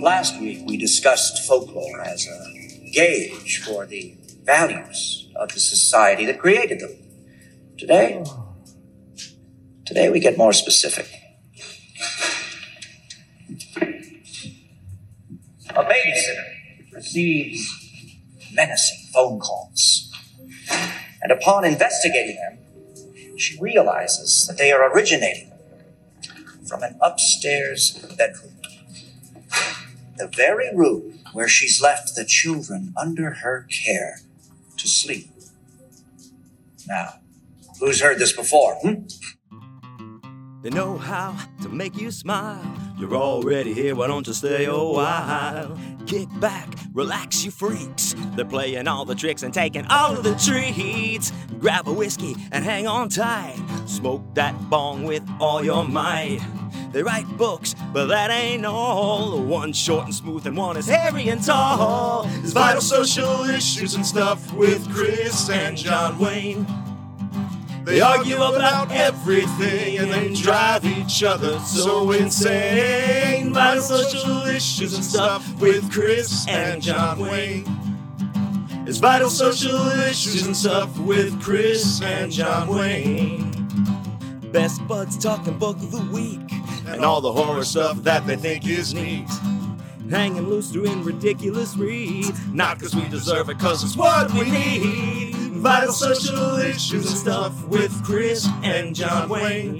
Last 0.00 0.40
week 0.40 0.62
we 0.66 0.78
discussed 0.78 1.46
folklore 1.46 2.00
as 2.00 2.26
a 2.26 2.90
gauge 2.90 3.62
for 3.62 3.84
the 3.84 4.16
values 4.44 5.28
of 5.36 5.52
the 5.52 5.60
society 5.60 6.24
that 6.24 6.38
created 6.38 6.80
them. 6.80 6.96
Today, 7.76 8.24
today 9.84 10.08
we 10.08 10.18
get 10.18 10.38
more 10.38 10.54
specific. 10.54 11.06
A 15.68 15.84
babysitter 15.84 16.94
receives 16.94 17.68
menacing 18.54 19.10
phone 19.12 19.38
calls, 19.38 20.10
and 21.20 21.30
upon 21.30 21.66
investigating 21.66 22.36
them, 22.36 23.36
she 23.36 23.58
realizes 23.60 24.46
that 24.46 24.56
they 24.56 24.72
are 24.72 24.90
originating 24.90 25.52
from 26.66 26.82
an 26.82 26.96
upstairs 27.02 27.98
bedroom. 28.16 28.59
The 30.20 30.28
very 30.28 30.68
room 30.76 31.20
where 31.32 31.48
she's 31.48 31.80
left 31.80 32.14
the 32.14 32.26
children 32.26 32.92
under 32.94 33.30
her 33.30 33.66
care 33.70 34.20
to 34.76 34.86
sleep. 34.86 35.30
Now, 36.86 37.14
who's 37.78 38.02
heard 38.02 38.18
this 38.18 38.34
before? 38.34 38.74
Hmm? 38.82 39.06
They 40.62 40.68
know 40.68 40.98
how 40.98 41.38
to 41.62 41.70
make 41.70 41.96
you 41.96 42.10
smile. 42.10 42.62
You're 42.98 43.16
already 43.16 43.72
here, 43.72 43.94
why 43.94 44.08
don't 44.08 44.26
you 44.26 44.34
stay 44.34 44.66
a 44.66 44.76
while? 44.76 45.78
Kick 46.06 46.28
back, 46.38 46.68
relax, 46.92 47.42
you 47.42 47.50
freaks. 47.50 48.14
They're 48.36 48.44
playing 48.44 48.88
all 48.88 49.06
the 49.06 49.14
tricks 49.14 49.42
and 49.42 49.54
taking 49.54 49.86
all 49.86 50.18
of 50.18 50.22
the 50.22 50.34
treats. 50.34 51.32
Grab 51.60 51.88
a 51.88 51.92
whiskey 51.94 52.36
and 52.52 52.62
hang 52.62 52.86
on 52.86 53.08
tight. 53.08 53.58
Smoke 53.86 54.34
that 54.34 54.54
bong 54.68 55.04
with 55.04 55.22
all 55.40 55.64
your 55.64 55.84
might. 55.88 56.40
They 56.92 57.04
write 57.04 57.28
books, 57.36 57.76
but 57.92 58.06
that 58.06 58.30
ain't 58.30 58.66
all. 58.66 59.40
One 59.40 59.72
short 59.72 60.06
and 60.06 60.14
smooth, 60.14 60.46
and 60.46 60.56
one 60.56 60.76
is 60.76 60.88
hairy 60.88 61.28
and 61.28 61.42
tall. 61.42 62.28
It's 62.42 62.52
vital 62.52 62.80
social 62.80 63.44
issues 63.44 63.94
and 63.94 64.04
stuff 64.04 64.52
with 64.52 64.92
Chris 64.92 65.48
and 65.50 65.76
John 65.76 66.18
Wayne. 66.18 66.66
They 67.84 68.00
argue 68.00 68.36
about 68.36 68.90
everything 68.90 69.98
and 69.98 70.10
then 70.10 70.34
drive 70.34 70.84
each 70.84 71.22
other 71.22 71.60
so 71.60 72.10
insane. 72.10 73.52
Vital 73.54 73.82
social 73.82 74.46
issues 74.48 74.94
and 74.94 75.04
stuff 75.04 75.60
with 75.60 75.90
Chris 75.92 76.46
and 76.48 76.82
John 76.82 77.20
Wayne. 77.20 77.66
It's 78.86 78.98
vital 78.98 79.30
social 79.30 79.88
issues 80.08 80.44
and 80.44 80.56
stuff 80.56 80.98
with 80.98 81.40
Chris 81.40 82.02
and 82.02 82.32
John 82.32 82.66
Wayne. 82.66 83.50
Best 84.50 84.86
buds 84.88 85.16
talking 85.16 85.56
book 85.56 85.76
of 85.76 85.92
the 85.92 86.02
week 86.12 86.59
and 86.92 87.04
all 87.04 87.20
the 87.20 87.32
horror 87.32 87.64
stuff 87.64 88.02
that 88.02 88.26
they 88.26 88.36
think 88.36 88.66
is 88.66 88.94
neat. 88.94 89.28
Hanging 90.10 90.48
loose 90.48 90.70
doing 90.70 91.04
ridiculous 91.04 91.76
read, 91.76 92.32
not 92.52 92.78
because 92.78 92.96
we 92.96 93.08
deserve 93.08 93.48
it, 93.48 93.58
because 93.58 93.84
it's 93.84 93.96
what 93.96 94.32
we 94.32 94.50
need. 94.50 95.34
Vital 95.34 95.92
social 95.92 96.58
issues 96.58 97.06
and 97.06 97.16
stuff 97.18 97.64
with 97.68 97.92
Chris 98.04 98.48
and 98.64 98.94
John 98.94 99.28
Wayne. 99.28 99.78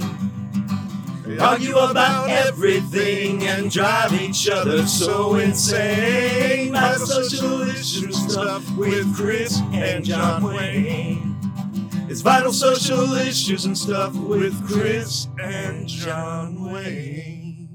They 1.25 1.38
argue 1.38 1.77
about 1.77 2.28
everything 2.28 3.44
and 3.44 3.70
drive 3.70 4.12
each 4.12 4.48
other 4.48 4.86
so 4.86 5.36
insane. 5.36 6.72
Vital 6.72 7.06
social 7.06 7.62
issues 7.62 8.05
and 8.05 8.14
stuff 8.31 8.77
with 8.77 9.16
Chris 9.16 9.61
and 9.72 10.05
John 10.05 10.42
Wayne. 10.42 11.30
It's 12.11 12.22
vital 12.22 12.53
social 12.53 13.14
issues 13.14 13.66
and 13.66 13.78
stuff 13.78 14.16
with 14.16 14.66
Chris 14.66 15.28
and 15.41 15.86
John 15.86 16.72
Wayne. 16.72 17.69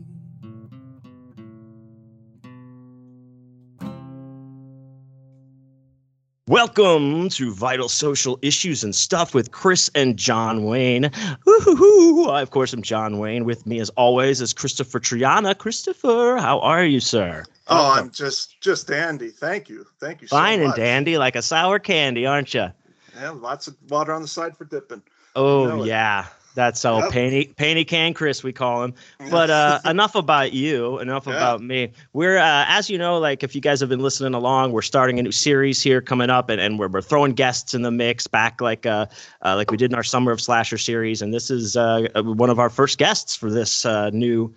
Welcome 6.50 7.30
to 7.30 7.54
Vital 7.54 7.88
Social 7.88 8.38
Issues 8.42 8.84
and 8.84 8.94
Stuff 8.94 9.34
with 9.34 9.52
Chris 9.52 9.90
and 9.96 10.18
John 10.18 10.66
Wayne. 10.66 11.10
Woo-hoo-hoo. 11.46 12.26
I, 12.26 12.42
of 12.42 12.52
course, 12.52 12.74
am 12.74 12.82
John 12.82 13.20
Wayne. 13.20 13.46
With 13.46 13.66
me, 13.66 13.80
as 13.80 13.90
always, 13.92 14.42
is 14.42 14.52
Christopher 14.52 15.00
Triana. 15.00 15.58
Christopher, 15.58 16.36
how 16.42 16.60
are 16.60 16.84
you, 16.84 17.00
sir? 17.00 17.46
Oh, 17.70 17.94
I'm 17.94 18.12
just 18.12 18.60
just 18.60 18.90
dandy. 18.90 19.30
Thank 19.30 19.70
you. 19.70 19.86
Thank 20.02 20.22
you 20.22 20.28
so 20.28 20.36
Fine 20.36 20.60
and 20.60 20.76
dandy, 20.76 21.18
like 21.18 21.38
a 21.38 21.42
sour 21.42 21.80
candy, 21.80 22.26
aren't 22.26 22.54
you? 22.54 22.68
Yeah, 23.16 23.30
lots 23.32 23.68
of 23.68 23.76
water 23.90 24.14
on 24.14 24.22
the 24.22 24.28
side 24.28 24.58
for 24.58 24.66
dipping. 24.66 25.02
Oh 25.36 25.84
yeah, 25.84 26.28
that's 26.54 26.80
so 26.80 27.00
Yep. 27.00 27.12
Panty 27.12 27.56
Panty 27.56 27.88
Can 27.88 28.14
Chris 28.14 28.44
we 28.44 28.54
call 28.54 28.84
him. 28.84 28.94
But 29.30 29.50
uh, 29.50 29.80
enough 29.86 30.16
about 30.16 30.54
you, 30.54 31.00
enough 31.00 31.28
Yeah. 31.28 31.36
about 31.36 31.62
me. 31.62 31.92
We're 32.14 32.38
uh, 32.38 32.66
as 32.68 32.90
you 32.90 32.98
know, 32.98 33.18
like 33.20 33.44
if 33.44 33.56
you 33.56 33.62
guys 33.62 33.80
have 33.80 33.90
been 33.90 34.00
listening 34.02 34.34
along, 34.34 34.72
we're 34.72 34.82
starting 34.82 35.20
a 35.20 35.24
new 35.24 35.32
series 35.32 35.82
here 35.82 36.02
coming 36.02 36.30
up, 36.30 36.50
and, 36.50 36.62
and 36.62 36.80
we're, 36.80 36.88
we're 36.88 37.02
throwing 37.02 37.34
guests 37.34 37.74
in 37.74 37.82
the 37.82 37.92
mix 37.92 38.28
back 38.28 38.62
like 38.62 38.86
uh, 38.86 39.06
uh 39.44 39.56
like 39.56 39.72
we 39.72 39.78
did 39.78 39.92
in 39.92 39.96
our 39.96 40.04
Summer 40.04 40.32
of 40.32 40.40
Slasher 40.40 40.78
series, 40.78 41.22
and 41.22 41.34
this 41.34 41.50
is 41.50 41.76
uh, 41.76 42.08
one 42.16 42.50
of 42.50 42.60
our 42.60 42.70
first 42.70 42.98
guests 42.98 43.36
for 43.36 43.50
this 43.52 43.86
uh, 43.86 44.10
new. 44.12 44.54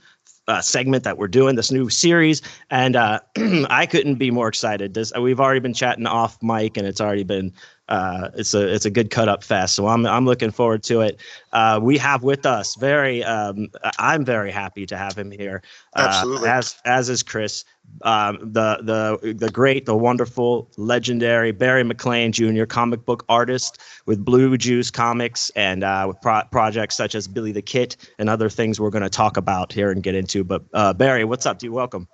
Uh, 0.47 0.63
segment 0.63 1.05
that 1.05 1.19
we're 1.19 1.29
doing 1.29 1.57
this 1.57 1.71
new 1.71 1.91
series 1.91 2.41
and 2.71 2.97
uh, 2.97 3.21
i 3.69 3.85
couldn't 3.85 4.15
be 4.15 4.31
more 4.31 4.49
excited 4.49 4.95
this 4.95 5.13
we've 5.21 5.41
already 5.41 5.61
been 5.61 5.75
chatting 5.75 6.07
off 6.07 6.43
mic 6.43 6.79
and 6.79 6.87
it's 6.87 7.03
already 7.03 7.23
been 7.23 7.53
uh, 7.89 8.31
it's 8.35 8.55
a 8.55 8.73
it's 8.73 8.85
a 8.85 8.91
good 8.91 9.11
cut 9.11 9.29
up 9.29 9.43
fest. 9.43 9.75
So 9.75 9.87
I'm 9.87 10.07
I'm 10.07 10.27
looking 10.27 10.51
forward 10.51 10.83
to 10.85 11.01
it. 11.01 11.21
Uh, 11.53 11.81
we 11.83 11.97
have 11.99 12.23
with 12.23 12.45
us 12.45 12.75
very 12.77 13.25
um, 13.25 13.69
I'm 13.99 14.25
very 14.25 14.51
happy 14.51 14.87
to 14.87 14.97
have 14.97 15.17
him 15.17 15.31
here. 15.31 15.63
Uh, 15.97 16.07
Absolutely. 16.09 16.49
as 16.49 16.77
as 16.85 17.09
is 17.09 17.23
Chris, 17.23 17.65
um, 18.03 18.39
the 18.41 18.79
the 18.83 19.35
the 19.35 19.51
great, 19.51 19.87
the 19.87 19.97
wonderful, 19.97 20.71
legendary 20.77 21.53
Barry 21.53 21.83
McLean 21.83 22.33
Jr. 22.33 22.65
comic 22.65 23.05
book 23.05 23.25
artist 23.29 23.79
with 24.07 24.25
Blue 24.25 24.57
Juice 24.57 24.91
Comics 24.91 25.51
and 25.57 25.83
uh, 25.83 26.05
with 26.09 26.21
pro- 26.21 26.45
projects 26.51 26.97
such 26.97 27.15
as 27.15 27.27
Billy 27.27 27.53
the 27.53 27.63
Kit 27.63 27.97
and 28.19 28.29
other 28.29 28.51
things 28.51 28.79
we're 28.79 28.91
going 28.91 29.03
to 29.03 29.09
talk 29.09 29.37
about 29.37 29.73
here 29.73 29.91
and 29.91 30.03
get 30.03 30.15
into. 30.15 30.45
But 30.45 30.63
uh, 30.75 30.93
Barry, 30.93 31.25
what's 31.25 31.47
up? 31.47 31.59
Do 31.59 31.67
you 31.67 31.73
welcome. 31.73 32.07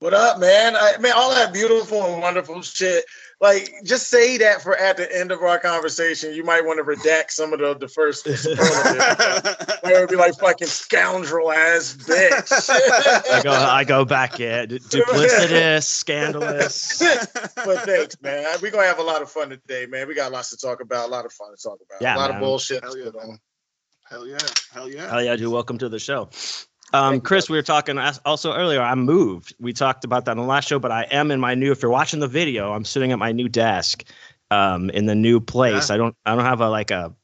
What 0.00 0.14
up, 0.14 0.38
man? 0.38 0.76
I 0.76 0.96
man, 0.98 1.12
all 1.16 1.30
that 1.30 1.52
beautiful 1.52 2.04
and 2.04 2.22
wonderful 2.22 2.62
shit. 2.62 3.04
Like, 3.40 3.72
just 3.84 4.08
say 4.08 4.36
that 4.38 4.62
for 4.62 4.76
at 4.76 4.96
the 4.96 5.16
end 5.16 5.30
of 5.30 5.40
our 5.42 5.60
conversation. 5.60 6.34
You 6.34 6.42
might 6.42 6.64
want 6.64 6.78
to 6.78 6.84
redact 6.84 7.30
some 7.30 7.52
of 7.52 7.60
the, 7.60 7.74
the 7.74 7.86
first 7.86 8.24
superlatives. 8.36 8.98
Like, 9.82 9.94
it 9.94 10.00
would 10.00 10.08
be 10.08 10.16
like 10.16 10.34
fucking 10.34 10.66
scoundrel 10.66 11.52
ass 11.52 11.96
bitch. 11.96 12.70
I 13.32 13.42
go 13.42 13.52
I 13.52 13.84
go 13.84 14.04
back. 14.04 14.38
Yeah, 14.40 14.66
duplicitous, 14.66 15.84
scandalous. 15.84 16.98
but 17.54 17.80
thanks, 17.82 18.20
man. 18.20 18.44
We're 18.60 18.72
gonna 18.72 18.86
have 18.86 18.98
a 18.98 19.04
lot 19.04 19.22
of 19.22 19.30
fun 19.30 19.50
today, 19.50 19.86
man. 19.86 20.08
We 20.08 20.14
got 20.14 20.32
lots 20.32 20.50
to 20.50 20.56
talk 20.56 20.80
about, 20.80 21.08
a 21.08 21.12
lot 21.12 21.24
of 21.24 21.32
fun 21.32 21.56
to 21.56 21.62
talk 21.62 21.78
about. 21.86 22.02
Yeah, 22.02 22.16
a 22.16 22.18
lot 22.18 22.30
man. 22.30 22.38
of 22.38 22.42
bullshit. 22.42 22.82
Hell 22.82 22.98
yeah, 22.98 23.10
put 23.12 23.38
Hell 24.10 24.26
yeah. 24.26 24.38
Hell 24.72 24.88
yeah. 24.88 25.10
Hell 25.10 25.22
yeah, 25.22 25.36
dude. 25.36 25.52
Welcome 25.52 25.78
to 25.78 25.88
the 25.88 25.98
show. 25.98 26.30
Um, 26.92 27.20
Chris, 27.20 27.50
we 27.50 27.56
were 27.56 27.62
talking 27.62 27.98
also 28.24 28.54
earlier. 28.54 28.80
I 28.80 28.94
moved. 28.94 29.54
We 29.60 29.72
talked 29.72 30.04
about 30.04 30.24
that 30.24 30.32
in 30.32 30.38
the 30.38 30.44
last 30.44 30.68
show, 30.68 30.78
but 30.78 30.90
I 30.90 31.02
am 31.10 31.30
in 31.30 31.38
my 31.40 31.54
new. 31.54 31.70
If 31.70 31.82
you're 31.82 31.90
watching 31.90 32.20
the 32.20 32.28
video, 32.28 32.72
I'm 32.72 32.84
sitting 32.84 33.12
at 33.12 33.18
my 33.18 33.32
new 33.32 33.48
desk, 33.48 34.04
um, 34.50 34.90
in 34.90 35.06
the 35.06 35.14
new 35.14 35.40
place. 35.40 35.90
Yeah. 35.90 35.94
I 35.94 35.98
don't. 35.98 36.16
I 36.24 36.34
don't 36.34 36.44
have 36.44 36.60
a 36.60 36.70
like 36.70 36.90
a 36.90 37.14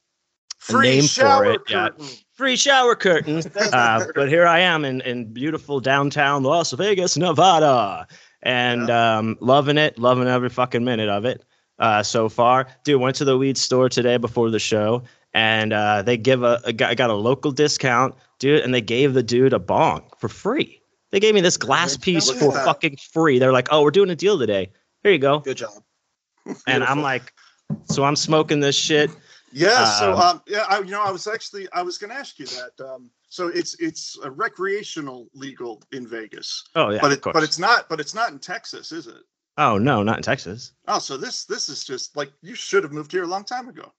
Free 0.65 0.89
name 0.89 1.01
for 1.03 1.07
shower 1.07 1.45
it, 1.45 1.61
yeah. 1.69 1.89
free 2.33 2.55
shower 2.55 2.95
curtain. 2.95 3.43
Uh, 3.55 4.05
but 4.15 4.29
here 4.29 4.47
I 4.47 4.59
am 4.59 4.83
in, 4.83 5.01
in 5.01 5.31
beautiful 5.31 5.79
downtown 5.79 6.41
Las 6.41 6.71
Vegas, 6.71 7.17
Nevada, 7.17 8.07
and 8.41 8.89
um, 8.89 9.37
loving 9.41 9.77
it, 9.77 9.99
loving 9.99 10.27
every 10.27 10.49
fucking 10.49 10.83
minute 10.83 11.09
of 11.09 11.23
it 11.25 11.43
uh, 11.77 12.01
so 12.01 12.29
far. 12.29 12.67
Dude, 12.83 12.99
went 12.99 13.15
to 13.17 13.25
the 13.25 13.37
weed 13.37 13.59
store 13.59 13.89
today 13.89 14.17
before 14.17 14.49
the 14.49 14.57
show, 14.57 15.03
and 15.35 15.71
uh, 15.71 16.01
they 16.01 16.17
give 16.17 16.41
a, 16.41 16.59
a 16.63 16.73
got 16.73 17.11
a 17.11 17.13
local 17.13 17.51
discount, 17.51 18.15
dude, 18.39 18.61
and 18.61 18.73
they 18.73 18.81
gave 18.81 19.13
the 19.13 19.23
dude 19.23 19.53
a 19.53 19.59
bong 19.59 20.09
for 20.19 20.29
free. 20.29 20.81
They 21.11 21.19
gave 21.19 21.33
me 21.35 21.41
this 21.41 21.57
glass 21.57 21.95
piece 21.97 22.29
for 22.29 22.51
that. 22.53 22.65
fucking 22.65 22.97
free. 23.13 23.39
They're 23.39 23.53
like, 23.53 23.67
"Oh, 23.71 23.83
we're 23.83 23.91
doing 23.91 24.09
a 24.09 24.15
deal 24.15 24.37
today. 24.37 24.71
Here 25.03 25.11
you 25.11 25.19
go." 25.19 25.39
Good 25.39 25.57
job. 25.57 25.71
And 26.67 26.83
I'm 26.83 27.01
like, 27.01 27.33
so 27.85 28.03
I'm 28.03 28.15
smoking 28.15 28.59
this 28.59 28.75
shit. 28.75 29.09
Yeah. 29.51 29.85
So 29.85 30.13
Um, 30.13 30.19
um 30.19 30.41
yeah, 30.47 30.65
I 30.67 30.79
you 30.79 30.91
know, 30.91 31.01
I 31.01 31.11
was 31.11 31.27
actually 31.27 31.67
I 31.73 31.81
was 31.81 31.97
gonna 31.97 32.13
ask 32.13 32.37
you 32.39 32.45
that. 32.47 32.71
Um 32.85 33.09
so 33.29 33.47
it's 33.47 33.75
it's 33.79 34.17
a 34.23 34.29
recreational 34.31 35.27
legal 35.33 35.81
in 35.91 36.07
Vegas. 36.07 36.63
Oh 36.75 36.89
yeah, 36.89 36.99
but 37.01 37.07
of 37.07 37.17
it 37.17 37.21
course. 37.21 37.33
but 37.33 37.43
it's 37.43 37.57
not 37.59 37.87
but 37.89 37.99
it's 37.99 38.13
not 38.13 38.31
in 38.31 38.39
Texas, 38.39 38.91
is 38.91 39.07
it? 39.07 39.23
oh 39.57 39.77
no, 39.77 40.03
not 40.03 40.17
in 40.17 40.23
Texas. 40.23 40.73
Oh, 40.87 40.99
so 40.99 41.15
this 41.17 41.45
this 41.45 41.69
is 41.69 41.83
just 41.85 42.15
like 42.17 42.31
you 42.41 42.55
should 42.55 42.83
have 42.83 42.91
moved 42.91 43.11
here 43.11 43.23
a 43.23 43.27
long 43.27 43.45
time 43.45 43.69
ago. 43.69 43.91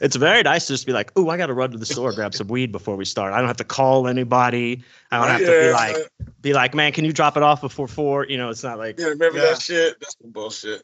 It's 0.00 0.16
very 0.16 0.42
nice 0.42 0.66
to 0.66 0.72
just 0.72 0.86
be 0.86 0.92
like, 0.92 1.12
oh, 1.16 1.28
I 1.30 1.36
got 1.36 1.46
to 1.46 1.54
run 1.54 1.70
to 1.72 1.78
the 1.78 1.86
store, 1.86 2.12
grab 2.12 2.34
some 2.34 2.48
weed 2.48 2.72
before 2.72 2.96
we 2.96 3.04
start. 3.04 3.32
I 3.32 3.38
don't 3.38 3.46
have 3.46 3.56
to 3.58 3.64
call 3.64 4.08
anybody. 4.08 4.82
I 5.10 5.18
don't 5.18 5.28
have 5.28 5.40
to 5.40 5.46
be 5.46 5.52
Yeah, 5.52 5.72
like, 5.72 5.96
be 6.40 6.52
like, 6.52 6.74
man, 6.74 6.92
can 6.92 7.04
you 7.04 7.12
drop 7.12 7.36
it 7.36 7.42
off 7.42 7.60
before 7.60 7.88
four? 7.88 8.26
You 8.26 8.36
know, 8.38 8.50
it's 8.50 8.62
not 8.62 8.78
like, 8.78 8.98
yeah, 8.98 9.06
remember 9.06 9.38
Yeah. 9.38 9.44
that 9.50 9.62
shit? 9.62 10.00
That's 10.00 10.16
some 10.20 10.30
bullshit. 10.30 10.82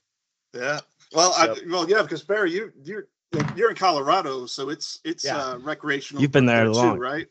Yeah. 0.55 0.81
Well, 1.13 1.33
So- 1.33 1.53
I, 1.55 1.57
well, 1.69 1.89
yeah, 1.89 2.03
because 2.03 2.23
Barry, 2.23 2.53
you 2.53 2.73
you're 2.83 3.07
you're 3.57 3.71
in 3.71 3.77
Colorado, 3.77 4.47
so 4.47 4.71
it's 4.71 5.01
it's 5.05 5.25
Yeah. 5.25 5.37
uh, 5.39 5.59
recreational. 5.59 6.23
You've 6.23 6.33
been 6.33 6.47
there 6.47 6.65
too, 6.65 6.73
long. 6.73 6.99
right? 6.99 7.27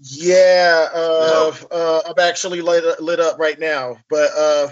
Yeah, 0.00 0.88
uh, 0.94 1.52
uh, 1.70 2.02
I'm 2.06 2.18
actually 2.22 2.60
lit, 2.60 3.00
lit 3.00 3.20
up 3.20 3.38
right 3.38 3.58
now. 3.58 3.96
But 4.10 4.30
uh, 4.36 4.68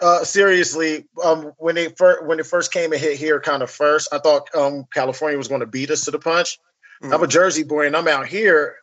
uh, 0.00 0.24
seriously, 0.24 1.06
um, 1.22 1.52
when 1.58 1.74
they 1.74 1.88
first 1.88 2.24
when 2.24 2.38
it 2.38 2.46
first 2.46 2.72
came 2.72 2.92
and 2.92 3.00
hit 3.00 3.18
here, 3.18 3.40
kind 3.40 3.62
of 3.62 3.70
first, 3.70 4.08
I 4.12 4.18
thought 4.18 4.54
um, 4.54 4.86
California 4.92 5.38
was 5.38 5.48
going 5.48 5.60
to 5.60 5.66
beat 5.66 5.90
us 5.90 6.04
to 6.04 6.10
the 6.10 6.18
punch. 6.18 6.58
Mm. 7.02 7.14
I'm 7.14 7.22
a 7.22 7.26
Jersey 7.26 7.62
boy, 7.62 7.86
and 7.86 7.96
I'm 7.96 8.08
out 8.08 8.26
here. 8.26 8.76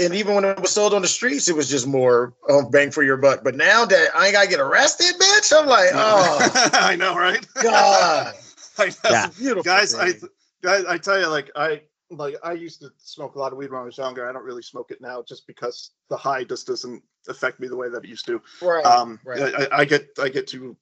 And 0.00 0.12
even 0.14 0.34
when 0.34 0.44
it 0.44 0.60
was 0.60 0.72
sold 0.72 0.92
on 0.92 1.02
the 1.02 1.08
streets, 1.08 1.48
it 1.48 1.54
was 1.54 1.70
just 1.70 1.86
more 1.86 2.34
um, 2.50 2.68
bang 2.70 2.90
for 2.90 3.04
your 3.04 3.16
buck. 3.16 3.44
But 3.44 3.54
now 3.54 3.84
that 3.84 4.08
I 4.14 4.26
ain't 4.26 4.34
got 4.34 4.42
to 4.42 4.48
get 4.48 4.58
arrested, 4.58 5.14
bitch, 5.20 5.52
I'm 5.56 5.66
like, 5.66 5.90
oh 5.92 6.70
I 6.72 6.96
know, 6.96 7.16
right? 7.16 7.46
god, 7.62 8.34
I 8.78 8.86
know. 8.86 8.92
Yeah. 9.10 9.26
Beautiful 9.38 9.62
guys, 9.62 9.94
I, 9.94 10.12
guys, 10.62 10.84
I 10.86 10.98
tell 10.98 11.20
you, 11.20 11.28
like 11.28 11.50
I 11.54 11.82
like 12.10 12.36
I 12.42 12.52
used 12.52 12.80
to 12.80 12.90
smoke 12.98 13.36
a 13.36 13.38
lot 13.38 13.52
of 13.52 13.58
weed 13.58 13.70
when 13.70 13.80
I 13.80 13.84
was 13.84 13.98
younger. 13.98 14.28
I 14.28 14.32
don't 14.32 14.44
really 14.44 14.62
smoke 14.62 14.90
it 14.90 15.00
now, 15.00 15.22
just 15.22 15.46
because 15.46 15.90
the 16.10 16.16
high 16.16 16.44
just 16.44 16.66
doesn't 16.66 17.02
affect 17.28 17.60
me 17.60 17.68
the 17.68 17.76
way 17.76 17.88
that 17.88 18.04
it 18.04 18.08
used 18.08 18.26
to. 18.26 18.40
right, 18.62 18.84
Um, 18.86 19.18
right. 19.24 19.54
I, 19.56 19.80
I 19.80 19.84
get 19.84 20.08
I 20.20 20.28
get 20.28 20.46
too 20.46 20.76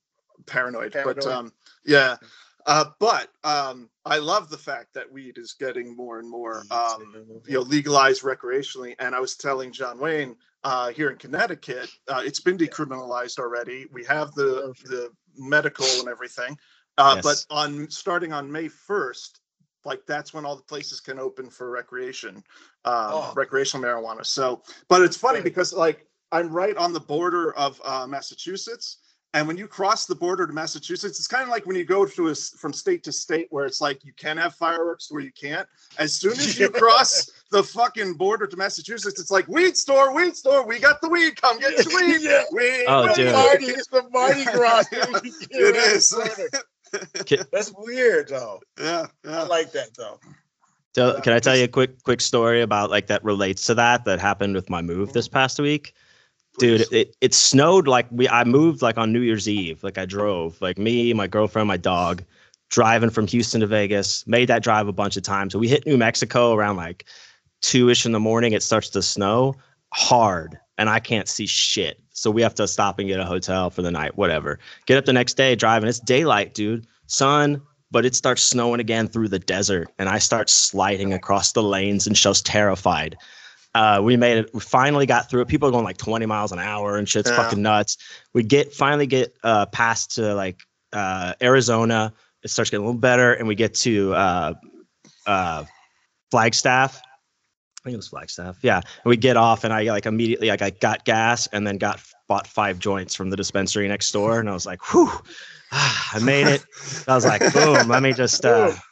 paranoid, 0.46 0.92
but 0.92 1.18
Paranoid. 1.18 1.26
um, 1.26 1.52
yeah. 1.84 2.16
Uh, 2.64 2.84
but 3.00 3.28
um, 3.42 3.90
I 4.04 4.18
love 4.18 4.48
the 4.48 4.56
fact 4.56 4.94
that 4.94 5.10
weed 5.10 5.36
is 5.36 5.54
getting 5.58 5.96
more 5.96 6.20
and 6.20 6.30
more 6.30 6.62
um, 6.70 7.12
you 7.46 7.54
know 7.54 7.60
legalized 7.62 8.22
recreationally 8.22 8.94
and 9.00 9.14
i 9.14 9.20
was 9.20 9.36
telling 9.36 9.72
john 9.72 9.98
wayne 9.98 10.36
uh, 10.64 10.90
here 10.90 11.10
in 11.10 11.16
connecticut 11.16 11.90
uh, 12.08 12.22
it's 12.24 12.38
been 12.40 12.56
decriminalized 12.56 13.38
already 13.38 13.86
we 13.92 14.04
have 14.04 14.32
the 14.34 14.72
the 14.84 15.10
medical 15.36 15.86
and 16.00 16.08
everything 16.08 16.56
uh, 16.98 17.14
Yes. 17.16 17.46
but 17.50 17.56
on 17.56 17.90
starting 17.90 18.32
on 18.32 18.50
may 18.50 18.68
1st 18.68 19.40
like 19.84 20.06
that's 20.06 20.32
when 20.32 20.44
all 20.44 20.54
the 20.54 20.62
places 20.62 21.00
can 21.00 21.18
open 21.18 21.50
for 21.50 21.70
recreation 21.70 22.36
um, 22.84 23.12
Oh. 23.12 23.32
recreational 23.34 23.84
marijuana 23.84 24.24
so 24.24 24.62
but 24.88 25.02
it's 25.02 25.16
funny 25.16 25.40
because 25.40 25.72
like 25.72 26.06
i'm 26.32 26.50
right 26.50 26.76
on 26.76 26.92
the 26.92 27.00
border 27.00 27.52
of 27.56 27.80
uh, 27.84 28.06
massachusetts 28.06 28.98
and 29.34 29.48
when 29.48 29.56
you 29.56 29.66
cross 29.66 30.04
the 30.04 30.14
border 30.14 30.46
to 30.46 30.52
Massachusetts, 30.52 31.18
it's 31.18 31.26
kind 31.26 31.42
of 31.44 31.48
like 31.48 31.64
when 31.64 31.74
you 31.74 31.86
go 31.86 32.04
to 32.04 32.28
a, 32.28 32.32
s- 32.32 32.50
from 32.50 32.70
state 32.74 33.02
to 33.04 33.12
state 33.12 33.46
where 33.48 33.64
it's 33.64 33.80
like 33.80 34.04
you 34.04 34.12
can 34.12 34.36
have 34.36 34.54
fireworks 34.56 35.10
where 35.10 35.22
you 35.22 35.32
can't. 35.32 35.66
As 35.96 36.12
soon 36.12 36.32
as 36.32 36.58
you 36.58 36.68
cross 36.82 37.30
the 37.50 37.62
fucking 37.62 38.12
border 38.12 38.46
to 38.46 38.56
Massachusetts, 38.58 39.18
it's 39.18 39.30
like 39.30 39.48
weed 39.48 39.74
store, 39.74 40.14
weed 40.14 40.36
store. 40.36 40.66
We 40.66 40.78
got 40.78 41.00
the 41.00 41.08
weed. 41.08 41.40
Come 41.40 41.58
get 41.60 41.82
your 41.82 41.96
weed. 41.98 42.20
Yeah. 42.20 42.42
Weed. 42.52 42.84
Oh, 42.86 43.06
weed, 43.06 43.14
dude. 43.14 43.26
weed." 43.28 43.32
Mardi, 43.32 43.64
it's 43.68 43.86
the 43.86 44.02
Mardi 44.12 44.44
Gras. 44.52 44.84
It 44.92 45.76
is. 45.76 46.14
That's 47.50 47.72
weird 47.78 48.28
though. 48.28 48.60
Yeah, 48.78 49.06
I 49.26 49.44
like 49.44 49.72
that 49.72 49.94
though. 49.96 50.20
So, 50.94 51.18
can 51.22 51.32
I 51.32 51.38
tell 51.38 51.56
you 51.56 51.64
a 51.64 51.68
quick 51.68 52.02
quick 52.02 52.20
story 52.20 52.60
about 52.60 52.90
like 52.90 53.06
that 53.06 53.24
relates 53.24 53.64
to 53.64 53.74
that 53.76 54.04
that 54.04 54.20
happened 54.20 54.54
with 54.54 54.68
my 54.68 54.82
move 54.82 55.14
this 55.14 55.26
past 55.26 55.58
week? 55.58 55.94
Dude, 56.58 56.92
it, 56.92 57.16
it 57.20 57.34
snowed 57.34 57.88
like 57.88 58.06
we 58.10 58.28
I 58.28 58.44
moved 58.44 58.82
like 58.82 58.98
on 58.98 59.12
New 59.12 59.20
Year's 59.20 59.48
Eve. 59.48 59.82
Like 59.82 59.98
I 59.98 60.04
drove, 60.04 60.60
like 60.60 60.78
me, 60.78 61.12
my 61.14 61.26
girlfriend, 61.26 61.68
my 61.68 61.78
dog, 61.78 62.22
driving 62.68 63.10
from 63.10 63.26
Houston 63.26 63.60
to 63.60 63.66
Vegas, 63.66 64.26
made 64.26 64.48
that 64.48 64.62
drive 64.62 64.86
a 64.86 64.92
bunch 64.92 65.16
of 65.16 65.22
times. 65.22 65.52
So 65.52 65.58
we 65.58 65.68
hit 65.68 65.86
New 65.86 65.96
Mexico 65.96 66.52
around 66.52 66.76
like 66.76 67.06
two 67.62 67.88
ish 67.88 68.04
in 68.04 68.12
the 68.12 68.20
morning. 68.20 68.52
It 68.52 68.62
starts 68.62 68.90
to 68.90 69.02
snow 69.02 69.54
hard 69.92 70.58
and 70.78 70.90
I 70.90 71.00
can't 71.00 71.28
see 71.28 71.46
shit. 71.46 72.00
So 72.10 72.30
we 72.30 72.42
have 72.42 72.54
to 72.56 72.68
stop 72.68 72.98
and 72.98 73.08
get 73.08 73.20
a 73.20 73.24
hotel 73.24 73.70
for 73.70 73.82
the 73.82 73.90
night, 73.90 74.16
whatever. 74.16 74.58
Get 74.86 74.98
up 74.98 75.04
the 75.04 75.12
next 75.12 75.34
day, 75.34 75.54
driving. 75.54 75.88
It's 75.88 76.00
daylight, 76.00 76.54
dude. 76.54 76.86
Sun, 77.06 77.62
but 77.90 78.04
it 78.04 78.14
starts 78.14 78.42
snowing 78.42 78.80
again 78.80 79.08
through 79.08 79.28
the 79.28 79.38
desert. 79.38 79.88
And 79.98 80.08
I 80.08 80.18
start 80.18 80.50
sliding 80.50 81.12
across 81.12 81.52
the 81.52 81.62
lanes 81.62 82.06
and 82.06 82.16
show's 82.16 82.42
terrified. 82.42 83.16
Uh, 83.74 84.00
we 84.02 84.16
made 84.16 84.36
it. 84.38 84.50
We 84.52 84.60
finally 84.60 85.06
got 85.06 85.30
through 85.30 85.40
it. 85.42 85.48
People 85.48 85.68
are 85.68 85.72
going 85.72 85.84
like 85.84 85.96
20 85.96 86.26
miles 86.26 86.52
an 86.52 86.58
hour 86.58 86.96
and 86.98 87.08
shit's 87.08 87.30
Yeah. 87.30 87.36
fucking 87.36 87.62
nuts. 87.62 87.96
We 88.34 88.42
get 88.42 88.72
finally 88.72 89.06
get 89.06 89.34
uh, 89.42 89.66
past 89.66 90.14
to 90.16 90.34
like 90.34 90.60
uh, 90.92 91.32
Arizona. 91.40 92.12
It 92.42 92.48
starts 92.50 92.70
getting 92.70 92.84
a 92.84 92.86
little 92.88 93.00
better, 93.00 93.32
and 93.34 93.48
we 93.48 93.54
get 93.54 93.72
to 93.76 94.12
uh, 94.14 94.54
uh, 95.26 95.64
Flagstaff. 96.30 97.00
I 97.00 97.80
think 97.84 97.94
it 97.94 97.96
was 97.96 98.08
Flagstaff. 98.08 98.58
Yeah, 98.62 98.76
and 98.76 98.84
we 99.06 99.16
get 99.16 99.36
off, 99.36 99.64
and 99.64 99.72
I 99.72 99.82
like 99.84 100.06
immediately 100.06 100.48
like 100.48 100.60
I 100.62 100.70
got 100.70 101.04
gas, 101.04 101.46
and 101.52 101.66
then 101.66 101.78
got 101.78 102.00
bought 102.28 102.46
five 102.46 102.78
joints 102.78 103.14
from 103.14 103.30
the 103.30 103.36
dispensary 103.36 103.88
next 103.88 104.10
door, 104.12 104.38
and 104.38 104.48
I 104.50 104.52
was 104.52 104.66
like, 104.66 104.92
"Whew, 104.92 105.10
I 105.72 106.18
made 106.22 106.46
it." 106.46 106.62
I 107.08 107.14
was 107.14 107.24
like, 107.24 107.40
"Boom, 107.54 107.88
let 107.88 108.02
me 108.02 108.12
just." 108.12 108.44
Uh, 108.44 108.72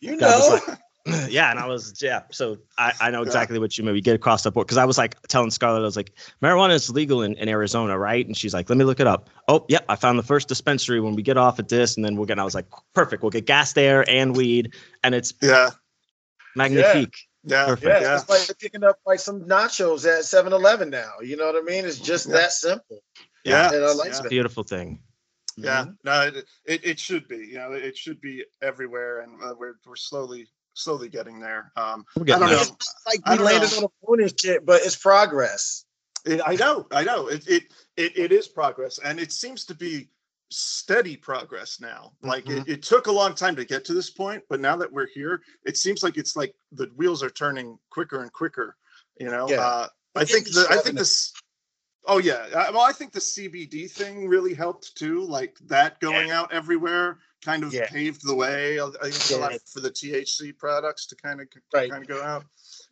You 0.00 0.16
know, 0.16 0.28
it's 0.68 0.78
yeah, 1.28 1.50
and 1.50 1.60
I 1.60 1.66
was 1.66 2.00
yeah. 2.00 2.22
So 2.30 2.56
I, 2.78 2.92
I 2.98 3.10
know 3.10 3.20
exactly 3.22 3.58
what 3.58 3.76
you 3.76 3.84
mean. 3.84 3.92
We 3.92 4.00
get 4.00 4.14
across 4.16 4.42
the 4.42 4.50
board 4.50 4.66
because 4.66 4.78
I 4.78 4.86
was 4.86 4.96
like 4.96 5.20
telling 5.28 5.50
Scarlett, 5.50 5.82
I 5.82 5.84
was 5.84 5.96
like, 5.96 6.12
marijuana 6.42 6.72
is 6.72 6.88
legal 6.88 7.22
in, 7.22 7.34
in 7.34 7.46
Arizona, 7.46 7.98
right? 7.98 8.26
And 8.26 8.34
she's 8.34 8.54
like, 8.54 8.70
let 8.70 8.78
me 8.78 8.84
look 8.84 9.00
it 9.00 9.06
up. 9.06 9.28
Oh, 9.46 9.66
yep, 9.68 9.84
I 9.90 9.96
found 9.96 10.18
the 10.18 10.22
first 10.22 10.48
dispensary 10.48 11.00
when 11.00 11.14
we 11.14 11.22
get 11.22 11.36
off 11.36 11.58
at 11.58 11.68
this, 11.68 11.96
and 11.96 12.04
then 12.04 12.16
we're 12.16 12.24
gonna. 12.24 12.40
I 12.40 12.44
was 12.46 12.54
like, 12.54 12.66
perfect. 12.94 13.22
We'll 13.22 13.30
get 13.30 13.44
gas 13.44 13.74
there 13.74 14.08
and 14.08 14.34
weed, 14.34 14.72
and 15.02 15.14
it's 15.14 15.34
Yeah, 15.42 15.70
magnifique. 16.56 17.16
yeah, 17.44 17.66
Perfect. 17.66 17.86
yeah, 17.86 18.00
yeah. 18.00 18.14
it's 18.16 18.28
like 18.30 18.58
picking 18.58 18.82
up 18.84 18.96
like 19.04 19.20
some 19.20 19.42
nachos 19.42 20.06
at 20.06 20.22
7-Eleven 20.24 20.88
now. 20.88 21.12
You 21.22 21.36
know 21.36 21.44
what 21.46 21.56
I 21.56 21.60
mean? 21.60 21.84
It's 21.84 21.98
just 21.98 22.26
Yeah. 22.28 22.32
that 22.36 22.52
simple. 22.52 23.00
Yeah, 23.44 23.70
And 23.74 23.84
I 23.84 23.92
like 23.92 24.12
yeah. 24.12 24.20
that. 24.22 24.30
Beautiful 24.30 24.62
thing. 24.64 25.00
Yeah, 25.56 25.84
no, 26.02 26.22
it, 26.22 26.44
it 26.64 26.84
it 26.84 26.98
should 26.98 27.28
be. 27.28 27.36
You 27.36 27.54
know, 27.58 27.72
it 27.72 27.96
should 27.96 28.20
be 28.20 28.44
everywhere, 28.60 29.20
and 29.20 29.40
uh, 29.40 29.54
we're 29.56 29.74
we're 29.86 29.94
slowly 29.94 30.48
slowly 30.74 31.08
getting 31.08 31.40
there. 31.40 31.72
Um, 31.76 32.04
We're 32.16 32.34
I 32.34 32.38
don't 32.38 32.48
there. 32.48 32.56
know. 32.58 32.62
It's 32.62 32.94
like 33.06 33.20
I 33.24 33.36
we 33.36 33.42
landed 33.42 33.70
know. 33.72 33.78
on 33.78 33.84
a 33.84 34.10
moon 34.10 34.20
and 34.28 34.40
shit, 34.40 34.66
but 34.66 34.82
it's 34.82 34.96
progress. 34.96 35.84
It, 36.26 36.40
I 36.44 36.54
know, 36.56 36.86
I 36.90 37.04
know. 37.04 37.28
It, 37.28 37.46
it 37.48 37.62
it 37.96 38.16
it 38.16 38.32
is 38.32 38.48
progress, 38.48 38.98
and 39.04 39.18
it 39.20 39.32
seems 39.32 39.64
to 39.66 39.74
be 39.74 40.08
steady 40.50 41.16
progress 41.16 41.80
now. 41.80 42.12
Like 42.22 42.44
Mm-hmm. 42.44 42.58
it, 42.60 42.68
it 42.68 42.82
took 42.82 43.06
a 43.08 43.12
long 43.12 43.34
time 43.34 43.56
to 43.56 43.64
get 43.64 43.84
to 43.86 43.94
this 43.94 44.10
point, 44.10 44.42
but 44.48 44.60
now 44.60 44.76
that 44.76 44.92
we're 44.92 45.08
here, 45.14 45.40
it 45.64 45.76
seems 45.76 46.02
like 46.02 46.16
it's 46.16 46.36
like 46.36 46.54
the 46.72 46.86
wheels 46.96 47.22
are 47.22 47.30
turning 47.30 47.78
quicker 47.90 48.20
and 48.22 48.32
quicker. 48.32 48.76
You 49.18 49.30
know, 49.30 49.48
Yeah. 49.48 49.60
uh, 49.60 49.86
I 50.16 50.24
think 50.24 50.46
the 50.46 50.66
I 50.70 50.76
think 50.78 50.96
this. 50.96 51.32
Oh 52.06 52.18
yeah, 52.18 52.46
well, 52.70 52.82
I 52.82 52.92
think 52.92 53.12
the 53.12 53.18
CBD 53.20 53.90
thing 53.90 54.28
really 54.28 54.52
helped 54.54 54.94
too. 54.96 55.22
Like 55.22 55.56
that 55.66 56.00
going 56.00 56.30
out 56.30 56.52
everywhere 56.52 57.18
kind 57.44 57.62
of 57.62 57.72
Yeah. 57.72 57.86
paved 57.88 58.26
the 58.26 58.34
way. 58.34 58.78
I 58.80 58.86
I 59.02 59.10
think 59.10 59.38
a 59.38 59.40
lot 59.42 59.52
Yeah. 59.52 59.58
for 59.66 59.80
the 59.80 59.90
THC 59.90 60.52
products 60.52 61.06
to 61.06 61.16
kind 61.16 61.40
of 61.40 61.48
Right. 61.72 61.90
kind 61.90 62.02
of 62.02 62.08
go 62.08 62.22
out. 62.22 62.44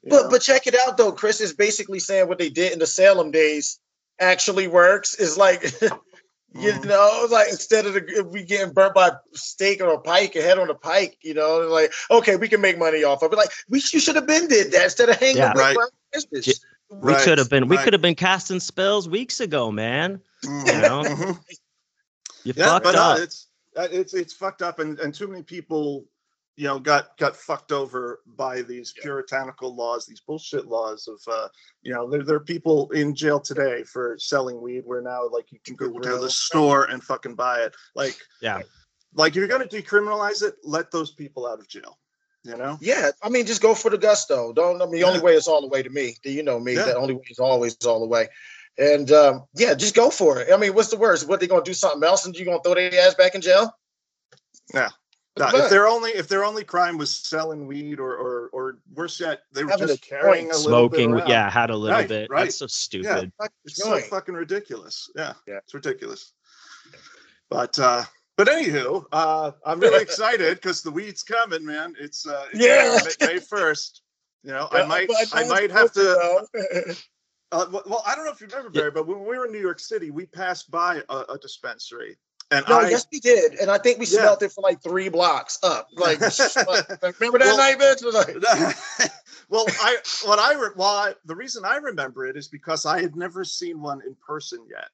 But 0.05 0.25
know? 0.25 0.31
but 0.31 0.43
check 0.43 0.67
it 0.67 0.77
out 0.87 0.97
though. 0.97 1.13
Chris 1.13 1.41
is 1.41 1.53
basically 1.53 1.99
saying 1.99 2.29
what 2.29 2.39
they 2.39 2.51
did 2.51 2.73
in 2.73 2.79
the 2.79 2.87
Salem 2.87 3.31
days 3.31 3.79
actually 4.21 4.67
works. 4.69 5.15
Is 5.15 5.37
like 5.39 5.63
you 6.55 6.71
Mhm. 6.73 6.85
know, 6.85 7.27
like 7.31 7.49
instead 7.49 7.87
of 7.87 7.95
the, 7.95 8.29
we 8.31 8.43
getting 8.43 8.73
burnt 8.75 8.95
by 8.95 9.13
steak 9.33 9.81
or 9.81 9.89
a 9.95 9.99
pike, 9.99 10.37
a 10.37 10.43
head 10.43 10.59
on 10.59 10.69
a 10.69 10.75
pike, 10.75 11.17
you 11.23 11.35
know, 11.35 11.61
like 11.61 11.93
okay, 12.11 12.37
we 12.37 12.49
can 12.49 12.61
make 12.61 12.79
money 12.79 13.05
off 13.05 13.23
of 13.23 13.33
it. 13.33 13.37
Like 13.37 13.51
we 13.69 13.79
you 13.93 14.01
should 14.01 14.17
have 14.17 14.27
been 14.27 14.49
did 14.49 14.73
that 14.73 14.85
instead 14.85 15.09
of 15.09 15.17
hanging 15.17 15.39
Yeah. 15.39 15.53
Right. 15.57 15.75
burnt 15.75 15.93
business. 16.13 16.47
Yeah. 16.47 16.55
We 16.91 17.15
Right, 17.15 17.25
could 17.25 17.39
have 17.39 17.49
been 17.49 17.69
we 17.69 17.77
right. 17.77 17.85
could 17.85 17.95
have 17.95 18.03
been 18.03 18.15
casting 18.15 18.61
spells 18.61 19.09
weeks 19.09 19.41
ago, 19.41 19.71
man. 19.73 20.21
Mhm, 20.45 20.67
You 20.67 20.83
know? 20.83 21.03
mhm. 21.05 21.39
You 22.45 22.53
yeah, 22.57 22.67
fucked 22.67 22.85
but 22.85 22.95
up. 22.97 23.17
no, 23.19 23.23
it's 23.23 23.47
it's 23.77 24.15
it's 24.15 24.33
fucked 24.33 24.63
up, 24.63 24.79
and 24.79 24.99
and 25.01 25.15
too 25.15 25.29
many 25.29 25.43
people, 25.43 26.05
you 26.57 26.67
know, 26.67 26.79
got 26.79 27.17
got 27.19 27.37
fucked 27.37 27.73
over 27.73 28.21
by 28.37 28.63
these 28.63 28.93
puritanical 28.93 29.75
laws, 29.75 30.07
these 30.07 30.21
bullshit 30.21 30.67
laws 30.67 31.09
of, 31.09 31.21
uh, 31.33 31.49
you 31.83 31.93
know, 31.93 32.09
there 32.09 32.23
there 32.23 32.37
are 32.37 32.41
people 32.41 32.91
in 32.91 33.15
jail 33.15 33.41
today 33.41 33.83
for 33.85 34.17
selling 34.19 34.61
weed, 34.61 34.83
where 34.85 35.03
now 35.03 35.29
like 35.29 35.51
you 35.53 35.59
can 35.65 35.77
go 35.77 35.91
to 35.91 36.01
Grill. 36.01 36.21
the 36.21 36.31
store 36.31 36.85
and 36.85 37.03
fucking 37.03 37.35
buy 37.35 37.61
it, 37.61 37.75
like 37.95 38.17
yeah. 38.41 38.61
like 39.15 39.33
if 39.33 39.37
you're 39.37 39.49
gonna 39.49 39.65
decriminalize 39.67 40.43
it, 40.43 40.55
let 40.65 40.91
those 40.91 41.13
people 41.13 41.47
out 41.47 41.59
of 41.59 41.69
jail, 41.69 41.99
you 42.45 42.57
know. 42.57 42.79
Yeah, 42.81 43.11
I 43.23 43.29
mean, 43.29 43.47
just 43.47 43.63
go 43.63 43.75
for 43.75 43.91
the 43.91 43.99
gusto. 43.99 44.53
Don't 44.53 44.83
I 44.83 44.87
mean 44.87 45.01
the 45.01 45.05
only 45.05 45.21
way 45.21 45.35
is 45.35 45.49
all 45.49 45.63
the 45.63 45.69
way 45.69 45.83
to 45.83 45.91
me. 45.91 46.17
Do 46.23 46.31
you 46.31 46.43
know 46.43 46.61
me. 46.61 46.75
Yeah. 46.75 46.85
The 46.85 46.97
only 46.97 47.15
way 47.15 47.25
is 47.31 47.39
always 47.39 47.77
all 47.87 48.01
the 48.01 48.07
way. 48.07 48.29
And 48.79 49.11
um, 49.13 49.45
yeah, 49.55 49.75
just 49.75 49.95
go 49.95 50.09
for 50.11 50.41
it. 50.41 50.49
I 50.53 50.57
mean, 50.57 50.75
what's 50.75 50.89
the 50.89 50.97
worst? 50.97 51.29
What 51.29 51.41
they 51.41 51.47
gonna 51.47 51.63
do 51.63 51.75
something 51.75 52.03
else 52.07 52.25
and 52.25 52.35
you 52.37 52.45
gonna 52.45 52.61
throw 52.63 52.75
their 52.75 52.93
ass 53.01 53.15
back 53.15 53.35
in 53.35 53.41
jail? 53.41 53.77
Yeah. 54.73 54.89
No, 55.39 55.51
the 55.51 55.65
if 55.65 55.71
their 55.71 55.87
only 55.87 56.11
if 56.11 56.29
their 56.29 56.45
only 56.45 56.63
crime 56.65 56.99
was 56.99 57.11
selling 57.15 57.67
weed 57.67 57.99
or 58.01 58.15
or 58.15 58.49
or 58.53 58.79
worse 58.95 59.19
yet, 59.19 59.41
they 59.53 59.65
were 59.65 59.71
Having 59.71 59.87
just 59.89 60.05
a 60.05 60.07
carrying 60.07 60.51
a 60.51 60.53
joint. 60.53 60.65
little 60.67 60.89
bit 60.91 60.97
Smoking, 61.05 61.27
yeah, 61.31 61.51
had 61.51 61.71
a 61.71 61.77
little 61.77 61.97
Right, 61.99 62.09
bit. 62.09 62.31
right. 62.31 62.45
That's 62.45 62.57
so 62.57 62.67
stupid. 62.67 63.33
fuck 63.39 63.51
It's 63.65 63.79
is 63.79 63.85
so 63.85 63.99
fucking 63.99 64.35
ridiculous. 64.35 65.11
Yeah, 65.17 65.33
Yeah. 65.47 65.57
it's 65.59 65.73
ridiculous. 65.75 66.33
But 67.49 67.79
uh 67.79 68.05
but 68.37 68.49
anywho, 68.49 69.05
uh 69.13 69.53
I'm 69.65 69.81
really 69.81 70.03
excited 70.09 70.57
because 70.57 70.83
the 70.83 70.91
weed's 70.91 71.23
coming, 71.23 71.65
man. 71.65 71.95
It's 71.99 72.27
uh 72.27 72.47
it's 72.53 72.63
Yeah. 72.65 72.99
May- 73.27 73.35
May 73.35 73.41
first. 73.41 74.03
You 74.45 74.51
know, 74.53 74.69
I 74.71 74.85
might 74.85 75.09
but 75.09 75.29
I 75.33 75.47
might 75.49 75.71
have 75.71 75.93
to 75.93 76.01
supposed 76.01 76.49
though. 76.53 76.95
uh, 77.53 77.67
well- 77.71 77.83
well, 77.87 78.03
I 78.07 78.15
don't 78.17 78.25
know 78.25 78.33
if 78.33 78.41
you 78.41 78.47
remember 78.49 78.71
Yeah. 78.73 78.81
Barry, 78.83 78.91
but 78.91 79.07
when 79.07 79.21
we 79.21 79.39
were 79.39 79.47
in 79.47 79.53
New 79.53 79.61
York 79.61 79.79
City, 79.79 80.11
we 80.11 80.27
passed 80.27 80.71
by 80.71 81.03
a, 81.09 81.17
a 81.31 81.39
dispensary. 81.39 82.17
And 82.51 82.67
no, 82.69 82.81
I 82.81 82.89
yes, 82.91 83.07
we 83.11 83.19
did, 83.19 83.55
and 83.55 83.71
I 83.71 83.79
think 83.79 83.99
we 83.99 84.05
Yeah. 84.07 84.19
smelled 84.21 84.43
it 84.43 84.53
for 84.53 84.61
like 84.61 84.83
three 84.83 85.09
blocks 85.09 85.59
up. 85.63 85.89
Like, 85.95 86.21
remember 86.21 87.39
that 87.39 87.41
Well- 87.41 87.57
night, 87.57 87.79
bitch? 87.79 88.05
Was 88.05 88.15
like, 88.15 88.37
well, 89.49 89.65
I 89.81 89.97
what 90.25 90.39
I 90.39 90.53
re- 90.55 90.69
well, 90.77 90.89
I, 90.89 91.15
the 91.25 91.35
reason 91.35 91.65
I 91.65 91.77
remember 91.77 92.27
it 92.27 92.37
is 92.37 92.49
because 92.49 92.85
I 92.85 93.01
had 93.01 93.17
never 93.17 93.43
seen 93.45 93.81
one 93.81 94.03
in 94.07 94.15
person 94.27 94.67
yet. 94.69 94.89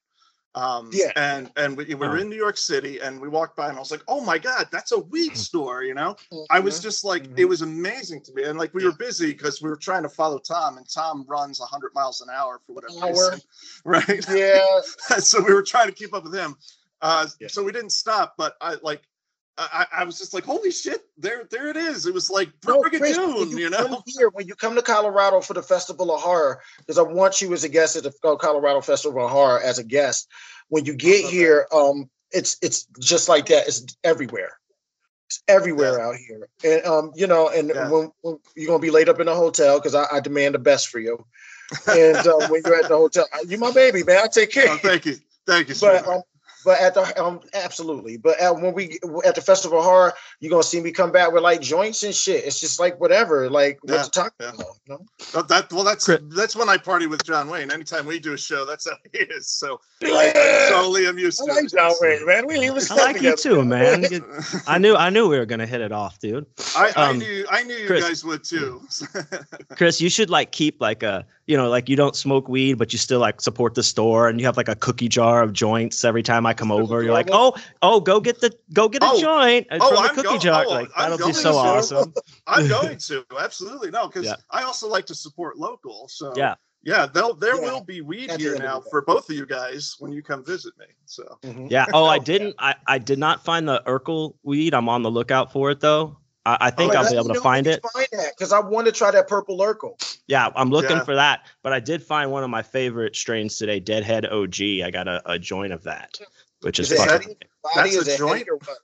Um, 0.55 0.91
Yeah. 0.93 1.13
and 1.15 1.51
and 1.57 1.77
we, 1.77 1.85
we 1.85 1.95
were 1.95 2.17
Oh. 2.17 2.21
in 2.21 2.29
New 2.29 2.37
York 2.37 2.57
City, 2.57 2.99
and 3.01 3.21
we 3.21 3.29
walked 3.29 3.55
by, 3.57 3.69
and 3.69 3.77
I 3.77 3.81
was 3.81 3.91
like, 3.91 4.03
"Oh 4.09 4.21
my 4.21 4.39
god, 4.39 4.69
that's 4.73 4.93
a 4.93 4.99
weed 4.99 5.37
store!" 5.37 5.83
You 5.85 5.95
know, 5.95 6.17
I 6.51 6.59
was 6.59 6.81
just 6.81 7.05
like, 7.05 7.25
Mhm. 7.29 7.39
it 7.39 7.45
was 7.45 7.63
amazing 7.63 8.23
to 8.25 8.33
me, 8.33 8.45
and 8.45 8.59
like 8.59 8.73
we 8.75 8.85
were 8.85 8.93
busy 8.93 9.33
because 9.33 9.61
we 9.63 9.69
were 9.69 9.77
trying 9.77 10.03
to 10.05 10.09
follow 10.09 10.39
Tom, 10.39 10.79
and 10.79 10.89
Tom 10.89 11.25
runs 11.29 11.61
100 11.61 11.93
miles 11.95 12.21
an 12.23 12.29
hour 12.31 12.61
for 12.67 12.73
whatever 12.73 12.95
Hour. 13.05 13.31
reason, 13.33 13.41
right? 13.85 14.27
Yeah, 14.31 14.81
so 15.21 15.41
we 15.43 15.53
were 15.53 15.63
trying 15.63 15.87
to 15.89 15.95
keep 15.95 16.15
up 16.15 16.25
with 16.25 16.35
him. 16.35 16.57
Uh, 17.03 17.27
Yeah. 17.39 17.49
So 17.49 17.63
we 17.63 17.71
didn't 17.73 17.91
stop, 17.91 18.35
but 18.37 18.57
I 18.61 18.77
like, 18.83 19.03
I, 19.59 19.87
I 19.93 20.05
was 20.05 20.19
just 20.19 20.33
like, 20.33 20.45
holy 20.45 20.71
shit, 20.71 21.05
there, 21.19 21.45
there 21.51 21.69
it 21.69 21.77
is. 21.77 22.07
It 22.07 22.15
was 22.15 22.31
like 22.31 22.49
No, 22.67 22.81
Brigadoon, 22.81 23.59
you 23.59 23.69
know? 23.71 23.87
come 23.89 24.03
here 24.07 24.29
when 24.31 24.47
you 24.47 24.55
come 24.55 24.77
to 24.77 24.83
Colorado 24.83 25.41
for 25.41 25.55
the 25.55 25.63
Festival 25.63 26.15
of 26.15 26.21
Horror, 26.21 26.61
because 26.79 26.97
I 26.99 27.03
want 27.03 27.41
you 27.41 27.53
as 27.53 27.65
a 27.65 27.69
guest 27.69 27.97
at 27.97 28.05
the 28.05 28.13
Colorado 28.37 28.81
Festival 28.81 29.25
of 29.25 29.31
Horror 29.31 29.61
as 29.61 29.79
a 29.79 29.85
guest. 29.85 30.29
When 30.69 30.85
you 30.85 30.95
get 30.95 31.25
here, 31.25 31.67
um, 31.73 32.09
it's 32.31 32.57
it's 32.63 32.85
just 33.01 33.29
like 33.29 33.47
that. 33.47 33.67
It's 33.67 33.85
everywhere. 34.05 34.53
It's 35.27 35.43
everywhere 35.49 36.01
out 36.01 36.17
here, 36.17 36.49
and 36.65 36.85
um, 36.87 37.13
you 37.15 37.27
know, 37.27 37.49
and 37.49 37.71
Yeah. 37.75 37.91
when, 37.91 38.13
when 38.23 38.39
you're 38.55 38.69
gonna 38.69 38.79
be 38.79 38.91
laid 38.91 39.09
up 39.09 39.19
in 39.21 39.29
a 39.29 39.35
hotel, 39.35 39.79
because 39.79 39.95
I, 39.95 40.07
I 40.13 40.21
demand 40.21 40.55
the 40.55 40.59
best 40.59 40.89
for 40.89 41.01
you. 41.01 41.25
And 41.87 42.17
uh, 42.27 42.49
when 42.49 42.63
you're 42.65 42.77
at 42.77 42.89
the 42.89 42.97
hotel, 42.97 43.27
you 43.47 43.59
my 43.59 43.73
baby, 43.73 44.03
man. 44.05 44.21
I 44.23 44.29
take 44.29 44.51
care. 44.51 44.71
Oh, 44.71 44.79
thank 44.79 45.05
you, 45.05 45.17
thank 45.47 45.69
you. 45.69 45.75
But 45.81 46.07
um, 46.07 46.23
but 46.69 46.79
at 46.83 46.93
the 46.93 47.25
um, 47.25 47.41
absolutely. 47.55 48.19
But 48.19 48.39
at, 48.39 48.55
when 48.55 48.75
we 48.75 48.99
at 49.25 49.35
the 49.35 49.41
festival 49.41 49.79
of 49.79 49.85
horror, 49.87 50.13
you're 50.39 50.51
gonna 50.51 50.63
see 50.63 50.83
me 50.83 50.93
come 50.93 51.11
back 51.11 51.33
with 51.33 51.43
like 51.43 51.63
joints 51.63 52.03
and 52.03 52.15
shit. 52.15 52.45
It's 52.45 52.61
just 52.61 52.79
like 52.79 53.01
whatever, 53.01 53.49
like 53.49 53.79
what 53.85 54.05
to 54.05 54.11
talk 54.11 54.35
yeah. 54.39 54.51
about. 54.51 54.67
You 54.87 54.99
know? 55.33 55.43
That 55.45 55.73
well, 55.73 55.83
that's 55.83 56.05
Chris- 56.05 56.21
that's 56.37 56.55
when 56.55 56.69
I 56.69 56.77
party 56.77 57.07
with 57.07 57.25
John 57.25 57.49
Wayne. 57.49 57.73
Anytime 57.73 58.05
we 58.05 58.19
do 58.19 58.35
a 58.35 58.37
show, 58.37 58.67
that's 58.67 58.87
how 58.87 58.97
he 59.15 59.21
is. 59.21 59.49
So 59.49 59.81
Yeah. 60.03 60.11
I'm 60.13 60.73
totally 60.75 61.07
am 61.07 61.19
used 61.19 61.41
I 61.41 61.47
to 61.47 61.53
like 61.55 61.65
it. 61.65 61.73
John 61.73 61.93
Wayne, 62.03 62.27
man. 62.27 62.47
We 62.47 62.57
even 62.57 62.83
I 62.91 62.95
like 62.97 63.23
you 63.23 63.35
too, 63.35 63.65
man. 63.65 64.05
I, 64.05 64.21
I 64.75 64.79
knew 64.79 64.95
I 64.95 65.09
knew 65.09 65.27
we 65.27 65.39
were 65.39 65.47
gonna 65.47 65.67
hit 65.67 65.81
it 65.81 65.91
off, 65.91 66.19
dude. 66.19 66.45
I 66.77 66.91
Um, 66.91 67.19
knew 67.19 67.47
I 67.51 67.63
knew 67.63 67.77
you 67.77 67.87
Chris- 67.87 68.05
guys 68.05 68.25
would 68.27 68.45
too. 68.45 68.83
Chris, 69.77 70.03
you 70.03 70.11
should 70.11 70.29
like 70.29 70.53
keep 70.53 70.83
like 70.83 71.03
a 71.03 71.25
you 71.47 71.57
know 71.57 71.71
like 71.71 71.89
you 71.89 71.97
don't 71.97 72.15
smoke 72.15 72.47
weed, 72.47 72.75
but 72.75 72.93
you 72.93 72.99
still 72.99 73.21
like 73.21 73.41
support 73.41 73.75
the 73.75 73.83
store, 73.83 74.29
and 74.29 74.39
you 74.39 74.45
have 74.45 74.59
like 74.59 74.69
a 74.69 74.77
cookie 74.77 75.09
jar 75.09 75.43
of 75.43 75.55
joints 75.55 76.05
every 76.05 76.23
time 76.23 76.45
I 76.45 76.55
come 76.59 76.71
over. 76.73 77.03
You're 77.03 77.13
like, 77.13 77.29
oh, 77.33 77.55
oh, 77.83 78.01
go 78.01 78.21
get 78.21 78.41
the 78.41 78.53
go 78.73 78.89
get 78.89 79.03
a 79.03 79.07
Oh, 79.09 79.21
joint 79.21 79.67
oh, 79.71 79.79
from 79.89 80.03
the 80.03 80.09
I'm 80.11 80.15
cookie 80.15 80.29
go- 80.29 80.39
jar. 80.39 80.65
oh, 80.67 80.71
like 80.71 80.91
I'm 80.97 81.11
that'll 81.11 81.19
be 81.19 81.23
going 81.33 81.35
so 81.35 81.53
to. 81.53 81.59
awesome. 81.59 82.15
I'm 82.47 82.69
going 82.69 82.99
to 82.99 83.25
absolutely 83.39 83.91
no, 83.91 84.09
because 84.09 84.25
Yeah. 84.27 84.35
I 84.51 84.63
also 84.65 84.89
like 84.89 85.07
to 85.07 85.15
support 85.15 85.57
local. 85.57 86.09
So 86.09 86.33
Yeah. 86.37 86.55
yeah. 86.83 87.07
They'll, 87.07 87.35
there 87.35 87.57
Yeah. 87.57 87.73
will 87.73 87.85
be 87.85 88.01
weed 88.01 88.31
At 88.31 88.39
the 88.39 88.45
here 88.45 88.57
now 88.59 88.81
for 88.81 89.03
both 89.03 89.31
of 89.31 89.37
you 89.37 89.47
guys 89.47 89.97
when 89.99 90.13
you 90.13 90.23
come 90.23 90.45
visit 90.45 90.77
me. 90.79 90.87
So 91.07 91.39
mm-hmm. 91.43 91.67
Yeah. 91.71 91.87
Oh, 91.93 92.07
I 92.07 92.19
didn't. 92.31 92.55
I 92.59 92.75
I 92.87 92.99
did 92.99 93.19
not 93.19 93.45
find 93.45 93.69
the 93.69 93.83
Urkel 93.87 94.35
weed. 94.43 94.75
I'm 94.75 94.89
on 94.89 95.03
the 95.03 95.11
lookout 95.11 95.53
for 95.53 95.71
it 95.71 95.81
though. 95.81 96.19
I, 96.47 96.57
I 96.63 96.71
think 96.71 96.95
Oh, 96.95 96.99
I'll 96.99 97.11
be 97.11 97.17
able 97.17 97.35
to 97.35 97.41
find 97.41 97.67
it. 97.67 97.83
Find 97.93 98.07
that 98.13 98.33
because 98.37 98.53
I 98.53 98.61
want 98.61 98.87
to 98.87 98.93
try 98.93 99.11
that 99.11 99.29
purple 99.29 99.59
Urkel. 99.59 99.95
Yeah, 100.29 100.49
I'm 100.57 100.71
looking 100.71 100.97
Yeah. 100.97 101.05
for 101.05 101.15
that. 101.15 101.47
But 101.63 101.73
I 101.75 101.81
did 101.81 102.03
find 102.03 102.31
one 102.31 102.43
of 102.45 102.49
my 102.51 102.63
favorite 102.63 103.15
strains 103.17 103.57
today, 103.59 103.81
Deadhead 103.81 104.25
OG. 104.27 104.61
I 104.85 104.91
got 104.91 105.09
a, 105.09 105.21
a 105.31 105.39
joint 105.39 105.73
of 105.75 105.83
that, 105.83 106.19
which 106.63 106.79
is 106.81 106.91
Is 106.93 106.99
fucking. 106.99 107.13
heady? 107.29 107.39
Body 107.63 107.91
That's 107.91 107.97
a 107.97 107.99
is 108.01 108.09
it 108.09 108.19
joint? 108.19 108.49
or 108.49 108.57
what? 108.57 108.79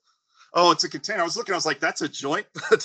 oh, 0.54 0.70
it's 0.70 0.84
a 0.84 0.88
container. 0.88 1.20
I 1.20 1.24
was 1.24 1.36
looking. 1.36 1.52
I 1.54 1.56
was 1.56 1.66
like, 1.66 1.80
that's 1.80 2.00
a 2.02 2.08
joint. 2.08 2.46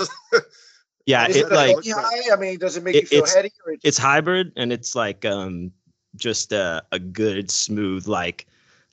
Yeah, 1.06 1.28
Is 1.28 1.38
it 1.38 1.48
it 1.48 1.52
like 1.52 1.76
high? 1.88 2.34
I 2.34 2.36
mean, 2.36 2.60
does 2.60 2.78
it 2.78 2.84
make 2.84 2.94
It- 2.96 3.04
you 3.04 3.08
feel 3.08 3.20
it's- 3.20 3.34
heady? 3.34 3.52
Or 3.66 3.74
it's 3.84 3.98
hybrid 3.98 4.52
and 4.56 4.72
it's 4.72 4.96
like 4.96 5.26
um 5.26 5.72
just 6.16 6.52
a, 6.52 6.84
a 6.92 7.00
good 7.00 7.50
smooth 7.50 8.08
like 8.08 8.46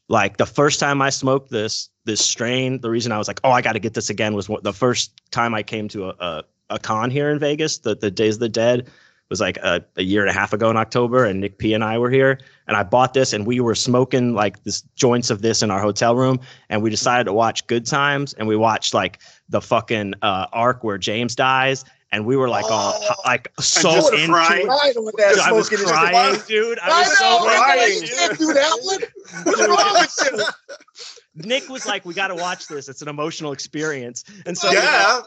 like 0.09 0.37
the 0.39 0.47
first 0.47 0.81
time 0.81 1.03
I 1.03 1.11
smoked 1.11 1.51
this 1.51 1.91
this 2.05 2.25
strain, 2.25 2.81
the 2.81 2.89
reason 2.89 3.13
I 3.13 3.19
was 3.19 3.29
like, 3.29 3.41
oh, 3.45 3.51
I 3.51 3.61
got 3.61 3.73
to 3.73 3.81
get 3.81 3.93
this 3.95 4.09
again 4.09 4.35
was 4.35 4.49
what 4.49 4.63
the 4.63 4.73
first 4.73 5.13
time 5.31 5.55
I 5.55 5.63
came 5.63 5.89
to 5.89 6.07
a, 6.11 6.15
a, 6.21 6.45
a 6.71 6.79
con 6.79 7.11
here 7.11 7.31
in 7.31 7.39
Vegas, 7.41 7.79
the, 7.79 7.97
the 7.97 8.11
Days 8.13 8.37
of 8.37 8.41
the 8.41 8.49
Dead 8.49 8.89
was 9.29 9.41
like 9.41 9.57
a, 9.59 9.85
a 9.97 10.03
year 10.03 10.21
and 10.21 10.31
a 10.31 10.33
half 10.33 10.53
ago 10.53 10.71
in 10.71 10.77
October, 10.77 11.25
and 11.25 11.41
Nick 11.41 11.59
P 11.59 11.75
and 11.75 11.83
I 11.83 11.99
were 11.99 12.11
here, 12.11 12.39
and 12.69 12.77
I 12.77 12.83
bought 12.85 13.13
this, 13.15 13.33
and 13.33 13.47
we 13.47 13.59
were 13.61 13.75
smoking 13.75 14.35
like 14.35 14.63
this 14.65 14.83
joints 14.95 15.31
of 15.31 15.43
this 15.43 15.63
in 15.63 15.71
our 15.71 15.81
hotel 15.81 16.15
room, 16.15 16.39
and 16.69 16.83
we 16.83 16.91
decided 16.91 17.25
to 17.25 17.33
watch 17.33 17.67
Good 17.67 17.87
Times, 17.87 18.35
and 18.35 18.47
we 18.47 18.57
watched 18.57 18.95
like 18.95 19.19
the 19.49 19.61
fucking 19.61 20.15
uh, 20.23 20.47
arc 20.53 20.85
where 20.85 20.97
James 20.99 21.35
dies, 21.35 21.85
and 22.13 22.25
we 22.25 22.37
were 22.37 22.49
like 22.49 22.67
all 22.71 22.95
Oh. 23.03 23.15
like 23.25 23.51
so 23.59 23.91
just 23.93 24.13
into 24.13 24.27
crying. 24.29 24.67
it. 24.67 24.69
Right 24.69 24.97
on 24.97 25.05
Dude, 25.05 25.39
I 25.41 25.51
was 25.53 25.67
smoking 25.67 25.85
is 25.87 25.91
crying, 25.91 26.41
dude. 26.47 26.79
I 26.79 26.87
I 26.87 27.01
was 27.01 27.09
know, 27.21 27.39
so 27.39 27.45
crying. 27.45 27.93
you 28.03 28.09
can't 28.09 28.39
do 28.39 28.53
that 28.55 28.79
one. 28.83 29.45
What's 29.45 29.69
wrong 29.69 29.95
with 30.35 30.39
you? 30.39 30.45
Nick 31.49 31.69
was 31.69 31.85
like, 31.87 32.05
"We 32.07 32.15
got 32.15 32.29
to 32.29 32.35
watch 32.35 32.67
this. 32.69 32.89
It's 32.89 33.03
an 33.03 33.09
emotional 33.09 33.53
experience." 33.53 34.25
And 34.47 34.57
so, 34.57 34.71
yeah. 34.71 35.21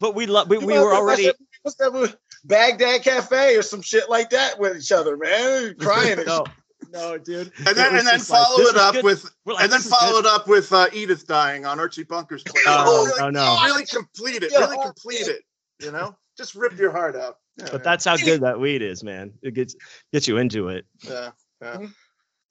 but 0.00 0.14
we 0.14 0.26
lo- 0.26 0.44
we, 0.44 0.58
we 0.58 0.74
were 0.78 0.90
have- 0.90 1.00
already 1.00 1.32
What's 1.62 1.76
that? 1.76 1.92
with 1.92 2.16
Baghdad 2.44 3.02
Cafe 3.02 3.56
or 3.56 3.62
some 3.62 3.82
shit 3.82 4.10
like 4.10 4.30
that 4.30 4.58
with 4.58 4.76
each 4.76 4.92
other, 4.92 5.16
man. 5.16 5.74
Crying 5.80 6.24
no, 6.26 6.44
no, 6.92 7.18
dude. 7.18 7.52
And 7.58 7.76
then, 7.76 7.96
and 7.96 8.06
then 8.06 8.14
just 8.14 8.30
like, 8.30 8.44
follow 8.44 8.58
this 8.58 8.70
it 8.70 8.76
is 8.76 8.82
up 8.82 8.94
good. 8.94 9.04
with 9.04 9.24
like, 9.46 9.62
and 9.62 9.72
then 9.72 9.78
this 9.78 9.86
is 9.86 9.92
follow 9.92 10.20
good. 10.20 10.26
it 10.26 10.32
up 10.32 10.48
with 10.48 10.72
uh, 10.72 10.88
Edith 10.92 11.26
dying 11.26 11.64
on 11.64 11.78
Archie 11.78 12.02
Bunker's 12.02 12.42
plate. 12.42 12.64
Oh, 12.66 13.06
really, 13.06 13.20
no, 13.20 13.30
no. 13.30 13.64
really 13.64 13.86
complete 13.86 14.42
it. 14.42 14.52
Yeah. 14.52 14.60
Really 14.60 14.82
complete 14.82 15.28
it. 15.28 15.42
You 15.80 15.92
know, 15.92 16.16
just 16.36 16.54
rip 16.54 16.78
your 16.78 16.90
heart 16.92 17.16
out. 17.16 17.38
Yeah, 17.58 17.68
But 17.70 17.84
that's 17.84 18.04
how 18.04 18.16
good 18.16 18.40
that 18.42 18.58
weed 18.58 18.82
is, 18.82 19.04
man. 19.04 19.32
It 19.42 19.54
gets 19.54 19.76
gets 20.12 20.26
you 20.26 20.38
into 20.38 20.68
it. 20.68 20.86
yeah, 21.02 21.30
yeah. 21.60 21.86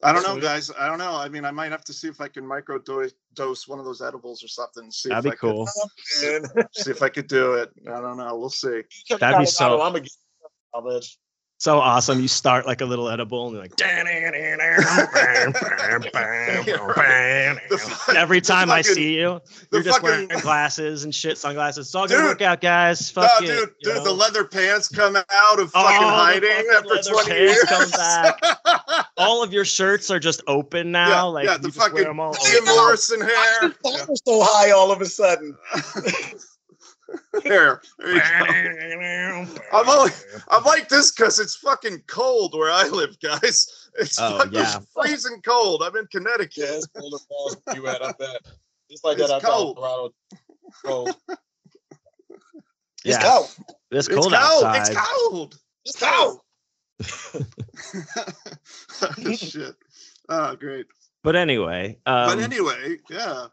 I 0.04 0.14
don't 0.14 0.24
know, 0.24 0.40
guys. 0.40 0.72
I 0.80 0.88
don't 0.88 0.98
know. 0.98 1.16
I 1.16 1.30
mean, 1.30 1.46
I 1.46 1.52
might 1.52 1.72
have 1.72 1.84
to 1.86 1.94
see 1.94 2.08
if 2.08 2.20
I 2.22 2.28
can 2.28 2.46
micro 2.46 2.80
dose 2.80 3.12
dose 3.34 3.68
one 3.68 3.80
of 3.80 3.86
those 3.86 4.02
edibles 4.02 4.44
or 4.44 4.48
something. 4.48 4.90
See 4.92 5.10
That'd 5.10 5.26
if 5.26 5.32
be 5.32 5.36
I 5.36 5.36
could- 5.36 5.52
cool. 5.52 5.70
Man. 6.24 6.44
see 6.74 6.92
if 6.92 7.02
I 7.02 7.10
could 7.10 7.28
do 7.28 7.54
it. 7.54 7.70
I 7.88 8.02
don't 8.02 8.18
know. 8.18 8.36
We'll 8.38 8.50
see. 8.50 8.82
That'd 9.20 9.40
be 9.40 9.46
so- 9.46 9.82
I'm 9.82 9.94
gonna 9.94 10.02
get 10.02 10.12
college. 10.74 11.18
So 11.62 11.78
awesome. 11.80 12.20
You 12.20 12.28
start 12.28 12.66
like 12.66 12.82
a 12.82 12.86
little 12.86 13.08
edible 13.08 13.46
and 13.46 13.54
you're 13.54 13.62
like, 13.62 13.80
and 18.10 18.18
every 18.18 18.42
time 18.42 18.72
I 18.72 18.82
see 18.82 19.14
you, 19.20 19.40
you're 19.72 19.84
just 19.84 20.02
fucking- 20.02 20.28
wearing 20.28 20.28
glasses 20.42 21.04
and 21.04 21.14
shit, 21.14 21.38
sunglasses. 21.38 21.86
It's 21.86 21.94
all 21.94 22.08
gonna 22.08 22.22
Dude. 22.22 22.30
work 22.30 22.42
out, 22.42 22.62
guys. 22.62 23.16
No, 23.16 23.22
Fuck 23.22 23.44
it. 23.44 23.46
dude, 23.46 23.70
you 23.82 23.94
dude, 23.94 24.04
the 24.04 24.12
leather 24.12 24.44
pants 24.44 24.88
come 24.88 25.16
out 25.16 25.60
of 25.60 25.72
Oh, 25.76 25.84
fucking 25.84 26.02
the 26.02 26.08
hiding 26.08 26.50
fucking 26.50 26.98
after 26.98 27.12
20 27.12 27.30
years. 27.40 27.64
come 27.70 27.90
back. 27.92 29.06
all 29.18 29.44
of 29.44 29.54
your 29.54 29.64
shirts 29.64 30.10
are 30.10 30.18
just 30.20 30.42
open 30.48 30.92
now. 30.92 31.10
Yeah, 31.10 31.22
like 31.22 31.46
yeah, 31.46 31.52
you 31.54 31.58
the 31.60 31.68
just 31.68 31.78
wear 31.78 31.90
fucking 31.90 32.04
them 32.06 32.20
all 32.20 32.34
Jim. 32.44 32.66
Morrison 32.66 33.22
hair. 33.22 33.66
is 33.66 33.74
the 33.84 34.20
so 34.26 34.42
high 34.44 34.72
all 34.72 34.92
of 34.92 35.00
a 35.00 35.06
sudden? 35.06 35.56
Hair. 37.44 37.82
There. 38.00 39.48
I'm 39.74 39.90
only, 39.90 40.12
I'm 40.50 40.64
like 40.64 40.88
this 40.90 41.12
because 41.12 41.40
it's 41.40 41.56
fucking 41.56 42.04
cold 42.08 42.54
where 42.58 42.72
I 42.72 42.88
live, 42.88 43.20
guys. 43.20 43.90
It's 44.00 44.20
Oh, 44.20 44.38
fucking 44.38 44.54
yeah. 44.54 44.80
freezing 44.94 45.42
cold. 45.42 45.84
I'm 45.84 45.96
in 45.98 46.08
Connecticut. 46.08 46.54
Yeah, 46.58 46.76
it's 46.76 46.88
colder 46.88 47.18
balls 47.30 47.58
where 47.66 47.76
you 47.76 47.88
at, 47.88 48.02
I 48.04 48.12
bet. 48.14 48.42
Just 48.90 49.04
like 49.04 49.18
It's 49.20 49.28
that 49.30 49.36
out 49.36 49.42
cold. 49.44 49.78
Colorado. 49.78 50.14
Cold. 50.86 51.16
Yeah, 53.04 53.16
It's 53.16 53.24
cold. 53.24 53.48
it's 53.92 54.08
It's 54.08 54.16
cold 54.16 54.34
cold. 54.34 54.64
outside. 54.64 54.78
It's 54.82 54.90
cold. 55.00 55.60
It's 55.86 56.00
cold. 56.00 56.40
Oh, 59.02 59.34
Shit. 59.34 59.76
Oh, 60.30 60.56
great. 60.56 60.86
But 61.24 61.36
anyway, 61.36 61.98
um, 62.06 62.28
but 62.38 62.40
anyway, 62.40 62.98
yeah. 63.10 63.48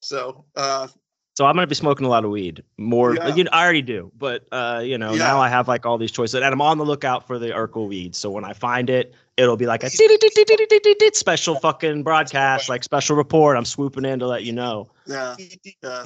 So, 0.00 0.44
uh, 0.56 0.88
so 1.36 1.44
I'm 1.46 1.54
gonna 1.54 1.66
be 1.66 1.74
smoking 1.74 2.06
a 2.06 2.08
lot 2.08 2.24
of 2.24 2.30
weed. 2.30 2.62
More, 2.78 3.14
Yeah. 3.14 3.34
you 3.34 3.44
know, 3.44 3.50
I 3.52 3.62
already 3.64 3.82
do, 3.82 4.10
but 4.18 4.46
uh, 4.52 4.80
you 4.84 4.96
know, 4.98 5.12
Yeah. 5.12 5.18
now 5.18 5.40
I 5.40 5.48
have 5.48 5.68
like 5.68 5.84
all 5.86 5.98
these 5.98 6.10
choices, 6.12 6.34
and 6.34 6.44
I'm 6.44 6.60
on 6.62 6.78
the 6.78 6.84
lookout 6.84 7.26
for 7.26 7.38
the 7.38 7.48
Urkel 7.50 7.88
weed. 7.88 8.14
So 8.16 8.30
when 8.30 8.44
I 8.44 8.52
find 8.52 8.88
it, 8.90 9.14
it'll 9.36 9.56
be 9.56 9.66
like 9.66 9.84
a 9.84 9.90
special 11.14 11.56
fucking 11.60 12.02
broadcast, 12.02 12.68
like 12.68 12.82
special 12.84 13.16
report. 13.16 13.56
I'm 13.56 13.64
swooping 13.64 14.04
in 14.04 14.18
to 14.20 14.26
let 14.26 14.44
you 14.44 14.52
know. 14.52 14.88
yeah, 15.06 15.36
yeah. 15.82 16.04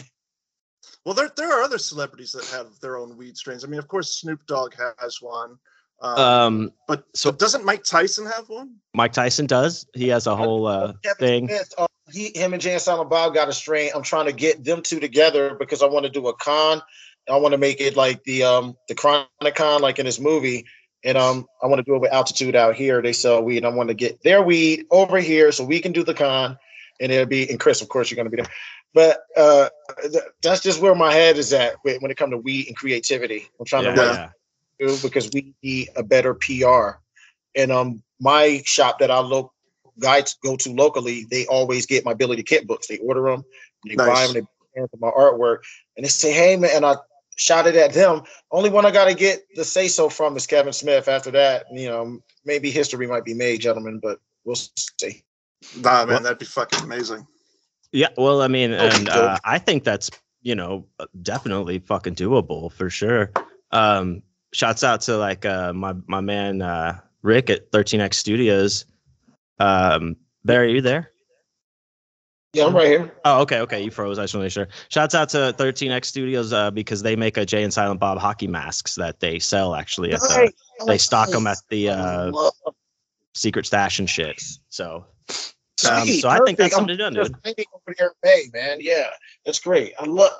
Well, 1.04 1.14
there 1.14 1.30
there 1.36 1.50
are 1.50 1.62
other 1.62 1.78
celebrities 1.78 2.32
that 2.32 2.44
have 2.46 2.78
their 2.80 2.98
own 2.98 3.16
weed 3.16 3.36
strains. 3.36 3.64
I 3.64 3.68
mean, 3.68 3.78
of 3.78 3.88
course, 3.88 4.20
Snoop 4.20 4.44
Dogg 4.46 4.74
has 4.98 5.18
one. 5.22 5.56
Um, 6.02 6.18
Um, 6.18 6.72
but 6.88 7.04
so- 7.14 7.30
doesn't 7.30 7.64
Mike 7.64 7.84
Tyson 7.84 8.26
have 8.26 8.48
one? 8.48 8.76
Mike 8.94 9.12
Tyson 9.12 9.46
does. 9.46 9.86
He 9.94 10.08
has 10.08 10.26
a 10.26 10.34
whole 10.34 10.66
uh, 10.66 10.92
Kevin 11.02 11.18
thing. 11.18 11.48
Smith, 11.48 11.74
he, 12.12 12.32
him 12.34 12.52
and 12.52 12.62
Jay 12.62 12.72
and 12.72 12.80
Silent 12.80 13.10
Bob 13.10 13.34
got 13.34 13.48
a 13.48 13.52
strain. 13.52 13.90
I'm 13.94 14.02
trying 14.02 14.26
to 14.26 14.32
get 14.32 14.64
them 14.64 14.82
two 14.82 15.00
together 15.00 15.56
because 15.58 15.82
I 15.82 15.86
want 15.86 16.04
to 16.04 16.10
do 16.10 16.28
a 16.28 16.34
con. 16.34 16.82
I 17.28 17.36
want 17.36 17.52
to 17.52 17.58
make 17.58 17.80
it 17.80 17.96
like 17.96 18.24
the 18.24 18.42
um 18.44 18.76
the 18.88 18.94
chronic 18.94 19.54
con, 19.54 19.82
like 19.82 19.98
in 19.98 20.06
this 20.06 20.20
movie. 20.20 20.66
And 21.02 21.16
um, 21.16 21.46
I 21.62 21.66
want 21.66 21.78
to 21.78 21.82
do 21.82 21.94
it 21.94 22.00
with 22.00 22.12
altitude 22.12 22.54
out 22.54 22.74
here. 22.74 23.00
They 23.00 23.14
sell 23.14 23.42
weed. 23.42 23.64
I 23.64 23.68
want 23.70 23.88
to 23.88 23.94
get 23.94 24.22
their 24.22 24.42
weed 24.42 24.84
over 24.90 25.18
here 25.18 25.50
so 25.50 25.64
we 25.64 25.80
can 25.80 25.92
do 25.92 26.04
the 26.04 26.12
con, 26.12 26.58
and 27.00 27.10
it'll 27.10 27.26
be. 27.26 27.48
And 27.48 27.58
Chris, 27.58 27.80
of 27.80 27.88
course, 27.88 28.10
you're 28.10 28.16
going 28.16 28.30
to 28.30 28.36
be 28.36 28.42
there. 28.42 28.52
But 28.92 29.20
uh, 29.36 29.68
th- 30.02 30.24
that's 30.42 30.60
just 30.60 30.82
where 30.82 30.94
my 30.94 31.12
head 31.12 31.38
is 31.38 31.52
at 31.52 31.76
when 31.82 32.10
it 32.10 32.16
comes 32.16 32.32
to 32.32 32.38
weed 32.38 32.66
and 32.68 32.76
creativity. 32.76 33.48
I'm 33.58 33.64
trying 33.64 33.84
Yeah, 33.84 34.30
to 34.78 34.86
do 34.86 34.96
because 35.02 35.30
we 35.32 35.54
need 35.62 35.88
a 35.96 36.02
better 36.02 36.34
PR. 36.34 36.98
And 37.54 37.72
um, 37.72 38.02
my 38.20 38.62
shop 38.64 38.98
that 38.98 39.10
I 39.10 39.20
look 39.20 39.52
guys 40.00 40.36
go 40.42 40.56
to 40.56 40.72
locally, 40.72 41.26
they 41.30 41.46
always 41.46 41.86
get 41.86 42.04
my 42.04 42.14
Billy 42.14 42.36
the 42.36 42.42
Kid 42.42 42.66
books. 42.66 42.86
They 42.86 42.98
order 42.98 43.22
them, 43.22 43.44
they 43.86 43.94
Nice. 43.94 44.06
buy 44.06 44.26
them, 44.26 44.34
they 44.34 44.80
pay 44.80 44.86
for 44.90 44.96
my 44.98 45.10
artwork, 45.10 45.58
and 45.96 46.04
they 46.04 46.08
say, 46.08 46.32
"Hey 46.32 46.56
man," 46.56 46.70
and 46.74 46.86
I 46.86 46.96
shot 47.36 47.66
it 47.66 47.76
at 47.76 47.92
them. 47.92 48.22
Only 48.50 48.70
one 48.70 48.84
I 48.84 48.90
got 48.90 49.06
to 49.06 49.14
get 49.14 49.44
the 49.54 49.64
say 49.64 49.88
so 49.88 50.08
from 50.08 50.36
is 50.36 50.46
Kevin 50.46 50.72
Smith. 50.72 51.08
After 51.08 51.30
that, 51.30 51.66
you 51.72 51.88
know, 51.88 52.20
maybe 52.44 52.70
history 52.70 53.06
might 53.06 53.24
be 53.24 53.34
made, 53.34 53.60
gentlemen, 53.60 53.98
but 54.02 54.18
we'll 54.44 54.56
see. 54.56 55.22
Nah, 55.76 56.06
man, 56.06 56.22
that'd 56.22 56.38
be 56.38 56.44
fucking 56.46 56.84
amazing. 56.84 57.26
Yeah, 57.92 58.08
well, 58.16 58.42
I 58.42 58.48
mean, 58.48 58.72
and 58.72 59.08
uh, 59.08 59.38
I 59.44 59.58
think 59.58 59.84
that's 59.84 60.10
you 60.42 60.54
know 60.54 60.86
definitely 61.22 61.80
fucking 61.80 62.14
doable 62.14 62.72
for 62.72 62.88
sure. 62.88 63.32
Um, 63.72 64.22
shouts 64.52 64.84
out 64.84 65.00
to 65.02 65.16
like 65.16 65.44
uh, 65.44 65.72
my 65.72 65.94
my 66.06 66.20
man 66.20 66.62
uh, 66.62 67.00
Rick 67.22 67.50
at 67.50 67.70
13x 67.72 68.14
Studios. 68.14 68.84
Um, 69.60 70.16
Barry, 70.44 70.72
are 70.72 70.74
you 70.76 70.80
there? 70.80 71.10
Yeah, 72.52 72.66
I'm 72.66 72.74
right 72.74 72.88
here. 72.88 73.14
Oh, 73.24 73.42
okay, 73.42 73.60
okay. 73.60 73.80
You 73.80 73.92
froze. 73.92 74.18
I 74.18 74.24
just 74.24 74.34
want 74.34 74.42
to 74.42 74.44
make 74.46 74.52
sure. 74.52 74.68
Shouts 74.88 75.14
out 75.14 75.28
to 75.30 75.54
13x 75.56 76.04
Studios 76.06 76.52
uh, 76.52 76.72
because 76.72 77.00
they 77.02 77.14
make 77.14 77.36
a 77.36 77.46
Jay 77.46 77.62
and 77.62 77.72
Silent 77.72 78.00
Bob 78.00 78.18
hockey 78.18 78.48
masks 78.48 78.96
that 78.96 79.20
they 79.20 79.38
sell 79.38 79.76
actually 79.76 80.12
at 80.12 80.20
the, 80.20 80.52
they 80.86 80.98
stock 80.98 81.30
them 81.30 81.46
at 81.46 81.58
the 81.68 81.90
uh, 81.90 82.32
secret 83.34 83.66
stash 83.66 84.00
and 84.00 84.10
shit. 84.10 84.42
So, 84.68 85.06
um, 85.88 86.06
Sweet, 86.06 86.20
so 86.22 86.28
I 86.28 86.40
think 86.44 86.58
that's 86.58 86.74
perfect. 86.74 86.74
I'm 86.74 86.88
something 86.88 86.98
to 86.98 87.10
do, 87.10 87.54
dude. 87.54 87.66
over 87.72 87.94
there 87.96 88.12
May, 88.24 88.46
man. 88.52 88.78
Yeah, 88.80 89.10
that's 89.46 89.60
great. 89.60 89.92
I 90.00 90.06
love. 90.06 90.32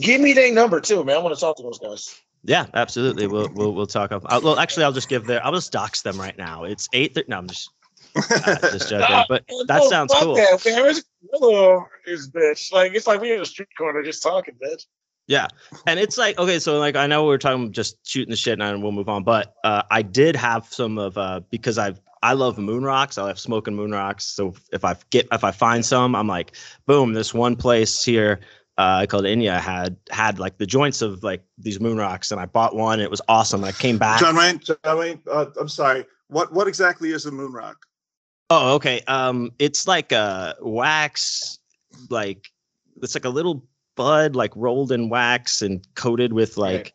Give 0.00 0.20
me 0.20 0.34
their 0.34 0.52
number 0.52 0.82
too, 0.82 1.02
man. 1.02 1.16
I 1.16 1.18
want 1.20 1.34
to 1.34 1.40
talk 1.40 1.56
to 1.56 1.62
those 1.62 1.78
guys. 1.78 2.20
Yeah, 2.44 2.66
absolutely. 2.74 3.26
We'll 3.26 3.48
we'll 3.54 3.72
we'll 3.72 3.86
talk. 3.86 4.12
Up. 4.12 4.22
Uh, 4.26 4.40
well, 4.42 4.58
actually, 4.58 4.84
I'll 4.84 4.92
just 4.92 5.08
give 5.08 5.26
their. 5.26 5.44
I'll 5.44 5.52
just 5.52 5.72
dox 5.72 6.02
them 6.02 6.20
right 6.20 6.36
now. 6.36 6.64
It's 6.64 6.88
eight. 6.92 7.14
Th- 7.14 7.26
no, 7.26 7.38
I'm 7.38 7.48
just 7.48 7.70
just 8.14 8.88
joking. 8.88 9.24
But 9.28 9.44
that 9.66 9.78
No, 9.78 9.88
sounds 9.88 10.12
fuck 10.12 10.22
cool. 10.22 10.34
That, 10.34 10.64
man. 10.64 10.86
It's 10.86 11.02
hello, 11.32 11.86
this 12.06 12.28
bitch. 12.28 12.72
Like 12.72 12.94
it's 12.94 13.06
like 13.06 13.20
we 13.20 13.32
in 13.32 13.40
a 13.40 13.46
street 13.46 13.68
corner 13.76 14.02
just 14.02 14.22
talking, 14.22 14.54
bitch. 14.62 14.86
Yeah, 15.28 15.46
and 15.86 16.00
it's 16.00 16.18
like 16.18 16.38
okay, 16.38 16.58
so 16.58 16.78
like 16.78 16.96
I 16.96 17.06
know 17.06 17.24
we 17.24 17.34
are 17.34 17.38
talking 17.38 17.72
just 17.72 17.96
shooting 18.06 18.30
the 18.30 18.36
shit, 18.36 18.60
and 18.60 18.82
we'll 18.82 18.92
move 18.92 19.08
on. 19.08 19.22
But 19.22 19.54
uh, 19.64 19.82
I 19.90 20.02
did 20.02 20.36
have 20.36 20.66
some 20.66 20.98
of 20.98 21.16
uh, 21.16 21.40
because 21.50 21.78
I've 21.78 22.00
I 22.22 22.34
love 22.34 22.58
moon 22.58 22.84
rocks. 22.84 23.18
I 23.18 23.22
love 23.22 23.38
smoking 23.38 23.74
moon 23.74 23.92
rocks. 23.92 24.24
So 24.24 24.54
if 24.72 24.84
I 24.84 24.96
get 25.10 25.28
if 25.32 25.44
I 25.44 25.50
find 25.50 25.84
some, 25.84 26.14
I'm 26.14 26.26
like, 26.26 26.56
boom. 26.86 27.14
This 27.14 27.32
one 27.32 27.56
place 27.56 28.04
here 28.04 28.40
uh, 28.78 29.06
called 29.06 29.24
Inya 29.24 29.58
had 29.58 29.96
had 30.10 30.38
like 30.38 30.58
the 30.58 30.66
joints 30.66 31.02
of 31.02 31.22
like 31.22 31.44
these 31.58 31.80
moon 31.80 31.98
rocks, 31.98 32.30
and 32.30 32.40
I 32.40 32.46
bought 32.46 32.74
one. 32.74 33.00
It 33.00 33.10
was 33.10 33.20
awesome. 33.28 33.64
I 33.64 33.72
came 33.72 33.98
back. 33.98 34.20
John 34.20 34.36
Wayne, 34.36 34.60
John 34.60 34.98
Wayne, 34.98 35.22
uh, 35.30 35.46
I'm 35.58 35.68
sorry. 35.68 36.04
What 36.28 36.52
what 36.52 36.66
exactly 36.68 37.10
is 37.10 37.26
a 37.26 37.30
moon 37.30 37.52
rock? 37.52 37.86
Oh, 38.52 38.74
okay. 38.74 39.00
Um, 39.08 39.50
it's 39.58 39.88
like 39.88 40.12
a 40.12 40.54
wax, 40.60 41.58
like 42.10 42.48
it's 43.00 43.14
like 43.14 43.24
a 43.24 43.30
little 43.30 43.64
bud, 43.96 44.36
like 44.36 44.52
rolled 44.56 44.92
in 44.92 45.08
wax 45.08 45.62
and 45.62 45.86
coated 45.94 46.34
with 46.34 46.58
like 46.58 46.92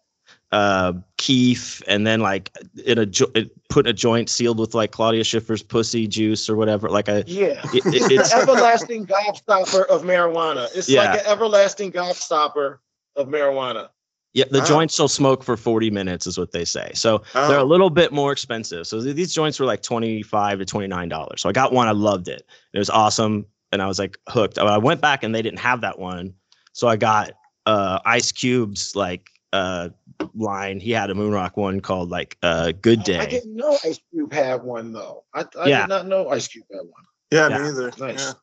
uh 0.51 0.93
kief, 1.17 1.81
and 1.87 2.05
then 2.05 2.19
like 2.21 2.51
in 2.85 2.99
a 2.99 3.05
jo- 3.07 3.31
it, 3.33 3.49
put 3.69 3.87
a 3.87 3.91
joint 3.93 4.29
sealed 4.29 4.59
with 4.59 4.75
like 4.75 4.91
Claudia 4.91 5.23
Schiffer's 5.23 5.63
pussy 5.63 6.07
juice 6.07 6.47
or 6.47 6.55
whatever. 6.55 6.89
Like 6.89 7.07
a 7.09 7.23
Yeah. 7.25 7.59
it, 7.73 7.85
it- 7.85 7.85
It's 7.95 8.11
it's 8.11 8.33
the 8.33 8.41
everlasting 8.41 9.07
gobstopper 9.07 9.87
of 9.87 10.03
marijuana. 10.03 10.67
It's 10.75 10.87
Yeah. 10.87 11.05
like 11.11 11.21
an 11.21 11.25
everlasting 11.25 11.91
gobstopper 11.91 12.77
of 13.15 13.27
marijuana. 13.29 13.89
Yeah, 14.34 14.46
the 14.51 14.60
Wow. 14.60 14.65
joints 14.65 15.00
will 15.00 15.07
smoke 15.07 15.43
for 15.43 15.57
40 15.57 15.89
minutes, 15.89 16.27
is 16.27 16.38
what 16.38 16.51
they 16.51 16.65
say. 16.65 16.91
So 16.93 17.24
they're 17.34 17.57
a 17.57 17.63
little 17.63 17.89
bit 17.89 18.12
more 18.12 18.31
expensive. 18.31 18.86
So 18.86 19.01
th- 19.01 19.15
these 19.15 19.34
joints 19.34 19.60
were 19.60 19.65
like 19.65 19.81
25 19.81 20.60
to 20.60 20.65
29 20.65 21.10
dollars. 21.10 21.41
So 21.41 21.49
I 21.49 21.51
got 21.54 21.73
one, 21.73 21.88
I 21.88 21.91
loved 21.91 22.28
it. 22.28 22.45
It 22.73 22.78
was 22.80 22.89
awesome, 22.89 23.45
and 23.71 23.82
I 23.82 23.88
was 23.88 23.99
like 23.99 24.17
hooked. 24.28 24.58
I 24.60 24.78
went 24.78 25.01
back 25.01 25.23
and 25.23 25.34
they 25.34 25.41
didn't 25.41 25.60
have 25.60 25.82
that 25.82 25.97
one, 25.99 26.34
so 26.73 26.88
I 26.88 26.95
got 26.97 27.32
uh 27.65 27.99
Ice 28.06 28.32
Cube's 28.32 28.95
like 28.95 29.30
uh 29.54 29.89
line. 30.36 30.80
He 30.80 30.91
had 30.91 31.10
a 31.10 31.13
Moonrock 31.13 31.56
one 31.58 31.80
called 31.80 32.10
like 32.12 32.38
uh 32.43 32.73
Good 32.82 33.04
Day. 33.04 33.17
I 33.19 33.25
didn't 33.25 33.56
know 33.56 33.78
Ice 33.84 33.99
Cube 34.12 34.32
had 34.34 34.62
one 34.63 34.91
though. 34.93 35.23
I, 35.34 35.45
I 35.60 35.67
Yeah. 35.69 35.82
did 35.82 35.89
not 35.89 36.08
know 36.08 36.30
Ice 36.30 36.47
Cube 36.47 36.65
had 36.71 36.82
one. 36.82 37.04
yeah, 37.32 37.47
yeah. 37.49 37.58
me 37.63 37.69
either. 37.69 37.91
Nice. 37.97 38.19
Yeah. 38.19 38.34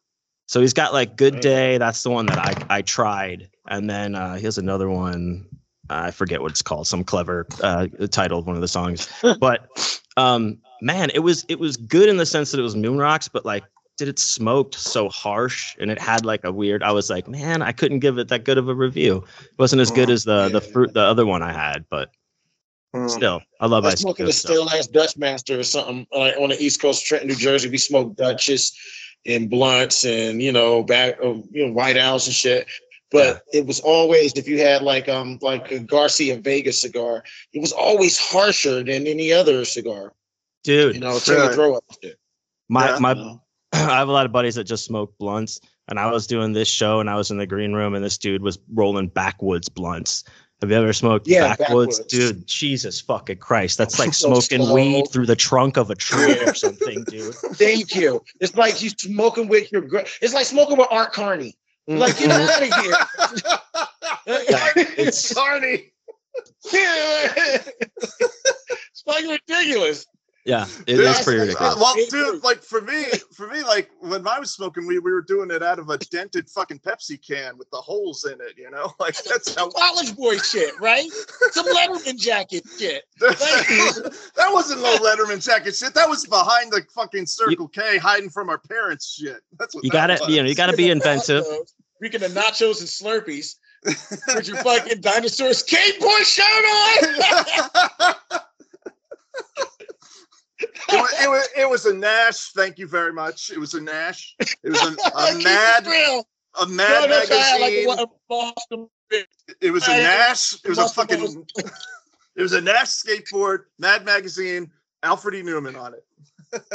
So 0.46 0.61
he's 0.61 0.72
got 0.74 0.92
like 0.92 1.16
Good 1.16 1.40
Day. 1.40 1.78
That's 1.78 2.02
the 2.02 2.11
one 2.11 2.26
that 2.26 2.38
I 2.38 2.78
I 2.78 2.82
tried, 2.82 3.48
and 3.68 3.88
then 3.88 4.14
uh 4.14 4.35
he 4.37 4.42
has 4.44 4.58
another 4.58 4.90
one. 4.90 5.46
I 5.90 6.10
forget 6.10 6.40
what 6.40 6.50
it's 6.50 6.62
called. 6.62 6.86
Some 6.86 7.04
clever 7.04 7.46
uh 7.62 7.86
title 8.10 8.38
of 8.38 8.46
one 8.46 8.56
of 8.56 8.62
the 8.62 8.68
songs. 8.68 9.08
but 9.40 9.68
um 10.16 10.58
man, 10.80 11.10
it 11.14 11.20
was 11.20 11.44
it 11.48 11.58
was 11.58 11.76
good 11.76 12.08
in 12.08 12.16
the 12.16 12.26
sense 12.26 12.50
that 12.50 12.58
it 12.58 12.62
was 12.62 12.76
moon 12.76 12.98
rocks, 12.98 13.28
but 13.28 13.44
like 13.44 13.64
did 13.96 14.08
it 14.08 14.18
smoked 14.18 14.74
so 14.74 15.08
harsh 15.08 15.76
and 15.78 15.88
it 15.90 16.00
had 16.00 16.24
like 16.24 16.44
a 16.44 16.50
weird 16.52 16.82
I 16.82 16.92
was 16.92 17.10
like, 17.10 17.28
man, 17.28 17.62
I 17.62 17.72
couldn't 17.72 18.00
give 18.00 18.18
it 18.18 18.28
that 18.28 18.44
good 18.44 18.58
of 18.58 18.68
a 18.68 18.74
review. 18.74 19.24
It 19.40 19.58
wasn't 19.58 19.82
as 19.82 19.90
good 19.90 20.08
Mm, 20.08 20.12
as 20.12 20.24
the 20.24 20.48
the 20.48 20.60
fruit 20.60 20.94
the 20.94 21.02
other 21.02 21.26
one 21.26 21.42
I 21.42 21.52
had, 21.52 21.84
but 21.90 22.10
Hmm. 22.94 23.08
still 23.08 23.42
I 23.60 23.66
love 23.66 23.84
I 23.84 23.88
was 23.90 24.00
smoking 24.00 24.26
a 24.26 24.32
still 24.32 24.70
ass 24.70 24.86
Dutch 24.86 25.16
master 25.16 25.58
or 25.58 25.64
something 25.64 26.06
like 26.12 26.36
on 26.38 26.50
the 26.50 26.62
East 26.62 26.80
Coast, 26.80 27.04
Trenton, 27.04 27.28
New 27.28 27.34
Jersey. 27.34 27.68
We 27.68 27.78
smoked 27.78 28.16
Dutches 28.16 28.72
and 29.26 29.50
blunts 29.50 30.04
and 30.04 30.40
you 30.40 30.52
know 30.52 30.82
back 30.82 31.16
you 31.20 31.66
know 31.66 31.72
White 31.72 31.96
House 31.96 32.26
and 32.26 32.34
shit. 32.34 32.68
But 33.14 33.42
it 33.53 33.64
was 33.66 33.81
always 33.81 34.33
if 34.35 34.46
you 34.48 34.59
had 34.61 34.83
like 34.83 35.09
um 35.09 35.38
like 35.40 35.70
a 35.70 35.79
Garcia 35.79 36.37
Vega 36.38 36.72
cigar, 36.72 37.22
it 37.53 37.61
was 37.61 37.72
always 37.72 38.18
harsher 38.18 38.83
than 38.83 39.07
any 39.07 39.33
other 39.33 39.64
cigar. 39.64 40.12
Dude, 40.64 40.94
You 40.94 41.00
know, 41.00 41.18
take 41.18 41.37
Really? 41.38 41.55
throw 41.55 41.74
up 41.77 41.85
shit. 42.03 42.16
my 42.68 42.88
Yeah. 42.90 42.98
my 42.98 43.12
you 43.12 43.16
know? 43.16 43.40
I 43.72 43.98
have 43.98 44.09
a 44.09 44.12
lot 44.12 44.27
of 44.27 44.33
buddies 44.33 44.55
that 44.57 44.64
just 44.64 44.85
smoke 44.85 45.12
blunts, 45.18 45.61
and 45.88 45.98
I 45.98 46.11
was 46.11 46.27
doing 46.27 46.53
this 46.53 46.68
show, 46.68 47.00
and 47.00 47.11
I 47.11 47.16
was 47.16 47.31
in 47.31 47.37
the 47.38 47.46
green 47.46 47.72
room, 47.72 47.94
and 47.94 48.05
this 48.05 48.16
dude 48.18 48.42
was 48.42 48.59
rolling 48.72 49.09
backwoods 49.09 49.68
blunts. 49.68 50.24
Have 50.61 50.70
you 50.70 50.77
ever 50.77 50.92
smoked 50.92 51.27
Yeah, 51.29 51.55
backwoods? 51.57 51.98
backwoods. 51.98 52.31
dude? 52.31 52.46
Jesus 52.46 53.00
fucking 53.00 53.38
Christ, 53.38 53.77
that's 53.77 53.98
like 53.98 54.14
smoking 54.27 54.62
slow. 54.62 54.74
weed 54.74 55.05
through 55.11 55.27
the 55.27 55.37
trunk 55.37 55.77
of 55.77 55.90
a 55.90 55.94
tree 55.94 56.38
or 56.40 56.55
something, 56.64 57.05
dude. 57.05 57.35
Thank 57.35 57.94
you. 57.94 58.22
It's 58.40 58.55
like 58.57 58.81
you 58.83 58.90
smoking 58.90 59.48
with 59.48 59.70
your. 59.72 59.83
Gra- 59.83 60.07
it's 60.22 60.33
like 60.33 60.46
smoking 60.46 60.79
with 60.79 60.88
Art 60.90 61.12
Carney. 61.12 61.55
Like 61.86 62.18
get 62.18 62.30
out 62.30 62.62
of 62.62 62.72
here. 62.84 62.96
it's- 64.96 65.34
Carney. 65.34 65.90
it's 66.64 67.72
fucking 69.06 69.28
ridiculous. 69.30 70.06
Yeah, 70.44 70.66
it 70.87 70.96
Dude, 70.96 71.00
is 71.00 71.20
pretty 71.22 71.40
ridiculous. 71.40 71.76
well, 71.76 71.94
dude, 72.11 72.44
like 72.44 72.59
for 72.62 72.83
me, 72.83 73.07
for 73.33 73.48
me, 73.48 73.62
like 73.62 73.90
when 74.00 74.28
I 74.28 74.38
was 74.38 74.50
smoking 74.50 74.87
weed, 74.87 74.98
we 74.98 75.11
were 75.11 75.22
doing 75.22 75.50
it 75.50 75.62
out 75.62 75.78
of 75.78 75.88
a 75.88 75.96
dented 75.96 76.50
fucking 76.50 76.80
Pepsi 76.80 77.18
can 77.26 77.57
with 77.57 77.70
the 77.70 77.78
holes 77.78 78.26
in 78.26 78.38
it. 78.42 78.59
You 78.59 78.70
know, 78.70 78.92
like 79.00 79.16
that's 79.24 79.54
how. 79.54 79.70
College 79.74 80.14
boy 80.14 80.37
shit, 80.37 80.78
right? 80.80 81.11
Some 81.52 81.66
Letterman 81.66 82.18
jacket 82.18 82.64
shit. 82.78 83.04
that 83.20 84.50
wasn't 84.52 84.83
no 84.83 84.98
Letterman 84.98 85.42
jacket 85.42 85.74
shit. 85.76 85.94
That 85.94 86.11
was 86.11 86.26
behind 86.26 86.72
the 86.72 86.83
fucking 86.94 87.24
Circle 87.24 87.68
K, 87.68 87.96
hiding 87.96 88.28
from 88.28 88.50
our 88.50 88.59
parents 88.59 89.14
shit. 89.14 89.40
That's 89.59 89.74
what 89.74 89.83
You 89.83 89.90
that 89.90 90.18
got 90.18 90.26
to, 90.26 90.33
you 90.33 90.42
know, 90.42 90.48
you 90.48 90.54
got 90.54 90.70
to 90.70 90.76
be 90.76 90.90
inventive. 90.90 91.44
Freaking 92.02 92.20
the 92.20 92.28
nachos 92.28 92.80
and 92.80 92.88
Slurpees 92.88 93.54
with 93.85 94.48
your 94.48 94.59
fucking 94.59 95.00
dinosaur 95.00 95.50
skateboard 95.50 96.24
shirt 96.24 96.44
on. 98.30 98.40
It, 100.60 100.70
was, 100.92 101.12
it, 101.22 101.28
was, 101.28 101.48
it 101.58 101.68
was 101.70 101.86
a 101.86 101.94
Nash. 101.94 102.52
Thank 102.52 102.78
you 102.78 102.86
very 102.86 103.12
much. 103.12 103.50
It 103.50 103.58
was 103.58 103.74
a 103.74 103.80
Nash. 103.80 104.34
It 104.40 104.70
was 104.70 104.80
a 104.82 104.92
it 105.38 105.44
mad, 105.44 105.86
a 105.86 106.66
No, 106.66 106.72
mad 106.74 107.04
I 107.04 107.08
magazine. 107.08 107.88
like 107.88 107.98
a 108.00 108.06
Boston. 108.28 108.88
It 109.60 109.70
was 109.72 109.86
a 109.88 109.90
Nash. 109.96 110.54
It 110.64 110.68
was 110.68 110.78
a 110.78 110.88
fucking. 110.88 111.46
It 112.36 112.42
was 112.42 112.52
a 112.52 112.60
Nash 112.60 112.88
skateboard, 112.88 113.60
Mad 113.78 114.04
Magazine, 114.04 114.72
Alfred 115.04 115.36
E. 115.36 115.42
Neuman 115.42 115.80
on 115.80 115.94
it. 115.94 116.04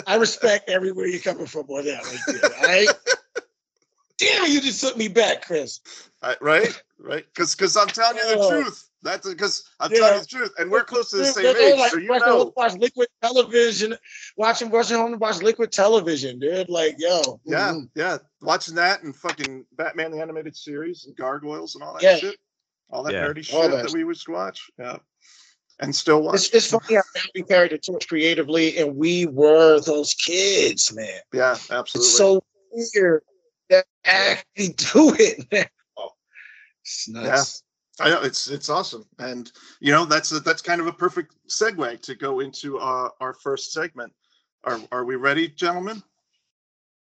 I 0.07 0.15
respect 0.15 0.69
everywhere 0.69 1.05
you're 1.07 1.19
coming 1.19 1.47
from 1.47 1.65
on 1.69 1.83
that 1.83 2.01
right 2.05 2.41
there. 2.41 2.55
All 2.55 2.63
right. 2.63 2.87
Damn, 4.17 4.49
you 4.51 4.61
just 4.61 4.81
took 4.81 4.95
me 4.95 5.09
back, 5.09 5.45
Chris. 5.45 5.81
Right, 6.41 6.81
right. 6.97 7.25
Because 7.33 7.55
because 7.55 7.75
I'm 7.75 7.87
telling 7.87 8.17
you 8.17 8.23
the 8.35 8.37
Oh. 8.39 8.49
truth. 8.49 8.88
That's 9.01 9.27
because 9.27 9.63
I'm 9.79 9.91
Yeah. 9.91 9.99
telling 9.99 10.13
you 10.15 10.19
the 10.21 10.25
truth, 10.27 10.51
and 10.57 10.69
we're 10.69 10.83
close 10.83 11.09
to 11.12 11.17
the 11.17 11.23
Dude, 11.23 11.33
same 11.35 11.43
that's 11.45 11.59
age, 11.59 11.79
like 11.79 11.91
so 11.91 11.97
you 11.97 12.09
rushing 12.09 12.27
know. 12.27 12.53
watch 12.57 12.73
liquid 12.73 13.07
television, 13.21 13.97
watching 14.35 14.69
rushing 14.69 14.97
home 14.97 15.12
to 15.13 15.17
watch 15.17 15.41
liquid 15.41 15.71
television, 15.71 16.38
dude. 16.39 16.69
Like, 16.69 16.95
yo, 16.99 17.39
Yeah, 17.45 17.71
mhm. 17.71 17.89
yeah. 17.95 18.17
Watching 18.41 18.75
that 18.75 19.03
and 19.03 19.15
fucking 19.15 19.65
Batman 19.73 20.12
the 20.12 20.21
animated 20.21 20.55
series 20.55 21.05
and 21.05 21.15
Gargoyles 21.15 21.75
and 21.75 21.83
all 21.83 21.93
that 21.93 22.03
Yeah. 22.03 22.17
shit. 22.17 22.38
All 22.89 23.03
that 23.03 23.13
Yeah. 23.13 23.23
nerdy 23.27 23.53
All 23.53 23.62
shit 23.62 23.71
that 23.71 23.83
that 23.83 23.91
we 23.93 23.99
used 24.01 24.25
to 24.25 24.31
watch. 24.31 24.69
Yeah. 24.77 24.97
And 25.79 25.95
still 25.95 26.21
watch. 26.21 26.35
It's, 26.35 26.49
it's 26.53 26.67
funny 26.67 26.95
how 26.95 27.03
we 27.33 27.43
carried 27.43 27.71
the 27.71 27.77
torch 27.77 28.05
creatively, 28.09 28.77
and 28.79 28.97
we 28.97 29.27
were 29.27 29.79
those 29.79 30.13
kids, 30.13 30.91
man. 30.93 31.21
yeah, 31.33 31.57
absolutely. 31.69 32.09
It's 32.09 32.17
so 32.17 32.43
weird 32.93 33.23
that 33.69 33.85
actually 34.03 34.73
do 34.73 35.15
it 35.17 35.47
now. 35.53 36.12
It's 36.83 37.07
nuts. 37.07 37.63
I 37.99 38.09
know 38.09 38.21
it's 38.21 38.49
it's 38.49 38.69
awesome, 38.69 39.05
and 39.19 39.51
you 39.79 39.91
know 39.91 40.05
that's 40.05 40.31
a, 40.31 40.39
that's 40.39 40.62
kind 40.62 40.79
of 40.79 40.88
a 40.88 40.93
perfect 40.93 41.35
segue 41.47 42.01
to 42.01 42.15
go 42.15 42.39
into 42.39 42.79
uh, 42.79 43.09
our 43.19 43.33
first 43.33 43.73
segment. 43.73 44.13
Are 44.63 44.79
are 44.91 45.05
we 45.05 45.15
ready, 45.15 45.49
gentlemen? 45.49 46.01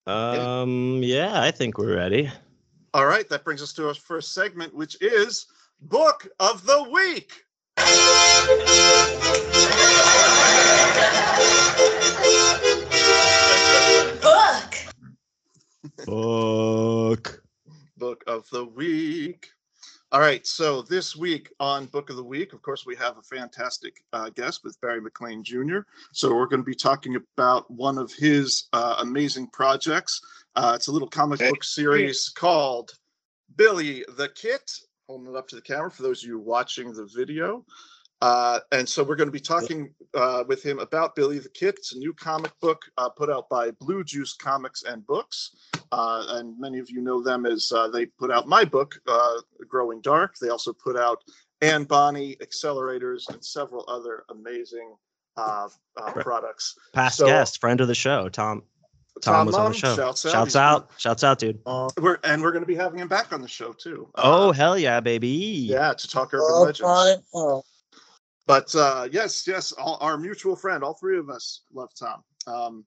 Um, 0.07 1.00
yeah, 1.03 1.40
I 1.40 1.50
think 1.50 1.79
we're 1.79 1.94
ready. 1.94 2.31
All 2.92 3.07
right, 3.07 3.29
that 3.29 3.44
brings 3.44 3.62
us 3.62 3.72
to 3.74 3.88
our 3.88 3.94
first 3.94 4.35
segment, 4.35 4.74
which 4.74 5.00
is 5.00 5.46
Book 5.83 6.26
of 6.40 6.66
the 6.66 6.83
Week. 6.90 7.44
Book. 14.20 14.74
Book. 16.07 17.42
Book 17.96 18.24
of 18.26 18.48
the 18.50 18.64
Week. 18.64 19.50
All 20.12 20.20
right, 20.20 20.44
so 20.44 20.83
this 20.83 21.14
week 21.14 21.53
on 21.61 21.87
Book 21.87 22.11
of 22.11 22.16
the 22.16 22.25
Week, 22.25 22.53
of 22.53 22.62
course, 22.62 22.85
we 22.85 22.96
have 22.96 23.16
a 23.16 23.23
fantastic 23.23 24.03
uh, 24.12 24.29
guest 24.31 24.64
with 24.64 24.81
Barry 24.81 25.01
McLean 25.01 25.44
Jr. 25.44 25.81
So 26.12 26.35
we're 26.35 26.49
going 26.49 26.62
to 26.62 26.66
be 26.66 26.75
talking 26.75 27.14
about 27.14 27.70
one 27.70 27.96
of 27.96 28.12
his 28.12 28.68
uh, 28.73 28.96
amazing 28.99 29.46
projects. 29.53 30.20
Uh, 30.57 30.73
it's 30.75 30.88
a 30.88 30.92
little 30.92 31.07
comic 31.07 31.38
book 31.38 31.62
series 31.62 32.29
called 32.29 32.90
Billy 33.55 34.05
the 34.16 34.29
Kit. 34.31 34.73
Holding 35.09 35.33
it 35.33 35.37
up 35.37 35.46
to 35.49 35.55
the 35.55 35.62
camera 35.62 35.92
for 35.92 36.03
those 36.03 36.25
of 36.25 36.29
you 36.29 36.40
watching 36.40 36.92
the 36.92 37.09
video. 37.14 37.64
Uh, 38.22 38.61
and 38.72 38.87
so 38.88 39.02
we're 39.02 39.16
going 39.16 39.28
to 39.28 39.33
be 39.33 39.40
talking 39.40 39.94
uh, 40.14 40.44
with 40.46 40.62
him 40.62 40.78
about 40.78 41.14
Billy 41.16 41.38
the 41.38 41.48
Kid. 41.48 41.74
It's 41.78 41.94
a 41.94 41.98
new 41.98 42.12
comic 42.12 42.52
book 42.61 42.83
uh, 42.98 43.09
put 43.09 43.30
out 43.30 43.48
by 43.48 43.70
Blue 43.72 44.04
Juice 44.04 44.35
Comics 44.35 44.83
and 44.83 45.06
Books. 45.06 45.56
Uh, 45.92 46.24
and 46.30 46.59
many 46.61 46.78
of 46.78 46.90
you 46.90 47.00
know 47.00 47.22
them 47.22 47.46
as 47.46 47.72
uh, 47.72 47.88
they 47.88 48.06
put 48.06 48.30
out 48.30 48.46
my 48.46 48.64
book, 48.64 48.94
uh, 49.09 49.40
Growing 49.68 50.00
Dark. 50.02 50.35
They 50.38 50.50
also 50.50 50.72
put 50.72 50.96
out 50.98 51.22
Anne 51.62 51.85
Bonny, 51.85 52.37
Accelerators, 52.42 53.28
and 53.33 53.42
several 53.44 53.85
other 53.88 54.24
amazing 54.30 54.94
products. 56.20 56.74
Past 56.92 57.18
So- 57.18 57.26
guest, 57.26 57.61
friend 57.61 57.80
of 57.80 57.88
the 57.88 57.94
show, 57.94 58.28
Tom. 58.28 58.62
Tom, 59.22 59.46
was 59.46 59.54
on 59.56 59.72
the 59.72 59.76
show. 59.76 59.94
Shouts 59.96 60.24
out. 60.24 60.33
Shouts 60.33 60.56
out. 60.56 60.90
Shouts 60.96 61.24
out, 61.24 61.38
dude. 61.38 61.59
We're, 62.00 62.18
and 62.24 62.40
we're 62.40 62.52
going 62.52 62.62
to 62.62 62.66
be 62.66 62.76
having 62.76 63.00
him 63.00 63.09
back 63.09 63.33
on 63.35 63.42
the 63.42 63.48
show 63.48 63.72
too. 63.74 64.09
Oh 64.14 64.48
Uh, 64.48 64.52
hell 64.52 64.78
yeah, 64.78 65.00
baby. 65.00 65.28
yeah, 65.28 65.92
to 65.92 66.09
talk 66.09 66.33
Urban 66.33 66.46
Oh, 66.48 66.62
Legends. 66.62 66.80
fine. 66.80 67.18
Oh, 67.35 67.62
But 68.50 68.74
uh, 68.74 69.06
yes, 69.12 69.46
yes, 69.46 69.70
all, 69.70 69.96
our 70.00 70.18
mutual 70.18 70.56
friend, 70.56 70.82
all 70.82 70.94
three 70.94 71.16
of 71.16 71.30
us 71.30 71.60
love 71.72 71.90
Tom. 71.94 72.24
Um, 72.48 72.84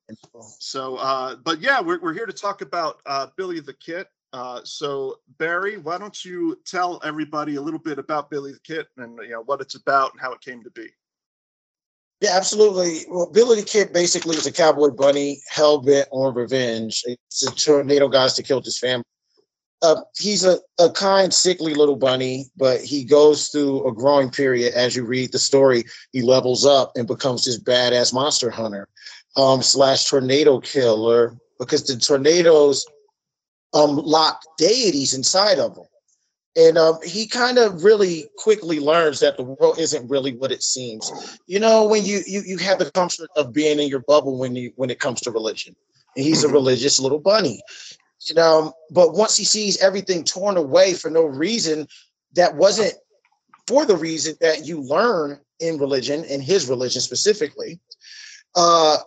so, 0.60 0.98
uh, 0.98 1.38
but 1.38 1.62
yeah, 1.62 1.80
we're, 1.80 2.02
we're 2.02 2.14
here 2.14 2.26
to 2.26 2.34
talk 2.34 2.62
about 2.62 3.00
uh, 3.06 3.28
Billy 3.38 3.62
the 3.62 3.74
Kit. 3.74 4.08
Uh, 4.34 4.60
so, 4.66 5.20
Barry, 5.38 5.78
why 5.78 5.98
don't 5.98 6.26
you 6.26 6.60
tell 6.66 7.00
everybody 7.06 7.56
a 7.56 7.62
little 7.62 7.80
bit 7.80 7.98
about 7.98 8.30
Billy 8.30 8.52
the 8.52 8.60
Kit 8.60 8.88
and 8.98 9.18
you 9.24 9.30
know 9.30 9.44
what 9.44 9.62
it's 9.62 9.76
about 9.76 10.12
and 10.12 10.20
how 10.20 10.34
it 10.34 10.42
came 10.42 10.62
to 10.64 10.72
be? 10.72 10.88
Yeah, 12.20 12.32
absolutely. 12.34 13.06
Well, 13.10 13.32
Billy 13.32 13.62
the 13.62 13.66
Kid 13.66 13.94
basically 13.94 14.36
is 14.36 14.46
a 14.46 14.52
cowboy 14.52 14.90
bunny 14.90 15.42
hell 15.48 15.78
bent 15.78 16.10
on 16.12 16.34
revenge. 16.36 17.06
It's 17.08 17.48
a 17.48 17.56
tornado 17.56 18.10
guys 18.10 18.36
that 18.36 18.44
killed 18.44 18.66
his 18.66 18.80
family. 18.80 19.06
Uh, 19.84 20.02
he's 20.18 20.46
a, 20.46 20.60
a 20.80 20.90
kind, 20.90 21.34
sickly 21.34 21.74
little 21.74 21.98
bunny, 21.98 22.46
but 22.56 22.82
he 22.82 23.04
goes 23.04 23.50
through 23.50 23.86
a 23.86 23.94
growing 23.94 24.30
period. 24.30 24.74
As 24.74 24.96
you 24.96 25.04
read 25.04 25.34
the 25.34 25.40
story, 25.40 25.84
he 26.14 26.22
levels 26.22 26.66
up 26.66 26.94
and 26.96 27.06
becomes 27.06 27.44
this 27.44 27.60
badass 27.60 28.14
monster 28.14 28.50
hunter 28.50 28.88
um, 29.36 29.62
slash 29.62 30.10
tornado 30.10 30.62
killer 30.62 31.38
because 31.60 31.84
the 31.84 31.98
tornadoes 31.98 32.86
um, 33.74 33.98
lock 33.98 34.42
deities 34.58 35.14
inside 35.14 35.60
of 35.60 35.76
him. 35.76 35.86
And 36.56 36.78
um, 36.78 37.00
he 37.04 37.28
kind 37.28 37.58
of 37.58 37.84
really 37.84 38.30
quickly 38.38 38.80
learns 38.80 39.20
that 39.20 39.38
the 39.38 39.44
world 39.44 39.80
isn't 39.80 40.08
really 40.08 40.36
what 40.36 40.52
it 40.52 40.62
seems 40.62 41.40
you 41.48 41.60
know 41.60 41.84
when 41.88 42.06
you 42.06 42.22
you 42.28 42.44
you 42.46 42.58
have 42.60 42.78
the 42.78 42.92
comfort 42.92 43.28
of 43.36 43.52
being 43.52 43.80
in 43.80 43.88
your 43.88 44.04
bubble 44.08 44.38
when 44.38 44.56
you 44.56 44.72
when 44.76 44.92
it 44.92 45.00
comes 45.00 45.20
to 45.22 45.32
religion 45.32 45.76
and 46.16 46.24
he's 46.24 46.44
a 46.44 46.48
religious 46.48 47.00
little 47.00 47.18
bunny 47.18 47.60
you 48.26 48.36
know 48.36 48.74
but 48.92 49.14
once 49.14 49.36
he 49.36 49.44
sees 49.44 49.82
everything 49.82 50.24
torn 50.24 50.58
away 50.58 50.94
for 50.94 51.10
no 51.10 51.24
reason 51.26 51.88
that 52.36 52.56
wasn't 52.56 52.94
for 53.68 53.86
the 53.86 53.96
reason 53.96 54.36
that 54.42 54.66
you 54.66 54.82
learn 54.82 55.40
in 55.60 55.78
religion 55.78 56.24
in 56.26 56.42
his 56.42 56.68
religion 56.70 57.02
specifically 57.02 57.80
uh 58.56 58.98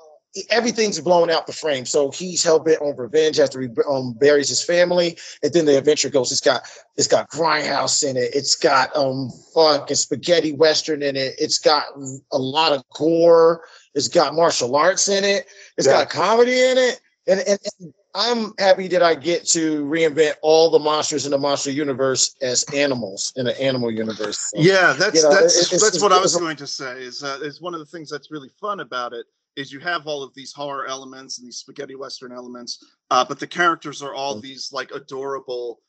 everything's 0.51 1.01
blown 1.01 1.31
out 1.31 1.47
the 1.47 1.53
frame. 1.53 1.87
So 1.87 2.11
he's 2.11 2.43
hell-bent 2.43 2.81
on 2.81 2.97
revenge 2.97 3.39
after 3.39 3.61
he 3.61 3.69
um, 3.89 4.13
buries 4.15 4.49
his 4.49 4.63
family. 4.63 5.19
And 5.43 5.53
then 5.53 5.67
the 5.67 5.79
adventure 5.79 6.11
goes 6.11 6.33
it's 6.33 6.41
got 6.41 6.63
it's 6.97 7.09
got 7.09 7.31
grindhouse 7.31 8.09
in 8.09 8.17
it. 8.17 8.35
It's 8.35 8.55
got 8.55 8.95
um 8.97 9.31
fucking 9.55 9.97
spaghetti 9.97 10.53
western 10.53 11.03
in 11.03 11.17
it. 11.17 11.35
It's 11.39 11.59
got 11.59 11.87
a 12.33 12.39
lot 12.39 12.73
of 12.73 12.83
gore. 12.95 13.63
It's 13.95 14.09
got 14.09 14.35
martial 14.35 14.77
arts 14.77 15.09
in 15.09 15.25
it. 15.25 15.47
It's 15.77 15.87
Yeah. 15.87 16.05
got 16.05 16.11
comedy 16.11 16.61
in 16.61 16.79
it. 16.79 17.01
And, 17.27 17.41
and, 17.41 17.59
and 17.81 17.95
i'm 18.17 18.53
happy 18.59 18.89
that 18.89 19.03
i 19.03 19.15
get 19.15 19.47
to 19.47 19.85
reinvent 19.85 20.35
all 20.43 20.71
the 20.71 20.79
monsters 20.79 21.25
in 21.27 21.31
the 21.31 21.39
monster 21.39 21.71
universe 21.71 22.35
as 22.43 22.65
animals 22.75 23.33
in 23.37 23.47
an 23.47 23.55
animal 23.61 23.91
universe 23.91 24.39
So, 24.39 24.61
Yeah, 24.61 24.95
that's 24.99 25.17
You 25.17 25.23
know, 25.23 25.31
that's 25.35 25.57
it's- 25.73 25.83
that's 25.83 26.03
what 26.03 26.13
I 26.13 26.19
was 26.21 26.35
going 26.37 26.57
to 26.57 26.67
say. 26.67 27.03
Is 27.03 27.23
uh, 27.23 27.39
is 27.43 27.61
one 27.61 27.75
of 27.75 27.81
the 27.81 27.87
things 27.87 28.09
that's 28.11 28.31
really 28.31 28.49
fun 28.61 28.81
about 28.81 29.13
it 29.13 29.27
is 29.57 29.73
you 29.73 29.81
have 29.81 30.07
all 30.07 30.23
of 30.23 30.33
these 30.35 30.53
horror 30.53 30.87
elements 30.87 31.39
and 31.39 31.47
these 31.47 31.57
spaghetti 31.59 31.95
western 31.95 32.33
elements, 32.33 32.73
uh, 33.11 33.25
but 33.25 33.39
the 33.39 33.47
characters 33.47 34.03
are 34.03 34.15
all 34.15 34.35
these 34.41 34.71
like 34.73 34.91
adorable 34.93 35.81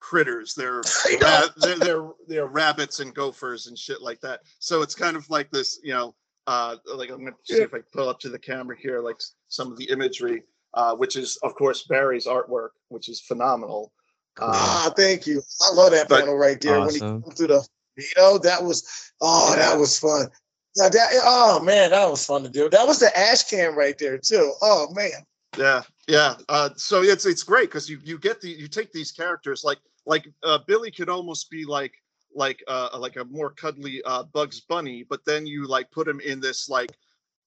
critters. 0.00 0.54
They're 0.54 0.82
ra- 1.22 1.42
they're, 1.56 1.78
they're 1.78 2.08
they're 2.28 2.46
rabbits 2.46 3.00
and 3.00 3.14
gophers 3.14 3.66
and 3.66 3.76
shit 3.78 4.00
like 4.02 4.20
that. 4.20 4.40
So 4.58 4.82
it's 4.82 4.94
kind 4.94 5.16
of 5.16 5.28
like 5.30 5.50
this, 5.50 5.80
you 5.82 5.92
know, 5.92 6.14
uh, 6.46 6.76
like 6.94 7.10
I'm 7.10 7.24
gonna 7.24 7.36
see 7.44 7.54
if 7.62 7.74
I 7.74 7.80
pull 7.92 8.08
up 8.08 8.20
to 8.20 8.28
the 8.28 8.38
camera 8.38 8.76
here, 8.78 9.00
like 9.00 9.16
some 9.48 9.70
of 9.72 9.78
the 9.78 9.88
imagery, 9.90 10.42
uh, 10.78 10.94
which 11.00 11.14
is 11.16 11.36
of 11.46 11.54
course 11.60 11.80
Barry's 11.92 12.26
artwork, 12.26 12.70
which 12.88 13.08
is 13.08 13.20
phenomenal. 13.20 13.92
Uh, 14.40 14.52
ah 14.54 14.92
thank 14.96 15.26
you 15.26 15.42
i 15.66 15.74
love 15.74 15.90
that 15.90 16.08
But- 16.08 16.20
panel 16.20 16.36
right 16.36 16.60
there 16.60 16.78
when 16.80 16.90
he 16.94 17.00
Awesome. 17.00 17.22
come 17.24 17.32
through 17.32 17.48
the 17.54 17.60
you 17.96 18.04
know 18.16 18.38
that 18.38 18.62
was 18.62 18.78
oh 19.20 19.56
that 19.56 19.76
was 19.76 19.98
fun 19.98 20.28
yeah, 20.76 20.88
that, 20.88 21.08
oh 21.24 21.60
man, 21.60 21.90
that 21.90 22.08
was 22.08 22.24
fun 22.24 22.44
to 22.44 22.48
do. 22.48 22.68
That 22.68 22.86
was 22.86 23.00
the 23.00 23.10
ash 23.18 23.42
can 23.50 23.74
right 23.74 23.98
there 23.98 24.16
too. 24.16 24.52
Oh 24.62 24.86
man, 24.94 25.24
Yeah, 25.56 25.82
yeah. 26.06 26.34
Uh, 26.48 26.70
so 26.76 27.02
it's 27.02 27.26
it's 27.26 27.42
great 27.42 27.68
because 27.68 27.88
you 27.90 27.98
you 28.04 28.16
get 28.16 28.40
the 28.40 28.50
you 28.50 28.68
take 28.68 28.92
these 28.92 29.10
characters 29.10 29.64
like 29.64 29.78
like 30.06 30.28
uh, 30.44 30.58
Billy 30.68 30.92
could 30.92 31.08
almost 31.08 31.50
be 31.50 31.64
like 31.64 31.94
like 32.32 32.62
uh 32.68 32.90
like 32.96 33.16
a 33.16 33.24
more 33.24 33.50
cuddly 33.50 34.02
uh 34.04 34.22
Bugs 34.36 34.60
Bunny, 34.60 35.02
but 35.10 35.24
then 35.24 35.46
you 35.48 35.66
like 35.66 35.90
put 35.90 36.06
him 36.06 36.20
in 36.20 36.38
this 36.38 36.68
like 36.68 36.92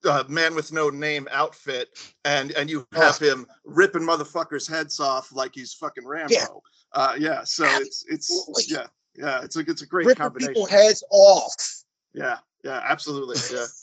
uh, 0.05 0.23
man 0.27 0.55
with 0.55 0.71
no 0.71 0.89
name 0.89 1.27
outfit, 1.31 1.89
and 2.25 2.51
and 2.51 2.69
you 2.69 2.87
have 2.93 3.17
him 3.17 3.45
ripping 3.65 4.03
motherfuckers' 4.03 4.69
heads 4.69 4.99
off 4.99 5.31
like 5.33 5.51
he's 5.53 5.73
fucking 5.73 6.05
Rambo. 6.05 6.33
Yeah. 6.33 6.45
Uh, 6.93 7.15
yeah. 7.17 7.43
So 7.43 7.65
it's 7.65 8.05
it's 8.09 8.69
yeah 8.69 8.87
yeah 9.15 9.41
it's 9.43 9.55
a 9.55 9.59
it's 9.61 9.81
a 9.81 9.85
great 9.85 10.07
ripping 10.07 10.21
combination. 10.23 10.53
people 10.53 10.67
heads 10.67 11.03
off. 11.11 11.55
Yeah, 12.13 12.37
yeah, 12.63 12.81
absolutely. 12.83 13.37
Yeah. 13.53 13.65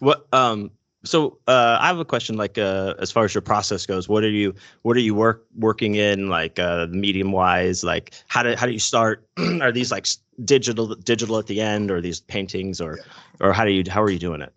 What 0.00 0.26
um 0.32 0.70
so 1.04 1.40
uh 1.46 1.76
I 1.78 1.86
have 1.86 1.98
a 1.98 2.06
question 2.06 2.38
like 2.38 2.56
uh 2.56 2.94
as 3.00 3.12
far 3.12 3.26
as 3.26 3.34
your 3.34 3.42
process 3.42 3.84
goes, 3.84 4.08
what 4.08 4.24
are 4.24 4.30
you 4.30 4.54
what 4.80 4.96
are 4.96 5.00
you 5.00 5.14
work 5.14 5.44
working 5.58 5.96
in 5.96 6.30
like 6.30 6.58
uh 6.58 6.86
medium 6.88 7.32
wise? 7.32 7.84
Like 7.84 8.14
how 8.28 8.42
do 8.42 8.56
how 8.56 8.64
do 8.64 8.72
you 8.72 8.78
start? 8.78 9.28
are 9.60 9.70
these 9.70 9.90
like 9.90 10.06
digital 10.42 10.94
digital 10.94 11.36
at 11.36 11.48
the 11.48 11.60
end 11.60 11.90
or 11.90 12.00
these 12.00 12.20
paintings 12.20 12.80
or 12.80 12.98
or 13.40 13.52
how 13.52 13.66
do 13.66 13.72
you 13.72 13.84
how 13.90 14.00
are 14.02 14.08
you 14.08 14.18
doing 14.18 14.40
it? 14.40 14.54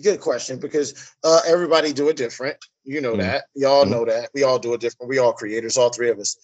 Good 0.00 0.20
question 0.20 0.58
because 0.58 1.12
uh, 1.22 1.40
everybody 1.46 1.92
do 1.92 2.08
it 2.08 2.16
different. 2.16 2.56
You 2.84 3.00
know 3.00 3.12
Mhm. 3.12 3.18
that. 3.18 3.44
Y'all 3.54 3.84
Mhm. 3.84 3.90
know 3.90 4.04
that. 4.06 4.30
We 4.34 4.42
all 4.42 4.58
do 4.58 4.72
it 4.72 4.80
different. 4.80 5.10
We 5.10 5.18
all 5.18 5.34
creators, 5.34 5.76
all 5.76 5.90
three 5.90 6.08
of 6.08 6.18
us. 6.18 6.36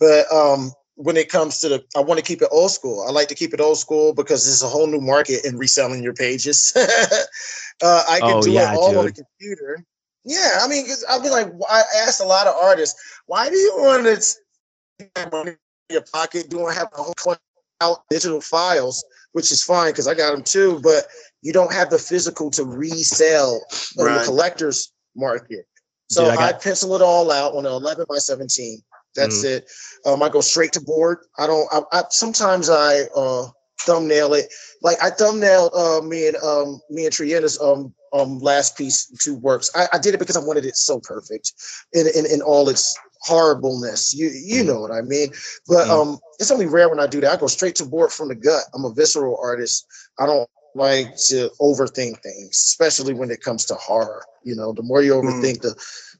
But 0.00 0.30
um, 0.32 0.72
when 0.96 1.16
it 1.16 1.28
comes 1.28 1.60
to 1.60 1.68
the, 1.68 1.84
I 1.96 2.00
want 2.00 2.18
to 2.18 2.24
keep 2.24 2.42
it 2.42 2.48
old 2.50 2.72
school. 2.72 3.04
I 3.06 3.12
like 3.12 3.28
to 3.28 3.36
keep 3.36 3.54
it 3.54 3.60
old 3.60 3.78
school 3.78 4.12
because 4.12 4.44
there's 4.44 4.62
a 4.62 4.68
whole 4.68 4.88
new 4.88 5.00
market 5.00 5.44
in 5.44 5.56
reselling 5.56 6.02
your 6.02 6.14
pages. 6.14 6.72
uh, 6.76 8.04
I 8.08 8.18
can 8.18 8.38
Oh, 8.38 8.42
do 8.42 8.50
yeah, 8.50 8.72
it 8.72 8.76
all 8.76 8.98
on 8.98 9.04
the 9.06 9.12
computer. 9.12 9.84
Yeah, 10.24 10.58
I 10.60 10.66
mean, 10.66 10.86
I'll 11.08 11.22
be 11.22 11.30
like, 11.30 11.46
I 11.70 11.82
asked 11.98 12.20
a 12.20 12.26
lot 12.26 12.48
of 12.48 12.56
artists, 12.56 13.00
why 13.26 13.48
do 13.48 13.56
you 13.56 13.72
want 13.76 14.04
to 14.04 15.08
have 15.14 15.30
money 15.30 15.50
in 15.52 15.56
your 15.90 16.02
pocket? 16.12 16.50
Doing 16.50 16.74
have 16.74 16.88
a 16.92 17.02
whole 17.02 17.36
out 17.80 17.98
digital 18.10 18.40
files, 18.40 19.04
which 19.32 19.52
is 19.52 19.62
fine 19.62 19.92
because 19.92 20.08
I 20.08 20.14
got 20.14 20.32
them 20.32 20.42
too, 20.42 20.80
but 20.82 21.06
you 21.46 21.52
don't 21.52 21.72
have 21.72 21.90
the 21.90 21.98
physical 21.98 22.50
to 22.50 22.64
resell 22.64 23.64
in 23.98 24.04
the 24.04 24.22
collector's 24.24 24.92
market. 25.14 25.64
So 26.08 26.24
Dude, 26.26 26.38
I 26.40 26.48
I, 26.48 26.52
pencil 26.52 26.94
it 26.96 27.02
all 27.02 27.30
out 27.30 27.54
on 27.54 27.64
an 27.66 27.72
11 27.72 28.06
by 28.08 28.18
17. 28.18 28.82
That's 29.14 29.44
Mm-hmm. 29.44 29.46
it. 29.46 29.70
Um, 30.04 30.22
I 30.22 30.28
go 30.28 30.40
straight 30.40 30.72
to 30.72 30.80
board. 30.80 31.18
I 31.38 31.46
don't. 31.46 31.68
I, 31.72 31.80
I 31.92 32.02
sometimes 32.10 32.68
I 32.68 33.02
uh, 33.16 33.46
thumbnail 33.80 34.34
it. 34.34 34.52
Like 34.82 34.96
I 35.02 35.10
thumbnailed 35.10 35.70
uh, 35.74 36.02
me 36.04 36.26
and 36.28 36.36
um, 36.38 36.80
me 36.90 37.06
and 37.06 37.14
Triana's 37.14 37.60
um 37.60 37.94
um 38.12 38.40
last 38.40 38.76
piece 38.76 39.06
two 39.20 39.36
works. 39.36 39.70
I, 39.74 39.86
I 39.92 39.98
did 39.98 40.14
it 40.14 40.18
because 40.18 40.36
I 40.36 40.44
wanted 40.44 40.64
it 40.66 40.76
so 40.76 41.00
perfect 41.00 41.52
in, 41.92 42.06
in 42.14 42.26
in 42.26 42.42
all 42.42 42.68
its 42.68 42.98
horribleness. 43.22 44.14
You 44.14 44.28
you 44.28 44.64
know 44.64 44.80
what 44.80 44.90
I 44.90 45.00
mean. 45.02 45.30
But 45.68 45.86
Mm. 45.86 45.90
um, 45.90 46.18
it's 46.40 46.50
only 46.50 46.66
rare 46.66 46.88
when 46.88 47.00
I 47.00 47.06
do 47.06 47.20
that. 47.20 47.32
I 47.32 47.36
go 47.36 47.46
straight 47.46 47.76
to 47.76 47.86
board 47.86 48.12
from 48.12 48.28
the 48.28 48.34
gut. 48.34 48.64
I'm 48.74 48.84
a 48.84 48.92
visceral 48.92 49.38
artist. 49.42 49.86
I 50.18 50.26
don't 50.26 50.48
like 50.76 51.16
to 51.28 51.50
overthink 51.60 52.22
things, 52.22 52.50
especially 52.52 53.14
when 53.14 53.30
it 53.30 53.42
comes 53.42 53.64
to 53.66 53.74
horror. 53.74 54.24
You 54.44 54.56
know, 54.56 54.72
the 54.72 54.82
more 54.82 55.02
you 55.02 55.12
Mm. 55.22 55.24
overthink, 55.24 55.62
the 55.62 55.74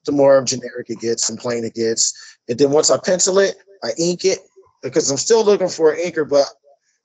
the 0.07 0.13
more 0.13 0.43
generic 0.43 0.91
it 0.91 1.01
gets 1.01 1.29
and 1.31 1.39
plain 1.39 1.65
it 1.65 1.75
gets. 1.75 2.15
And 2.49 2.59
then 2.59 2.71
once 2.71 2.91
I 2.91 2.99
pencil 2.99 3.39
it, 3.39 3.57
I 3.85 3.91
ink 3.99 4.25
it 4.25 4.41
because 4.83 5.11
I'm 5.11 5.19
still 5.19 5.45
looking 5.45 5.69
for 5.69 5.93
an 5.93 6.01
inker, 6.01 6.29
but 6.29 6.47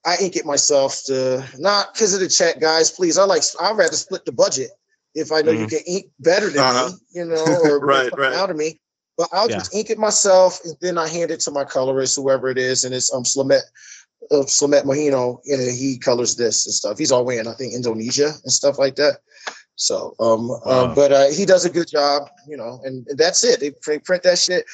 I 0.05 0.17
ink 0.21 0.35
it 0.35 0.45
myself 0.45 1.01
to 1.05 1.45
not 1.59 1.93
because 1.93 2.13
of 2.13 2.19
the 2.21 2.29
check, 2.29 2.59
guys. 2.59 2.91
Please, 2.91 3.17
I 3.17 3.23
like 3.25 3.43
I'd 3.61 3.77
rather 3.77 3.95
split 3.95 4.25
the 4.25 4.31
budget 4.31 4.71
if 5.15 5.31
I 5.31 5.41
know 5.41 5.51
you 5.51 5.67
can 5.67 5.79
ink 5.87 6.05
better 6.19 6.49
than 6.49 6.61
Uh-huh. 6.61 6.89
me, 6.89 6.99
you 7.11 7.25
know, 7.25 7.55
or 7.61 7.79
Right, 7.85 8.11
right, 8.11 8.17
right. 8.17 8.35
out 8.35 8.49
of 8.49 8.57
me. 8.57 8.79
But 9.17 9.29
I'll 9.33 9.49
Yeah. 9.49 9.57
just 9.59 9.75
ink 9.75 9.89
it 9.89 9.99
myself, 9.99 10.59
and 10.65 10.75
then 10.81 10.97
I 10.97 11.07
hand 11.07 11.31
it 11.31 11.41
to 11.41 11.51
my 11.51 11.65
colorist, 11.65 12.15
whoever 12.15 12.49
it 12.49 12.57
is, 12.57 12.83
and 12.85 12.95
it's 12.95 13.13
um 13.13 13.23
Slamet, 13.23 13.61
uh, 14.29 14.43
Slamet 14.45 14.83
Mohino, 14.83 15.39
and 15.45 15.61
he 15.75 15.97
colors 15.97 16.35
this 16.35 16.65
and 16.65 16.73
stuff. 16.73 16.97
He's 16.97 17.11
all 17.11 17.25
way 17.25 17.37
in, 17.39 17.47
I 17.47 17.53
think, 17.53 17.73
Indonesia 17.73 18.33
and 18.43 18.51
stuff 18.51 18.77
like 18.77 18.95
that. 18.97 19.19
So, 19.75 20.13
um, 20.19 20.49
Wow. 20.49 20.61
um, 20.89 20.95
but 20.95 21.11
uh, 21.11 21.29
he 21.31 21.43
does 21.43 21.65
a 21.65 21.69
good 21.69 21.87
job, 21.87 22.29
you 22.47 22.55
know, 22.55 22.79
and, 22.83 23.07
and 23.07 23.17
that's 23.17 23.43
it. 23.43 23.59
They 23.59 23.71
print, 23.71 24.03
print 24.05 24.21
that 24.23 24.37
shit. 24.37 24.65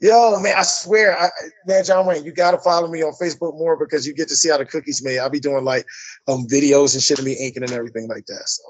Yo, 0.00 0.40
man, 0.40 0.54
I 0.56 0.62
swear, 0.62 1.18
I, 1.18 1.28
man, 1.66 1.84
John 1.84 2.06
Wayne, 2.06 2.24
you 2.24 2.32
got 2.32 2.52
to 2.52 2.58
follow 2.58 2.88
me 2.88 3.02
on 3.02 3.12
Facebook 3.20 3.58
more 3.58 3.76
because 3.76 4.06
you 4.06 4.14
get 4.14 4.28
to 4.28 4.36
see 4.36 4.48
how 4.48 4.56
the 4.56 4.64
cookies 4.64 5.04
made. 5.04 5.18
I'll 5.18 5.28
be 5.28 5.40
doing 5.40 5.64
like 5.64 5.84
um 6.26 6.46
videos 6.46 6.94
and 6.94 7.02
shit 7.02 7.18
of 7.18 7.24
me 7.26 7.34
inking 7.34 7.64
and 7.64 7.72
everything 7.72 8.08
like 8.08 8.24
that. 8.26 8.48
So, 8.48 8.62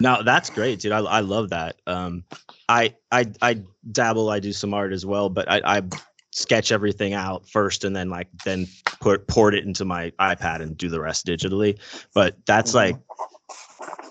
No, 0.00 0.22
that's 0.24 0.50
great, 0.50 0.80
dude. 0.80 0.92
I, 0.92 0.98
I 0.98 1.20
love 1.20 1.50
that. 1.50 1.76
Um, 1.86 2.24
I 2.68 2.94
I 3.12 3.26
I 3.40 3.62
dabble. 3.92 4.30
I 4.30 4.40
do 4.40 4.52
some 4.52 4.74
art 4.74 4.92
as 4.92 5.06
well, 5.06 5.28
but 5.28 5.48
I, 5.50 5.60
I 5.78 5.82
sketch 6.30 6.70
everything 6.72 7.12
out 7.14 7.48
first, 7.48 7.84
and 7.84 7.94
then 7.94 8.08
like 8.08 8.28
then 8.44 8.66
put 9.00 9.26
port 9.26 9.54
it 9.54 9.64
into 9.64 9.84
my 9.84 10.10
iPad 10.20 10.60
and 10.60 10.76
do 10.76 10.88
the 10.88 11.00
rest 11.00 11.26
digitally. 11.26 11.78
But 12.14 12.36
that's 12.46 12.72
Mhm. 12.72 12.74
like 12.74 12.96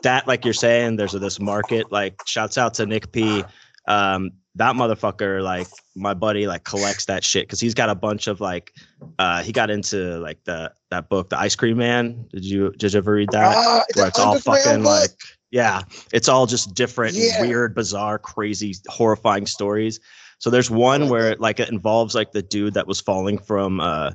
that, 0.03 0.27
like 0.27 0.45
you're 0.45 0.53
saying. 0.53 0.95
There's 0.95 1.13
a, 1.13 1.19
this 1.19 1.39
market. 1.39 1.91
Like, 1.91 2.15
shouts 2.25 2.57
out 2.57 2.73
to 2.75 2.85
Nick 2.85 3.11
P. 3.11 3.43
Um, 3.87 4.31
that 4.55 4.75
motherfucker, 4.75 5.41
like 5.41 5.67
my 5.95 6.13
buddy, 6.13 6.47
like 6.47 6.63
collects 6.63 7.05
that 7.05 7.23
shit 7.23 7.47
because 7.47 7.59
he's 7.59 7.73
got 7.73 7.89
a 7.89 7.95
bunch 7.95 8.27
of 8.27 8.41
like, 8.41 8.73
uh, 9.19 9.41
he 9.41 9.51
got 9.51 9.69
into 9.69 10.17
like 10.19 10.43
the 10.43 10.71
that 10.91 11.07
book, 11.09 11.29
the 11.29 11.39
Ice 11.39 11.55
Cream 11.55 11.77
Man. 11.77 12.25
Did 12.33 12.43
you 12.45 12.71
did 12.77 12.93
you 12.93 12.97
ever 12.97 13.13
read 13.13 13.29
that? 13.31 13.53
Ah, 13.55 13.83
where 13.95 14.07
it's 14.07 14.19
all 14.19 14.37
fucking 14.39 14.83
like 14.83 15.11
yeah 15.51 15.81
it's 16.13 16.29
all 16.29 16.45
just 16.45 16.75
different 16.75 17.15
Yeah. 17.15 17.41
weird 17.41 17.73
bizarre 17.73 18.19
crazy 18.19 18.75
horrifying 18.87 19.47
stories 19.47 19.99
so 20.39 20.49
there's 20.49 20.71
one 20.71 21.09
where 21.09 21.35
like 21.35 21.59
it 21.59 21.69
involves 21.69 22.15
like 22.15 22.31
the 22.31 22.41
dude 22.41 22.73
that 22.73 22.87
was 22.87 22.99
falling 22.99 23.37
from 23.37 23.79
uh 23.79 24.11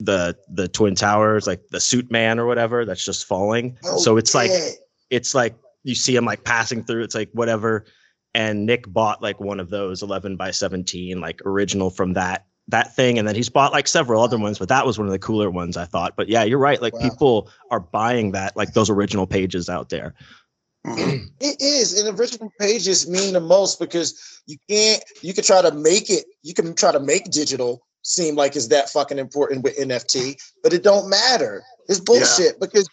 the 0.00 0.36
the 0.48 0.68
twin 0.68 0.94
towers 0.94 1.46
like 1.46 1.60
the 1.70 1.80
suit 1.80 2.10
man 2.10 2.38
or 2.38 2.46
whatever 2.46 2.84
that's 2.84 3.04
just 3.04 3.26
falling. 3.26 3.76
Oh, 3.84 3.98
so 3.98 4.16
it's 4.16 4.34
like 4.34 4.50
yeah. 4.50 4.70
it's 5.10 5.34
like 5.34 5.54
you 5.84 5.94
see 5.94 6.14
him 6.16 6.24
like 6.24 6.44
passing 6.44 6.82
through 6.84 7.02
it's 7.02 7.14
like 7.14 7.30
whatever. 7.32 7.84
And 8.34 8.64
nick 8.64 8.88
bought 8.88 9.20
like 9.20 9.40
one 9.40 9.60
of 9.60 9.68
those 9.68 10.02
11 10.02 10.36
by 10.36 10.52
17 10.52 11.20
like 11.20 11.40
original 11.44 11.90
from 11.90 12.14
that 12.14 12.46
that 12.68 12.94
thing. 12.96 13.18
And 13.18 13.26
then 13.28 13.34
he's 13.34 13.50
bought 13.50 13.72
like 13.72 13.86
several 13.86 14.22
other 14.22 14.38
ones 14.38 14.58
but 14.58 14.68
that 14.68 14.86
was 14.86 14.98
one 14.98 15.06
of 15.06 15.12
the 15.12 15.18
cooler 15.18 15.50
ones 15.50 15.76
i 15.76 15.84
thought. 15.84 16.14
But 16.16 16.28
yeah 16.28 16.44
you're 16.44 16.58
right 16.58 16.80
like 16.80 16.94
Wow. 16.94 17.00
people 17.00 17.50
are 17.70 17.80
buying 17.80 18.32
that 18.32 18.56
like 18.56 18.72
those 18.74 18.90
original 18.90 19.26
pages 19.26 19.68
out 19.68 19.88
there 19.88 20.14
Mhm. 20.86 21.28
It 21.44 21.60
is, 21.60 22.00
and 22.00 22.16
original 22.18 22.52
pages 22.60 23.08
mean 23.08 23.32
the 23.32 23.40
most 23.40 23.80
because 23.80 24.40
you 24.46 24.56
can't. 24.70 25.02
You 25.22 25.34
can 25.34 25.42
try 25.42 25.60
to 25.60 25.72
make 25.72 26.08
it. 26.08 26.24
You 26.42 26.54
can 26.54 26.72
try 26.74 26.92
to 26.92 27.00
make 27.00 27.30
digital 27.32 27.82
seem 28.02 28.36
like 28.36 28.54
it's 28.54 28.68
that 28.68 28.88
fucking 28.90 29.18
important 29.18 29.64
with 29.64 29.76
NFT, 29.76 30.36
but 30.62 30.72
it 30.72 30.84
don't 30.84 31.08
matter. 31.10 31.62
It's 31.88 31.98
bullshit 31.98 32.60
because 32.60 32.88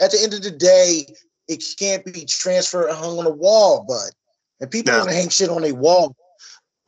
at 0.00 0.10
the 0.12 0.20
end 0.22 0.32
of 0.32 0.42
the 0.42 0.50
day, 0.50 1.04
it 1.48 1.62
can't 1.78 2.02
be 2.10 2.24
transferred 2.24 2.88
and 2.88 2.96
hung 2.96 3.18
on 3.18 3.26
a 3.26 3.30
wall, 3.30 3.84
bud. 3.86 4.10
And 4.60 4.70
people 4.70 4.92
Yeah. 4.92 4.98
want 5.00 5.10
to 5.10 5.16
hang 5.16 5.28
shit 5.28 5.50
on 5.50 5.64
a 5.64 5.72
wall, 5.72 6.16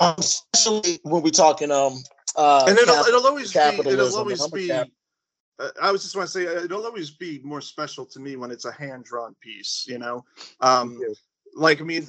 um, 0.00 0.14
especially 0.18 0.98
when 1.02 1.22
we're 1.22 1.30
talking 1.30 1.70
um. 1.70 2.02
Uh, 2.36 2.64
and 2.68 2.78
it'll, 2.78 2.94
cap- 2.94 3.06
it'll 3.08 3.26
always 3.26 3.52
be 3.52 3.58
it'll 3.58 4.16
always 4.16 4.46
be 4.48 4.68
I 5.80 5.92
was 5.92 6.02
just 6.02 6.16
want 6.16 6.28
to 6.28 6.32
say 6.32 6.46
uh, 6.46 6.64
it'll 6.64 6.84
always 6.84 7.10
be 7.10 7.40
more 7.44 7.60
special 7.60 8.04
to 8.06 8.20
me 8.20 8.36
when 8.36 8.50
it's 8.50 8.64
a 8.64 8.72
hand 8.72 9.04
drawn 9.04 9.34
piece, 9.40 9.84
you 9.88 9.98
know. 9.98 10.24
Um, 10.60 11.00
like 11.54 11.80
I 11.82 11.84
mean, 11.84 12.06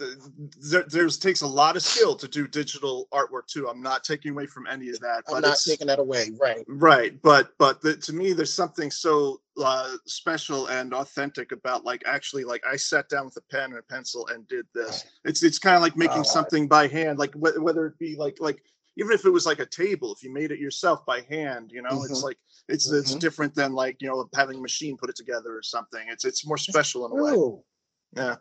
there 0.71 0.85
there's 0.89 1.17
takes 1.17 1.41
a 1.41 1.47
lot 1.47 1.75
of 1.75 1.83
skill 1.83 2.15
to 2.15 2.27
do 2.29 2.47
digital 2.47 3.09
artwork 3.11 3.47
too. 3.47 3.67
I'm 3.67 3.81
not 3.81 4.03
taking 4.05 4.31
away 4.31 4.45
from 4.45 4.67
any 4.67 4.89
of 4.89 4.99
that, 5.01 5.23
I'm 5.27 5.33
but 5.33 5.39
not 5.41 5.57
taking 5.67 5.87
that 5.87 5.99
away, 5.99 6.31
right? 6.39 6.63
right. 6.67 7.21
But 7.21 7.49
but 7.57 7.81
the, 7.81 7.97
to 7.97 8.13
me, 8.13 8.31
there's 8.31 8.53
something 8.53 8.89
so 8.89 9.41
uh, 9.61 9.95
special 10.05 10.67
and 10.67 10.93
authentic 10.93 11.51
about 11.51 11.83
like 11.83 12.03
actually 12.05 12.45
like 12.45 12.63
I 12.65 12.77
sat 12.77 13.09
down 13.09 13.25
with 13.25 13.35
a 13.35 13.41
pen 13.51 13.71
and 13.71 13.79
a 13.79 13.81
pencil 13.83 14.27
and 14.27 14.47
did 14.47 14.65
this. 14.73 15.03
It's 15.25 15.43
it's 15.43 15.59
kind 15.59 15.75
of 15.75 15.81
like 15.81 15.97
making 15.97 16.19
Oh. 16.21 16.23
something 16.23 16.67
by 16.67 16.87
hand, 16.87 17.19
like 17.19 17.33
wh- 17.33 17.61
whether 17.61 17.85
it 17.85 17.99
be 17.99 18.15
like 18.15 18.37
like 18.39 18.63
even 18.97 19.11
if 19.11 19.25
it 19.25 19.29
was 19.29 19.45
like 19.45 19.59
a 19.59 19.65
table, 19.65 20.13
if 20.13 20.23
you 20.23 20.31
made 20.31 20.51
it 20.51 20.59
yourself 20.59 21.05
by 21.05 21.21
hand, 21.29 21.71
you 21.71 21.81
know, 21.81 22.03
it's 22.03 22.21
Mhm. 22.21 22.23
like 22.23 22.37
it's 22.67 22.89
it's 22.91 23.15
Mhm. 23.15 23.19
different 23.19 23.55
than 23.55 23.73
like 23.73 23.97
you 24.01 24.07
know 24.07 24.29
having 24.35 24.57
a 24.57 24.61
machine 24.61 24.97
put 24.97 25.09
it 25.09 25.15
together 25.15 25.55
or 25.55 25.63
something. 25.63 26.07
It's 26.09 26.25
it's 26.25 26.45
more 26.45 26.57
special 26.57 27.05
in 27.05 27.11
a 27.11 27.23
way. 27.23 27.63
Yeah. 28.15 28.35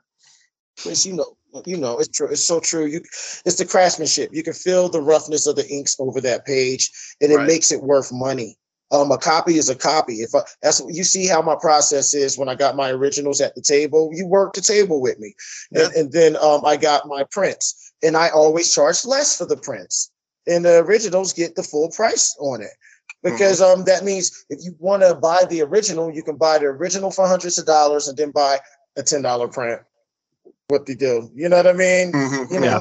Chris, 0.79 1.05
you 1.07 1.12
know, 1.15 1.37
you 1.67 1.77
know, 1.77 1.99
it's 1.99 2.09
true. 2.09 2.29
It's 2.29 2.43
so 2.45 2.59
true. 2.59 2.87
You, 2.87 3.01
it's 3.45 3.57
the 3.57 3.67
craftsmanship. 3.67 4.31
You 4.33 4.43
can 4.43 4.55
feel 4.55 4.88
the 4.88 5.03
roughness 5.03 5.47
of 5.47 5.57
the 5.57 5.69
inks 5.69 5.97
over 5.99 6.21
that 6.23 6.45
page, 6.45 6.91
and 7.21 7.31
it 7.31 7.37
Right. 7.37 7.47
makes 7.47 7.71
it 7.73 7.83
worth 7.83 8.11
money. 8.12 8.59
Um, 8.91 9.11
a 9.11 9.17
copy 9.17 9.57
is 9.57 9.71
a 9.71 9.75
copy. 9.75 10.17
If 10.17 10.35
I, 10.35 10.43
that's 10.61 10.83
you 10.88 11.03
see 11.03 11.27
how 11.27 11.41
my 11.41 11.57
process 11.59 12.12
is 12.12 12.37
when 12.37 12.51
I 12.51 12.55
got 12.55 12.77
my 12.77 12.91
originals 12.91 13.41
at 13.41 13.55
the 13.55 13.62
table, 13.62 14.11
you 14.12 14.27
work 14.27 14.53
the 14.53 14.61
table 14.61 15.01
with 15.01 15.19
me, 15.19 15.35
and, 15.73 15.93
and 15.95 16.12
then 16.12 16.37
um, 16.37 16.62
I 16.65 16.77
got 16.77 17.07
my 17.09 17.25
prints, 17.25 17.93
and 18.03 18.17
I 18.17 18.29
always 18.29 18.73
charge 18.75 19.07
less 19.07 19.38
for 19.38 19.47
the 19.47 19.57
prints, 19.57 20.11
and 20.46 20.64
the 20.64 20.78
originals 20.78 21.33
get 21.33 21.55
the 21.55 21.62
full 21.62 21.90
price 21.90 22.37
on 22.40 22.61
it. 22.62 22.70
Because 23.22 23.61
um, 23.62 23.85
that 23.85 24.02
means 24.05 24.44
if 24.50 24.64
you 24.64 24.74
want 24.81 25.02
to 25.02 25.14
buy 25.14 25.44
the 25.48 25.62
original, 25.62 26.11
you 26.12 26.22
can 26.24 26.37
buy 26.37 26.59
the 26.59 26.64
original 26.66 27.11
for 27.12 27.26
hundreds 27.26 27.57
of 27.57 27.66
dollars 27.66 28.09
and 28.09 28.16
then 28.18 28.33
buy 28.33 28.59
a 28.96 29.02
ten 29.02 29.22
dollar 29.22 29.46
print. 29.46 29.81
What 30.68 30.87
they 30.87 30.94
do, 30.94 31.31
you 31.35 31.48
know 31.48 31.57
what 31.59 31.66
I 31.68 31.72
mean? 31.72 32.12
Mhm. 32.12 32.50
You 32.52 32.61
know, 32.61 32.81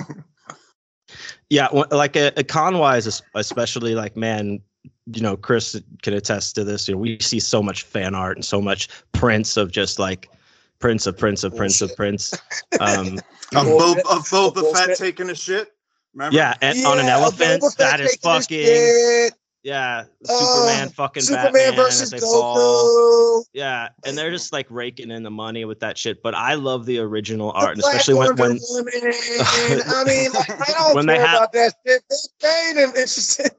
Yeah, 1.49 1.67
wh- 1.67 1.91
like 1.91 2.15
a, 2.15 2.31
a 2.37 2.43
con 2.43 2.77
wise, 2.79 3.21
especially 3.35 3.93
like 3.95 4.15
man, 4.15 4.61
you 5.13 5.21
know, 5.21 5.35
Chris 5.37 5.79
can 6.01 6.13
attest 6.13 6.55
to 6.55 6.63
this. 6.63 6.87
You 6.87 6.95
know, 6.95 7.01
we 7.01 7.19
see 7.19 7.39
so 7.39 7.61
much 7.61 7.83
fan 7.83 8.15
art 8.15 8.37
and 8.37 8.45
so 8.45 8.61
much 8.61 8.87
prints 9.11 9.57
of 9.57 9.71
just 9.71 9.99
like 9.99 10.29
prints 10.79 11.05
of 11.05 11.17
prints 11.17 11.43
of 11.43 11.55
prints 11.55 11.81
of 11.81 11.89
Bullshit. 11.89 11.97
prints. 11.97 12.33
Um, 12.79 13.19
Of, 13.53 13.65
Bo- 13.67 13.77
Bullshit. 13.77 14.05
of 14.07 14.19
Boba 14.29 14.53
Fett 14.73 14.87
Bullshit. 14.87 14.97
taking 14.97 15.29
a 15.29 15.35
shit. 15.35 15.73
Remember? 16.13 16.35
yeah, 16.35 16.53
and 16.61 16.85
on 16.85 16.99
an 16.99 17.07
elephant, 17.07 17.63
that 17.77 18.01
is 18.01 18.15
fucking 18.17 19.29
yeah. 19.63 20.05
Oh, 20.27 20.65
Superman 20.65 20.89
fucking 20.89 21.23
Superman 21.23 21.53
Batman 21.53 21.75
versus 21.75 22.01
as 22.01 22.09
they 22.11 22.19
fall. 22.19 22.57
Goku. 22.57 23.43
Yeah, 23.53 23.89
and 24.05 24.17
they're 24.17 24.29
uh, 24.29 24.31
just 24.31 24.51
like 24.51 24.65
raking 24.69 25.11
in 25.11 25.21
the 25.23 25.29
money 25.29 25.65
with 25.65 25.79
that 25.81 25.97
shit. 25.97 26.23
But 26.23 26.33
I 26.33 26.55
love 26.55 26.85
the 26.85 26.99
original 26.99 27.49
The 27.53 27.59
art, 27.59 27.71
and 27.75 27.79
especially 27.79 28.15
when 28.15 28.35
when 28.37 28.51
I 28.59 30.03
mean, 30.05 30.31
like, 30.33 30.49
I 30.49 30.73
don't 30.73 30.95
When 30.95 31.05
they 31.05 31.15
care 31.17 31.27
have- 31.27 31.37
about 31.37 31.53
that 31.53 31.73
shit. 31.85 32.03
They 32.41 32.65
ain't 32.69 32.77
interested. 32.79 33.51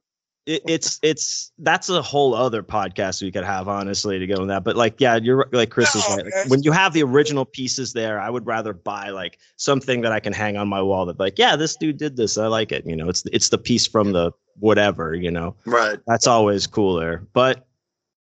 It, 0.46 0.62
it's 0.66 0.98
it's 1.02 1.52
that's 1.59 1.88
a 1.88 2.02
whole 2.02 2.35
other 2.35 2.62
podcast 2.62 3.22
we 3.22 3.31
could 3.31 3.44
have 3.44 3.68
honestly 3.68 4.18
to 4.18 4.26
go 4.26 4.40
on 4.40 4.48
that 4.48 4.64
but 4.64 4.76
like 4.76 5.00
yeah 5.00 5.16
you're 5.16 5.48
like 5.52 5.70
chris 5.70 5.94
is 5.94 6.05
right 6.11 6.24
like, 6.24 6.48
when 6.48 6.62
you 6.62 6.72
have 6.72 6.92
the 6.92 7.02
original 7.02 7.44
pieces 7.44 7.92
there 7.92 8.20
i 8.20 8.28
would 8.28 8.46
rather 8.46 8.72
buy 8.72 9.11
like 9.11 9.38
something 9.57 10.00
that 10.00 10.11
i 10.12 10.18
can 10.18 10.33
hang 10.33 10.57
on 10.57 10.68
my 10.68 10.83
wall 10.83 11.07
that 11.07 11.18
like 11.20 11.38
yeah 11.38 11.55
this 11.55 11.76
dude 11.76 11.96
did 11.96 12.16
this 12.16 12.37
i 12.38 12.46
like 12.46 12.72
it 12.72 12.85
you 12.87 12.96
know 12.96 13.09
it's 13.09 13.24
it's 13.33 13.50
the 13.50 13.59
piece 13.59 13.87
from 13.87 14.12
the 14.12 14.33
whatever 14.59 15.14
you 15.14 15.31
know? 15.31 15.55
Right. 15.64 15.98
that's 16.07 16.26
always 16.26 16.66
cooler 16.66 17.26
but 17.33 17.66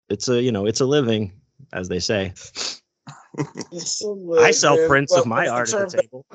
it's 0.09 0.29
a 0.29 0.43
you 0.43 0.53
know 0.53 0.67
it's 0.67 0.81
a 0.81 0.87
living 0.87 1.33
as 1.73 1.89
they 1.89 1.99
say. 2.01 2.33
I 4.41 4.51
sell 4.51 4.77
prints 4.89 5.13
But 5.13 5.21
of 5.21 5.27
my 5.27 5.47
art 5.47 5.73
at 5.73 5.91
the 5.91 5.99
of- 5.99 6.03
table 6.03 6.27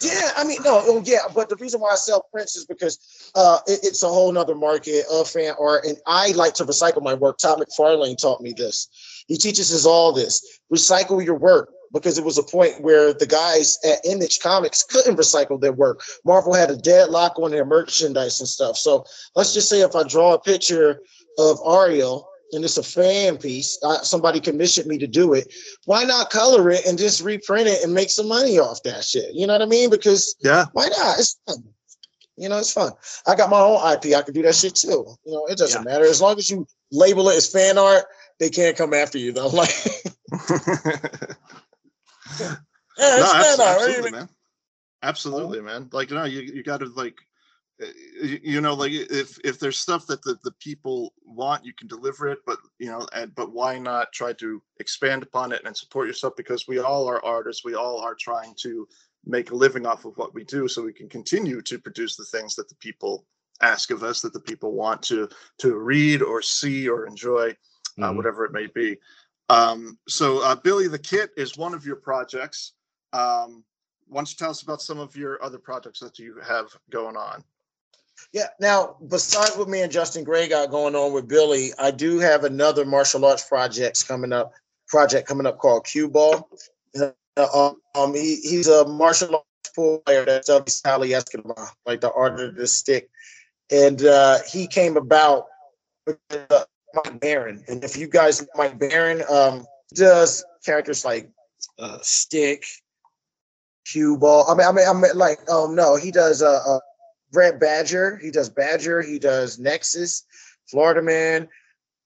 Yeah, 0.00 0.30
I 0.36 0.44
mean, 0.44 0.58
no, 0.64 0.82
oh, 0.84 1.02
yeah, 1.04 1.20
but 1.34 1.48
the 1.48 1.56
reason 1.56 1.80
why 1.80 1.90
I 1.92 1.96
sell 1.96 2.26
prints 2.32 2.56
is 2.56 2.66
because 2.66 3.30
uh, 3.34 3.60
it- 3.66 3.80
it's 3.82 4.02
a 4.02 4.08
whole 4.08 4.30
nother 4.32 4.54
market 4.54 5.04
of 5.10 5.28
fan 5.28 5.54
art, 5.60 5.84
and 5.84 5.96
I 6.06 6.32
like 6.32 6.54
to 6.54 6.64
recycle 6.64 7.02
my 7.02 7.14
work. 7.14 7.38
Todd 7.38 7.58
McFarlane 7.60 8.18
taught 8.18 8.40
me 8.42 8.52
this. 8.56 8.88
He 9.28 9.36
teaches 9.36 9.72
us 9.72 9.86
all 9.86 10.12
this: 10.12 10.60
recycle 10.72 11.24
your 11.24 11.36
work, 11.38 11.70
because 11.92 12.18
it 12.18 12.24
was 12.24 12.36
a 12.36 12.42
point 12.42 12.82
where 12.82 13.14
the 13.14 13.26
guys 13.26 13.78
at 13.84 14.04
Image 14.04 14.40
Comics 14.40 14.82
couldn't 14.82 15.16
recycle 15.16 15.60
their 15.60 15.72
work. 15.72 16.02
Marvel 16.24 16.52
had 16.52 16.70
a 16.70 16.76
deadlock 16.76 17.38
on 17.38 17.50
their 17.50 17.64
merchandise 17.64 18.40
and 18.40 18.48
stuff. 18.48 18.76
So 18.76 19.04
let's 19.34 19.54
just 19.54 19.68
say 19.68 19.80
if 19.80 19.94
I 19.96 20.02
draw 20.02 20.34
a 20.34 20.38
picture 20.40 21.00
of 21.38 21.58
Ariel 21.66 22.28
and 22.52 22.64
it's 22.64 22.78
a 22.78 22.82
fan 22.82 23.38
piece, 23.38 23.78
uh, 23.82 24.02
somebody 24.02 24.40
commissioned 24.40 24.86
me 24.86 24.98
to 24.98 25.06
do 25.06 25.34
it 25.34 25.52
why 25.84 26.04
not 26.04 26.30
color 26.30 26.70
it 26.70 26.86
and 26.86 26.98
just 26.98 27.22
reprint 27.22 27.68
it 27.68 27.82
and 27.82 27.94
make 27.94 28.10
some 28.10 28.28
money 28.28 28.58
off 28.58 28.82
that 28.82 29.04
shit? 29.04 29.34
You 29.34 29.46
know 29.46 29.54
what 29.54 29.62
I 29.62 29.66
mean? 29.66 29.90
Because 29.90 30.34
Yeah. 30.40 30.66
why 30.72 30.88
not? 30.88 31.18
It's 31.18 31.38
fun. 31.46 31.64
You 32.36 32.50
know, 32.50 32.58
it's 32.58 32.72
fun. 32.72 32.92
I 33.26 33.34
got 33.34 33.50
my 33.50 33.60
own 33.60 33.80
IP. 33.92 34.14
I 34.14 34.22
can 34.22 34.34
do 34.34 34.42
that 34.42 34.54
shit 34.54 34.74
too. 34.74 35.06
You 35.24 35.32
know, 35.32 35.46
it 35.46 35.56
doesn't 35.56 35.84
yeah. 35.84 35.90
matter 35.90 36.04
as 36.04 36.20
long 36.20 36.36
as 36.38 36.50
you 36.50 36.66
label 36.92 37.28
it 37.30 37.36
as 37.36 37.50
fan 37.50 37.78
art. 37.78 38.04
They 38.38 38.50
can't 38.50 38.76
come 38.76 38.92
after 38.92 39.18
you 39.18 39.32
though. 39.32 39.48
Like, 39.50 39.74
yeah, 42.40 42.56
no, 42.98 43.64
absolutely, 43.64 44.10
man. 44.10 44.28
Absolutely, 45.02 45.60
man. 45.60 45.88
Like, 45.92 46.10
you 46.10 46.16
know, 46.16 46.24
you, 46.24 46.40
you 46.40 46.62
got 46.62 46.80
to 46.80 46.86
like, 46.86 47.16
you 48.22 48.60
know, 48.60 48.74
like 48.74 48.92
if 48.92 49.38
if 49.44 49.58
there's 49.58 49.78
stuff 49.78 50.06
that 50.06 50.22
the, 50.22 50.38
the 50.44 50.52
people 50.52 51.12
want, 51.24 51.64
you 51.64 51.74
can 51.74 51.88
deliver 51.88 52.28
it. 52.28 52.38
But 52.46 52.58
you 52.78 52.90
know, 52.90 53.06
and 53.14 53.34
but 53.34 53.52
why 53.52 53.78
not 53.78 54.12
try 54.12 54.32
to 54.34 54.62
expand 54.80 55.22
upon 55.22 55.52
it 55.52 55.62
and 55.64 55.76
support 55.76 56.06
yourself? 56.06 56.34
Because 56.36 56.66
we 56.66 56.78
all 56.78 57.06
are 57.06 57.24
artists. 57.24 57.64
We 57.64 57.74
all 57.74 58.00
are 58.00 58.14
trying 58.14 58.54
to 58.60 58.88
make 59.26 59.50
a 59.50 59.54
living 59.56 59.86
off 59.86 60.04
of 60.04 60.16
what 60.16 60.34
we 60.34 60.44
do 60.44 60.68
so 60.68 60.82
we 60.82 60.92
can 60.92 61.08
continue 61.08 61.60
to 61.60 61.78
produce 61.78 62.16
the 62.16 62.24
things 62.24 62.54
that 62.54 62.68
the 62.68 62.76
people 62.76 63.26
ask 63.60 63.90
of 63.90 64.02
us 64.02 64.20
that 64.20 64.32
the 64.32 64.40
people 64.40 64.72
want 64.72 65.02
to 65.02 65.28
to 65.58 65.76
read 65.76 66.22
or 66.22 66.40
see 66.40 66.88
or 66.88 67.06
enjoy 67.06 67.48
uh, 67.48 67.54
mm-hmm. 67.98 68.16
whatever 68.16 68.44
it 68.44 68.52
may 68.52 68.66
be 68.66 68.96
um, 69.48 69.98
so 70.06 70.42
uh, 70.44 70.54
billy 70.54 70.88
the 70.88 70.98
kit 70.98 71.30
is 71.36 71.56
one 71.56 71.74
of 71.74 71.84
your 71.84 71.96
projects 71.96 72.74
um, 73.12 73.64
why 74.08 74.20
don't 74.20 74.30
you 74.30 74.36
tell 74.36 74.50
us 74.50 74.62
about 74.62 74.82
some 74.82 74.98
of 74.98 75.16
your 75.16 75.42
other 75.42 75.58
projects 75.58 75.98
that 75.98 76.18
you 76.18 76.36
have 76.46 76.68
going 76.90 77.16
on 77.16 77.42
yeah 78.32 78.48
now 78.60 78.96
besides 79.08 79.56
what 79.56 79.68
me 79.68 79.82
and 79.82 79.92
justin 79.92 80.24
gray 80.24 80.48
got 80.48 80.70
going 80.70 80.94
on 80.94 81.12
with 81.12 81.28
billy 81.28 81.70
i 81.78 81.90
do 81.90 82.18
have 82.18 82.44
another 82.44 82.84
martial 82.84 83.24
arts 83.24 83.44
projects 83.44 84.02
coming 84.02 84.32
up 84.32 84.52
project 84.88 85.28
coming 85.28 85.46
up 85.46 85.58
called 85.58 85.84
cue 85.84 86.08
ball 86.08 86.48
uh, 87.36 87.72
um, 87.94 88.14
he, 88.14 88.36
he's 88.36 88.68
a 88.68 88.86
martial 88.86 89.34
arts 89.34 90.02
player 90.04 90.24
that's 90.24 90.48
of 90.48 90.68
Sally 90.68 91.14
Escobar, 91.14 91.70
like 91.84 92.00
the 92.00 92.12
art 92.12 92.40
of 92.40 92.56
the 92.56 92.66
stick. 92.66 93.10
And 93.70 94.02
uh, 94.04 94.38
he 94.50 94.66
came 94.66 94.96
about 94.96 95.46
with 96.06 96.18
uh, 96.30 96.64
Mike 96.94 97.20
Baron. 97.20 97.64
And 97.68 97.84
if 97.84 97.96
you 97.96 98.08
guys 98.08 98.40
know 98.40 98.48
Mike 98.56 98.78
Baron, 98.78 99.22
um, 99.30 99.66
does 99.94 100.44
characters 100.64 101.04
like 101.04 101.28
uh, 101.78 101.98
Stick, 102.02 102.64
Cue 103.86 104.16
Ball. 104.16 104.48
I 104.48 104.54
mean, 104.54 104.66
I 104.66 104.72
mean, 104.72 104.88
I 104.88 104.92
mean, 104.92 105.16
like, 105.16 105.38
oh 105.48 105.70
no, 105.70 105.96
he 105.96 106.10
does 106.10 106.42
uh, 106.42 106.78
uh 107.36 107.52
Badger. 107.52 108.18
He 108.22 108.30
does 108.30 108.48
Badger. 108.48 109.02
He 109.02 109.18
does 109.18 109.58
Nexus, 109.58 110.24
Florida 110.68 111.02
Man. 111.02 111.48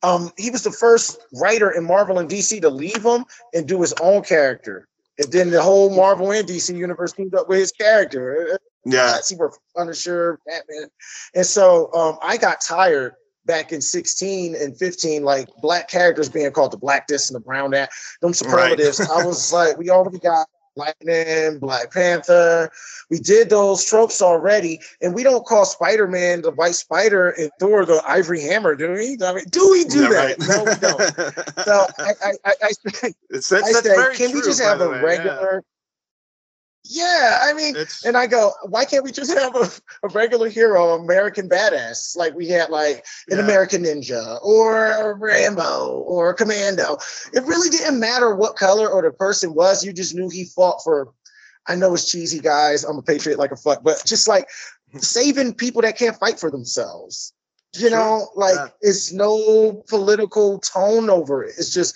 Um, 0.03 0.33
he 0.39 0.51
was 0.51 0.63
the 0.63 0.73
first 0.73 1.19
writer 1.35 1.71
in 1.71 1.85
Marvel 1.85 2.19
and 2.19 2.29
DC 2.29 2.61
to 2.63 2.71
leave 2.71 3.05
him 3.05 3.25
and 3.53 3.69
do 3.69 3.81
his 3.81 3.93
own 4.01 4.23
character. 4.23 4.89
And 5.19 5.31
then 5.31 5.51
the 5.51 5.63
whole 5.63 5.95
Marvel 5.95 6.33
and 6.33 6.49
DC 6.49 6.75
universe 6.75 7.13
teamed 7.13 7.35
up 7.35 7.49
with 7.49 7.59
his 7.59 7.73
character. 7.73 8.59
Yeah. 8.87 9.19
He 9.29 9.37
were 9.37 9.53
Punisher, 9.77 10.39
Batman. 10.47 10.89
And 11.35 11.45
so 11.45 11.93
um, 11.93 12.19
I 12.23 12.39
got 12.39 12.63
tired 12.63 13.15
back 13.45 13.73
in 13.73 13.83
16 13.83 14.55
and 14.55 14.77
15, 14.79 15.23
like 15.23 15.49
black 15.61 15.91
characters 15.91 16.29
being 16.29 16.51
called 16.53 16.73
the 16.73 16.79
black 16.79 17.07
this 17.07 17.29
and 17.29 17.35
the 17.35 17.41
brown 17.41 17.73
that, 17.73 17.91
them 18.23 18.33
superlatives. 18.33 19.01
Right. 19.01 19.11
I 19.11 19.27
was 19.27 19.53
like, 19.53 19.77
we 19.77 19.91
already 19.91 20.19
got 20.19 20.47
Lightning, 20.77 21.59
Black 21.59 21.93
Panther. 21.93 22.71
We 23.11 23.19
did 23.19 23.51
those 23.51 23.85
tropes 23.85 24.23
already, 24.23 24.81
and 25.01 25.15
we 25.15 25.23
don't 25.23 25.45
call 25.45 25.65
Spider 25.65 26.07
Man 26.07 26.43
the 26.43 26.53
White 26.53 26.75
Spider 26.75 27.31
and 27.31 27.51
Thor 27.59 27.85
the 27.85 28.03
Ivory 28.07 28.43
Hammer, 28.43 28.75
do 28.75 28.93
we? 28.93 29.19
I 29.23 29.35
mean, 29.35 29.45
do 29.51 29.69
we 29.71 29.85
do 29.85 30.03
yeah, 30.03 30.09
that? 30.09 30.39
Right. 30.39 30.49
No, 30.49 30.65
we 30.65 30.75
don't. 30.77 31.65
so 31.65 31.87
I, 31.99 32.13
I, 32.25 32.33
I, 32.45 32.55
I, 32.63 32.73
I 33.33 33.41
said, 33.41 34.15
can 34.15 34.31
true, 34.31 34.41
we 34.41 34.47
just 34.47 34.63
have 34.63 34.81
a 34.81 35.03
regular? 35.03 35.65
Yeah, 35.65 35.80
I 37.45 37.53
mean, 37.53 37.77
it's, 37.77 38.05
and 38.05 38.17
I 38.17 38.27
go, 38.27 38.53
why 38.65 38.85
can't 38.85 39.05
we 39.05 39.13
just 39.13 39.37
have 39.37 39.55
a, 39.55 39.71
a 40.07 40.09
regular 40.09 40.49
hero, 40.49 40.95
American 40.95 41.49
badass, 41.49 42.17
like 42.17 42.35
we 42.35 42.49
had 42.49 42.71
like 42.71 43.05
an 43.29 43.39
yeah. 43.39 43.45
American 43.45 43.85
Ninja 43.85 44.43
or 44.43 45.15
Rambo 45.19 46.03
or 46.07 46.31
a 46.31 46.35
Commando? 46.35 46.97
It 47.33 47.45
really 47.45 47.69
didn't 47.69 48.01
matter 48.01 48.35
what 48.35 48.57
color 48.57 48.89
or 48.89 49.03
the 49.03 49.11
person 49.11 49.55
was. 49.55 49.85
You 49.85 49.93
just 49.93 50.15
knew 50.15 50.29
he 50.29 50.45
fought 50.45 50.83
for. 50.83 51.13
I 51.67 51.75
know 51.75 51.93
it's 51.95 52.11
cheesy, 52.11 52.41
guys. 52.41 52.85
I'm 52.85 52.99
a 52.99 53.03
patriot 53.03 53.39
like 53.39 53.53
a 53.53 53.57
fuck, 53.57 53.83
but 53.83 54.03
just 54.07 54.27
like 54.27 54.49
saving 54.99 55.55
people 55.55 55.83
that 55.83 55.99
can't 55.99 56.17
fight 56.17 56.41
for 56.41 56.51
themselves. 56.51 57.35
You 57.75 57.89
sure. 57.89 57.91
know, 57.91 58.29
like 58.35 58.57
yeah. 58.57 58.69
it's 58.81 59.13
no 59.13 59.85
political 59.89 60.59
tone 60.59 61.09
over 61.09 61.45
it. 61.45 61.55
It's 61.57 61.73
just 61.73 61.95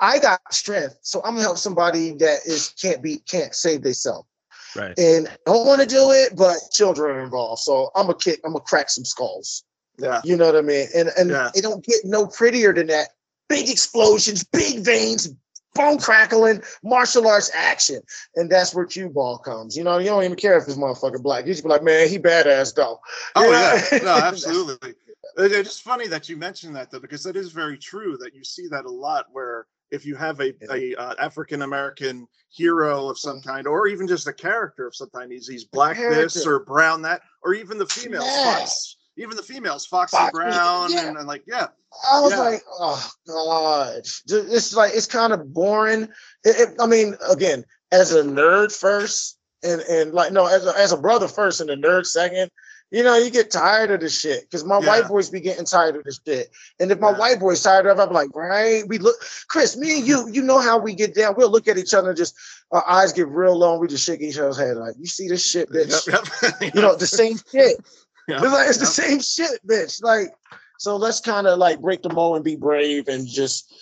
I 0.00 0.18
got 0.18 0.40
strength, 0.52 0.98
so 1.02 1.20
I'm 1.24 1.34
gonna 1.34 1.42
help 1.42 1.58
somebody 1.58 2.12
that 2.12 2.40
is 2.44 2.74
can't 2.80 3.02
be 3.02 3.18
can't 3.18 3.54
save 3.54 3.82
themselves. 3.82 4.28
Right. 4.74 4.98
And 4.98 5.28
don't 5.46 5.66
want 5.66 5.80
to 5.80 5.86
do 5.86 6.10
it, 6.10 6.36
but 6.36 6.56
children 6.70 7.16
are 7.16 7.24
involved. 7.24 7.62
So 7.62 7.90
I'm 7.94 8.06
gonna 8.06 8.18
kick, 8.18 8.40
I'm 8.44 8.52
gonna 8.52 8.64
crack 8.64 8.90
some 8.90 9.04
skulls. 9.04 9.64
Yeah. 9.98 10.20
You 10.24 10.36
know 10.36 10.46
what 10.46 10.56
I 10.56 10.60
mean? 10.60 10.86
And 10.94 11.10
and 11.18 11.30
yeah. 11.30 11.50
it 11.54 11.62
don't 11.62 11.84
get 11.84 12.00
no 12.04 12.26
prettier 12.26 12.72
than 12.72 12.88
that. 12.88 13.08
Big 13.48 13.70
explosions, 13.70 14.44
big 14.44 14.80
veins, 14.80 15.32
bone 15.74 15.98
crackling, 15.98 16.62
martial 16.82 17.28
arts 17.28 17.50
action. 17.54 18.00
And 18.34 18.50
that's 18.50 18.74
where 18.74 18.84
cue 18.84 19.08
ball 19.08 19.38
comes. 19.38 19.76
You 19.76 19.84
know, 19.84 19.98
you 19.98 20.06
don't 20.06 20.24
even 20.24 20.36
care 20.36 20.58
if 20.58 20.66
this 20.66 20.76
motherfucker 20.76 21.22
black. 21.22 21.46
You 21.46 21.52
just 21.52 21.62
be 21.62 21.70
like, 21.70 21.84
man, 21.84 22.08
he 22.08 22.18
badass 22.18 22.74
though. 22.74 23.00
Oh 23.34 23.50
yeah, 23.50 23.98
no, 24.02 24.16
absolutely. 24.16 24.94
it's 25.38 25.68
just 25.68 25.82
funny 25.82 26.08
that 26.08 26.28
you 26.28 26.36
mentioned 26.36 26.76
that 26.76 26.90
though, 26.90 27.00
because 27.00 27.22
that 27.22 27.36
is 27.36 27.52
very 27.52 27.78
true 27.78 28.18
that 28.18 28.34
you 28.34 28.44
see 28.44 28.66
that 28.68 28.84
a 28.84 28.90
lot 28.90 29.26
where 29.32 29.66
if 29.90 30.04
you 30.04 30.16
have 30.16 30.40
a, 30.40 30.52
a 30.72 30.94
uh, 30.96 31.14
African 31.18 31.62
American 31.62 32.26
hero 32.48 33.08
of 33.08 33.18
some 33.18 33.40
kind, 33.40 33.66
or 33.66 33.86
even 33.86 34.06
just 34.06 34.26
a 34.26 34.32
character 34.32 34.86
of 34.86 34.94
some 34.94 35.10
kind, 35.10 35.30
he's 35.30 35.46
he's 35.46 35.64
black 35.64 35.96
this 35.96 36.46
or 36.46 36.60
brown 36.60 37.02
that, 37.02 37.22
or 37.42 37.54
even 37.54 37.78
the 37.78 37.86
females, 37.86 38.24
yeah. 38.26 38.58
Fox, 38.58 38.96
even 39.16 39.36
the 39.36 39.42
females, 39.42 39.86
Foxy 39.86 40.16
Fox, 40.16 40.32
Brown, 40.32 40.92
yeah. 40.92 41.08
and, 41.08 41.16
and, 41.16 41.26
like 41.26 41.44
yeah. 41.46 41.68
I 42.12 42.20
was 42.20 42.32
yeah. 42.32 42.40
like, 42.40 42.62
oh 42.78 43.10
god, 43.26 43.98
it's 43.98 44.74
like 44.74 44.92
it's 44.94 45.06
kind 45.06 45.32
of 45.32 45.52
boring. 45.52 46.02
It, 46.44 46.68
it, 46.68 46.74
I 46.80 46.86
mean, 46.86 47.16
again, 47.30 47.64
as 47.92 48.12
a 48.12 48.22
nerd 48.22 48.76
first, 48.76 49.38
and 49.62 49.80
and 49.82 50.12
like 50.12 50.32
no, 50.32 50.46
as 50.46 50.66
a, 50.66 50.78
as 50.78 50.92
a 50.92 50.96
brother 50.96 51.28
first, 51.28 51.60
and 51.60 51.70
a 51.70 51.76
nerd 51.76 52.06
second 52.06 52.50
you 52.90 53.02
know, 53.02 53.16
you 53.16 53.30
get 53.30 53.50
tired 53.50 53.90
of 53.90 54.00
this 54.00 54.18
shit 54.18 54.42
because 54.42 54.64
my 54.64 54.78
yeah. 54.78 54.86
white 54.86 55.08
boys 55.08 55.28
be 55.28 55.40
getting 55.40 55.64
tired 55.64 55.96
of 55.96 56.04
this 56.04 56.20
shit. 56.24 56.50
And 56.78 56.90
if 56.90 57.00
my 57.00 57.10
yeah. 57.10 57.18
white 57.18 57.40
boys 57.40 57.62
tired 57.62 57.86
of, 57.86 57.98
it, 57.98 58.02
I'm 58.02 58.12
like, 58.12 58.34
right? 58.34 58.86
We 58.86 58.98
look, 58.98 59.16
Chris, 59.48 59.76
me 59.76 59.98
and 59.98 60.06
you, 60.06 60.28
you 60.28 60.42
know 60.42 60.60
how 60.60 60.78
we 60.78 60.94
get 60.94 61.14
down. 61.14 61.34
We'll 61.36 61.50
look 61.50 61.66
at 61.66 61.78
each 61.78 61.94
other, 61.94 62.10
and 62.10 62.16
just 62.16 62.36
our 62.70 62.88
eyes 62.88 63.12
get 63.12 63.28
real 63.28 63.58
long. 63.58 63.80
We 63.80 63.88
just 63.88 64.04
shake 64.04 64.20
each 64.20 64.38
other's 64.38 64.58
head 64.58 64.76
like, 64.76 64.94
you 64.98 65.06
see 65.06 65.28
this 65.28 65.44
shit, 65.44 65.68
bitch? 65.70 66.06
Yep, 66.06 66.26
yep. 66.62 66.74
you 66.74 66.80
know, 66.80 66.94
the 66.94 67.06
same 67.06 67.38
shit. 67.50 67.76
Yep, 68.28 68.42
it's 68.42 68.52
like 68.52 68.68
it's 68.68 68.78
the 68.78 68.86
same 68.86 69.20
shit, 69.20 69.64
bitch. 69.64 70.02
Like, 70.02 70.34
so 70.80 70.96
let's 70.96 71.20
kind 71.20 71.46
of 71.46 71.60
like 71.60 71.80
break 71.80 72.02
the 72.02 72.12
mold 72.12 72.34
and 72.34 72.44
be 72.44 72.56
brave 72.56 73.06
and 73.06 73.24
just 73.24 73.72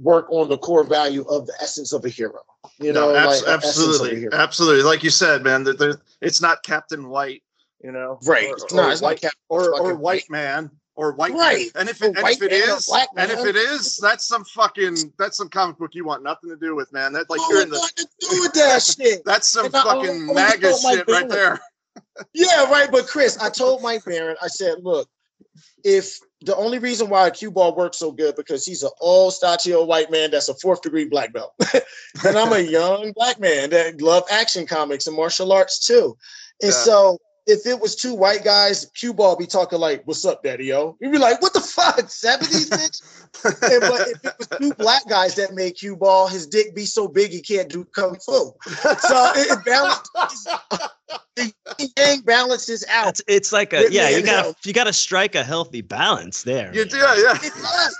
work 0.00 0.26
on 0.30 0.48
the 0.48 0.56
core 0.56 0.82
value 0.82 1.26
of 1.28 1.46
the 1.46 1.52
essence 1.60 1.92
of 1.92 2.02
a 2.06 2.08
hero. 2.08 2.40
You 2.80 2.94
know, 2.94 3.12
no, 3.12 3.26
like 3.26 3.42
absolutely, 3.46 4.28
absolutely. 4.32 4.82
Like 4.82 5.04
you 5.04 5.10
said, 5.10 5.42
man, 5.44 5.64
that 5.64 6.00
it's 6.22 6.40
not 6.40 6.62
Captain 6.62 7.10
White 7.10 7.42
you 7.82 7.92
know, 7.92 8.18
right? 8.24 8.48
Or, 8.48 8.76
no, 8.76 8.90
or, 8.90 8.96
white, 8.98 9.24
or, 9.48 9.80
or 9.80 9.94
white 9.94 10.30
man 10.30 10.70
or 10.94 11.12
white 11.12 11.32
right. 11.32 11.70
Man. 11.74 11.82
And 11.82 11.88
if 11.88 12.02
it, 12.02 12.16
and 12.16 12.28
if 12.28 12.42
it 12.42 12.52
is, 12.52 12.92
and 13.16 13.30
if 13.30 13.44
it 13.44 13.56
is, 13.56 13.96
that's 13.96 14.26
some 14.26 14.44
fucking 14.44 15.12
that's 15.18 15.36
some 15.36 15.48
comic 15.48 15.78
book 15.78 15.94
you 15.94 16.04
want 16.04 16.22
nothing 16.22 16.50
to 16.50 16.56
do 16.56 16.74
with, 16.74 16.92
man. 16.92 17.12
That's 17.12 17.30
like 17.30 17.40
oh, 17.42 17.50
you're 17.50 17.62
in 17.62 17.70
the 17.70 17.92
to 17.96 18.06
do 18.20 18.40
with 18.42 18.52
that 18.54 18.82
shit. 19.00 19.24
That's 19.24 19.48
some 19.48 19.66
and 19.66 19.74
fucking 19.74 20.30
I, 20.30 20.32
MAGA 20.32 20.72
shit 20.78 21.08
right 21.08 21.28
there. 21.28 21.60
yeah, 22.34 22.64
right. 22.70 22.90
But 22.90 23.06
Chris, 23.06 23.38
I 23.38 23.50
told 23.50 23.82
Mike 23.82 24.04
Baron, 24.04 24.36
I 24.42 24.48
said, 24.48 24.76
look, 24.82 25.08
if 25.84 26.18
the 26.42 26.56
only 26.56 26.78
reason 26.78 27.08
why 27.08 27.30
cue 27.30 27.50
ball 27.50 27.74
works 27.74 27.98
so 27.98 28.10
good 28.10 28.36
because 28.36 28.64
he's 28.64 28.82
an 28.82 28.90
old 29.00 29.32
stachio 29.32 29.86
white 29.86 30.10
man 30.10 30.30
that's 30.30 30.48
a 30.48 30.54
fourth 30.54 30.82
degree 30.82 31.06
black 31.06 31.32
belt, 31.32 31.54
and 31.74 32.36
I'm 32.36 32.52
a 32.52 32.60
young 32.60 33.12
black 33.12 33.40
man 33.40 33.70
that 33.70 34.00
love 34.02 34.24
action 34.30 34.66
comics 34.66 35.06
and 35.06 35.16
martial 35.16 35.52
arts 35.52 35.86
too, 35.86 36.16
and 36.60 36.70
yeah. 36.70 36.76
so 36.76 37.18
if 37.46 37.66
it 37.66 37.80
was 37.80 37.96
two 37.96 38.14
white 38.14 38.44
guys, 38.44 38.86
cue 38.94 39.12
ball 39.12 39.36
be 39.36 39.46
talking 39.46 39.78
like, 39.78 40.02
"What's 40.06 40.24
up, 40.24 40.42
daddy 40.42 40.66
yo?" 40.66 40.96
You'd 41.00 41.12
be 41.12 41.18
like, 41.18 41.42
"What 41.42 41.52
the 41.52 41.60
fuck, 41.60 42.08
seventies 42.08 42.70
bitch?" 42.70 43.02
and, 43.44 43.80
but 43.80 44.08
if 44.08 44.24
it 44.24 44.34
was 44.38 44.48
two 44.58 44.74
black 44.74 45.08
guys 45.08 45.34
that 45.36 45.52
made 45.54 45.72
cue 45.72 45.96
ball, 45.96 46.28
his 46.28 46.46
dick 46.46 46.74
be 46.74 46.84
so 46.84 47.08
big 47.08 47.32
he 47.32 47.40
can't 47.40 47.68
do 47.68 47.84
kung 47.84 48.14
fu. 48.14 48.52
So 48.62 49.32
it, 49.34 49.58
it 49.58 49.64
balances. 49.64 50.48
the 51.36 51.92
gang 51.96 52.20
balances 52.20 52.84
out. 52.88 53.08
It's, 53.08 53.22
it's 53.26 53.52
like 53.52 53.72
a 53.72 53.90
yeah. 53.90 54.08
You 54.10 54.22
got 54.22 54.54
you 54.64 54.72
got 54.72 54.84
to 54.84 54.92
strike 54.92 55.34
a 55.34 55.42
healthy 55.42 55.80
balance 55.80 56.42
there. 56.44 56.72
You 56.74 56.84
do, 56.84 56.96
yeah. 56.96 57.38
It 57.42 57.52
does. 57.54 57.98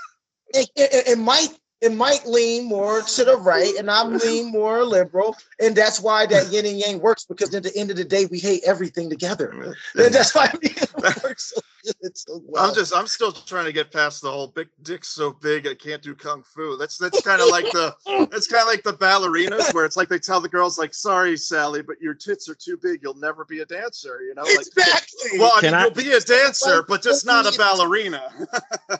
And, 0.55 0.67
and, 0.77 1.07
and 1.07 1.21
Mike 1.21 1.49
it 1.83 1.93
might 1.93 2.25
lean 2.25 2.65
more 2.65 3.01
to 3.01 3.23
the 3.25 3.37
right, 3.37 3.73
and 3.77 3.91
I'm 3.91 4.17
lean 4.17 4.51
more 4.51 4.83
liberal, 4.83 5.35
and 5.59 5.75
that's 5.75 5.99
why 5.99 6.25
that 6.27 6.51
yin 6.51 6.65
and 6.65 6.77
yang 6.79 6.99
works. 6.99 7.25
Because 7.25 7.53
at 7.53 7.63
the 7.63 7.75
end 7.75 7.91
of 7.91 7.97
the 7.97 8.03
day, 8.05 8.25
we 8.25 8.39
hate 8.39 8.63
everything 8.65 9.09
together, 9.09 9.49
and 9.95 10.13
that's 10.13 10.33
why 10.33 10.49
it 10.61 10.91
works 11.23 11.53
so 11.55 11.61
good. 12.01 12.17
So 12.17 12.41
well. 12.45 12.69
I'm 12.69 12.73
just 12.75 12.95
I'm 12.95 13.07
still 13.07 13.31
trying 13.33 13.65
to 13.65 13.73
get 13.73 13.91
past 13.91 14.21
the 14.21 14.31
whole 14.31 14.47
big 14.47 14.69
dick's 14.83 15.09
so 15.09 15.31
big 15.33 15.67
I 15.67 15.75
can't 15.75 16.01
do 16.01 16.15
kung 16.15 16.41
fu. 16.43 16.77
That's 16.77 16.97
that's 16.97 17.21
kind 17.21 17.41
of 17.41 17.49
like 17.49 17.65
the 17.71 17.93
it's 18.31 18.47
kind 18.47 18.61
of 18.61 18.67
like 18.67 18.83
the 18.83 18.93
ballerinas 18.93 19.73
where 19.73 19.83
it's 19.85 19.97
like 19.97 20.07
they 20.07 20.19
tell 20.19 20.39
the 20.39 20.47
girls 20.49 20.77
like 20.77 20.93
sorry 20.93 21.35
Sally 21.35 21.81
but 21.81 21.99
your 22.01 22.13
tits 22.13 22.47
are 22.47 22.55
too 22.55 22.77
big 22.81 23.01
you'll 23.03 23.15
never 23.15 23.43
be 23.43 23.59
a 23.59 23.65
dancer 23.65 24.21
you 24.21 24.33
know 24.35 24.43
like 24.43 24.67
exactly. 24.67 25.39
well 25.39 25.51
I 25.55 25.59
Can 25.59 25.71
mean, 25.71 25.73
I- 25.73 25.81
you'll 25.83 25.91
be 25.91 26.11
a 26.13 26.19
dancer 26.21 26.77
Like, 26.77 26.87
but 26.87 27.01
just 27.01 27.25
not 27.25 27.53
a 27.53 27.57
ballerina. 27.57 28.29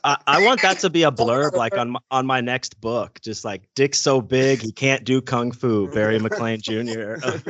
I, 0.03 0.17
I 0.27 0.45
want 0.45 0.61
that 0.63 0.79
to 0.79 0.89
be 0.89 1.03
a 1.03 1.11
blurb, 1.11 1.53
like 1.53 1.77
on 1.77 1.95
on 2.11 2.25
my 2.25 2.41
next 2.41 2.72
book, 2.73 3.19
just 3.21 3.45
like 3.45 3.63
Dick's 3.75 3.99
so 3.99 4.21
big 4.21 4.61
he 4.61 4.71
can't 4.71 5.03
do 5.03 5.21
kung 5.21 5.51
fu. 5.51 5.87
Barry 5.91 6.19
McLean 6.25 6.59
Jr. 6.61 7.13
of, 7.23 7.47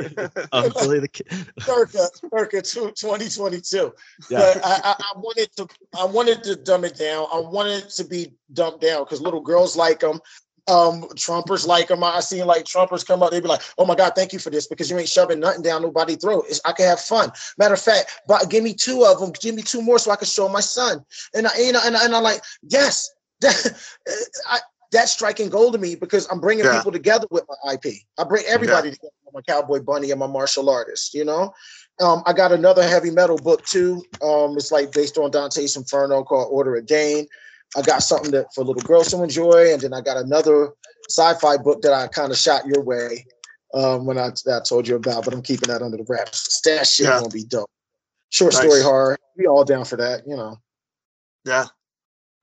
of 0.52 0.74
Billy 0.74 1.00
the 1.00 1.08
Kid. 1.08 1.26
circa 1.60 2.08
circa 2.30 2.62
two- 2.62 2.92
2022. 2.92 3.92
Yeah. 4.30 4.38
But 4.38 4.60
I, 4.64 4.94
I, 4.98 5.18
wanted 5.18 5.50
to 5.56 5.68
I 5.98 6.04
wanted 6.04 6.42
to 6.44 6.56
dumb 6.56 6.84
it 6.84 6.96
down. 6.96 7.26
I 7.32 7.38
wanted 7.40 7.84
it 7.84 7.90
to 7.90 8.04
be 8.04 8.32
dumped 8.52 8.80
down 8.80 9.04
because 9.04 9.20
little 9.20 9.40
girls 9.40 9.76
like 9.76 10.00
them. 10.00 10.20
Um, 10.66 11.02
Trumpers 11.14 11.66
like 11.66 11.88
them. 11.88 12.02
I 12.02 12.20
seen 12.20 12.46
like 12.46 12.64
Trumpers 12.64 13.06
come 13.06 13.22
up. 13.22 13.30
They'd 13.30 13.42
be 13.42 13.48
like, 13.50 13.60
"Oh 13.76 13.84
my 13.84 13.94
God, 13.94 14.12
thank 14.16 14.32
you 14.32 14.38
for 14.38 14.48
this 14.48 14.66
because 14.66 14.90
you 14.90 14.98
ain't 14.98 15.10
shoving 15.10 15.38
nothing 15.40 15.60
down 15.60 15.82
nobody's 15.82 16.16
throat. 16.16 16.46
It's, 16.48 16.58
I 16.64 16.72
can 16.72 16.86
have 16.86 17.00
fun." 17.00 17.30
Matter 17.58 17.74
of 17.74 17.82
fact, 17.82 18.22
but 18.26 18.48
give 18.48 18.64
me 18.64 18.72
two 18.72 19.04
of 19.04 19.20
them. 19.20 19.32
Give 19.38 19.54
me 19.54 19.60
two 19.60 19.82
more 19.82 19.98
so 19.98 20.10
I 20.10 20.16
can 20.16 20.26
show 20.26 20.48
my 20.48 20.60
son. 20.60 21.04
And 21.34 21.46
I, 21.48 21.50
you 21.58 21.72
know, 21.72 21.80
and, 21.84 21.94
I- 21.94 22.04
and 22.06 22.16
I'm 22.16 22.22
like, 22.22 22.40
yes, 22.62 23.10
I, 23.44 24.58
that's 24.94 25.10
striking 25.10 25.48
gold 25.50 25.72
to 25.74 25.78
me 25.78 25.96
because 25.96 26.26
I'm 26.30 26.40
bringing 26.40 26.64
Yeah. 26.64 26.76
people 26.76 26.92
together 26.92 27.26
with 27.30 27.44
my 27.48 27.72
IP. 27.74 27.94
I 28.16 28.24
bring 28.24 28.44
everybody 28.46 28.92
together 28.92 29.12
with 29.24 29.34
my 29.34 29.40
cowboy 29.42 29.80
bunny 29.80 30.12
and 30.12 30.20
my 30.20 30.28
martial 30.28 30.70
artist. 30.70 31.12
You 31.14 31.24
know, 31.24 31.52
um, 32.00 32.22
I 32.26 32.32
got 32.32 32.52
another 32.52 32.82
heavy 32.86 33.10
metal 33.10 33.36
book 33.36 33.64
too. 33.66 34.02
Um, 34.22 34.56
it's 34.56 34.70
like 34.70 34.92
based 34.92 35.18
on 35.18 35.32
Dante's 35.32 35.76
Inferno 35.76 36.22
called 36.22 36.48
Order 36.50 36.76
of 36.76 36.86
Gain. 36.86 37.26
I 37.76 37.82
got 37.82 38.02
something 38.04 38.30
that 38.30 38.46
for 38.54 38.62
little 38.64 38.82
girls 38.82 39.08
to 39.10 39.20
enjoy, 39.22 39.72
and 39.72 39.82
then 39.82 39.92
I 39.92 40.00
got 40.00 40.16
another 40.16 40.72
sci-fi 41.08 41.56
book 41.56 41.82
that 41.82 41.92
I 41.92 42.06
kind 42.06 42.30
of 42.30 42.38
shot 42.38 42.64
your 42.66 42.80
way 42.80 43.26
um, 43.74 44.06
when 44.06 44.16
I, 44.16 44.30
that 44.44 44.62
I 44.62 44.68
told 44.68 44.86
you 44.86 44.94
about, 44.94 45.24
but 45.24 45.34
I'm 45.34 45.42
keeping 45.42 45.68
that 45.68 45.82
under 45.82 45.96
the 45.96 46.04
wraps. 46.08 46.60
That 46.62 46.86
shit 46.86 47.06
Yeah. 47.06 47.18
gonna 47.18 47.28
be 47.30 47.42
dope. 47.44 47.68
Short 48.30 48.52
Nice. 48.52 48.62
story 48.62 48.82
horror. 48.82 49.18
We 49.36 49.46
all 49.48 49.64
down 49.64 49.84
for 49.84 49.96
that, 49.96 50.22
you 50.26 50.36
know. 50.36 50.58
Yeah. 51.44 51.66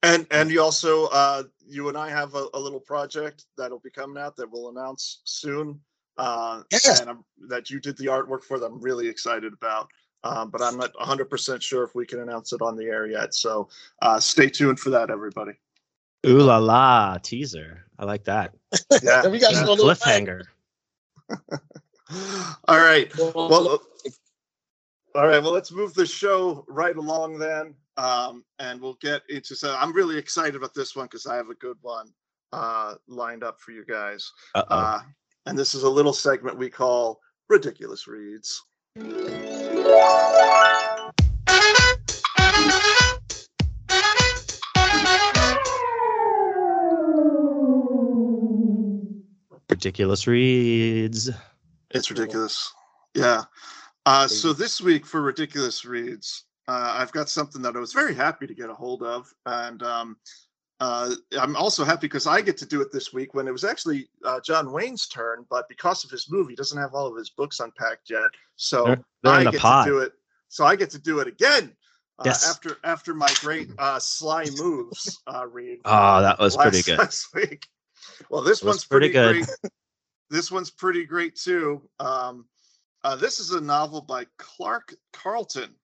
And 0.04 0.28
and 0.32 0.52
you 0.52 0.62
also 0.62 1.06
uh 1.08 1.44
you 1.72 1.88
and 1.90 1.98
I 1.98 2.10
have 2.10 2.36
a, 2.36 2.48
a 2.54 2.60
little 2.60 2.80
project 2.80 3.46
that'll 3.58 3.80
be 3.80 3.90
coming 3.90 4.22
out 4.22 4.36
that 4.38 4.52
we'll 4.52 4.70
announce 4.70 5.22
soon. 5.24 5.80
Uh 6.18 6.64
Yes. 6.72 7.00
and 7.00 7.10
I'm, 7.10 7.24
that 7.48 7.70
you 7.70 7.80
did 7.80 7.98
the 7.98 8.08
artwork 8.08 8.44
for 8.44 8.60
that 8.60 8.66
I'm 8.66 8.82
really 8.82 9.08
excited 9.08 9.54
about. 9.54 9.90
Um, 10.24 10.52
but 10.52 10.62
I'm 10.62 10.78
not 10.78 10.94
100% 10.94 11.62
sure 11.64 11.84
if 11.84 11.96
we 11.96 12.06
can 12.06 12.20
announce 12.20 12.54
it 12.54 12.62
on 12.62 12.76
the 12.76 12.86
air 12.86 13.08
yet. 13.08 13.34
So 13.34 13.70
uh, 14.04 14.20
stay 14.20 14.50
tuned 14.50 14.80
for 14.80 14.92
that, 14.92 15.10
everybody. 15.10 15.54
Ooh 16.28 16.42
la 16.42 16.58
la 16.58 17.18
teaser. 17.18 17.86
I 17.98 18.06
like 18.06 18.26
that. 18.26 18.54
Yeah. 19.02 19.28
We 19.30 19.40
got 19.40 19.54
a 19.54 19.66
Cliffhanger. 19.66 20.44
All 22.68 22.78
right. 22.78 23.12
Well, 23.18 23.32
Well, 23.36 23.70
uh, 23.70 23.78
all 25.14 25.28
right. 25.28 25.42
Well, 25.42 25.52
let's 25.52 25.72
move 25.72 25.94
the 25.94 26.06
show 26.06 26.64
right 26.68 26.96
along 26.96 27.40
then, 27.40 27.74
um, 27.98 28.44
and 28.60 28.82
we'll 28.82 28.98
get 29.02 29.22
into. 29.30 29.56
So 29.56 29.76
I'm 29.78 29.94
really 29.94 30.18
excited 30.18 30.56
about 30.56 30.74
this 30.74 30.96
one 30.96 31.06
because 31.06 31.26
I 31.26 31.36
have 31.36 31.50
a 31.50 31.56
good 31.56 31.78
one 31.82 32.08
uh, 32.54 32.96
lined 33.08 33.44
up 33.44 33.60
for 33.60 33.72
you 33.72 33.86
guys. 33.86 34.32
Uh-oh. 34.56 34.76
Uh, 34.76 35.00
and 35.46 35.58
this 35.58 35.74
is 35.74 35.84
a 35.84 35.90
little 35.90 36.14
segment 36.14 36.58
we 36.58 36.70
call 36.70 37.20
ridiculous 37.50 38.08
reads. 38.08 38.64
Ridiculous 49.70 50.28
reads. 50.28 51.30
It's 51.90 52.12
ridiculous. 52.12 52.72
Yeah. 53.16 53.44
Uh, 54.06 54.28
so 54.28 54.54
this 54.54 54.82
week 54.82 55.06
for 55.06 55.22
ridiculous 55.22 55.86
reads, 55.86 56.46
uh, 56.68 56.96
I've 56.98 57.12
got 57.12 57.30
something 57.30 57.62
that 57.62 57.76
I 57.76 57.80
was 57.80 57.94
very 57.94 58.16
happy 58.16 58.48
to 58.48 58.54
get 58.54 58.70
a 58.70 58.74
hold 58.74 59.04
of, 59.04 59.34
and 59.46 59.82
um, 59.84 60.18
uh, 60.82 61.14
I'm 61.40 61.56
also 61.56 61.84
happy 61.84 62.08
because 62.08 62.26
I 62.26 62.42
get 62.42 62.58
to 62.58 62.66
do 62.66 62.82
it 62.82 62.92
this 62.92 63.14
week 63.14 63.36
when 63.36 63.48
it 63.48 63.52
was 63.52 63.64
actually 63.64 64.10
uh, 64.26 64.40
John 64.40 64.72
Wayne's 64.72 65.08
turn, 65.08 65.46
but 65.48 65.70
because 65.70 66.04
of 66.04 66.10
his 66.10 66.32
move, 66.32 66.50
he 66.50 66.56
doesn't 66.56 66.78
have 66.78 66.96
all 66.96 67.06
of 67.06 67.16
his 67.16 67.30
books 67.30 67.60
unpacked 67.60 68.10
yet. 68.10 68.30
So 68.56 68.86
They're, 68.86 69.04
they're 69.22 69.34
I 69.34 69.44
the 69.44 69.52
get 69.52 69.62
to 69.62 69.84
do 69.86 70.00
it. 70.00 70.14
So 70.50 70.66
I 70.66 70.76
get 70.76 70.90
to 70.92 71.00
do 71.00 71.20
it 71.20 71.28
again. 71.28 71.72
Uh, 72.18 72.24
Yes. 72.26 72.50
After 72.50 72.78
after 72.84 73.14
my 73.14 73.32
great 73.42 73.70
uh, 73.78 74.00
sly 74.00 74.46
moves 74.58 75.22
uh, 75.28 75.48
read. 75.48 75.80
Oh, 75.86 76.22
that 76.22 76.40
was 76.40 76.58
pretty 76.58 76.82
good. 76.82 76.98
Last 77.00 77.34
week. 77.34 77.68
Well, 78.30 78.42
this 78.42 78.64
one's 78.64 78.86
pretty, 78.86 79.12
pretty 79.12 79.40
good. 79.40 79.46
great. 79.46 79.72
This 80.30 80.52
one's 80.52 80.72
pretty 80.72 81.06
great 81.06 81.36
too. 81.36 81.82
Um, 82.00 82.46
uh, 83.04 83.16
this 83.16 83.40
is 83.40 83.52
a 83.52 83.62
novel 83.62 84.02
by 84.02 84.26
Clark 84.38 84.96
Carlton, 85.14 85.76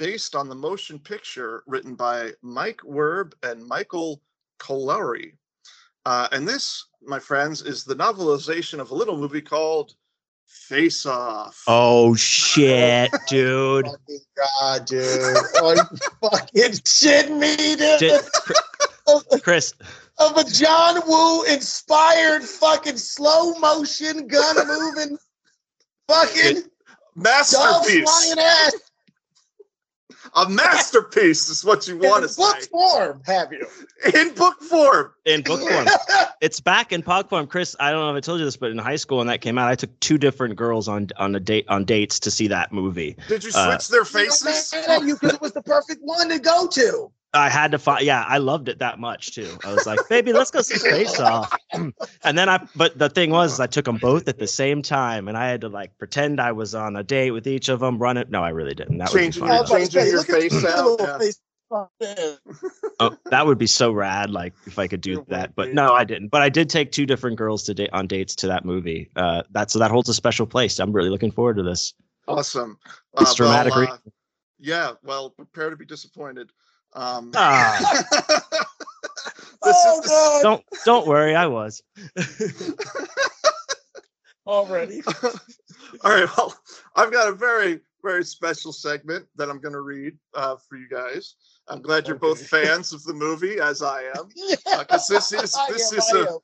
based 0.00 0.34
on 0.34 0.48
the 0.48 0.54
motion 0.54 0.98
picture 0.98 1.62
written 1.66 1.94
by 1.94 2.30
Mike 2.40 2.80
Werb 2.84 3.34
and 3.42 3.64
Michael 3.64 4.22
Colleary. 4.58 5.34
Uh, 6.06 6.26
and 6.32 6.48
this, 6.48 6.86
my 7.02 7.18
friends, 7.18 7.60
is 7.60 7.84
the 7.84 7.94
novelization 7.94 8.78
of 8.80 8.90
a 8.90 8.94
little 8.94 9.18
movie 9.18 9.42
called 9.42 9.92
Face 10.46 11.04
Off. 11.04 11.62
Oh 11.66 12.14
shit, 12.16 13.10
dude. 13.28 13.84
fucking 13.84 14.18
God, 14.58 14.86
dude. 14.86 15.36
Oh, 15.56 15.74
you 15.74 15.82
fucking 16.30 16.72
shitting 16.82 17.38
me, 17.38 17.76
dude. 17.76 18.00
Did- 18.00 19.42
Chris, 19.42 19.74
of 20.18 20.36
a 20.38 20.44
John 20.44 21.02
Woo 21.06 21.42
inspired 21.44 22.42
fucking 22.42 22.96
slow 22.96 23.52
motion 23.58 24.28
gun 24.28 24.56
moving 24.66 25.18
fucking 26.08 26.54
dove 26.54 26.64
Masterpiece. 27.16 28.02
flying 28.08 28.38
ass 28.38 28.74
A 30.36 30.48
masterpiece 30.48 31.48
is 31.48 31.64
what 31.64 31.86
you 31.88 31.98
want 31.98 32.22
in 32.24 32.28
to 32.30 32.36
book 32.36 32.60
say. 32.60 32.68
form, 32.68 33.22
have 33.26 33.52
you? 33.52 33.66
In 34.14 34.32
book 34.34 34.60
form. 34.62 35.12
in 35.24 35.42
book 35.42 35.60
form. 35.60 35.86
It's 36.40 36.58
back 36.58 36.90
in 36.90 37.02
pog 37.02 37.28
form. 37.28 37.46
Chris, 37.46 37.76
I 37.80 37.90
don't 37.90 38.00
know 38.00 38.10
if 38.12 38.16
I 38.16 38.20
told 38.20 38.38
you 38.38 38.46
this, 38.46 38.56
but 38.56 38.70
in 38.70 38.78
high 38.78 38.96
school 38.96 39.18
when 39.18 39.26
that 39.26 39.42
came 39.42 39.58
out, 39.58 39.68
I 39.68 39.74
took 39.74 39.90
two 40.00 40.16
different 40.16 40.56
girls 40.56 40.88
on 40.88 41.08
on 41.18 41.34
a 41.34 41.40
date 41.40 41.66
on 41.68 41.84
dates 41.84 42.18
to 42.20 42.30
see 42.30 42.48
that 42.48 42.72
movie. 42.72 43.14
Did 43.28 43.44
you 43.44 43.50
switch 43.50 43.62
Uh, 43.62 43.78
their 43.90 44.00
You 44.04 44.26
know, 44.28 44.32
faces? 44.32 44.72
man, 44.88 45.06
you 45.06 45.14
because 45.16 45.34
it 45.34 45.40
was 45.42 45.52
the 45.52 45.60
perfect 45.62 46.00
one 46.02 46.30
to 46.30 46.38
go 46.38 46.66
to. 46.68 47.10
I 47.32 47.48
had 47.48 47.70
to 47.72 47.78
find. 47.78 48.04
Yeah, 48.04 48.24
I 48.26 48.38
loved 48.38 48.68
it 48.68 48.80
that 48.80 48.98
much 48.98 49.34
too. 49.34 49.48
I 49.64 49.72
was 49.72 49.86
like, 49.86 50.00
baby, 50.08 50.32
let's 50.32 50.50
go 50.50 50.62
see 50.62 50.78
Face 50.78 51.18
Off. 51.20 51.52
and 51.72 51.92
then 52.38 52.48
I, 52.48 52.66
but 52.74 52.98
the 52.98 53.08
thing 53.08 53.30
was, 53.30 53.60
I 53.60 53.66
took 53.66 53.84
them 53.84 53.98
both 53.98 54.26
at 54.28 54.38
the 54.38 54.48
same 54.48 54.82
time, 54.82 55.28
and 55.28 55.36
I 55.36 55.48
had 55.48 55.60
to 55.60 55.68
like 55.68 55.96
pretend 55.98 56.40
I 56.40 56.52
was 56.52 56.74
on 56.74 56.96
a 56.96 57.04
date 57.04 57.30
with 57.30 57.46
each 57.46 57.68
of 57.68 57.80
them. 57.80 57.98
Run 57.98 58.16
it. 58.16 58.30
No, 58.30 58.42
I 58.42 58.50
really 58.50 58.74
didn't. 58.74 58.98
That 58.98 59.10
would 59.10 59.16
be 59.16 59.22
Changing 59.24 59.40
fun. 59.42 59.50
was 59.50 59.70
about 59.70 59.80
to 59.80 59.90
changing 59.90 60.02
say, 60.02 60.10
your 60.10 60.24
face 60.24 60.64
out, 60.64 60.96
yeah. 61.00 61.18
face. 61.18 61.40
Oh. 61.72 63.16
That 63.30 63.46
would 63.46 63.58
be 63.58 63.68
so 63.68 63.92
rad. 63.92 64.30
Like 64.30 64.54
if 64.66 64.78
I 64.80 64.88
could 64.88 65.00
do 65.00 65.24
that, 65.28 65.54
but 65.54 65.72
no, 65.72 65.92
I 65.92 66.02
didn't. 66.02 66.28
But 66.28 66.42
I 66.42 66.48
did 66.48 66.68
take 66.68 66.90
two 66.90 67.06
different 67.06 67.38
girls 67.38 67.62
to 67.64 67.74
date 67.74 67.90
on 67.92 68.08
dates 68.08 68.34
to 68.36 68.48
that 68.48 68.64
movie. 68.64 69.08
Uh, 69.14 69.42
that 69.52 69.70
so 69.70 69.78
that 69.78 69.92
holds 69.92 70.08
a 70.08 70.14
special 70.14 70.46
place. 70.46 70.80
I'm 70.80 70.92
really 70.92 71.10
looking 71.10 71.30
forward 71.30 71.58
to 71.58 71.62
this. 71.62 71.94
Awesome. 72.26 72.76
It's 73.20 73.34
dramatic 73.36 73.72
Well, 73.72 73.82
re- 73.82 73.88
uh, 73.88 73.96
yeah. 74.58 74.92
Well, 75.04 75.30
prepare 75.30 75.70
to 75.70 75.76
be 75.76 75.86
disappointed. 75.86 76.50
Um, 76.92 77.30
Ah. 77.36 77.78
this 79.62 79.64
oh 79.64 80.00
is 80.00 80.04
the, 80.10 80.40
Don't 80.42 80.64
don't 80.84 81.06
worry, 81.06 81.36
I 81.36 81.46
was. 81.46 81.80
already. 84.46 85.02
all 86.04 86.12
right. 86.12 86.28
Well, 86.36 86.54
I've 86.96 87.12
got 87.12 87.28
a 87.28 87.32
very 87.32 87.80
very 88.02 88.24
special 88.24 88.72
segment 88.72 89.26
that 89.36 89.50
I'm 89.50 89.60
going 89.60 89.74
to 89.74 89.82
read 89.82 90.16
uh, 90.34 90.56
for 90.56 90.76
you 90.76 90.88
guys. 90.88 91.34
I'm 91.68 91.82
glad 91.82 92.06
you're 92.08 92.16
both 92.16 92.46
fans 92.48 92.92
of 92.94 93.04
the 93.04 93.12
movie, 93.12 93.60
as 93.60 93.82
I 93.82 94.04
am. 94.16 94.28
Yeah. 94.34 94.84
'cause 94.84 95.06
this 95.06 95.32
is- 95.32 95.54
this 95.68 95.92
am, 95.92 95.98
is 95.98 96.12
a 96.14 96.38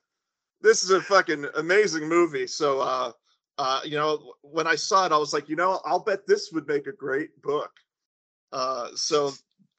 this 0.61 0.83
is 0.83 0.91
a 0.91 1.01
fucking 1.01 1.45
amazing 1.55 2.07
movie. 2.07 2.45
So, 2.47 2.79
uh, 2.81 3.11
uh, 3.57 3.81
you 3.83 3.97
know, 3.97 4.33
when 4.41 4.67
I 4.67 4.75
saw 4.75 5.05
it, 5.07 5.11
I 5.11 5.17
was 5.17 5.33
like, 5.33 5.49
you 5.49 5.55
know, 5.55 5.81
I'll 5.85 5.99
bet 5.99 6.25
this 6.27 6.51
would 6.51 6.67
make 6.67 6.85
a 6.87 6.91
great 6.93 7.39
book. 7.41 7.71
Uh, 8.51 8.89
so, 8.95 9.33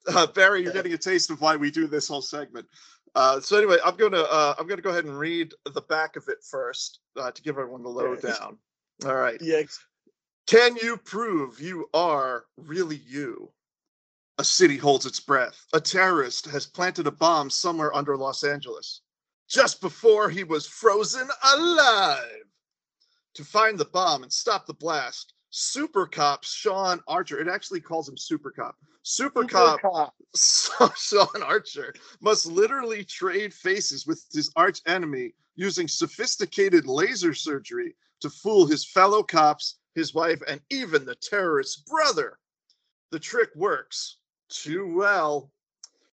uh, 0.07 0.27
Barry, 0.27 0.63
you're 0.63 0.73
getting 0.73 0.93
a 0.93 0.97
taste 0.97 1.29
of 1.29 1.41
why 1.41 1.55
we 1.55 1.71
do 1.71 1.87
this 1.87 2.07
whole 2.07 2.21
segment. 2.21 2.67
Uh, 3.15 3.39
so 3.39 3.57
anyway, 3.57 3.77
I'm 3.83 3.95
gonna 3.95 4.21
uh, 4.21 4.55
I'm 4.57 4.67
gonna 4.67 4.81
go 4.81 4.91
ahead 4.91 5.05
and 5.05 5.17
read 5.17 5.53
the 5.73 5.81
back 5.81 6.15
of 6.15 6.27
it 6.27 6.37
first 6.49 6.99
uh, 7.17 7.31
to 7.31 7.41
give 7.41 7.57
everyone 7.57 7.83
the 7.83 7.89
lowdown. 7.89 8.57
All 9.05 9.15
right. 9.15 9.41
Yeah. 9.41 9.63
Can 10.47 10.75
you 10.77 10.97
prove 10.97 11.59
you 11.59 11.89
are 11.93 12.45
really 12.57 13.01
you? 13.07 13.51
A 14.37 14.43
city 14.43 14.77
holds 14.77 15.05
its 15.05 15.19
breath. 15.19 15.65
A 15.73 15.81
terrorist 15.81 16.45
has 16.47 16.65
planted 16.65 17.07
a 17.07 17.11
bomb 17.11 17.49
somewhere 17.49 17.93
under 17.95 18.15
Los 18.15 18.43
Angeles. 18.43 19.01
just 19.49 19.81
before 19.81 20.29
he 20.29 20.43
was 20.43 20.67
frozen 20.67 21.27
alive. 21.53 22.43
To 23.35 23.43
find 23.43 23.77
the 23.77 23.85
bomb 23.85 24.23
and 24.23 24.31
stop 24.31 24.65
the 24.65 24.73
blast, 24.73 25.33
Super 25.49 26.05
Cop 26.05 26.43
Sean 26.43 27.01
Archer, 27.07 27.39
it 27.39 27.47
actually 27.47 27.81
calls 27.81 28.07
him 28.07 28.17
Super 28.17 28.51
Cop. 28.51 28.75
Super, 29.03 29.45
Cop, 29.45 29.81
Cop. 29.81 30.13
Sean 30.97 31.43
Archer 31.43 31.93
must 32.21 32.45
literally 32.45 33.03
trade 33.03 33.53
faces 33.53 34.05
with 34.05 34.23
his 34.31 34.51
arch 34.55 34.81
enemy 34.85 35.33
using 35.55 35.87
sophisticated 35.87 36.85
laser 36.85 37.33
surgery 37.33 37.95
to 38.21 38.29
fool 38.29 38.67
his 38.67 38.85
fellow 38.85 39.23
cops, 39.23 39.79
his 39.95 40.13
wife, 40.13 40.41
and 40.47 40.61
even 40.69 41.05
the 41.05 41.15
terrorist's 41.15 41.77
brother. 41.77 42.37
The 43.11 43.19
trick 43.19 43.49
works 43.55 44.17
too 44.49 44.93
well. 44.95 45.51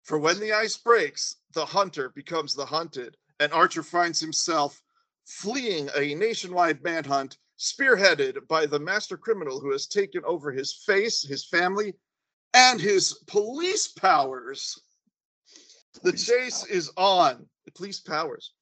For 0.03 0.17
when 0.17 0.39
the 0.39 0.51
ice 0.51 0.77
breaks, 0.77 1.37
the 1.53 1.65
hunter 1.65 2.09
becomes 2.09 2.53
the 2.53 2.65
hunted, 2.65 3.15
and 3.39 3.53
Archer 3.53 3.83
finds 3.83 4.19
himself 4.19 4.81
fleeing 5.25 5.89
a 5.95 6.15
nationwide 6.15 6.83
manhunt 6.83 7.37
spearheaded 7.61 8.47
by 8.47 8.65
the 8.65 8.79
master 8.79 9.15
criminal 9.15 9.59
who 9.59 9.71
has 9.71 9.85
taken 9.85 10.23
over 10.25 10.51
his 10.51 10.73
face, 10.73 11.21
his 11.21 11.45
family, 11.45 11.93
and 12.55 12.81
his 12.81 13.23
police 13.27 13.87
powers. 13.87 14.81
The 16.01 16.11
chase 16.11 16.65
is 16.65 16.91
on. 16.97 17.45
The 17.65 17.71
police 17.71 17.99
powers. 17.99 18.53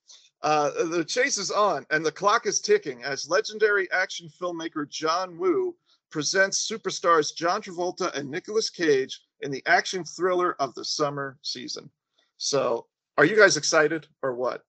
Uh, 0.42 0.84
the 0.86 1.06
chase 1.06 1.38
is 1.38 1.50
on, 1.50 1.86
and 1.92 2.06
the 2.06 2.12
clock 2.12 2.46
is 2.46 2.60
ticking 2.60 3.02
as 3.04 3.30
legendary 3.30 3.90
action 3.92 4.30
filmmaker 4.42 4.88
John 4.90 5.38
Woo 5.38 5.76
presents 6.12 6.70
superstars 6.70 7.34
John 7.34 7.62
Travolta 7.62 8.14
and 8.16 8.30
Nicolas 8.30 8.70
Cage 8.70 9.22
in 9.42 9.52
the 9.52 9.64
action 9.66 10.04
thriller 10.04 10.56
of 10.60 10.74
the 10.76 10.84
summer 10.84 11.38
season. 11.42 11.90
So, 12.38 12.88
are 13.18 13.26
you 13.26 13.38
guys 13.38 13.58
excited 13.58 14.08
or 14.22 14.34
what? 14.34 14.64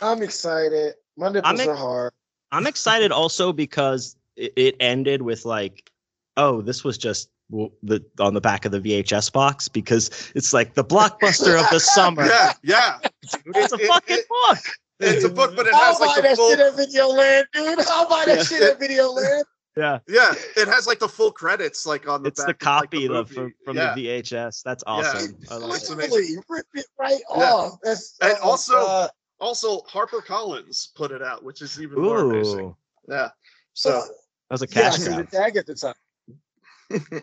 I'm 0.00 0.22
excited. 0.22 0.94
My 1.16 1.28
nipples 1.28 1.52
I'm 1.52 1.60
ex- 1.60 1.68
are 1.68 1.76
hard. 1.76 2.12
I'm 2.52 2.66
excited 2.66 3.12
also 3.12 3.52
because 3.52 4.16
it, 4.36 4.52
it 4.56 4.76
ended 4.80 5.22
with 5.22 5.44
like, 5.44 5.90
oh, 6.36 6.62
this 6.62 6.84
was 6.84 6.98
just 6.98 7.30
the 7.50 8.04
on 8.20 8.34
the 8.34 8.40
back 8.40 8.64
of 8.64 8.72
the 8.72 8.80
VHS 8.80 9.32
box 9.32 9.66
because 9.68 10.30
it's 10.34 10.52
like 10.52 10.74
the 10.74 10.84
blockbuster 10.84 11.58
of 11.62 11.68
the 11.70 11.80
summer. 11.96 12.24
Yeah, 12.26 12.52
yeah. 12.62 12.98
It's 13.22 13.72
a 13.72 13.76
It- 13.76 13.80
it- 13.82 13.86
fucking 13.88 14.16
it- 14.18 14.28
book. 14.28 14.58
It's 15.02 15.24
a 15.24 15.30
book, 15.30 15.56
but 15.56 15.66
it 15.66 15.72
I'll 15.72 15.92
has 15.92 15.98
like 16.00 16.16
the 16.16 16.22
that 16.22 16.36
full. 16.36 16.50
shit 16.50 16.60
at 16.60 16.76
Video 16.76 17.08
Land, 17.08 17.46
dude. 17.54 17.78
I'll 17.88 18.06
buy 18.06 18.24
that 18.26 18.36
Yeah. 18.36 18.42
shit 18.44 18.62
at 18.62 18.78
Video 18.80 19.10
Land. 19.10 19.44
Yeah, 19.76 19.98
Yeah, 20.06 20.34
it 20.58 20.68
has 20.68 20.86
like 20.86 20.98
the 20.98 21.08
full 21.08 21.30
credits, 21.32 21.86
like 21.86 22.06
on 22.06 22.22
the 22.22 22.28
it's 22.28 22.40
back. 22.44 22.46
the 22.48 22.50
of, 22.50 22.56
like, 22.76 22.82
copy 22.90 23.06
the 23.08 23.14
of, 23.14 23.30
from, 23.30 23.54
from 23.64 23.76
yeah. 23.78 23.94
the 23.94 24.06
VHS. 24.08 24.62
That's 24.62 24.84
awesome. 24.86 25.36
I 25.50 25.54
like 25.56 25.80
It's 25.80 25.88
it. 25.90 25.96
Literally, 25.96 26.36
rip 26.50 26.66
it 26.74 26.84
right 26.98 27.20
Yeah. 27.34 27.44
off. 27.52 27.78
That's 27.82 28.16
And 28.20 28.36
oh, 28.42 28.50
also- 28.50 28.72
God. 28.74 29.10
Also, 29.40 29.80
Harper 29.82 30.20
Collins 30.20 30.90
put 30.94 31.10
it 31.10 31.22
out, 31.22 31.42
which 31.42 31.62
is 31.62 31.80
even 31.80 32.00
more 32.02 32.20
amazing. 32.20 32.74
Yeah. 33.08 33.30
So, 33.72 33.90
that 33.90 34.08
was 34.50 34.62
a 34.62 34.66
yeah, 34.66 34.82
cash 34.82 34.96
see 34.96 35.04
the 35.04 35.24
grab. 35.24 35.30
tag 35.30 35.56
at 35.56 35.66
the 35.66 35.74
time. 35.74 35.94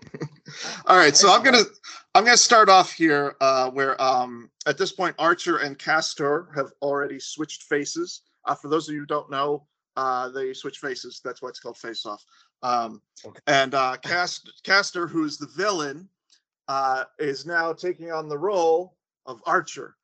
all 0.87 0.97
right. 0.97 1.15
So 1.15 1.29
I'm 1.31 1.43
gonna 1.43 1.63
I'm 2.15 2.23
gonna 2.23 2.37
start 2.37 2.69
off 2.69 2.93
here 2.93 3.35
uh, 3.41 3.69
where 3.69 4.01
um, 4.01 4.49
at 4.65 4.77
this 4.77 4.93
point 4.93 5.13
Archer 5.19 5.57
and 5.57 5.77
Castor 5.77 6.49
have 6.55 6.71
already 6.81 7.19
switched 7.19 7.63
faces. 7.63 8.21
Uh, 8.45 8.55
for 8.55 8.69
those 8.69 8.87
of 8.87 8.93
you 8.95 9.01
who 9.01 9.05
don't 9.05 9.29
know, 9.29 9.67
uh, 9.97 10.29
they 10.29 10.53
switch 10.53 10.77
faces. 10.77 11.19
That's 11.23 11.41
why 11.41 11.49
it's 11.49 11.59
called 11.59 11.77
Face 11.77 12.05
Off. 12.05 12.23
Um, 12.63 13.01
Okay. 13.25 13.39
And 13.47 13.75
uh, 13.75 13.97
Cast, 14.03 14.61
Castor, 14.63 15.05
who's 15.07 15.37
the 15.37 15.47
villain, 15.47 16.07
uh, 16.67 17.03
is 17.19 17.45
now 17.45 17.73
taking 17.73 18.11
on 18.11 18.29
the 18.29 18.37
role 18.37 18.95
of 19.25 19.41
Archer, 19.45 19.95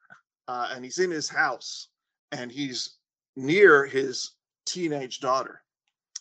uh, 0.48 0.70
and 0.74 0.84
he's 0.84 0.98
in 1.00 1.10
his 1.10 1.30
house 1.30 1.90
and 2.34 2.52
he's 2.52 2.98
near 3.36 3.86
his 3.86 4.32
teenage 4.66 5.20
daughter. 5.20 5.62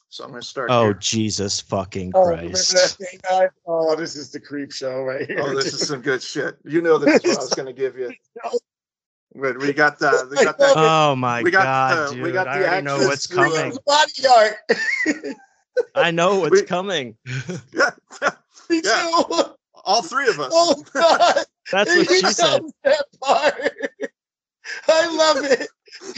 So 0.08 0.24
I'm 0.24 0.30
going 0.30 0.42
to 0.42 0.46
start. 0.46 0.70
Oh 0.70 0.84
here. 0.84 0.94
Jesus 0.94 1.58
fucking 1.60 2.12
Oh, 2.14 2.24
Christ! 2.26 2.98
thing. 2.98 3.18
Oh, 3.66 3.96
this 3.96 4.14
is 4.14 4.30
the 4.30 4.38
creep 4.40 4.70
show 4.70 5.02
right 5.02 5.22
oh, 5.22 5.26
here. 5.26 5.40
Oh, 5.42 5.54
this 5.54 5.72
is 5.72 5.88
some 5.88 6.02
good 6.02 6.22
shit. 6.22 6.56
You 6.64 6.82
know 6.82 6.98
this 6.98 7.24
is 7.24 7.30
what 7.30 7.38
I 7.38 7.40
was 7.40 7.54
going 7.54 7.66
to 7.66 7.72
give 7.72 7.96
you. 7.98 8.12
But 9.34 9.56
we 9.58 9.72
got 9.72 9.98
the 9.98 10.28
we 10.30 10.44
got 10.44 10.58
that. 10.58 10.74
Oh 10.76 11.16
my 11.16 11.42
We 11.42 11.50
got 11.50 11.62
god, 11.64 12.08
the- 12.10 12.14
dude! 12.16 12.24
we 12.24 12.32
got 12.32 12.46
I 12.46 12.58
the 12.58 12.66
already 12.68 12.84
know 12.84 12.98
what's 12.98 13.26
coming. 13.26 13.74
body 13.86 14.12
art. 14.28 14.56
I 15.94 16.10
know 16.10 16.40
what's 16.40 16.60
we- 16.60 16.66
coming. 16.66 17.16
Yeah, 17.72 17.90
Me 18.68 18.80
Yeah. 18.84 19.10
too. 19.26 19.44
all 19.84 20.02
three 20.02 20.28
of 20.28 20.38
us. 20.38 20.52
Oh 20.54 20.82
God. 20.92 21.44
That's 21.72 21.96
what 21.96 22.06
He 22.08 22.18
she 22.20 22.26
said. 22.26 22.60
That 22.84 23.04
part. 23.22 23.72
I 24.88 25.16
love 25.16 25.44
it. 25.50 25.68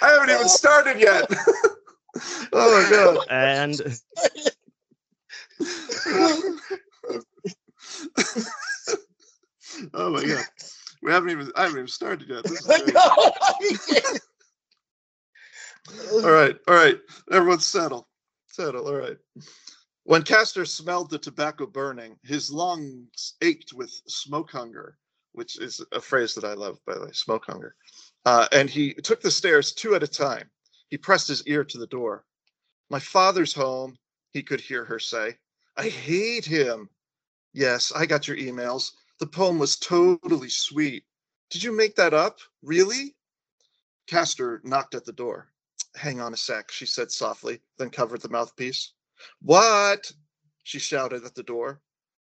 I 0.00 0.02
haven't 0.02 0.30
even 0.30 0.48
started 0.48 1.00
yet. 1.00 1.28
oh 2.52 2.52
my 2.52 2.88
god! 2.90 3.26
And 3.30 3.80
oh 9.94 10.10
my 10.10 10.24
god. 10.24 10.44
We 11.02 11.12
haven't 11.12 11.30
even 11.30 11.50
I 11.56 11.62
haven't 11.62 11.78
even 11.78 11.88
started 11.88 12.28
yet. 12.28 12.44
This 12.44 12.60
is 12.60 12.70
I 12.70 12.78
great. 12.78 12.94
know. 12.94 13.32
All 16.22 16.30
right, 16.32 16.56
all 16.66 16.74
right. 16.74 16.98
Everyone 17.30 17.60
settle. 17.60 18.08
Settle. 18.46 18.86
All 18.86 18.94
right. 18.94 19.18
When 20.04 20.22
Castor 20.22 20.64
smelled 20.64 21.10
the 21.10 21.18
tobacco 21.18 21.66
burning, 21.66 22.16
his 22.22 22.50
lungs 22.50 23.34
ached 23.42 23.72
with 23.72 23.90
smoke 24.06 24.50
hunger, 24.50 24.96
which 25.34 25.58
is 25.60 25.84
a 25.92 26.00
phrase 26.00 26.34
that 26.34 26.44
I 26.44 26.54
love, 26.54 26.78
by 26.86 26.94
the 26.94 27.04
way, 27.04 27.12
smoke 27.12 27.44
hunger. 27.46 27.74
Uh, 28.24 28.46
and 28.52 28.70
he 28.70 28.94
took 28.94 29.20
the 29.20 29.30
stairs 29.30 29.72
two 29.72 29.94
at 29.94 30.02
a 30.02 30.08
time. 30.08 30.48
He 30.88 30.96
pressed 30.96 31.28
his 31.28 31.46
ear 31.46 31.64
to 31.64 31.78
the 31.78 31.88
door. 31.88 32.24
My 32.88 33.00
father's 33.00 33.52
home, 33.52 33.98
he 34.30 34.42
could 34.42 34.60
hear 34.60 34.84
her 34.84 34.98
say. 34.98 35.36
I 35.76 35.88
hate 35.88 36.44
him. 36.44 36.88
Yes, 37.52 37.92
I 37.94 38.06
got 38.06 38.28
your 38.28 38.36
emails. 38.36 38.92
The 39.18 39.26
poem 39.26 39.58
was 39.58 39.76
totally 39.76 40.48
sweet. 40.48 41.04
Did 41.50 41.62
you 41.62 41.76
make 41.76 41.96
that 41.96 42.14
up? 42.14 42.38
Really? 42.62 43.16
Castor 44.06 44.60
knocked 44.64 44.94
at 44.94 45.04
the 45.04 45.12
door. 45.12 45.48
Hang 45.96 46.20
on 46.20 46.32
a 46.32 46.36
sec, 46.36 46.70
she 46.70 46.86
said 46.86 47.10
softly, 47.10 47.60
then 47.78 47.90
covered 47.90 48.20
the 48.20 48.28
mouthpiece. 48.28 48.92
What? 49.40 50.10
She 50.64 50.78
shouted 50.78 51.24
at 51.24 51.34
the 51.34 51.42
door. 51.42 51.80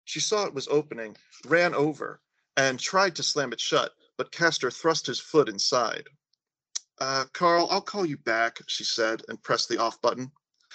She 0.04 0.20
saw 0.20 0.44
it 0.44 0.54
was 0.54 0.68
opening, 0.68 1.16
ran 1.46 1.74
over, 1.74 2.20
and 2.56 2.78
tried 2.78 3.16
to 3.16 3.22
slam 3.22 3.52
it 3.52 3.60
shut, 3.60 3.92
but 4.16 4.32
Castor 4.32 4.70
thrust 4.70 5.06
his 5.06 5.20
foot 5.20 5.48
inside. 5.48 6.08
Uh, 7.00 7.24
Carl, 7.32 7.66
I'll 7.70 7.80
call 7.80 8.06
you 8.06 8.16
back, 8.18 8.58
she 8.68 8.84
said, 8.84 9.22
and 9.28 9.42
pressed 9.42 9.68
the 9.68 9.78
off 9.78 10.00
button. 10.00 10.30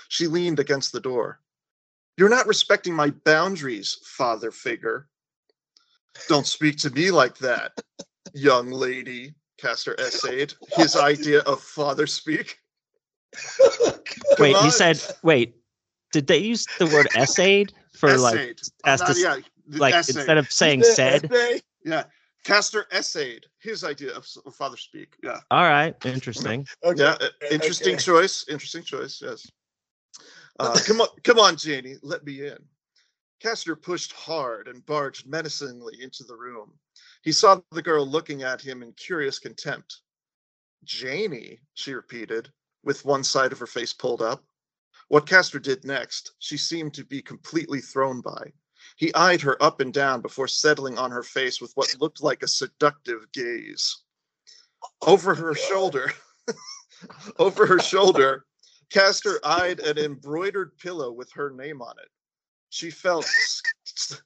She 0.09 0.27
leaned 0.27 0.59
against 0.59 0.91
the 0.91 0.99
door. 0.99 1.39
You're 2.17 2.29
not 2.29 2.47
respecting 2.47 2.93
my 2.93 3.11
boundaries, 3.11 3.97
father 4.03 4.51
figure. 4.51 5.07
Don't 6.27 6.47
speak 6.47 6.77
to 6.79 6.89
me 6.89 7.11
like 7.11 7.37
that, 7.37 7.81
young 8.33 8.71
lady, 8.71 9.33
Castor 9.57 9.95
essayed, 9.99 10.53
his 10.75 10.97
idea 10.97 11.39
of 11.41 11.61
father 11.61 12.05
speak. 12.07 12.57
wait, 14.39 14.55
Come 14.55 14.65
he 14.65 14.71
said, 14.71 15.01
wait, 15.23 15.55
did 16.11 16.27
they 16.27 16.39
use 16.39 16.65
the 16.77 16.87
word 16.87 17.07
essayed 17.15 17.71
for 17.93 18.17
like 18.17 18.35
Essayed. 18.35 18.61
I'm 18.83 18.93
as 18.93 18.99
not- 19.01 19.15
to- 19.15 19.21
yeah, 19.21 19.35
like 19.79 19.93
essay. 19.95 20.19
instead 20.19 20.37
of 20.37 20.51
saying 20.51 20.83
said? 20.83 21.31
Yeah, 21.83 22.03
Castor 22.43 22.85
essayed 22.91 23.45
his 23.59 23.83
idea 23.83 24.13
of, 24.15 24.25
father 24.53 24.77
speak. 24.77 25.15
Yeah, 25.23 25.39
All 25.51 25.63
right, 25.63 25.95
interesting. 26.05 26.67
Okay. 26.83 27.03
yeah, 27.03 27.17
interesting 27.51 27.95
okay. 27.95 28.03
choice. 28.03 28.45
Interesting 28.47 28.83
choice. 28.83 29.21
Yes. 29.21 29.49
Uh, 30.59 30.77
come 30.85 31.01
on, 31.01 31.07
come 31.23 31.39
on, 31.39 31.55
Janie, 31.55 31.95
let 32.01 32.25
me 32.25 32.47
in. 32.47 32.57
Castor 33.39 33.75
pushed 33.75 34.11
hard 34.11 34.67
and 34.67 34.85
barged 34.85 35.25
menacingly 35.27 36.01
into 36.01 36.23
the 36.23 36.35
room. 36.35 36.73
He 37.23 37.31
saw 37.31 37.61
the 37.71 37.81
girl 37.81 38.05
looking 38.05 38.43
at 38.43 38.61
him 38.61 38.83
in 38.83 38.91
curious 38.93 39.39
contempt. 39.39 40.01
Janie, 40.83 41.59
she 41.73 41.93
repeated, 41.93 42.51
with 42.83 43.05
one 43.05 43.23
side 43.23 43.51
of 43.51 43.59
her 43.59 43.67
face 43.67 43.93
pulled 43.93 44.21
up. 44.21 44.43
What 45.07 45.25
Castor 45.25 45.59
did 45.59 45.85
next, 45.85 46.33
she 46.39 46.57
seemed 46.57 46.93
to 46.95 47.03
be 47.03 47.21
completely 47.21 47.81
thrown 47.81 48.21
by. 48.21 48.51
He 48.99 49.13
eyed 49.13 49.39
her 49.43 49.61
up 49.63 49.79
and 49.79 49.93
down 49.93 50.19
before 50.19 50.49
settling 50.49 50.97
on 50.97 51.09
her 51.09 51.23
face 51.23 51.61
with 51.61 51.71
what 51.75 51.95
looked 52.01 52.21
like 52.21 52.43
a 52.43 52.49
seductive 52.49 53.31
gaze. 53.31 53.99
Over 55.07 55.33
her 55.33 55.55
shoulder, 55.55 56.11
over 57.39 57.65
her 57.65 57.79
shoulder, 57.79 58.43
Castor 58.89 59.39
eyed 59.45 59.79
an 59.79 59.97
embroidered 59.97 60.77
pillow 60.79 61.13
with 61.13 61.31
her 61.31 61.49
name 61.49 61.81
on 61.81 61.93
it. 61.97 62.09
She 62.71 62.91
felt, 62.91 63.25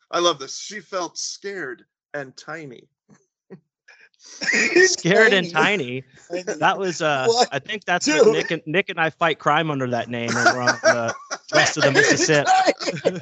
I 0.09 0.17
love 0.17 0.39
this, 0.39 0.57
she 0.57 0.79
felt 0.79 1.19
scared 1.19 1.85
and 2.15 2.35
tiny. 2.35 2.87
Scared 4.85 5.33
and 5.33 5.51
tiny. 5.51 6.03
That 6.45 6.79
was 6.79 7.01
uh 7.01 7.25
What? 7.27 7.49
I 7.51 7.59
think 7.59 7.83
that's 7.83 8.05
Dude. 8.05 8.25
what 8.25 8.31
Nick 8.31 8.51
and 8.51 8.61
Nick 8.65 8.89
and 8.89 8.97
I 8.97 9.09
fight 9.09 9.37
crime 9.37 9.69
under 9.69 9.87
that 9.89 10.09
name 10.09 10.29
over 10.29 10.61
on 10.61 10.79
the 10.81 11.13
west 11.53 11.75
of 11.75 11.83
the 11.83 11.91
Mississippi. 13.11 13.19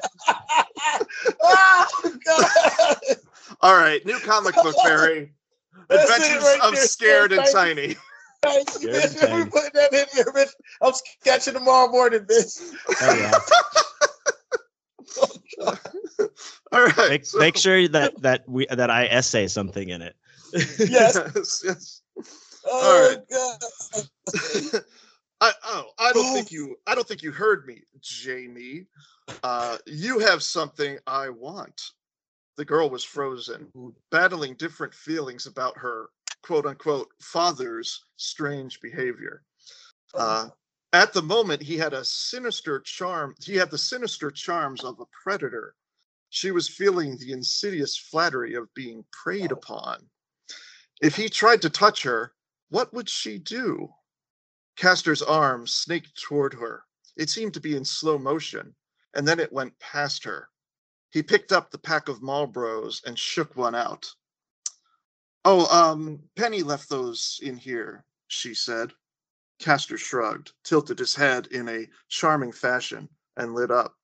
Oh, 1.41 2.17
God. 2.25 2.95
All 3.61 3.75
right, 3.75 4.05
new 4.05 4.19
comic 4.19 4.55
book, 4.55 4.75
Barry. 4.83 5.33
Adventures 5.89 6.43
right 6.43 6.61
of 6.61 6.73
there. 6.73 6.85
Scared 6.85 7.31
and 7.31 7.45
Tiny. 7.51 7.95
Thanks, 8.41 8.77
bitch. 8.77 9.19
thing. 9.19 9.35
We 9.35 9.45
put 9.45 9.73
that 9.73 9.93
in 9.93 10.05
there, 10.15 10.33
bitch. 10.33 10.51
I'm 10.81 10.93
catching 11.23 11.53
tomorrow 11.53 11.91
morning, 11.91 12.21
bitch. 12.21 12.59
Hell 12.99 13.17
yeah. 13.17 13.31
All 16.71 16.83
right. 16.85 17.09
Make, 17.09 17.25
so- 17.25 17.39
make 17.39 17.57
sure 17.57 17.87
that 17.89 18.19
that 18.21 18.47
we 18.47 18.65
that 18.67 18.89
I 18.89 19.05
essay 19.07 19.47
something 19.47 19.89
in 19.89 20.01
it. 20.01 20.15
Yes. 20.53 21.17
yes, 21.35 21.61
yes. 21.63 22.01
Oh 22.65 23.09
right. 23.09 23.19
god. 23.29 23.59
I 25.41 25.51
oh, 25.65 25.85
I 25.97 26.13
don't 26.13 26.33
think 26.33 26.51
you 26.51 26.77
I 26.87 26.95
don't 26.95 27.07
think 27.07 27.23
you 27.23 27.31
heard 27.31 27.65
me, 27.65 27.81
Jamie. 27.99 28.87
Uh 29.43 29.77
you 29.87 30.19
have 30.19 30.43
something 30.43 30.99
I 31.07 31.29
want. 31.29 31.81
The 32.57 32.65
girl 32.65 32.89
was 32.89 33.03
frozen, 33.03 33.71
battling 34.11 34.55
different 34.55 34.93
feelings 34.93 35.47
about 35.47 35.77
her 35.79 36.09
quote 36.43 36.65
unquote 36.67 37.09
father's 37.21 38.05
strange 38.17 38.81
behavior. 38.81 39.43
Uh 40.13 40.49
at 40.93 41.13
the 41.13 41.21
moment 41.23 41.63
he 41.63 41.77
had 41.77 41.93
a 41.93 42.05
sinister 42.05 42.79
charm 42.81 43.35
he 43.43 43.55
had 43.55 43.71
the 43.71 43.77
sinister 43.77 44.31
charms 44.31 44.83
of 44.83 44.99
a 44.99 45.05
predator. 45.23 45.75
She 46.29 46.51
was 46.51 46.69
feeling 46.69 47.17
the 47.17 47.33
insidious 47.33 47.97
flattery 47.97 48.55
of 48.55 48.73
being 48.75 49.05
preyed 49.11 49.51
upon. 49.51 50.09
If 51.01 51.15
he 51.15 51.29
tried 51.29 51.61
to 51.63 51.69
touch 51.69 52.03
her, 52.03 52.33
what 52.69 52.93
would 52.93 53.09
she 53.09 53.37
do? 53.39 53.89
Castor's 54.77 55.21
arm 55.23 55.67
snaked 55.67 56.21
toward 56.21 56.55
her. 56.55 56.85
It 57.17 57.29
seemed 57.29 57.53
to 57.55 57.61
be 57.61 57.75
in 57.77 57.85
slow 57.85 58.17
motion, 58.19 58.75
and 59.13 59.27
then 59.27 59.39
it 59.39 59.51
went 59.51 59.77
past 59.79 60.23
her. 60.23 60.47
He 61.11 61.21
picked 61.23 61.51
up 61.51 61.71
the 61.71 61.77
pack 61.77 62.07
of 62.07 62.21
Marlboros 62.21 63.03
and 63.05 63.17
shook 63.17 63.55
one 63.55 63.75
out. 63.75 64.09
Oh, 65.43 65.65
um, 65.75 66.19
Penny 66.35 66.63
left 66.63 66.89
those 66.89 67.39
in 67.43 67.57
here, 67.57 68.05
she 68.27 68.53
said. 68.53 68.91
Castor 69.59 69.97
shrugged, 69.97 70.53
tilted 70.63 70.97
his 70.99 71.15
head 71.15 71.47
in 71.47 71.67
a 71.67 71.87
charming 72.09 72.51
fashion, 72.51 73.09
and 73.37 73.53
lit 73.53 73.71
up. 73.71 73.95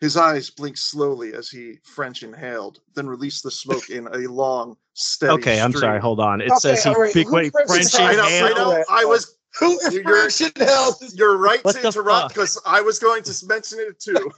His 0.00 0.16
eyes 0.16 0.50
blinked 0.50 0.78
slowly 0.80 1.32
as 1.32 1.48
he 1.48 1.78
French 1.84 2.22
inhaled, 2.24 2.80
then 2.94 3.06
released 3.06 3.44
the 3.44 3.50
smoke 3.52 3.88
in 3.88 4.08
a 4.08 4.18
long, 4.28 4.76
steady 4.94 5.32
Okay, 5.34 5.60
I'm 5.60 5.72
sorry. 5.72 6.00
Hold 6.00 6.18
on. 6.20 6.40
It 6.40 6.50
Okay, 6.50 6.58
says 6.58 6.84
he 6.84 6.90
all 6.90 6.96
right, 7.00 7.14
big 7.14 7.30
wait 7.30 7.52
French 7.52 7.68
French 7.68 7.84
is- 7.86 7.94
I 7.94 8.14
know, 8.14 8.24
I 8.24 8.52
know. 8.52 8.84
I 8.90 9.04
was 9.04 9.38
Who 9.58 9.78
You're- 9.90 9.98
infringed 9.98 10.58
hell? 10.58 10.98
You're 11.12 11.36
right 11.36 11.62
What 11.64 11.76
to 11.76 11.86
interrupt 11.86 12.28
because 12.34 12.60
I 12.66 12.80
was 12.80 12.98
going 12.98 13.22
to 13.24 13.46
mention 13.46 13.78
it 13.80 14.00
too. 14.00 14.30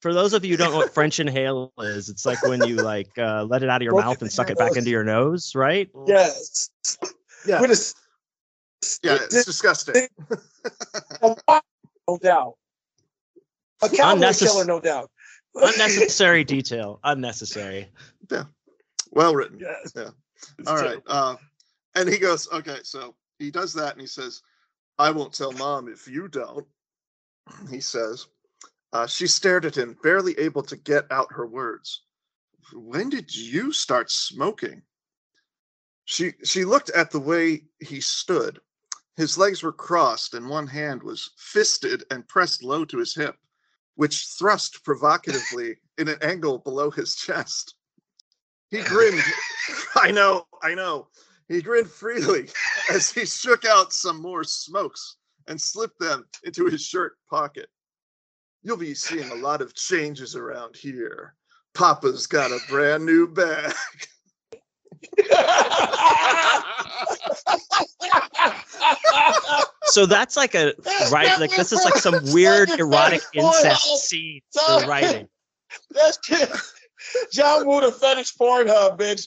For 0.00 0.12
those 0.14 0.32
of 0.32 0.44
you 0.44 0.52
who 0.52 0.56
don't 0.58 0.70
know 0.72 0.76
what 0.78 0.94
French 0.94 1.18
inhale 1.18 1.72
is, 1.78 2.08
it's 2.08 2.24
like 2.24 2.40
when 2.42 2.62
you 2.66 2.76
like 2.76 3.08
uh, 3.18 3.44
let 3.44 3.62
it 3.62 3.68
out 3.68 3.80
of 3.80 3.84
your 3.84 3.92
Broken 3.92 4.08
mouth 4.08 4.22
and 4.22 4.30
suck 4.32 4.50
it 4.50 4.58
back 4.58 4.76
into 4.76 4.90
your 4.90 5.02
nose, 5.04 5.52
right? 5.54 5.90
Yes. 6.06 6.70
Yeah. 7.46 7.60
With 7.60 7.70
a 7.70 7.94
Yeah, 9.02 9.14
it's 9.22 9.44
disgusting. 9.44 10.06
no 11.22 12.18
doubt. 12.22 12.54
A 13.82 13.88
cowboy 13.88 14.20
Unnecess- 14.20 14.46
killer, 14.52 14.64
no 14.64 14.80
doubt. 14.80 15.10
Unnecessary 15.54 16.44
detail. 16.56 17.00
Unnecessary. 17.02 17.88
Yeah. 18.30 18.44
Well 19.12 19.34
written. 19.34 19.58
yes. 19.58 19.92
Yeah. 19.96 20.10
It's 20.58 20.68
All 20.68 20.76
right. 20.76 20.98
Uh, 21.06 21.36
and 21.96 22.08
he 22.08 22.18
goes, 22.18 22.48
okay, 22.52 22.78
so 22.82 23.14
he 23.38 23.50
does 23.50 23.72
that 23.74 23.92
and 23.92 24.00
he 24.00 24.06
says, 24.06 24.42
I 24.98 25.10
won't 25.10 25.34
tell 25.34 25.52
mom 25.52 25.88
if 25.88 26.06
you 26.06 26.28
don't. 26.28 26.66
He 27.70 27.80
says, 27.80 28.26
uh, 28.92 29.06
she 29.06 29.26
stared 29.26 29.64
at 29.64 29.76
him, 29.76 29.96
barely 30.02 30.38
able 30.38 30.62
to 30.62 30.76
get 30.76 31.10
out 31.10 31.32
her 31.32 31.46
words. 31.46 32.02
When 32.72 33.08
did 33.08 33.34
you 33.34 33.72
start 33.72 34.10
smoking? 34.10 34.82
She 36.04 36.32
she 36.44 36.64
looked 36.64 36.90
at 36.90 37.10
the 37.10 37.20
way 37.20 37.64
he 37.80 38.00
stood. 38.00 38.60
His 39.16 39.38
legs 39.38 39.62
were 39.62 39.72
crossed 39.72 40.34
and 40.34 40.48
one 40.48 40.66
hand 40.66 41.02
was 41.02 41.30
fisted 41.36 42.04
and 42.10 42.28
pressed 42.28 42.62
low 42.62 42.84
to 42.84 42.98
his 42.98 43.14
hip, 43.14 43.36
which 43.94 44.26
thrust 44.38 44.84
provocatively 44.84 45.76
in 45.98 46.08
an 46.08 46.18
angle 46.22 46.58
below 46.58 46.90
his 46.90 47.16
chest. 47.16 47.74
He 48.70 48.82
grinned. 48.82 49.22
I 49.96 50.10
know, 50.10 50.46
I 50.62 50.74
know. 50.74 51.08
He 51.48 51.62
grinned 51.62 51.90
freely 51.90 52.48
as 52.90 53.10
he 53.10 53.24
shook 53.24 53.64
out 53.64 53.92
some 53.92 54.20
more 54.20 54.44
smokes 54.44 55.16
and 55.46 55.60
slipped 55.60 55.98
them 56.00 56.26
into 56.44 56.66
his 56.66 56.82
shirt 56.82 57.16
pocket. 57.30 57.68
You'll 58.62 58.76
be 58.76 58.94
seeing 58.94 59.30
a 59.30 59.36
lot 59.36 59.62
of 59.62 59.74
changes 59.74 60.34
around 60.34 60.76
here. 60.76 61.34
Papa's 61.74 62.26
got 62.26 62.50
a 62.50 62.58
brand 62.68 63.06
new 63.06 63.28
bag. 63.28 63.72
So 69.86 70.04
that's 70.04 70.36
like 70.36 70.54
a 70.54 70.74
right. 71.10 71.38
Like 71.40 71.54
this 71.56 71.72
is 71.72 71.82
like 71.84 71.94
some 71.94 72.16
weird 72.32 72.68
erotic 72.70 73.22
incest 73.32 74.08
scene 74.08 74.40
for 74.52 74.86
writing. 74.86 75.28
That's 75.90 76.18
John 77.32 77.66
Woo, 77.66 77.80
the 77.80 77.92
fetish 77.92 78.36
porn 78.36 78.66
hub, 78.68 78.98
bitch. 78.98 79.26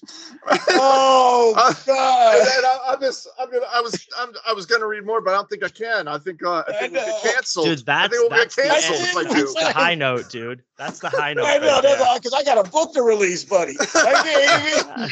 Oh 0.72 1.54
Uh, 1.60 1.74
God. 1.86 2.36
And 2.36 2.66
I, 2.66 2.78
I, 2.94 2.96
miss, 3.00 3.28
I'm 3.40 3.50
gonna, 3.52 3.66
I 3.74 3.82
was, 3.82 4.08
I'm, 4.18 4.30
I 4.48 4.54
was 4.54 4.66
gonna 4.66 4.88
read 4.88 5.06
more, 5.06 5.22
but 5.22 5.32
I 5.32 5.38
don't 5.38 5.50
think 5.50 5.64
I 5.64 5.70
can. 5.70 6.08
I 6.08 6.18
think, 6.18 6.44
uh, 6.44 6.64
I 6.68 6.74
think 6.74 6.94
we'll 6.94 7.06
get 7.06 7.24
know. 7.24 7.32
canceled. 7.32 7.66
Dude, 7.66 7.80
I 7.90 8.08
that's 8.08 8.14
think 8.18 8.30
we'll 8.32 8.38
that's 8.40 8.56
get 8.56 8.70
canceled 8.70 9.00
end. 9.00 9.10
if 9.10 9.18
I 9.18 9.24
That's 9.34 9.54
the 9.54 9.74
high 9.74 9.96
note, 9.96 10.30
dude. 10.30 10.64
That's 10.78 11.00
the 11.00 11.10
high 11.10 11.34
note. 11.36 11.46
I 11.46 11.58
know, 11.58 11.82
right 11.82 12.22
because 12.22 12.34
I 12.34 12.44
got 12.44 12.66
a 12.66 12.70
book 12.70 12.94
to 12.94 13.02
release, 13.02 13.44
buddy. 13.44 13.76
I 13.96 15.10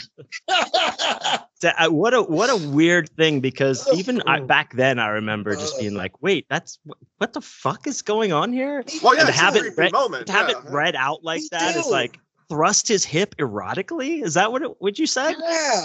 can't 0.47 1.41
That- 1.61 1.76
uh, 1.80 1.89
what 1.89 2.13
a 2.13 2.22
what 2.22 2.49
a 2.51 2.55
weird 2.70 3.09
thing 3.18 3.39
because 3.39 3.88
even 3.93 4.22
I, 4.28 4.39
back 4.41 4.74
then 4.74 4.99
I 4.99 5.07
remember 5.07 5.55
just 5.55 5.80
being 5.80 5.95
like, 5.95 6.22
wait, 6.22 6.45
that's 6.49 6.78
what, 6.84 6.97
what 7.18 7.34
the 7.34 7.41
fuck 7.41 7.88
is 7.88 8.01
going 8.03 8.32
on 8.32 8.53
here? 8.53 8.84
Well, 9.01 9.15
yeah, 9.15 9.22
And 9.22 9.28
to 9.30 9.34
have 9.34 9.55
it 9.55 9.76
read- 9.76 9.91
moment. 9.91 10.28
To 10.28 10.34
have 10.34 10.49
yeah. 10.49 10.59
it 10.59 10.63
read 10.70 10.95
out 10.95 11.24
like 11.24 11.41
Me 11.41 11.47
that 11.51 11.76
is 11.76 11.86
too. 11.86 11.91
like 11.91 12.20
thrust 12.50 12.88
his 12.88 13.04
hip 13.06 13.36
erotically. 13.38 14.24
Is 14.24 14.34
that 14.36 14.52
what 14.52 14.62
it, 14.62 14.72
what 14.80 14.98
you 15.00 15.06
said? 15.08 15.36
yeah. 15.39 15.84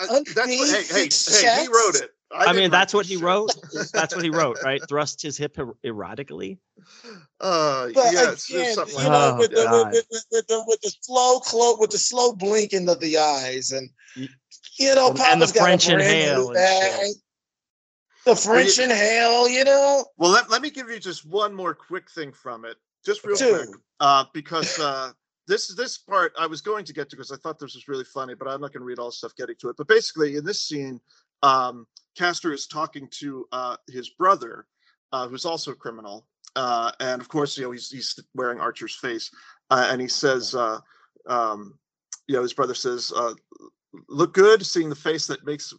Uh, 0.00 0.20
that's 0.34 0.36
what, 0.36 0.48
hey, 0.48 0.56
hey, 0.56 0.62
underneath 0.70 1.40
hey, 1.42 1.62
he 1.62 1.68
wrote 1.68 1.96
it. 1.96 2.10
I, 2.34 2.46
didn't 2.46 2.56
mean, 2.56 2.70
that's 2.72 2.92
what 2.92 3.06
he 3.06 3.14
shit. 3.14 3.22
wrote. 3.22 3.52
That's 3.92 4.12
what 4.12 4.24
he 4.24 4.30
wrote, 4.30 4.58
right? 4.64 4.80
Thrust 4.88 5.22
his 5.22 5.36
hip 5.36 5.56
er- 5.56 5.76
erotically. 5.84 6.58
Uh, 7.40 7.90
But 7.94 8.12
yes, 8.12 8.48
again, 8.50 8.62
there's 8.62 8.74
something 8.74 8.94
you 8.96 9.02
like 9.04 9.12
know, 9.12 9.34
Oh, 9.34 9.38
with, 9.38 9.50
the, 9.52 9.90
with, 9.92 10.06
with, 10.10 10.24
with 10.32 10.46
the 10.48 10.64
with 10.66 10.80
the 10.80 10.92
slow 11.00 11.38
clo- 11.38 11.76
with 11.78 11.90
the 11.90 11.98
slow 11.98 12.32
blinking 12.32 12.88
of 12.88 12.98
the 12.98 13.18
eyes, 13.18 13.70
and 13.70 13.88
you 14.16 14.94
know, 14.96 15.10
and- 15.10 15.18
and 15.20 15.42
the 15.42 15.46
Papa's 15.46 15.52
got 15.52 15.60
a 15.60 15.62
French 15.64 15.86
brand 15.86 15.98
new 16.00 16.04
inhale 16.04 16.46
and 16.48 16.54
bag. 16.54 17.10
The 18.26 18.34
French 18.34 18.78
inhale, 18.80 19.48
you 19.48 19.62
know. 19.62 20.04
Well, 20.16 20.30
let, 20.32 20.50
let 20.50 20.60
me 20.60 20.70
give 20.70 20.90
you 20.90 20.98
just 20.98 21.24
one 21.24 21.54
more 21.54 21.74
quick 21.74 22.10
thing 22.10 22.32
from 22.32 22.64
it, 22.64 22.76
just 23.06 23.22
real 23.24 23.36
Two. 23.36 23.54
quick, 23.54 23.68
uh, 24.00 24.24
because 24.34 24.76
uh, 24.80 25.12
this 25.46 25.74
this 25.74 25.98
part 25.98 26.32
I 26.38 26.46
was 26.46 26.60
going 26.60 26.84
to 26.84 26.92
get 26.92 27.10
to 27.10 27.16
because 27.16 27.32
I 27.32 27.36
thought 27.36 27.58
this 27.58 27.74
was 27.74 27.88
really 27.88 28.04
funny, 28.04 28.34
but 28.34 28.48
I'm 28.48 28.60
not 28.60 28.72
going 28.72 28.80
to 28.80 28.86
read 28.86 28.98
all 28.98 29.08
the 29.08 29.12
stuff 29.12 29.36
getting 29.36 29.56
to 29.56 29.68
it. 29.68 29.76
But 29.76 29.88
basically, 29.88 30.36
in 30.36 30.44
this 30.44 30.60
scene, 30.60 31.00
um, 31.42 31.86
Castor 32.16 32.52
is 32.52 32.66
talking 32.66 33.08
to 33.18 33.46
uh, 33.52 33.76
his 33.88 34.10
brother, 34.10 34.66
uh, 35.12 35.28
who's 35.28 35.44
also 35.44 35.72
a 35.72 35.76
criminal, 35.76 36.26
uh, 36.56 36.92
and 37.00 37.20
of 37.20 37.28
course, 37.28 37.56
you 37.58 37.64
know, 37.64 37.70
he's 37.72 37.90
he's 37.90 38.18
wearing 38.34 38.60
Archer's 38.60 38.94
face, 38.94 39.30
uh, 39.70 39.88
and 39.90 40.00
he 40.00 40.08
says, 40.08 40.54
uh, 40.54 40.78
um, 41.26 41.78
you 42.26 42.34
know, 42.34 42.42
his 42.42 42.54
brother 42.54 42.74
says, 42.74 43.12
uh, 43.14 43.34
"Look 44.08 44.34
good, 44.34 44.64
seeing 44.64 44.88
the 44.88 44.96
face 44.96 45.26
that 45.26 45.44
makes." 45.44 45.74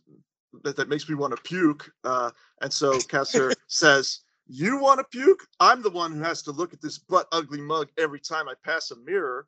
That, 0.63 0.77
that 0.77 0.87
makes 0.87 1.09
me 1.09 1.15
want 1.15 1.35
to 1.35 1.41
puke. 1.41 1.91
Uh, 2.05 2.31
and 2.61 2.71
so 2.71 2.97
Castor 3.09 3.51
says, 3.67 4.21
You 4.47 4.77
want 4.77 4.99
to 4.99 5.03
puke? 5.05 5.47
I'm 5.59 5.81
the 5.81 5.89
one 5.89 6.11
who 6.11 6.21
has 6.21 6.41
to 6.43 6.51
look 6.51 6.73
at 6.73 6.81
this 6.81 6.97
butt 6.97 7.27
ugly 7.31 7.61
mug 7.61 7.89
every 7.97 8.19
time 8.19 8.47
I 8.47 8.53
pass 8.63 8.91
a 8.91 8.95
mirror, 8.97 9.47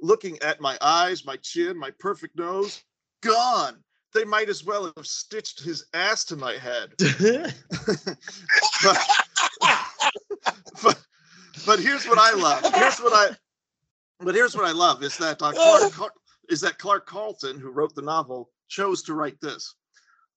looking 0.00 0.38
at 0.42 0.60
my 0.60 0.78
eyes, 0.80 1.24
my 1.24 1.36
chin, 1.36 1.76
my 1.78 1.90
perfect 1.98 2.36
nose. 2.36 2.82
Gone. 3.22 3.82
They 4.14 4.24
might 4.24 4.48
as 4.48 4.64
well 4.64 4.92
have 4.96 5.06
stitched 5.06 5.62
his 5.62 5.86
ass 5.92 6.24
to 6.26 6.36
my 6.36 6.52
head. 6.52 6.92
but, 6.98 7.54
but, 10.82 10.98
but 11.66 11.80
here's 11.80 12.06
what 12.06 12.18
I 12.18 12.32
love. 12.34 12.62
Here's 12.74 12.98
what 12.98 13.12
I 13.12 13.36
but 14.20 14.34
here's 14.34 14.56
what 14.56 14.64
I 14.64 14.72
love 14.72 15.02
is 15.02 15.16
that 15.18 15.42
uh, 15.42 15.52
Clark 15.52 15.92
Car- 15.92 16.12
is 16.48 16.60
that 16.62 16.78
Clark 16.78 17.06
Carlton, 17.06 17.58
who 17.58 17.70
wrote 17.70 17.94
the 17.94 18.02
novel, 18.02 18.50
chose 18.68 19.02
to 19.02 19.14
write 19.14 19.40
this. 19.40 19.74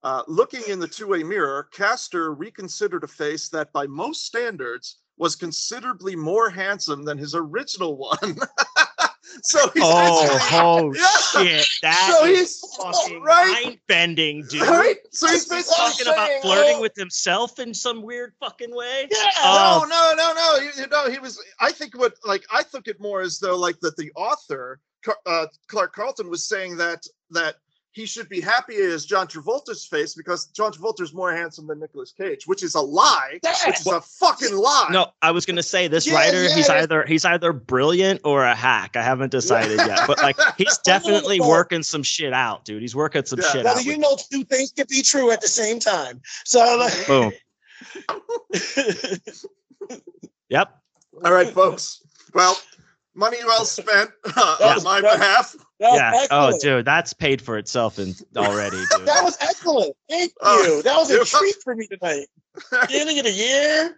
Uh, 0.03 0.23
looking 0.27 0.61
in 0.69 0.79
the 0.79 0.87
two-way 0.87 1.23
mirror, 1.23 1.67
Castor 1.73 2.33
reconsidered 2.33 3.03
a 3.03 3.07
face 3.07 3.49
that, 3.49 3.71
by 3.73 3.85
most 3.87 4.25
standards, 4.25 4.97
was 5.17 5.35
considerably 5.35 6.15
more 6.15 6.49
handsome 6.49 7.03
than 7.03 7.17
his 7.17 7.35
original 7.35 7.97
one. 7.97 8.17
so 9.43 9.69
he's 9.73 9.83
oh, 9.85 10.21
basically- 10.21 10.57
oh 10.57 10.93
Yeah. 10.95 11.43
shit! 11.57 11.67
That 11.81 12.15
So 12.17 12.25
is 12.25 12.37
he's- 12.61 12.77
fucking 12.77 13.21
right? 13.21 13.63
mind 13.65 13.79
bending, 13.87 14.45
dude. 14.49 14.61
right? 14.61 14.95
So 15.11 15.27
he's 15.27 15.45
basically 15.45 15.75
Talking 15.75 16.07
about 16.07 16.27
saying, 16.27 16.41
flirting 16.43 16.75
oh. 16.77 16.81
with 16.81 16.95
himself 16.95 17.59
in 17.59 17.73
some 17.73 18.01
weird 18.01 18.33
fucking 18.39 18.73
way. 18.73 19.07
Yeah. 19.11 19.17
Oh. 19.43 19.85
no, 19.89 20.13
no, 20.15 20.33
no, 20.33 20.33
no. 20.33 20.63
You, 20.63 20.71
you 20.83 20.87
know, 20.87 21.09
he 21.09 21.19
was. 21.19 21.43
I 21.59 21.71
think 21.73 21.97
what 21.97 22.13
like 22.23 22.45
I 22.51 22.63
took 22.63 22.87
it 22.87 23.01
more 23.01 23.19
as 23.21 23.39
though 23.39 23.57
like 23.57 23.79
that 23.81 23.97
the 23.97 24.11
author 24.15 24.79
uh, 25.25 25.47
Clark 25.67 25.93
Carlton 25.93 26.29
was 26.29 26.45
saying 26.45 26.77
that 26.77 27.05
that 27.31 27.55
he 27.91 28.05
should 28.05 28.29
be 28.29 28.39
happy 28.39 28.75
as 28.75 29.05
John 29.05 29.27
Travolta's 29.27 29.85
face 29.85 30.13
because 30.13 30.45
John 30.47 30.71
Travolta's 30.71 31.13
more 31.13 31.33
handsome 31.35 31.65
than 31.67 31.79
Nicolas 31.79 32.11
Cage, 32.11 32.45
which 32.45 32.61
is 32.63 32.75
a 32.75 32.79
lie. 32.81 33.39
Yeah. 33.43 33.53
Which 33.65 33.79
is 33.79 33.87
a 33.87 33.99
fucking 33.99 34.55
lie. 34.55 34.89
No, 34.91 35.07
I 35.21 35.31
was 35.31 35.45
gonna 35.45 35.63
say 35.63 35.87
this 35.87 36.05
Yeah, 36.07 36.13
writer. 36.15 36.43
He's 36.53 36.67
yeah. 36.69 36.75
either 36.81 37.03
he's 37.05 37.25
either 37.25 37.51
brilliant 37.51 38.21
or 38.23 38.45
a 38.45 38.53
hack. 38.55 38.95
I 38.95 39.01
haven't 39.01 39.31
decided 39.31 39.77
yet, 39.77 40.01
but 40.07 40.19
like 40.21 40.37
he's 40.57 40.77
definitely 40.79 41.39
working 41.41 41.81
some 41.83 42.03
shit 42.03 42.31
out, 42.33 42.63
dude. 42.63 42.81
He's 42.81 42.95
working 42.95 43.25
some 43.25 43.39
Yeah. 43.39 43.51
shit 43.51 43.65
Well, 43.65 43.77
out. 43.79 43.85
you 43.85 43.97
know, 43.97 44.17
two 44.31 44.43
things 44.43 44.71
can 44.71 44.85
be 44.89 45.01
true 45.01 45.31
at 45.31 45.41
the 45.41 45.47
same 45.47 45.79
time. 45.79 46.21
So, 46.45 46.59
like, 46.77 47.07
Boom. 47.07 47.31
Yep. 50.49 50.75
All 51.23 51.31
right, 51.31 51.49
folks. 51.49 52.01
Well, 52.33 52.57
money 53.15 53.37
well 53.45 53.65
spent 53.65 54.11
uh, 54.35 54.57
Yeah. 54.59 54.75
on 54.77 54.83
my 54.83 55.01
behalf. 55.01 55.55
that 55.79 55.89
was 55.91 55.99
Yeah. 55.99 56.27
Oh, 56.31 56.57
dude, 56.59 56.85
that's 56.85 57.13
paid 57.13 57.41
for 57.41 57.57
itself 57.57 57.99
in 57.99 58.13
already, 58.35 58.77
dude. 58.97 59.05
That 59.07 59.23
was 59.23 59.37
excellent. 59.41 59.95
Thank 60.09 60.33
Oh, 60.41 60.63
you. 60.63 60.81
That 60.83 60.95
was 60.97 61.09
a 61.09 61.15
you're 61.15 61.25
treat 61.25 61.55
for 61.63 61.75
me 61.75 61.87
tonight. 61.87 62.27
Beginning 62.81 63.19
of 63.19 63.25
the 63.25 63.31
year. 63.31 63.95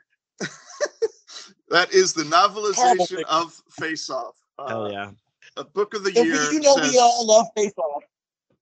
That 1.70 1.93
is 1.93 2.14
the 2.14 2.24
novelization 2.24 3.07
thing. 3.07 3.24
of 3.30 3.53
Face 3.80 4.09
Off. 4.09 4.36
Uh, 4.59 4.68
Hell 4.68 4.91
yeah. 4.91 5.12
A 5.57 5.64
book 5.64 5.93
of 5.93 6.03
the 6.03 6.09
And 6.09 6.28
year. 6.28 6.36
we, 6.49 6.55
you 6.55 6.59
know, 6.59 6.76
says- 6.76 6.91
we 6.91 6.97
all 6.99 7.26
love 7.26 7.45
Face 7.55 7.72
Off. 7.78 8.03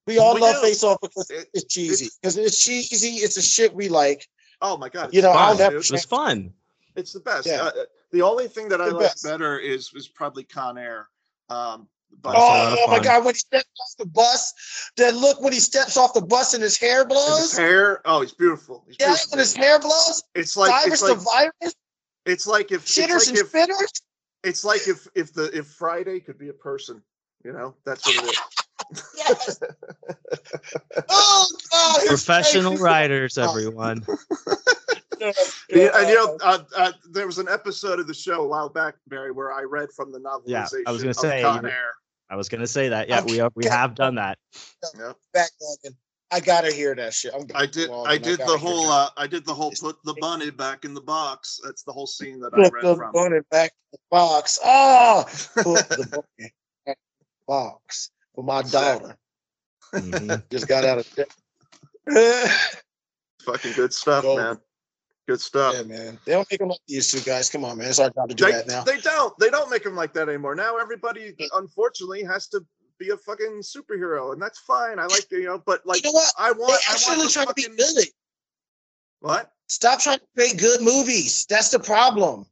We 0.06 0.18
all 0.18 0.34
We 0.34 0.40
love 0.40 0.56
do. 0.56 0.60
Face 0.62 0.82
Off 0.84 0.98
because 1.02 1.28
It- 1.30 1.48
it's 1.52 1.64
cheesy. 1.72 2.08
Because 2.22 2.36
it's 2.36 2.62
cheesy. 2.62 3.16
It's 3.16 3.36
a 3.36 3.42
shit 3.42 3.74
we 3.74 3.88
like. 3.88 4.28
Oh 4.62 4.76
my 4.76 4.88
god! 4.90 5.10
You 5.14 5.22
know, 5.22 5.30
it's 5.30 5.38
I'll 5.38 5.56
never. 5.56 5.76
It 5.76 5.90
was 5.90 6.04
fun. 6.04 6.52
It's 6.94 7.12
the 7.12 7.20
best. 7.20 7.46
Yeah. 7.46 7.62
Uh, 7.62 7.70
the 8.12 8.22
only 8.22 8.48
thing 8.48 8.68
that 8.68 8.80
I 8.80 8.86
The 8.88 8.94
like 8.94 9.06
best. 9.08 9.24
better 9.24 9.58
is 9.58 9.90
is 9.94 10.08
probably 10.08 10.44
Con 10.44 10.78
Air. 10.78 11.08
Um, 11.48 11.88
but 12.22 12.32
That's 12.32 12.42
a 12.42 12.48
lot 12.48 12.72
of 12.72 12.78
Oh, 12.82 12.86
my. 12.90 12.98
God. 12.98 13.24
When 13.24 13.34
he 13.34 13.38
steps 13.38 13.68
off 13.80 13.96
the 13.98 14.06
bus, 14.06 14.52
that 14.96 15.14
look 15.14 15.40
when 15.40 15.52
he 15.52 15.60
steps 15.60 15.96
off 15.96 16.12
the 16.12 16.20
bus 16.20 16.54
and 16.54 16.62
his 16.62 16.76
hair 16.76 17.02
and 17.02 17.10
his 17.10 17.18
blows. 17.20 17.56
hair, 17.56 18.00
oh, 18.04 18.20
he's 18.22 18.32
beautiful. 18.32 18.84
He's 18.86 18.96
Yeah, 18.98 19.06
beautiful. 19.08 19.30
when 19.30 19.38
his 19.38 19.54
hair 19.56 19.78
blows. 19.78 20.22
It's 20.34 20.56
like 20.56 20.70
virus 20.70 20.92
it's 20.94 21.02
like 21.02 21.18
to 21.18 21.24
virus. 21.60 21.74
it's 22.26 22.46
like 22.48 22.72
if 22.72 22.82
it's 22.82 22.96
Shitters 22.98 23.18
like 23.20 23.28
and 23.28 23.38
if, 23.38 23.52
spitters. 23.52 24.02
it's 24.42 24.64
like 24.64 24.88
if 24.88 25.06
if 25.14 25.32
the 25.32 25.56
if 25.56 25.68
Friday 25.68 26.18
could 26.20 26.38
be 26.38 26.48
a 26.48 26.52
person. 26.52 27.00
You 27.44 27.52
know, 27.52 27.74
that's 27.86 28.04
what 28.06 28.16
it 28.16 28.30
is. 28.30 29.04
Yes. 29.16 29.60
oh, 31.08 31.46
God. 31.70 32.06
Professional 32.06 32.76
writers, 32.76 33.38
everyone. 33.38 34.04
Yeah, 35.68 35.90
and 35.94 36.08
you 36.08 36.14
know, 36.14 36.38
uh, 36.42 36.58
uh, 36.76 36.92
there 37.10 37.26
was 37.26 37.38
an 37.38 37.48
episode 37.48 38.00
of 38.00 38.06
the 38.06 38.14
show 38.14 38.42
a 38.42 38.46
while 38.46 38.68
back, 38.68 38.94
Barry, 39.06 39.30
where 39.30 39.52
I 39.52 39.62
read 39.62 39.88
from 39.94 40.10
the 40.12 40.18
novelization 40.18 40.48
Yeah, 40.48 40.66
I 40.86 40.90
was 40.92 41.02
gonna 41.02 41.10
of 41.10 41.16
say, 41.16 41.42
Con 41.42 41.66
Air. 41.66 41.92
I 42.30 42.36
was 42.36 42.48
gonna 42.48 42.66
say 42.66 42.88
that. 42.88 43.08
Yeah, 43.08 43.22
we 43.24 43.36
have, 43.38 43.52
we 43.54 43.66
have 43.66 43.94
done 43.94 44.14
that. 44.16 44.38
Yeah. 44.98 45.12
Back 45.34 45.50
Logan. 45.60 45.96
I 46.32 46.38
gotta 46.40 46.72
hear 46.72 46.94
that 46.94 47.12
shit. 47.12 47.32
I'm 47.34 47.44
I 47.54 47.66
did. 47.66 47.90
I 47.90 48.16
did 48.16 48.38
gotta 48.38 48.52
the 48.52 48.58
whole. 48.58 48.88
Uh, 48.88 49.08
I 49.16 49.26
did 49.26 49.44
the 49.44 49.52
whole. 49.54 49.72
Put 49.80 49.96
the 50.04 50.14
bunny 50.20 50.50
back 50.50 50.84
in 50.84 50.94
the 50.94 51.00
box. 51.00 51.60
That's 51.64 51.82
the 51.82 51.92
whole 51.92 52.06
scene 52.06 52.38
that 52.40 52.54
I 52.54 52.56
Put 52.64 52.72
read 52.72 52.84
the 52.84 52.96
from. 52.96 53.12
bunny 53.12 53.40
back 53.50 53.72
in 53.92 53.98
the 53.98 53.98
box. 54.10 54.58
Oh, 54.64 55.24
put 55.54 55.88
the 55.88 56.06
bunny 56.10 56.52
back 56.86 56.96
in 56.96 57.26
the 57.26 57.44
box 57.48 58.10
for 58.34 58.44
my 58.44 58.62
daughter. 58.70 59.16
Mhm. 59.92 60.42
Just 60.50 60.68
got 60.68 60.84
out 60.84 60.98
of 60.98 61.14
jail. 61.16 61.26
Fucking 63.44 63.72
good 63.72 63.92
stuff, 63.92 64.22
Gold. 64.22 64.38
man. 64.38 64.58
Good 65.30 65.40
stuff. 65.40 65.74
yeah, 65.76 65.82
man. 65.82 66.18
They 66.24 66.32
don't 66.32 66.46
make 66.50 66.58
them 66.60 66.68
like 66.68 66.80
these 66.88 67.10
two 67.10 67.20
guys. 67.20 67.48
Come 67.50 67.64
on, 67.64 67.78
man. 67.78 67.88
It's 67.88 67.98
our 67.98 68.10
job 68.10 68.28
to 68.28 68.34
do 68.34 68.44
They, 68.44 68.50
that 68.52 68.66
now. 68.66 68.82
they 68.84 68.98
don't. 69.00 69.36
They 69.38 69.48
don't 69.50 69.70
make 69.70 69.84
them 69.84 69.94
like 69.96 70.12
that 70.14 70.28
anymore. 70.28 70.54
Now 70.54 70.76
everybody, 70.78 71.34
unfortunately, 71.54 72.22
has 72.24 72.48
to 72.48 72.64
be 72.98 73.10
a 73.10 73.16
fucking 73.16 73.62
superhero, 73.62 74.32
and 74.32 74.42
that's 74.42 74.58
fine. 74.60 74.98
I 74.98 75.06
like 75.06 75.30
you 75.30 75.44
know, 75.44 75.62
but 75.64 75.86
like 75.86 76.02
you 76.04 76.10
know 76.10 76.14
what? 76.14 76.32
I 76.38 76.52
They 76.52 76.58
want. 76.58 76.82
I 76.88 76.92
actually 76.92 77.16
want 77.18 77.28
the 77.28 77.32
trying 77.32 77.46
to 77.46 77.54
be 77.54 77.62
fucking, 77.62 77.76
good. 77.76 78.04
what? 79.20 79.52
Stop 79.68 80.00
trying 80.00 80.18
to 80.18 80.24
make 80.36 80.58
good 80.58 80.80
movies. 80.82 81.46
That's 81.48 81.70
the 81.70 81.78
problem. 81.78 82.46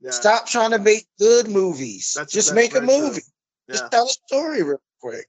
Yeah. 0.00 0.10
Stop 0.10 0.46
trying 0.46 0.70
to 0.72 0.78
make 0.78 1.06
good 1.18 1.48
movies. 1.48 2.12
That's- 2.14 2.32
Just 2.32 2.48
that's 2.48 2.54
make 2.56 2.74
a 2.74 2.78
true. 2.78 2.86
movie. 2.86 3.22
Just 3.70 3.84
Yeah. 3.84 3.88
tell 3.88 4.06
a 4.06 4.10
story 4.10 4.62
real 4.62 4.80
quick. 5.00 5.26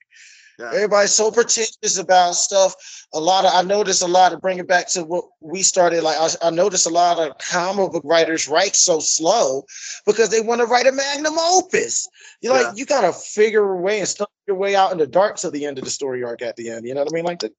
Yeah. 0.60 0.72
Everybody's 0.74 1.12
so 1.14 1.32
pretentious 1.32 1.98
about 1.98 2.36
stuff. 2.36 2.76
A 3.14 3.20
lot 3.20 3.46
of 3.46 3.52
I 3.54 3.62
noticed 3.62 4.02
a 4.02 4.08
lot 4.08 4.34
of 4.34 4.42
bring 4.42 4.58
it 4.60 4.68
back 4.68 4.90
to 4.90 5.04
what 5.06 5.24
we 5.40 5.64
started. 5.64 6.04
Like 6.04 6.18
I, 6.20 6.48
I 6.48 6.50
noticed 6.50 6.86
a 6.86 6.90
lot 6.90 7.18
of 7.18 7.38
comic 7.38 7.94
book 7.94 8.04
writers 8.06 8.50
write 8.50 8.76
so 8.76 9.00
slow 9.00 9.64
because 10.06 10.30
they 10.30 10.42
want 10.42 10.60
to 10.60 10.68
write 10.68 10.86
a 10.86 10.92
magnum 10.92 11.40
opus. 11.40 12.10
You're 12.42 12.56
Yeah. 12.56 12.68
like 12.68 12.78
you 12.78 12.86
gotta 12.86 13.14
figure 13.14 13.64
a 13.64 13.78
way 13.78 14.00
and 14.00 14.08
stuff 14.08 14.28
your 14.48 14.58
way 14.58 14.76
out 14.76 14.92
in 14.92 14.98
the 14.98 15.08
dark 15.08 15.38
to 15.38 15.50
the 15.50 15.66
end 15.66 15.78
of 15.78 15.86
the 15.86 15.90
story 15.90 16.24
arc 16.26 16.42
at 16.42 16.58
the 16.58 16.70
end. 16.70 16.86
You 16.86 16.94
know 16.94 17.04
what 17.04 17.14
I 17.14 17.16
mean? 17.16 17.26
Like 17.26 17.40
the 17.40 17.54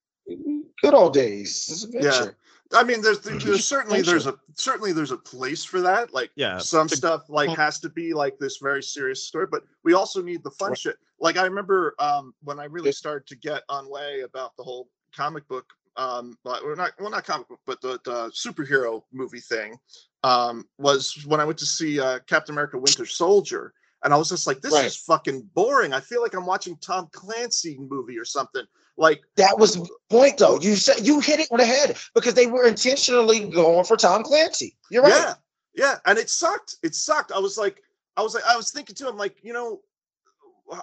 good 0.82 0.92
old 0.94 1.14
days. 1.14 1.84
Adventure. 1.84 2.36
I 2.72 2.84
mean, 2.84 3.02
there's, 3.02 3.20
there's 3.20 3.66
certainly 3.66 4.02
there's 4.02 4.26
a 4.26 4.38
certainly 4.54 4.92
there's 4.92 5.10
a 5.10 5.16
place 5.16 5.64
for 5.64 5.80
that. 5.80 6.14
Like 6.14 6.30
Yeah. 6.36 6.58
some 6.58 6.88
stuff 6.88 7.28
like 7.28 7.50
has 7.56 7.80
to 7.80 7.88
be 7.88 8.14
like 8.14 8.38
this 8.38 8.58
very 8.58 8.82
serious 8.82 9.26
story, 9.26 9.46
but 9.50 9.62
we 9.82 9.94
also 9.94 10.22
need 10.22 10.44
the 10.44 10.50
fun 10.52 10.70
Right. 10.70 10.78
shit. 10.78 10.96
Like 11.18 11.36
I 11.36 11.44
remember 11.44 11.94
um 11.98 12.32
when 12.44 12.60
I 12.60 12.64
really 12.64 12.92
started 12.92 13.26
to 13.28 13.36
get 13.36 13.62
on 13.68 13.90
way 13.90 14.20
about 14.20 14.56
the 14.56 14.62
whole 14.62 14.88
comic 15.14 15.46
book 15.48 15.66
um 15.96 16.38
like 16.44 16.62
well 16.62 16.76
not 16.76 16.92
well 17.00 17.10
not 17.10 17.24
comic 17.26 17.48
book 17.48 17.58
but 17.66 17.80
the, 17.80 17.98
the 18.04 18.30
superhero 18.30 19.02
movie 19.12 19.40
thing 19.40 19.76
um 20.22 20.64
was 20.78 21.24
when 21.26 21.40
I 21.40 21.44
went 21.44 21.58
to 21.58 21.66
see 21.66 21.98
uh 21.98 22.20
Captain 22.28 22.54
America 22.54 22.78
Winter 22.78 23.04
Soldier 23.04 23.74
and 24.04 24.14
I 24.14 24.16
was 24.16 24.28
just 24.28 24.46
like 24.46 24.60
this 24.60 24.72
Right. 24.72 24.86
is 24.86 24.96
fucking 24.96 25.50
boring. 25.54 25.92
I 25.92 25.98
feel 26.00 26.22
like 26.22 26.34
I'm 26.34 26.46
watching 26.46 26.76
Tom 26.76 27.08
Clancy 27.12 27.76
movie 27.80 28.16
or 28.18 28.24
something. 28.24 28.64
Like 28.96 29.22
That 29.36 29.58
was 29.58 29.76
the 29.76 29.88
point 30.10 30.38
though. 30.38 30.60
You 30.60 30.76
said 30.76 31.06
you 31.06 31.20
hit 31.20 31.40
it 31.40 31.48
on 31.50 31.58
the 31.58 31.66
head 31.66 31.96
because 32.14 32.34
they 32.34 32.46
were 32.46 32.66
intentionally 32.66 33.48
going 33.48 33.84
for 33.84 33.96
Tom 33.96 34.22
Clancy. 34.22 34.76
You're 34.90 35.02
right. 35.02 35.12
Yeah, 35.12 35.34
yeah, 35.74 35.96
and 36.06 36.18
it 36.18 36.28
sucked. 36.28 36.76
It 36.82 36.94
sucked. 36.94 37.32
I 37.32 37.38
was 37.38 37.56
like, 37.56 37.82
I 38.16 38.22
was 38.22 38.34
like, 38.34 38.44
I 38.44 38.56
was 38.56 38.70
thinking 38.70 38.94
to 38.96 39.08
him, 39.08 39.16
like, 39.16 39.42
you 39.42 39.52
know, 39.52 39.80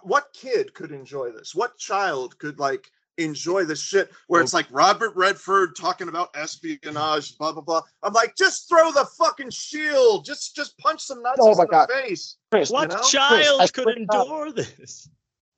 what 0.04 0.34
kid 0.34 0.74
could 0.74 0.92
enjoy 0.92 1.32
this? 1.32 1.56
What 1.56 1.78
child 1.78 2.38
could 2.40 2.60
like 2.60 2.90
enjoy 3.18 3.64
this 3.64 3.82
shit? 3.82 4.12
Where 4.28 4.42
it's 4.42 4.54
oh. 4.54 4.58
like 4.58 4.68
Robert 4.72 5.16
Redford 5.16 5.76
talking 5.76 6.10
about 6.10 6.36
espionage, 6.36 7.38
blah 7.38 7.54
blah 7.54 7.62
blah. 7.62 7.82
I'm 8.04 8.14
like, 8.14 8.36
just 8.36 8.68
throw 8.68 8.92
the 8.92 9.06
fucking 9.18 9.52
shield. 9.52 10.26
Just 10.26 10.56
just 10.56 10.78
punch 10.78 11.02
some 11.02 11.22
nuts 11.22 11.40
Oh 11.40 11.52
in 11.52 11.58
my 11.58 11.66
the 11.66 11.94
face. 11.94 12.38
Chris, 12.52 12.70
What 12.70 12.90
know? 12.90 13.02
child 13.02 13.62
I 13.62 13.68
could 13.68 13.84
swear 13.84 13.96
to 13.96 14.02
endure 14.02 14.52
this? 14.52 15.10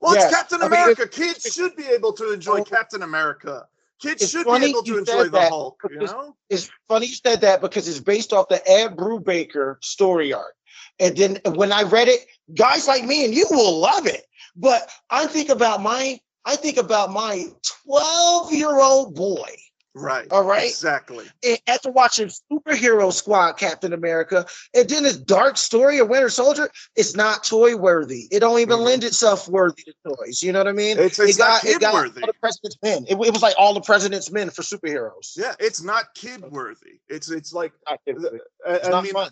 Well, 0.02 0.16
Yeah, 0.16 0.26
it's 0.26 0.36
Captain 0.36 0.62
I 0.62 0.66
mean, 0.70 0.74
America. 0.74 1.08
Kids 1.08 1.54
should 1.54 1.76
be 1.76 1.86
able 1.88 2.14
to 2.14 2.32
enjoy 2.32 2.60
Oh. 2.60 2.64
Captain 2.64 3.04
America. 3.04 3.68
Kids 4.02 4.30
should 4.30 4.46
be 4.46 4.52
able 4.70 4.84
to 4.84 4.98
enjoy 4.98 5.26
the 5.26 5.30
that 5.32 5.50
Hulk. 5.50 5.82
You 5.90 6.00
know? 6.00 6.36
it's 6.50 6.70
funny 6.88 7.08
you 7.08 7.16
said 7.16 7.42
that 7.42 7.60
because 7.60 7.88
it's 7.88 8.00
based 8.00 8.32
off 8.32 8.48
the 8.48 8.62
Ed 8.70 8.96
Brubaker 8.96 9.76
story 9.84 10.32
arc. 10.32 10.56
And 11.00 11.18
then 11.18 11.40
when 11.46 11.72
I 11.74 11.84
read 11.84 12.08
it, 12.08 12.26
guys 12.56 12.88
like 12.88 13.04
me 13.04 13.26
and 13.26 13.34
you 13.34 13.46
will 13.52 13.78
love 13.78 14.06
it. 14.06 14.26
But 14.56 14.90
I 15.10 15.28
think 15.28 15.50
about 15.50 15.82
my 15.82 16.20
I 16.46 16.56
think 16.56 16.78
about 16.78 17.12
my 17.12 17.46
12 17.86 18.54
year 18.54 18.80
old 18.80 19.16
boy. 19.16 19.56
Right. 19.96 20.28
All 20.32 20.44
right. 20.44 20.70
Exactly. 20.70 21.26
And 21.44 21.60
after 21.68 21.92
watching 21.92 22.30
Superhero 22.52 23.12
Squad 23.12 23.54
Captain 23.54 23.92
America, 23.94 24.46
and 24.76 24.88
then 24.88 25.04
this 25.04 25.18
dark 25.18 25.58
story 25.58 25.98
of 25.98 26.10
Winter 26.10 26.30
Soldier, 26.30 26.70
it's 26.96 27.16
not 27.16 27.44
toy 27.44 27.76
worthy. 27.76 28.28
It 28.32 28.40
don't 28.42 28.60
even 28.60 28.78
Mhm. 28.80 28.86
lend 28.86 29.04
itself 29.04 29.48
worthy 29.48 29.84
to 29.84 29.94
toys. 30.08 30.44
You 30.44 30.52
know 30.52 30.60
what 30.60 30.68
I 30.68 30.74
mean? 30.74 31.00
It's, 31.00 31.18
it's 31.20 31.38
it 31.38 31.40
not 31.40 31.62
got, 31.62 31.64
it 31.64 31.74
kid 31.74 31.82
got 31.82 31.94
worthy. 31.96 32.22
the 32.22 32.34
President's 32.40 32.78
Men. 32.84 33.06
It, 33.10 33.14
it 33.16 33.34
was 33.34 33.42
like 33.42 33.56
all 33.58 33.74
the 33.74 33.82
President's 33.82 34.32
Men 34.32 34.52
for 34.52 34.62
superheroes. 34.62 35.36
Yeah, 35.36 35.56
it's 35.60 35.82
not 35.82 36.14
kid 36.14 36.44
worthy. 36.52 37.00
It's 37.10 37.32
it's 37.32 37.52
like 37.52 37.74
Not 37.90 38.00
worthy. 38.08 38.40
I, 38.68 38.74
It's 38.76 38.88
I 38.88 39.02
mean, 39.02 39.14
fun. 39.14 39.32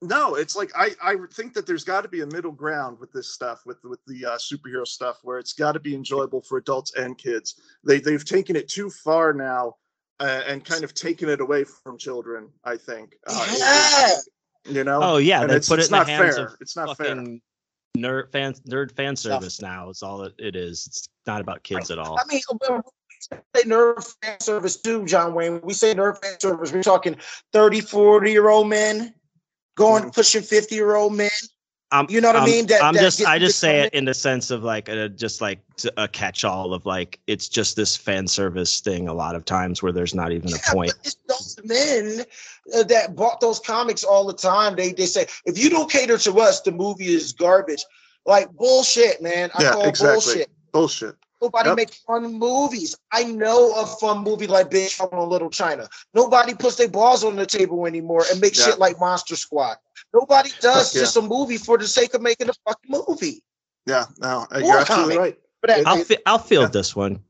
no, 0.00 0.36
it's 0.36 0.56
like 0.56 0.72
I 0.74 0.94
I 1.02 1.16
think 1.34 1.52
that 1.52 1.66
there's 1.66 1.84
got 1.84 2.00
to 2.00 2.08
be 2.08 2.22
a 2.22 2.26
middle 2.26 2.52
ground 2.52 2.98
with 2.98 3.12
this 3.12 3.34
stuff 3.34 3.60
with 3.66 3.78
with 3.84 4.00
the 4.06 4.24
uh, 4.24 4.38
superhero 4.38 4.86
stuff 4.86 5.18
where 5.22 5.38
it's 5.38 5.52
got 5.52 5.72
to 5.72 5.80
be 5.80 5.94
enjoyable 5.94 6.40
for 6.40 6.56
adults 6.56 6.94
and 6.94 7.18
kids. 7.18 7.60
They 7.84 8.00
they've 8.00 8.24
taken 8.24 8.56
it 8.56 8.68
too 8.68 8.88
far 8.88 9.34
now. 9.34 9.74
Uh, 10.20 10.42
and 10.48 10.64
kind 10.64 10.82
of 10.82 10.94
taking 10.94 11.28
it 11.28 11.40
away 11.40 11.62
from 11.64 11.96
children, 11.96 12.48
I 12.64 12.76
think. 12.76 13.16
Uh, 13.26 13.56
Yeah. 13.58 14.72
you 14.72 14.82
know. 14.84 15.00
Oh 15.02 15.16
yeah, 15.18 15.42
and 15.42 15.50
they 15.50 15.56
it's, 15.56 15.68
put 15.68 15.78
it 15.78 15.82
it's 15.82 15.88
in 15.90 15.92
the 15.92 15.98
not 15.98 16.08
hands 16.08 16.34
fair. 16.36 16.46
of 16.46 16.56
It's 16.60 16.74
not 16.76 16.96
fair. 16.96 17.14
nerd 17.96 18.32
fan 18.32 18.54
nerd 18.68 18.92
fan 18.96 19.14
Stuff. 19.14 19.34
service 19.42 19.62
now. 19.62 19.90
It's 19.90 20.02
all 20.02 20.22
it, 20.24 20.34
it 20.38 20.56
is. 20.56 20.86
It's 20.88 21.08
not 21.26 21.40
about 21.40 21.62
kids 21.62 21.90
at 21.92 21.98
all. 22.00 22.18
I 22.18 22.24
mean, 22.26 22.40
we 22.50 23.38
say 23.54 23.62
nerve 23.68 24.04
fan 24.22 24.40
service 24.40 24.76
too, 24.80 25.04
John 25.06 25.34
Wayne. 25.34 25.60
We 25.62 25.72
say 25.72 25.94
nerve 25.94 26.18
fan 26.20 26.38
service. 26.40 26.72
We're 26.72 26.82
talking 26.82 27.16
30, 27.52 27.80
40 27.80 28.32
year 28.32 28.48
old 28.48 28.68
men 28.68 29.14
going 29.76 30.04
Mhm. 30.04 30.14
pushing 30.14 30.42
50 30.42 30.74
year 30.74 30.96
old 30.96 31.14
men. 31.14 31.30
I'm, 31.90 32.06
You 32.10 32.20
know 32.20 32.28
what 32.28 32.36
I 32.36 32.40
I'm- 32.40 32.50
mean? 32.50 32.66
That- 32.66 32.82
I'm 32.84 32.94
that 32.94 33.00
just 33.00 33.18
get- 33.18 33.28
I 33.28 33.38
just 33.38 33.58
say 33.58 33.80
it 33.80 33.94
in 33.94 34.04
the 34.04 34.12
sense 34.12 34.50
of 34.50 34.62
like 34.62 34.88
a, 34.90 35.08
just 35.08 35.40
like 35.40 35.60
a 35.96 36.06
catch 36.06 36.44
all 36.44 36.74
of 36.74 36.84
like 36.84 37.18
it's 37.26 37.48
just 37.48 37.76
this 37.76 37.96
fan 37.96 38.26
service 38.28 38.80
thing 38.80 39.08
a 39.08 39.14
lot 39.14 39.34
of 39.34 39.44
times 39.46 39.82
where 39.82 39.92
there's 39.92 40.14
not 40.14 40.30
even 40.32 40.52
a 40.52 40.58
point. 40.72 40.92
it's 41.02 41.16
those 41.28 41.56
men 41.64 42.24
uh, 42.74 42.82
that 42.84 43.16
bought 43.16 43.40
those 43.40 43.58
comics 43.58 44.04
all 44.04 44.26
the 44.26 44.34
time. 44.34 44.76
They 44.76 44.92
they 44.92 45.06
say 45.06 45.26
if 45.46 45.56
you 45.56 45.70
don't 45.70 45.90
cater 45.90 46.18
to 46.18 46.40
us, 46.40 46.60
the 46.60 46.72
movie 46.72 47.08
is 47.14 47.32
garbage. 47.32 47.84
Like 48.26 48.52
bullshit, 48.54 49.22
man. 49.22 49.50
I 49.54 49.62
Yeah, 49.62 49.70
call 49.72 49.84
exactly. 49.88 50.12
bullshit. 50.34 50.50
Bullshit. 50.72 51.16
Nobody 51.40 51.68
Yep. 51.70 51.76
makes 51.76 51.96
fun 51.98 52.34
movies. 52.34 52.96
I 53.12 53.22
know 53.24 53.72
a 53.80 53.86
fun 53.86 54.18
movie 54.24 54.48
like 54.48 54.70
Big 54.70 54.90
Trouble 54.90 55.22
in 55.22 55.30
Little 55.30 55.48
China. 55.50 55.88
Nobody 56.12 56.52
puts 56.52 56.74
their 56.76 56.88
balls 56.88 57.22
on 57.24 57.36
the 57.36 57.46
table 57.46 57.86
anymore 57.86 58.24
and 58.30 58.40
makes 58.40 58.58
Yeah. 58.58 58.66
shit 58.66 58.78
like 58.80 58.98
Monster 59.00 59.36
Squad. 59.36 59.76
Nobody 60.14 60.50
does 60.60 60.94
Yeah. 60.94 61.02
just 61.02 61.16
a 61.16 61.22
movie 61.22 61.58
for 61.58 61.76
the 61.78 61.86
sake 61.86 62.14
of 62.14 62.22
making 62.22 62.48
a 62.48 62.52
fucking 62.66 62.90
movie. 63.08 63.42
Yeah, 63.86 64.04
no, 64.18 64.46
you're 64.58 64.78
absolutely 64.78 65.16
comic. 65.16 65.18
right. 65.18 65.38
But 65.60 65.68
that, 65.68 65.86
I'll, 65.86 66.04
fi- 66.04 66.18
I'll 66.26 66.38
field 66.38 66.64
yeah. 66.66 66.68
this 66.70 66.94
one. 66.96 67.22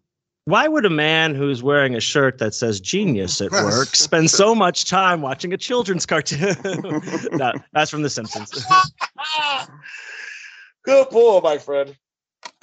Why 0.45 0.67
would 0.67 0.85
a 0.87 0.91
man 0.91 1.35
who's 1.35 1.63
wearing 1.63 1.95
a 1.95 2.01
shirt 2.01 2.39
that 2.39 2.55
says 2.55 2.81
genius 2.81 3.41
at 3.41 3.51
work 3.53 3.95
spend 3.95 4.31
so 4.31 4.55
much 4.55 4.87
time 4.87 5.21
watching 5.21 5.53
a 5.53 5.57
children's 5.59 6.07
cartoon? 6.07 6.57
no, 7.33 7.53
that's 7.73 7.91
from 7.91 8.03
The 8.03 8.11
Simpsons. 8.11 8.65
good 10.85 11.11
pull, 11.11 11.41
my 11.41 11.59
friend. 11.59 11.97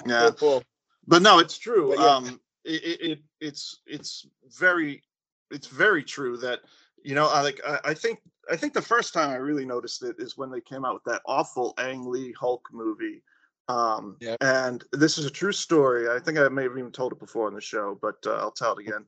Yeah, 0.06 0.22
Good 0.26 0.36
pull. 0.36 0.62
but 1.06 1.22
no, 1.22 1.38
it's 1.38 1.58
true. 1.58 1.94
Yeah. 1.98 2.04
Um, 2.06 2.40
it, 2.64 2.82
it, 2.82 3.10
it 3.10 3.18
it's 3.40 3.80
it's 3.86 4.26
very 4.58 5.02
it's 5.50 5.68
very 5.68 6.02
true 6.02 6.36
that 6.38 6.60
you 7.04 7.14
know 7.14 7.28
I 7.28 7.42
like 7.42 7.60
I, 7.66 7.78
I 7.84 7.94
think 7.94 8.18
I 8.50 8.56
think 8.56 8.72
the 8.72 8.82
first 8.82 9.12
time 9.12 9.30
I 9.30 9.36
really 9.36 9.64
noticed 9.64 10.02
it 10.02 10.16
is 10.18 10.36
when 10.36 10.50
they 10.50 10.60
came 10.60 10.84
out 10.84 10.94
with 10.94 11.04
that 11.04 11.22
awful 11.26 11.74
Ang 11.78 12.06
Lee 12.06 12.32
Hulk 12.32 12.68
movie. 12.72 13.22
Um, 13.68 14.16
Yeah. 14.20 14.36
and 14.40 14.84
this 14.92 15.18
is 15.18 15.24
a 15.24 15.30
true 15.30 15.52
story. 15.52 16.08
I 16.08 16.20
think 16.20 16.38
I 16.38 16.48
may 16.48 16.62
have 16.64 16.78
even 16.78 16.92
told 16.92 17.12
it 17.12 17.18
before 17.18 17.48
on 17.48 17.54
the 17.54 17.60
show, 17.60 17.98
but 18.00 18.16
uh, 18.24 18.34
I'll 18.36 18.52
tell 18.52 18.74
it 18.76 18.86
again. 18.86 19.04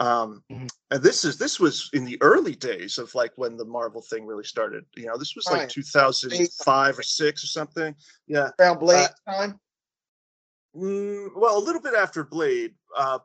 Um, 0.00 0.44
Mhm. 0.50 0.68
and 0.90 1.02
this 1.02 1.24
is 1.24 1.38
this 1.38 1.58
was 1.60 1.88
in 1.92 2.04
the 2.04 2.20
early 2.20 2.54
days 2.54 2.98
of 2.98 3.14
like 3.14 3.32
when 3.36 3.56
the 3.56 3.64
Marvel 3.64 4.02
thing 4.02 4.26
really 4.26 4.44
started. 4.44 4.84
You 4.96 5.06
know, 5.06 5.16
this 5.16 5.34
was 5.34 5.46
like 5.46 5.60
Right. 5.60 5.70
2005 5.70 6.98
or 6.98 7.02
six 7.02 7.42
or 7.44 7.46
something. 7.46 7.94
Yeah. 8.26 8.50
Around 8.58 8.80
Blade 8.80 9.08
Uh, 9.26 9.32
time. 9.32 9.60
Mm, 10.74 11.34
well, 11.36 11.56
a 11.58 11.60
little 11.60 11.80
bit 11.82 11.94
after 11.94 12.24
Blade, 12.24 12.74
uh, 12.96 13.18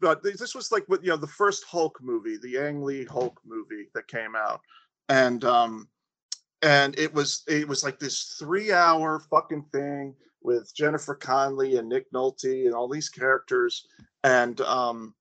but 0.00 0.22
this 0.22 0.54
was 0.54 0.70
like 0.72 0.88
what 0.88 1.02
you 1.02 1.10
know 1.10 1.16
the 1.16 1.26
first 1.26 1.64
Hulk 1.64 2.00
movie, 2.00 2.36
the 2.36 2.58
Ang 2.58 2.82
Lee 2.82 3.04
Hulk 3.04 3.40
movie 3.44 3.88
that 3.94 4.08
came 4.08 4.34
out, 4.34 4.60
and 5.08 5.44
um, 5.44 5.88
and 6.62 6.98
it 6.98 7.12
was 7.12 7.42
it 7.48 7.66
was 7.66 7.84
like 7.84 7.98
this 7.98 8.36
three 8.38 8.72
hour 8.72 9.20
fucking 9.30 9.64
thing 9.72 10.14
with 10.42 10.74
Jennifer 10.74 11.14
Connelly 11.14 11.76
and 11.76 11.88
Nick 11.88 12.10
Nolte 12.12 12.66
and 12.66 12.74
all 12.74 12.88
these 12.88 13.08
characters, 13.08 13.86
and 14.24 14.60
um. 14.62 15.14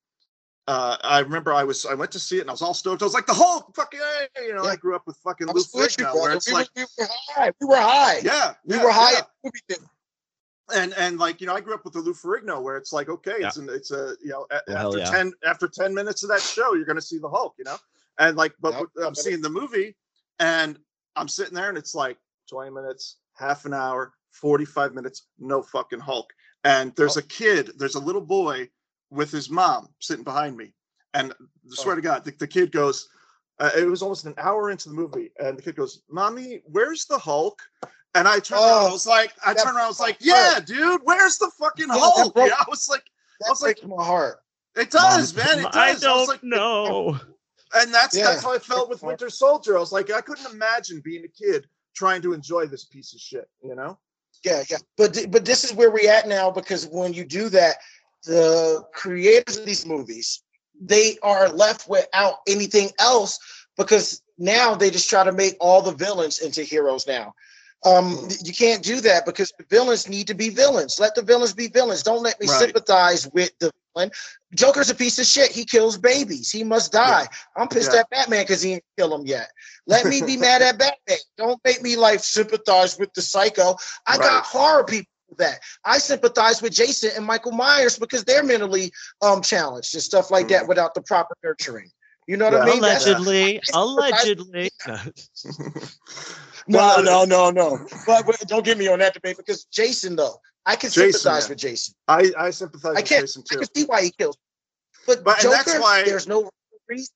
Uh, 0.67 0.95
I 1.03 1.19
remember 1.19 1.51
I 1.51 1.63
was 1.63 1.87
I 1.87 1.95
went 1.95 2.11
to 2.11 2.19
see 2.19 2.37
it 2.37 2.41
and 2.41 2.49
I 2.49 2.53
was 2.53 2.61
all 2.61 2.75
stoked. 2.75 3.01
I 3.01 3.05
was 3.05 3.15
like 3.15 3.25
the 3.25 3.33
Hulk, 3.33 3.75
fucking, 3.75 3.99
hey! 4.37 4.45
you 4.45 4.53
know. 4.53 4.63
I 4.63 4.75
grew 4.75 4.95
up 4.95 5.01
with 5.07 5.17
fucking 5.17 5.47
Lou 5.47 5.53
was 5.53 5.71
with 5.73 5.97
you, 5.97 6.05
Ferrigno, 6.05 6.13
brother. 6.13 6.33
it's 6.35 6.47
we, 6.47 6.53
like, 6.53 6.69
were, 6.77 6.85
we 6.99 7.03
were 7.03 7.07
high. 7.33 7.51
We 7.59 7.67
were 7.67 7.75
high. 7.75 8.19
yeah, 8.23 8.53
we 8.63 8.75
yeah, 8.75 8.83
were 8.83 8.91
high. 8.91 9.11
yeah 9.13 9.21
movie 9.43 9.59
theater. 9.67 9.83
and 10.75 10.93
and 10.93 11.17
like 11.17 11.41
you 11.41 11.47
know 11.47 11.55
i 11.55 11.59
grew 11.59 11.73
up 11.73 11.83
with 11.83 11.93
the 11.93 11.99
lou 11.99 12.13
ferrigno 12.13 12.61
where 12.61 12.77
it's 12.77 12.93
like 12.93 13.09
okay 13.09 13.37
Yeah. 13.39 13.47
it's 13.47 13.57
an 13.57 13.69
it's 13.71 13.89
a 13.91 14.13
you 14.23 14.29
know 14.29 14.45
a- 14.51 14.61
Well, 14.67 14.87
after 14.87 14.99
yeah. 14.99 15.05
10 15.11 15.33
after 15.45 15.67
10 15.67 15.93
minutes 15.95 16.21
of 16.23 16.29
that 16.29 16.41
show 16.41 16.75
you're 16.75 16.85
gonna 16.85 17.01
see 17.01 17.17
the 17.17 17.27
hulk 17.27 17.55
you 17.57 17.65
know 17.65 17.77
and 18.19 18.35
like 18.37 18.53
but 18.59 18.73
Yep. 18.73 18.85
what- 18.95 19.05
i'm 19.07 19.15
seeing 19.15 19.41
the 19.41 19.49
movie 19.49 19.95
and 20.39 20.77
i'm 21.15 21.27
sitting 21.27 21.53
there 21.53 21.69
and 21.69 21.77
it's 21.77 21.95
like 21.95 22.17
20 22.49 22.71
minutes 22.71 23.17
half 23.35 23.65
an 23.65 23.73
hour 23.73 24.13
45 24.33 24.93
minutes 24.93 25.27
no 25.39 25.61
fucking 25.61 25.99
hulk 25.99 26.31
and 26.63 26.93
there's 26.95 27.17
a 27.17 27.21
kid 27.23 27.71
there's 27.77 27.95
a 27.95 27.99
little 27.99 28.21
boy 28.21 28.69
with 29.09 29.31
his 29.31 29.49
mom 29.49 29.87
sitting 29.99 30.23
behind 30.23 30.55
me 30.57 30.73
and 31.13 31.33
swear 31.69 31.95
to 31.95 32.01
god 32.01 32.23
the, 32.23 32.31
the 32.39 32.47
kid 32.47 32.71
goes 32.71 33.09
uh, 33.59 33.69
it 33.77 33.85
was 33.85 34.01
almost 34.01 34.25
an 34.25 34.33
hour 34.37 34.71
into 34.71 34.89
the 34.89 34.95
movie 34.95 35.31
and 35.39 35.57
the 35.57 35.61
kid 35.61 35.75
goes 35.75 36.03
mommy 36.09 36.61
where's 36.65 37.05
the 37.05 37.17
hulk 37.17 37.59
and 38.13 38.27
I 38.27 38.39
turned 38.39 38.59
around, 38.61 38.69
I 38.85 38.87
Oh, 38.89 38.91
was 38.91 39.07
like, 39.07 39.31
I 39.45 39.53
turned 39.53 39.77
around, 39.77 39.85
I 39.85 39.87
was 39.87 40.01
like, 40.01 40.19
broke 40.19 40.35
my 40.35 40.51
yeah, 40.55 40.59
dude, 40.59 40.99
where's 41.05 41.37
the 41.37 41.49
fucking 41.57 41.87
Hulk? 41.89 42.33
Yeah, 42.35 42.55
I 42.59 42.65
was 42.67 42.89
like, 42.89 43.03
I 43.03 43.05
That 43.39 43.49
was 43.51 43.61
like, 43.61 43.77
breaks 43.77 43.87
my 43.87 44.03
heart. 44.03 44.39
it 44.75 44.91
does, 44.91 45.33
man, 45.33 45.59
it 45.59 45.71
does. 45.71 45.75
I 45.75 45.93
don't 45.93 46.27
like, 46.27 46.43
know. 46.43 47.17
And 47.73 47.93
that's 47.93 48.15
Yeah. 48.15 48.25
that's 48.25 48.43
how 48.43 48.53
I 48.53 48.59
felt 48.59 48.89
with 48.89 49.01
Winter 49.01 49.29
Soldier. 49.29 49.77
I 49.77 49.79
was 49.79 49.91
like, 49.91 50.11
I 50.11 50.21
couldn't 50.21 50.51
imagine 50.51 50.99
being 50.99 51.23
a 51.23 51.27
kid 51.27 51.67
trying 51.93 52.21
to 52.21 52.33
enjoy 52.33 52.65
this 52.67 52.85
piece 52.85 53.13
of 53.13 53.19
shit, 53.19 53.49
you 53.63 53.75
know? 53.75 53.97
Yeah, 54.43 54.63
yeah. 54.69 54.77
But 54.97 55.17
but 55.29 55.45
this 55.45 55.63
is 55.63 55.73
where 55.73 55.91
we're 55.91 56.11
at 56.11 56.27
now 56.27 56.51
because 56.51 56.87
when 56.87 57.13
you 57.13 57.25
do 57.25 57.49
that, 57.49 57.77
the 58.23 58.83
creators 58.93 59.57
of 59.57 59.65
these 59.65 59.85
movies, 59.85 60.43
they 60.79 61.17
are 61.21 61.49
left 61.49 61.87
without 61.87 62.35
anything 62.47 62.91
else 62.99 63.39
because 63.77 64.21
now 64.37 64.75
they 64.75 64.89
just 64.89 65.09
try 65.09 65.23
to 65.23 65.31
make 65.31 65.55
all 65.59 65.81
the 65.81 65.91
villains 65.91 66.39
into 66.39 66.63
heroes 66.63 67.07
now. 67.07 67.33
Um, 67.83 68.15
Mm. 68.15 68.45
you 68.47 68.53
can't 68.53 68.83
do 68.83 69.01
that 69.01 69.25
because 69.25 69.51
the 69.57 69.65
villains 69.69 70.07
need 70.07 70.27
to 70.27 70.35
be 70.35 70.49
villains. 70.49 70.99
Let 70.99 71.15
the 71.15 71.21
villains 71.23 71.53
be 71.53 71.67
villains. 71.67 72.03
Don't 72.03 72.21
let 72.21 72.39
me 72.39 72.47
Right. 72.47 72.59
sympathize 72.59 73.27
with 73.33 73.51
the 73.59 73.71
villain. 73.95 74.11
Joker's 74.53 74.89
a 74.91 74.95
piece 74.95 75.17
of 75.17 75.25
shit. 75.25 75.51
He 75.51 75.65
kills 75.65 75.97
babies. 75.97 76.51
He 76.51 76.63
must 76.63 76.91
die. 76.91 77.27
I'm 77.55 77.67
pissed 77.67 77.93
Yeah. 77.93 78.01
at 78.01 78.09
Batman 78.11 78.43
because 78.43 78.61
he 78.61 78.73
didn't 78.73 78.83
kill 78.97 79.15
him 79.15 79.25
yet. 79.25 79.49
Let 79.87 80.05
me 80.05 80.21
be 80.21 80.37
mad 80.37 80.61
at 80.61 80.77
Batman. 80.77 81.17
Don't 81.37 81.59
make 81.65 81.81
me 81.81 81.95
like 81.95 82.19
sympathize 82.23 82.99
with 82.99 83.11
the 83.13 83.21
psycho. 83.23 83.75
I 84.05 84.17
Right. 84.17 84.25
got 84.25 84.45
horror 84.45 84.83
people 84.83 85.07
that 85.37 85.59
I 85.85 85.97
sympathize 85.97 86.61
with 86.61 86.73
Jason 86.73 87.11
and 87.15 87.25
Michael 87.25 87.53
Myers 87.53 87.97
because 87.97 88.23
they're 88.25 88.43
mentally 88.43 88.91
um 89.21 89.41
challenged 89.41 89.93
and 89.95 90.03
stuff 90.03 90.29
like 90.29 90.49
that 90.49 90.65
Mhm. 90.65 90.67
without 90.67 90.93
the 90.93 91.01
proper 91.01 91.35
nurturing. 91.43 91.89
You 92.27 92.37
know 92.37 92.45
what 92.45 92.53
Yeah. 92.53 92.59
I 92.59 92.65
mean? 92.65 92.77
Allegedly, 92.83 93.61
allegedly. 93.73 94.69
no, 96.67 96.97
no, 97.01 97.23
no, 97.25 97.49
no. 97.49 97.79
But, 98.05 98.25
but 98.25 98.39
don't 98.47 98.63
get 98.65 98.77
me 98.77 98.87
on 98.87 98.99
that 98.99 99.13
debate 99.13 99.37
because 99.37 99.65
Jason, 99.65 100.15
though, 100.15 100.35
I 100.65 100.75
can 100.75 100.89
Jason, 100.89 101.13
sympathize 101.13 101.45
yeah. 101.45 101.49
with 101.49 101.57
Jason. 101.59 101.95
I, 102.07 102.31
I 102.37 102.49
sympathize 102.51 102.95
I 102.95 103.01
can't- 103.01 103.21
Jason 103.23 103.43
I 103.51 103.55
can 103.55 103.75
see 103.75 103.83
why 103.85 104.03
he 104.03 104.11
kills. 104.11 104.37
But, 105.07 105.23
But- 105.23 105.35
and 105.35 105.43
Joker, 105.43 105.55
that's 105.55 105.79
why- 105.79 106.03
there's 106.03 106.27
no 106.27 106.49
reason. 106.87 107.13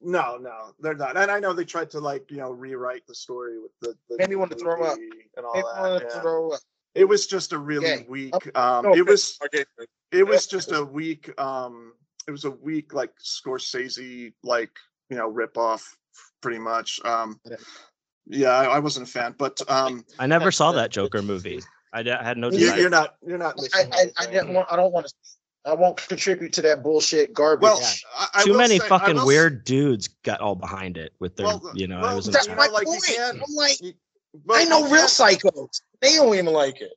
No, 0.00 0.36
no, 0.36 0.72
they're 0.78 0.94
not. 0.94 1.16
And 1.16 1.30
I 1.30 1.40
know 1.40 1.52
they 1.54 1.64
tried 1.64 1.90
to 1.92 2.00
like, 2.00 2.30
you 2.30 2.36
know, 2.36 2.50
rewrite 2.52 3.06
the 3.08 3.14
story 3.14 3.58
with 3.58 3.72
the, 3.80 3.94
the 4.10 4.18
Made 4.18 4.28
me 4.28 4.36
want 4.36 4.50
to 4.52 4.56
throw 4.58 4.82
up. 4.84 4.98
and 4.98 5.44
all 5.46 5.54
Maybe 5.54 5.66
that. 6.04 6.10
yeah. 6.14 6.20
throw 6.20 6.50
up. 6.50 6.60
It 6.94 7.04
was 7.06 7.26
just 7.26 7.52
a 7.52 7.58
really 7.58 7.92
Okay. 7.92 8.06
weak 8.08 8.56
um 8.56 8.84
No, 8.84 8.94
it 8.94 9.04
was 9.06 9.38
okay. 9.46 9.64
it 10.12 10.22
was 10.26 10.46
just 10.46 10.70
a 10.72 10.84
weak 10.84 11.30
um 11.40 11.92
it 12.28 12.30
was 12.30 12.44
a 12.44 12.50
weak 12.50 12.92
like 12.94 13.12
scorsese 13.22 14.32
like 14.42 14.70
you 15.10 15.16
know 15.16 15.28
rip 15.28 15.56
off 15.58 15.96
pretty 16.42 16.58
much 16.58 17.00
um 17.04 17.38
Yeah. 18.26 18.38
yeah 18.62 18.68
I, 18.70 18.76
I 18.76 18.78
wasn't 18.78 19.08
a 19.08 19.10
fan 19.10 19.34
but 19.38 19.60
um 19.70 20.04
I 20.18 20.26
never 20.26 20.50
saw 20.50 20.72
that 20.72 20.90
Joker 20.90 21.22
movie. 21.22 21.60
I, 21.92 22.02
d- 22.02 22.10
I 22.10 22.22
had 22.22 22.36
no 22.36 22.50
you, 22.50 22.58
desire. 22.58 22.80
you're 22.80 22.90
not 22.90 23.14
you're 23.26 23.38
not 23.38 23.58
I, 23.74 23.84
I, 23.92 24.04
I 24.18 24.26
didn't 24.26 24.52
want. 24.52 24.70
I 24.70 24.76
don't 24.76 24.92
want 24.92 25.06
to. 25.06 25.14
I 25.64 25.74
won't 25.74 25.96
contribute 25.96 26.52
to 26.54 26.62
that 26.62 26.82
bullshit 26.82 27.32
garbage. 27.32 27.62
well 27.62 27.80
I, 28.16 28.28
I 28.34 28.44
Too 28.44 28.56
many 28.56 28.78
say- 28.78 28.88
fucking 28.88 29.16
will 29.16 29.26
weird 29.26 29.64
dudes 29.64 30.08
got 30.22 30.40
all 30.40 30.54
behind 30.54 30.96
it 30.96 31.12
with 31.20 31.36
their, 31.36 31.46
Well, 31.46 31.70
you 31.74 31.86
know, 31.88 32.00
well, 32.00 32.10
I 32.10 32.14
was 32.14 32.26
That's 32.26 32.48
my 32.48 32.66
like, 32.68 32.84
point. 32.86 33.02
I'm 33.18 33.40
like, 33.54 33.78
but 34.44 34.58
I 34.58 34.64
know 34.64 34.88
real 34.90 35.04
psychos. 35.06 35.80
They 36.00 36.14
don't 36.14 36.34
even 36.34 36.46
like 36.46 36.80
it. 36.80 36.92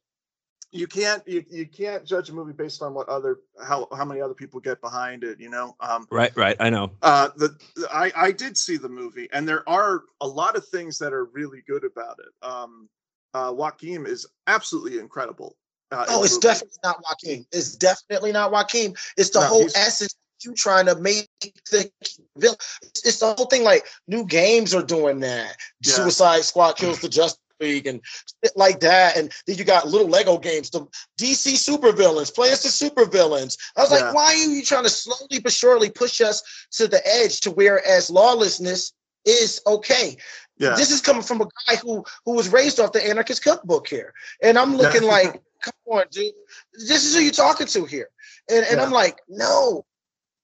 You 0.71 0.87
can't 0.87 1.27
you, 1.27 1.43
you 1.49 1.65
can't 1.65 2.05
judge 2.05 2.29
a 2.29 2.33
movie 2.33 2.53
based 2.53 2.81
on 2.81 2.93
what 2.93 3.07
other 3.09 3.39
how 3.63 3.87
how 3.95 4.05
many 4.05 4.21
other 4.21 4.33
people 4.33 4.59
get 4.59 4.79
behind 4.81 5.23
it 5.23 5.39
you 5.39 5.49
know 5.49 5.75
um 5.79 6.07
right, 6.11 6.35
right. 6.35 6.55
I 6.59 6.69
know. 6.69 6.91
uh 7.01 7.29
the, 7.37 7.55
the- 7.75 7.87
I 7.91 8.11
I 8.15 8.31
did 8.31 8.55
see 8.57 8.77
the 8.77 8.89
movie 8.89 9.27
and 9.33 9.47
there 9.47 9.67
are 9.67 10.03
a 10.21 10.27
lot 10.27 10.55
of 10.55 10.65
things 10.67 10.97
that 10.99 11.13
are 11.13 11.25
really 11.25 11.63
good 11.67 11.83
about 11.83 12.17
it. 12.19 12.45
Um 12.45 12.87
uh 13.33 13.51
Joaquin 13.55 14.05
is 14.05 14.25
absolutely 14.47 14.99
incredible. 14.99 15.55
Uh, 15.91 16.05
Oh, 16.09 16.19
the 16.19 16.25
it's 16.25 16.33
movie. 16.35 16.41
definitely 16.47 16.77
not 16.83 16.97
Joaquin. 17.07 17.45
It's 17.51 17.75
definitely 17.75 18.31
not 18.31 18.51
Joaquin. 18.51 18.93
It's 19.17 19.31
the 19.31 19.39
No, 19.41 19.47
whole 19.47 19.59
he's- 19.61 19.75
essence 19.75 20.13
of 20.13 20.45
you 20.45 20.53
trying 20.53 20.85
to 20.85 20.95
make 20.95 21.27
the 21.41 21.91
villain. 22.37 22.57
It's, 22.83 23.05
it's 23.05 23.19
the 23.19 23.33
whole 23.33 23.47
thing. 23.47 23.63
Like 23.63 23.85
new 24.07 24.23
games 24.25 24.73
are 24.75 24.83
doing 24.83 25.19
that. 25.21 25.55
Yeah. 25.83 25.93
Suicide 25.93 26.41
Squad 26.43 26.73
kills 26.77 27.01
the 27.01 27.09
Justice 27.09 27.39
League 27.59 27.87
and 27.87 28.01
shit 28.43 28.55
like 28.55 28.79
that. 28.79 29.17
And 29.17 29.31
then 29.45 29.57
you 29.57 29.63
got 29.63 29.87
little 29.87 30.07
Lego 30.07 30.37
games, 30.37 30.69
the 30.69 30.81
DC 31.19 31.53
supervillains, 31.55 32.33
play 32.33 32.51
as 32.51 32.63
the 32.63 32.69
supervillains. 32.69 33.57
I 33.75 33.81
was 33.81 33.91
Yeah. 33.91 33.97
like, 34.05 34.13
why 34.13 34.25
are 34.33 34.35
you 34.35 34.63
trying 34.63 34.83
to 34.83 34.89
slowly 34.89 35.39
but 35.39 35.51
surely 35.53 35.89
push 35.89 36.21
us 36.21 36.41
to 36.73 36.87
the 36.87 37.05
edge 37.05 37.41
to 37.41 37.51
where 37.51 37.85
as 37.85 38.09
lawlessness 38.09 38.93
is 39.25 39.61
okay? 39.67 40.17
Yeah. 40.57 40.75
This 40.75 40.91
is 40.91 41.01
coming 41.01 41.23
from 41.23 41.41
a 41.41 41.47
guy 41.67 41.75
who 41.77 42.03
who 42.25 42.33
was 42.33 42.49
raised 42.49 42.79
off 42.79 42.91
the 42.93 43.05
anarchist 43.05 43.43
cookbook 43.43 43.87
here. 43.87 44.13
And 44.41 44.57
I'm 44.57 44.75
looking 44.75 45.03
Yeah. 45.03 45.09
like, 45.09 45.41
come 45.61 45.73
on, 45.87 46.05
dude. 46.11 46.33
This 46.73 47.05
is 47.05 47.15
who 47.15 47.21
you're 47.21 47.31
talking 47.31 47.67
to 47.67 47.85
here. 47.85 48.09
And 48.49 48.65
and 48.65 48.79
I'm 48.79 48.91
like, 48.91 49.19
no, 49.27 49.85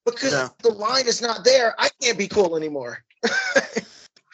because 0.06 0.34
Yeah. 0.34 0.50
the 0.62 0.70
line 0.70 1.08
is 1.08 1.22
not 1.22 1.44
there. 1.44 1.76
I 1.80 1.90
can't 2.02 2.18
be 2.18 2.28
cool 2.28 2.56
anymore. 2.58 3.04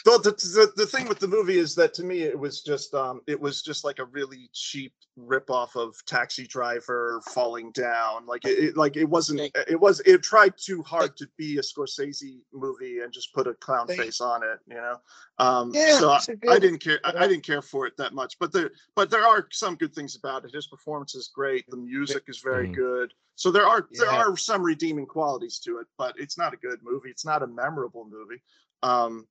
the, 0.06 0.12
the, 0.24 0.32
the, 0.32 0.72
the 0.78 0.86
thing 0.86 1.08
with 1.08 1.20
the 1.20 1.28
movie 1.28 1.58
is 1.58 1.76
that 1.76 1.94
to 1.96 2.04
me 2.04 2.22
it 2.22 2.38
was 2.38 2.62
just 2.62 2.94
um 2.94 3.22
it 3.28 3.40
was 3.40 3.62
just 3.62 3.84
like 3.84 4.00
a 4.00 4.06
really 4.06 4.50
cheap 4.54 4.94
ripoff 5.20 5.76
of 5.76 5.94
Taxi 6.06 6.48
Driver 6.48 7.22
falling 7.34 7.72
down. 7.74 8.26
Like 8.26 8.46
it, 8.46 8.58
it 8.58 8.78
like 8.78 8.96
it 8.98 9.06
wasn't 9.06 9.42
it 9.68 9.80
was 9.80 10.00
it 10.06 10.24
tried 10.24 10.54
too 10.58 10.82
hard 10.84 11.16
to 11.18 11.28
be 11.38 11.58
a 11.58 11.62
Scorsese 11.62 12.40
movie 12.54 13.00
and 13.02 13.12
just 13.12 13.34
put 13.34 13.46
a 13.48 13.54
clown 13.56 13.88
Thank- 13.88 14.02
face 14.02 14.22
on 14.22 14.42
it, 14.44 14.60
you 14.68 14.76
know. 14.76 14.98
Um 15.38 15.72
Yeah, 15.74 16.00
so 16.00 16.10
I, 16.12 16.16
it's 16.18 16.30
a 16.30 16.36
I 16.50 16.60
didn't 16.60 16.80
care 16.80 17.00
I, 17.04 17.14
I 17.26 17.28
didn't 17.28 17.46
care 17.46 17.62
for 17.62 17.86
it 17.86 17.96
that 17.98 18.14
much. 18.14 18.40
But 18.40 18.52
there 18.54 18.72
but 18.96 19.10
there 19.10 19.26
are 19.26 19.48
some 19.52 19.76
good 19.76 19.94
things 19.94 20.16
about 20.16 20.46
it. 20.46 20.54
His 20.54 20.68
performance 20.68 21.14
is 21.16 21.28
great, 21.34 21.66
the 21.70 21.78
music 21.78 22.24
is 22.28 22.40
very 22.40 22.70
Mhm. 22.70 22.76
good. 22.76 23.14
So 23.36 23.52
there 23.52 23.66
are 23.68 23.88
there 23.92 24.10
are 24.10 24.36
some 24.38 24.64
redeeming 24.64 25.06
qualities 25.06 25.60
to 25.60 25.78
it, 25.80 25.88
but 25.98 26.16
it's 26.18 26.38
not 26.38 26.54
a 26.54 26.58
good 26.58 26.80
movie. 26.82 27.10
It's 27.10 27.26
not 27.26 27.44
a 27.44 27.48
memorable 27.48 28.08
movie. 28.10 28.42
Um 28.82 29.28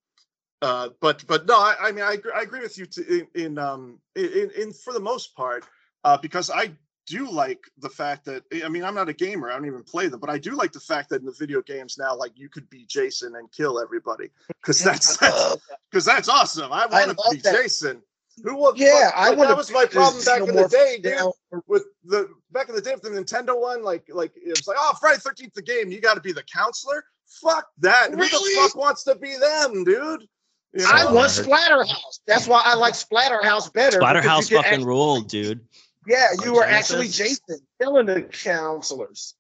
uh, 0.63 0.91
but 1.01 1.25
but 1.27 1.47
no, 1.47 1.55
I, 1.57 1.77
I 1.81 1.93
mean 1.93 2.05
I, 2.05 2.15
agree- 2.15 2.33
I 2.35 2.43
agree 2.43 2.61
with 2.61 2.77
you 2.79 2.87
to, 2.87 3.19
in, 3.19 3.27
in 3.35 3.59
um 3.59 3.99
in, 4.15 4.51
in 4.57 4.73
for 4.73 4.93
the 4.93 5.01
most 5.01 5.35
part 5.35 5.65
uh, 6.05 6.17
because 6.17 6.51
I 6.51 6.73
do 7.07 7.31
like 7.31 7.61
the 7.79 7.89
fact 7.89 8.25
that 8.27 8.45
I 8.65 8.69
mean 8.69 8.85
I'm 8.85 8.95
not 8.95 9.09
a 9.09 9.13
gamer 9.13 9.51
I 9.51 9.55
don't 9.55 9.67
even 9.67 9.83
play 9.83 10.07
them 10.09 10.21
but 10.21 10.31
I 10.31 10.39
do 10.39 10.55
like 10.55 10.73
the 10.73 10.81
fact 10.81 11.09
that 11.11 11.21
in 11.21 11.27
the 11.27 11.35
video 11.39 11.61
games 11.63 11.97
now 11.99 12.15
like 12.15 12.33
you 12.37 12.49
could 12.49 12.69
be 12.71 12.85
Jason 12.87 13.37
and 13.37 13.51
kill 13.53 13.81
everybody 13.81 14.29
because 14.49 14.83
that's 14.83 15.17
because 15.91 16.05
that's 16.05 16.29
awesome 16.29 16.73
I 16.73 16.87
want 16.87 17.11
to 17.11 17.31
be 17.31 17.41
that. 17.41 17.55
Jason 17.55 18.03
who 18.45 18.57
will 18.57 18.73
Yeah, 18.77 19.11
I 19.15 19.31
like, 19.31 19.49
that 19.49 19.57
was 19.57 19.71
my 19.71 19.87
problem 19.87 20.25
back 20.25 20.41
in 20.41 20.55
the 20.55 20.69
day 20.69 20.99
dude 21.03 21.21
with 21.67 21.85
the 22.05 22.29
back 22.53 22.69
in 22.69 22.75
the 22.75 22.81
day 22.81 22.93
with 22.93 23.03
the 23.03 23.11
Nintendo 23.11 23.61
one, 23.61 23.83
like 23.83 24.09
like 24.13 24.33
it 24.37 24.57
was 24.57 24.67
like, 24.67 24.77
oh, 24.79 24.95
Friday 25.01 25.19
Thirteenth 25.19 25.55
the 25.55 25.63
game, 25.63 25.91
you 25.91 26.01
got 26.01 26.15
to 26.15 26.21
be 26.21 26.33
the 26.33 26.45
counselor. 26.45 27.05
Fuck 27.43 27.67
that. 27.79 28.11
really? 28.11 28.29
Who 28.29 28.29
the 28.29 28.69
fuck 28.69 28.77
wants 28.77 29.05
to 29.05 29.15
be 29.15 29.37
them, 29.37 29.85
dude? 29.85 30.27
You 30.73 30.87
I 30.89 31.05
know? 31.05 31.15
want 31.15 31.27
uh, 31.39 31.43
Splatterhouse. 31.43 32.21
That's 32.27 32.47
why 32.47 32.63
I 32.65 32.75
like 32.77 32.95
Splatterhouse 32.95 33.73
better. 33.73 33.99
because 33.99 34.23
Splatterhouse 34.23 34.51
you 34.51 34.57
can 34.57 34.63
fucking 34.65 34.79
act- 34.81 34.87
ruled, 34.87 35.29
dude. 35.29 35.61
Yeah, 36.07 36.29
you 36.45 36.55
were 36.55 36.65
actually 36.65 37.09
Jason 37.09 37.59
killing 37.81 38.07
the 38.07 38.23
counselors. 38.23 39.35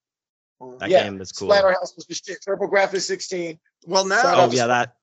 Um, 0.61 0.76
that 0.78 0.91
Yeah, 0.91 1.05
game 1.05 1.20
is 1.20 1.33
cool. 1.33 1.49
Splatterhouse 1.49 1.95
was 1.97 2.05
the 2.09 2.14
shit. 2.14 2.39
TurboGrafx-16. 2.47 3.59
Well, 3.87 4.07
now, 4.07 4.20
Oh 4.24 4.51
yeah, 4.51 4.66
that 4.66 4.97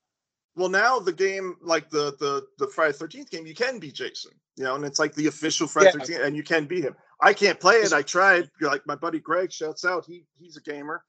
well 0.54 0.68
now 0.68 0.98
the 0.98 1.12
game, 1.12 1.56
like 1.62 1.88
the 1.90 2.14
the 2.20 2.46
the 2.58 2.66
Friday 2.68 2.92
Thirteenth 2.92 3.30
game, 3.30 3.46
you 3.46 3.54
can 3.54 3.78
be 3.78 3.90
Jason. 3.90 4.32
You 4.56 4.64
know, 4.64 4.74
and 4.76 4.84
it's 4.84 4.98
like 4.98 5.14
the 5.14 5.26
official 5.28 5.66
Friday 5.66 5.86
Yeah. 5.94 5.98
Thirteenth, 6.00 6.20
and 6.22 6.36
you 6.36 6.42
can 6.42 6.66
be 6.66 6.80
him. 6.80 6.94
I 7.20 7.32
can't 7.32 7.58
play 7.58 7.76
it. 7.76 7.92
I 7.92 8.02
tried. 8.02 8.50
Like 8.60 8.86
my 8.86 8.94
buddy 8.94 9.18
Greg 9.18 9.50
shouts 9.52 9.84
out. 9.84 10.04
He 10.06 10.24
he's 10.38 10.56
a 10.56 10.60
gamer. 10.60 11.02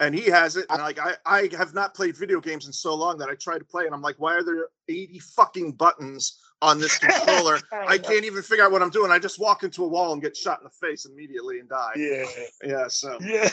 And 0.00 0.14
he 0.14 0.30
has 0.30 0.56
it, 0.56 0.64
and 0.70 0.80
like 0.80 0.98
I, 0.98 1.14
I 1.26 1.50
have 1.58 1.74
not 1.74 1.94
played 1.94 2.16
video 2.16 2.40
games 2.40 2.66
in 2.66 2.72
so 2.72 2.94
long 2.94 3.18
that 3.18 3.28
I 3.28 3.34
tried 3.34 3.58
to 3.58 3.64
play, 3.64 3.84
and 3.84 3.94
I'm 3.94 4.00
like, 4.00 4.16
why 4.18 4.34
are 4.34 4.42
there 4.42 4.68
80 4.88 5.18
fucking 5.18 5.72
buttons 5.72 6.38
on 6.62 6.78
this 6.78 6.96
controller? 6.98 7.58
I 7.70 7.98
can't 7.98 8.24
even 8.24 8.42
figure 8.42 8.64
out 8.64 8.72
what 8.72 8.80
I'm 8.82 8.88
doing. 8.88 9.10
I 9.10 9.18
just 9.18 9.38
walk 9.38 9.62
into 9.62 9.84
a 9.84 9.88
wall 9.88 10.14
and 10.14 10.22
get 10.22 10.34
shot 10.34 10.58
in 10.60 10.64
the 10.64 10.70
face 10.86 11.04
immediately 11.04 11.58
and 11.60 11.68
die. 11.68 11.92
Yeah. 11.96 12.24
Yeah, 12.64 12.88
so 12.88 13.18
Yeah. 13.20 13.50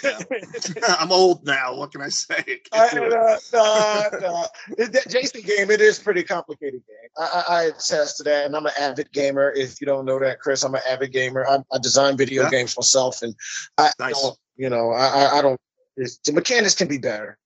I'm 0.88 1.12
old 1.12 1.45
now. 1.45 1.76
What 1.76 1.91
can 1.91 2.02
I 2.02 2.08
say? 2.08 2.36
I, 2.74 2.78
Can't 2.80 2.91
do 2.93 3.04
it. 3.04 3.14
uh, 3.14 3.38
nah, 3.54 4.10
nah. 4.20 4.45
That 4.78 5.06
Jason 5.10 5.41
game, 5.41 5.70
it 5.70 5.82
is 5.82 6.00
pretty 6.00 6.24
complicated 6.24 6.82
game. 6.88 7.10
I, 7.18 7.43
I, 7.50 7.54
I 7.56 7.64
attest 7.64 8.18
to 8.18 8.24
that, 8.24 8.45
and 8.45 8.56
I'm 8.56 8.66
an 8.66 8.72
avid 8.80 9.12
gamer. 9.12 9.52
If 9.52 9.82
you 9.82 9.88
don't 9.88 10.06
know 10.06 10.18
that, 10.20 10.39
Chris, 10.39 10.64
I'm 10.64 10.76
an 10.76 10.82
avid 10.88 11.12
gamer. 11.12 11.45
I, 11.45 11.58
I 11.74 11.78
design 11.80 12.16
video 12.16 12.43
Yeah. 12.43 12.50
games 12.52 12.78
myself, 12.78 13.22
and 13.22 13.36
I 13.78 13.91
Nice. 14.00 14.22
don't, 14.22 14.38
you 14.56 14.70
know, 14.70 14.91
I, 14.91 15.39
I 15.39 15.41
don't. 15.41 15.60
It's, 15.98 16.18
the 16.18 16.32
mechanics 16.34 16.76
can 16.76 16.88
be 16.88 16.98
better. 16.98 17.38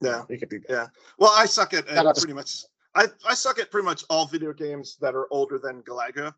Yeah. 0.00 0.22
It 0.28 0.38
could 0.38 0.48
be 0.50 0.58
better. 0.58 0.92
Well, 1.18 1.32
I 1.34 1.46
suck 1.46 1.74
at, 1.74 1.88
at 1.88 2.04
uh, 2.06 2.12
pretty 2.12 2.34
much. 2.34 2.64
I, 2.94 3.06
I 3.26 3.34
suck 3.34 3.58
at 3.58 3.70
pretty 3.70 3.84
much 3.84 4.04
all 4.08 4.26
video 4.26 4.52
games 4.52 4.96
that 5.00 5.14
are 5.14 5.26
older 5.30 5.58
than 5.58 5.82
Galaga. 5.82 6.32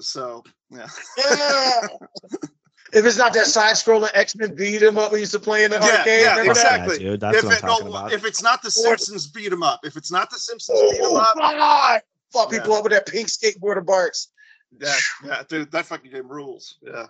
So 0.00 0.42
yeah. 0.70 0.86
Yeah. 1.18 1.80
if 2.92 3.04
it's 3.04 3.16
not 3.16 3.32
that 3.34 3.46
side-scrolling 3.46 4.10
X-Men 4.14 4.54
beat 4.54 4.82
'em 4.82 4.98
up 4.98 5.10
we 5.12 5.20
used 5.20 5.32
to 5.32 5.38
play 5.40 5.64
in 5.64 5.70
the 5.70 5.78
Yeah, 5.78 5.98
arcade, 5.98 6.22
yeah, 6.22 6.30
remember 6.32 6.54
that? 6.54 6.80
exactly. 6.80 7.04
Yeah, 7.04 7.10
dude. 7.12 7.20
That's 7.20 7.38
if 7.38 7.44
what 7.44 7.52
I'm 7.52 7.58
it, 7.58 7.60
talking 7.70 7.86
no, 7.86 7.90
about. 7.92 8.12
if 8.12 8.24
it's 8.24 8.42
not 8.42 8.62
the 8.62 8.70
Simpsons, 8.70 9.26
beat 9.28 9.52
'em 9.52 9.62
up. 9.62 9.80
If 9.84 9.96
it's 9.96 10.12
not 10.12 10.30
the 10.30 10.38
Simpsons, 10.38 10.78
oh, 10.80 10.90
beat 10.90 11.00
'em 11.00 11.06
Oh, 11.12 11.16
up. 11.16 11.36
God. 11.36 12.00
Fuck 12.32 12.52
Yeah. 12.52 12.58
people 12.58 12.74
up 12.74 12.84
with 12.84 12.92
that 12.92 13.06
pink 13.06 13.28
skateboarder 13.28 13.84
barks. 13.86 14.28
Yeah, 14.78 14.94
yeah, 15.24 15.42
dude, 15.48 15.70
that 15.72 15.86
fucking 15.86 16.10
game 16.10 16.28
rules. 16.28 16.76
Yeah. 16.82 17.06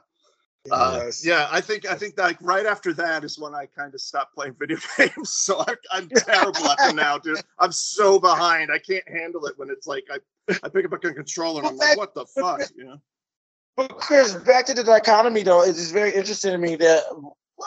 Uh, 0.70 1.00
Yes. 1.04 1.24
yeah, 1.24 1.48
I 1.50 1.60
think 1.60 1.86
I 1.86 1.94
think 1.94 2.18
like 2.18 2.38
right 2.40 2.66
after 2.66 2.92
that 2.94 3.24
is 3.24 3.38
when 3.38 3.54
I 3.54 3.66
kind 3.66 3.94
of 3.94 4.00
stopped 4.00 4.34
playing 4.34 4.56
video 4.58 4.78
games. 4.96 5.30
So 5.30 5.60
I, 5.60 5.74
I'm 5.90 6.08
terrible 6.16 6.66
at 6.68 6.78
them 6.78 6.96
now, 6.96 7.18
dude. 7.18 7.40
I'm 7.58 7.72
so 7.72 8.18
behind. 8.18 8.70
I 8.70 8.78
can't 8.78 9.08
handle 9.08 9.46
it 9.46 9.54
when 9.58 9.70
it's 9.70 9.86
like 9.86 10.04
I, 10.10 10.18
I 10.62 10.68
pick 10.68 10.84
up 10.84 10.92
a 10.92 10.98
controller 10.98 11.60
and 11.60 11.68
I'm 11.68 11.76
like, 11.76 11.96
what 11.96 12.14
the 12.14 12.26
fuck, 12.26 12.62
you 12.76 12.84
know? 12.84 13.00
But 13.76 13.90
Chris, 13.98 14.34
back 14.34 14.66
to 14.66 14.74
the 14.74 14.84
dichotomy 14.84 15.42
though, 15.42 15.62
it 15.62 15.70
is 15.70 15.92
very 15.92 16.14
interesting 16.14 16.52
to 16.52 16.58
me 16.58 16.76
that 16.76 17.02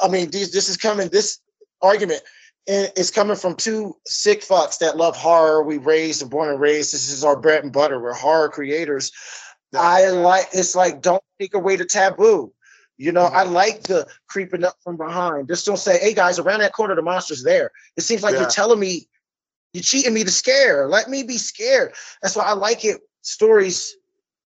I 0.01 0.07
mean, 0.07 0.29
these 0.31 0.51
this 0.51 0.69
is 0.69 0.77
coming. 0.77 1.09
This 1.09 1.39
argument 1.81 2.21
and 2.67 2.91
it's 2.95 3.09
coming 3.11 3.35
from 3.35 3.55
two 3.55 3.95
sick 4.05 4.41
fucks 4.41 4.77
that 4.79 4.97
love 4.97 5.15
horror. 5.15 5.63
We 5.63 5.77
raised 5.77 6.21
and 6.21 6.29
born 6.29 6.49
and 6.49 6.59
raised. 6.59 6.93
This 6.93 7.11
is 7.11 7.23
our 7.23 7.39
bread 7.39 7.63
and 7.63 7.73
butter. 7.73 7.99
We're 7.99 8.13
horror 8.13 8.49
creators. 8.49 9.11
Yeah. 9.71 9.81
I 9.81 10.09
like. 10.09 10.47
It's 10.53 10.75
like 10.75 11.01
don't 11.01 11.23
take 11.39 11.53
away 11.53 11.75
the 11.75 11.85
taboo. 11.85 12.53
You 12.99 13.13
know, 13.13 13.23
I 13.23 13.43
like 13.43 13.83
the 13.83 14.05
creeping 14.27 14.65
up 14.65 14.75
from 14.83 14.97
behind. 14.97 15.47
Just 15.47 15.65
don't 15.65 15.77
say, 15.77 15.97
"Hey 15.99 16.13
guys, 16.13 16.37
around 16.37 16.59
that 16.59 16.73
corner, 16.73 16.95
the 16.95 17.01
monster's 17.01 17.43
there." 17.43 17.71
It 17.97 18.01
seems 18.01 18.21
like 18.23 18.33
Yeah. 18.33 18.41
you're 18.41 18.49
telling 18.49 18.79
me, 18.79 19.07
you're 19.73 19.83
cheating 19.83 20.13
me 20.13 20.23
to 20.25 20.31
scare. 20.31 20.87
Let 20.87 21.09
me 21.09 21.23
be 21.23 21.37
scared. 21.37 21.93
That's 22.21 22.35
why 22.35 22.43
I 22.43 22.53
like 22.53 22.83
it. 22.83 22.99
Stories 23.21 23.95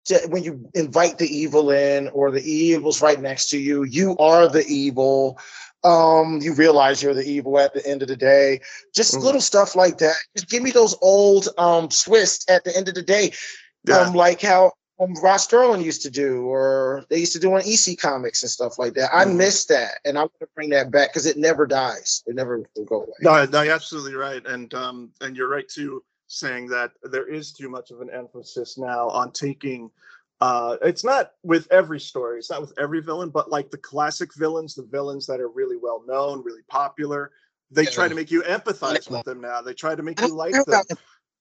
to, 0.06 0.18
when 0.28 0.42
you 0.42 0.68
invite 0.74 1.18
the 1.18 1.28
evil 1.28 1.70
in 1.70 2.08
or 2.08 2.30
the 2.30 2.42
evil's 2.42 3.02
right 3.02 3.20
next 3.20 3.50
to 3.50 3.58
you 3.58 3.84
you 3.84 4.16
are 4.18 4.48
the 4.48 4.64
evil 4.66 5.38
um 5.84 6.40
you 6.42 6.54
realize 6.54 7.02
you're 7.02 7.14
the 7.14 7.28
evil 7.28 7.58
at 7.58 7.74
the 7.74 7.86
end 7.86 8.02
of 8.02 8.08
the 8.08 8.16
day 8.16 8.60
just 8.94 9.14
Mhm. 9.14 9.22
little 9.22 9.40
stuff 9.40 9.76
like 9.76 9.98
that 9.98 10.16
just 10.36 10.48
give 10.48 10.62
me 10.62 10.70
those 10.70 10.96
old 11.02 11.48
um 11.58 11.88
twists 11.88 12.48
at 12.50 12.64
the 12.64 12.76
end 12.76 12.88
of 12.88 12.94
the 12.94 13.02
day 13.02 13.32
Yeah. 13.86 14.00
um 14.00 14.14
like 14.14 14.40
how 14.40 14.72
um, 15.00 15.14
Rod 15.22 15.36
Serling 15.36 15.84
used 15.84 16.02
to 16.02 16.10
do, 16.10 16.42
or 16.46 17.04
they 17.08 17.18
used 17.18 17.32
to 17.34 17.38
do 17.38 17.52
on 17.54 17.62
EC 17.64 17.98
Comics 17.98 18.42
and 18.42 18.50
stuff 18.50 18.78
like 18.78 18.94
that. 18.94 19.10
I 19.14 19.24
Mhm. 19.24 19.36
miss 19.36 19.66
that, 19.66 19.98
and 20.04 20.18
I 20.18 20.22
want 20.22 20.40
to 20.40 20.48
bring 20.54 20.70
that 20.70 20.90
back 20.90 21.10
because 21.10 21.26
it 21.26 21.36
never 21.36 21.66
dies. 21.66 22.22
It 22.26 22.34
never 22.34 22.62
will 22.74 22.84
go 22.84 23.02
away. 23.02 23.14
No, 23.20 23.44
no, 23.46 23.62
you're 23.62 23.74
absolutely 23.74 24.14
right, 24.14 24.44
and 24.46 24.72
um, 24.74 25.12
and 25.20 25.36
you're 25.36 25.48
right 25.48 25.68
too, 25.68 26.04
saying 26.26 26.68
that 26.68 26.92
there 27.04 27.26
is 27.26 27.52
too 27.52 27.68
much 27.68 27.90
of 27.90 28.00
an 28.00 28.10
emphasis 28.10 28.76
now 28.78 29.08
on 29.10 29.32
taking. 29.32 29.90
Uh, 30.40 30.76
it's 30.82 31.02
not 31.02 31.32
with 31.42 31.66
every 31.72 31.98
story, 31.98 32.38
it's 32.38 32.50
not 32.50 32.60
with 32.60 32.72
every 32.78 33.00
villain, 33.00 33.28
but 33.28 33.50
like 33.50 33.70
the 33.70 33.78
classic 33.78 34.32
villains, 34.34 34.74
the 34.74 34.84
villains 34.84 35.26
that 35.26 35.40
are 35.40 35.48
really 35.48 35.76
well 35.76 36.02
known, 36.06 36.44
really 36.44 36.62
popular. 36.68 37.32
They 37.70 37.84
try 37.86 38.08
to 38.08 38.14
make 38.14 38.30
you 38.30 38.42
empathize 38.42 39.10
with 39.10 39.24
them 39.24 39.40
now. 39.40 39.60
They 39.60 39.74
try 39.74 39.94
to 39.94 40.02
make 40.02 40.20
you 40.20 40.34
like 40.34 40.54
them. 40.64 40.84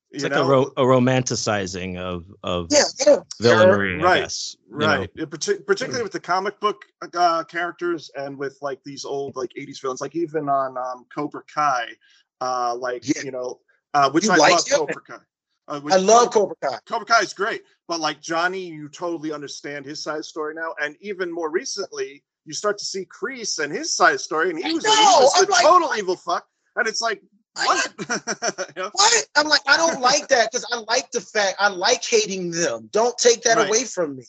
About- 0.09 0.15
It's 0.15 0.23
you 0.23 0.29
like 0.29 0.39
a, 0.39 0.45
ro- 0.49 0.73
a 0.77 0.83
romanticizing 0.83 1.97
of 1.97 2.25
of 2.43 2.67
Yeah, 2.71 2.83
I 2.99 3.03
don't 3.05 3.25
care. 3.41 3.97
Right, 3.99 4.21
guess. 4.21 4.55
you 4.69 4.77
know. 4.77 4.87
right 4.87 5.09
It 5.15 5.29
partic- 5.29 5.65
particularly 5.65 6.03
with 6.03 6.11
the 6.11 6.19
comic 6.19 6.59
book 6.59 6.85
uh, 7.13 7.43
characters 7.43 8.09
and 8.15 8.37
with 8.37 8.57
like 8.61 8.79
these 8.83 9.05
old 9.05 9.35
like 9.35 9.51
80s 9.57 9.81
villains 9.81 10.01
like 10.01 10.15
even 10.15 10.49
on 10.49 10.77
um, 10.77 11.05
cobra 11.13 11.41
kai 11.53 11.87
uh 12.41 12.75
like 12.75 13.03
Yeah. 13.07 13.23
you 13.23 13.31
know 13.31 13.59
uh 13.93 14.09
which 14.11 14.25
You 14.25 14.31
i 14.31 14.37
like 14.37 14.51
love 14.53 14.63
it? 14.67 14.73
cobra 14.73 15.01
kai 15.01 15.17
uh, 15.69 15.79
which- 15.81 15.93
I 15.93 15.97
love 15.97 16.31
Cobra 16.31 16.55
Kai. 16.63 16.77
cobra 16.85 17.05
kai 17.05 17.19
is 17.21 17.33
great 17.33 17.63
but 17.87 17.99
like 17.99 18.21
johnny 18.21 18.63
you 18.65 18.87
totally 18.89 19.31
understand 19.33 19.85
his 19.85 20.01
side 20.03 20.23
story 20.23 20.53
now 20.53 20.73
and 20.81 20.95
even 21.01 21.31
more 21.31 21.49
recently 21.51 22.23
you 22.45 22.53
start 22.53 22.77
to 22.77 22.85
see 22.85 23.05
Kreese 23.05 23.59
and 23.61 23.73
his 23.73 23.93
side 23.93 24.21
story 24.21 24.49
and 24.51 24.57
he 24.57 24.63
I 24.69 24.73
was, 24.73 24.83
know, 24.85 24.91
he 24.95 24.97
was 25.03 25.33
I'm 25.35 25.45
the 25.45 25.51
like- 25.51 25.65
total 25.65 25.91
evil 25.97 26.15
fuck 26.15 26.45
and 26.77 26.87
it's 26.87 27.01
like 27.01 27.21
I- 27.21 27.27
what 27.65 28.75
know? 28.75 28.89
What? 28.93 29.27
I'm 29.35 29.47
like, 29.47 29.61
I 29.67 29.77
don't 29.77 30.01
like 30.01 30.27
that 30.29 30.51
because 30.51 30.65
I 30.71 30.79
like 30.87 31.11
the 31.11 31.21
fact 31.21 31.55
I 31.59 31.69
like 31.69 32.03
hating 32.03 32.51
them. 32.51 32.89
Don't 32.91 33.17
take 33.17 33.41
that 33.43 33.57
Right. 33.57 33.67
away 33.67 33.83
from 33.83 34.17
me. 34.17 34.23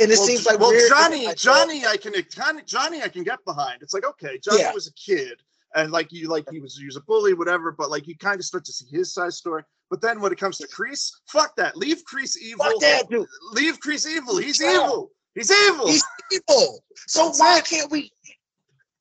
And 0.00 0.10
it 0.10 0.18
well, 0.18 0.26
seems 0.26 0.46
like 0.46 0.58
well 0.58 0.72
Johnny, 0.88 1.26
I- 1.26 1.34
Johnny, 1.34 1.86
I 1.86 1.96
can 1.96 2.12
Johnny, 2.30 2.62
Johnny, 2.66 3.02
I 3.02 3.08
can 3.08 3.22
get 3.24 3.44
behind. 3.44 3.82
It's 3.82 3.94
like 3.94 4.06
okay, 4.06 4.38
Johnny 4.38 4.60
Yeah. 4.60 4.72
was 4.72 4.86
a 4.86 4.92
kid, 4.92 5.40
and 5.74 5.90
like 5.92 6.12
you, 6.12 6.28
like 6.28 6.46
he 6.50 6.60
was, 6.60 6.76
he 6.76 6.84
was 6.84 6.96
a 6.96 7.00
bully, 7.00 7.32
whatever. 7.34 7.72
But 7.72 7.90
like 7.90 8.06
you 8.06 8.16
kind 8.16 8.38
of 8.38 8.44
start 8.44 8.64
to 8.66 8.72
see 8.72 8.86
his 8.90 9.14
side 9.14 9.32
story. 9.32 9.62
But 9.90 10.00
then 10.00 10.20
when 10.20 10.32
it 10.32 10.38
comes 10.38 10.58
to 10.58 10.66
Kreese, 10.68 11.10
fuck 11.26 11.54
that. 11.56 11.76
Leave 11.76 12.02
Kreese 12.04 12.36
evil. 12.38 12.64
Fuck 12.64 12.80
that 12.80 13.10
dude. 13.10 13.26
Leave 13.52 13.78
Kreese 13.80 14.06
evil. 14.06 14.36
He's 14.38 14.62
evil. 14.62 15.10
He's 15.34 15.50
evil. 15.50 15.86
He's 15.86 16.04
evil. 16.32 16.82
So 17.06 17.30
why 17.36 17.60
can't 17.62 17.90
we? 17.90 18.10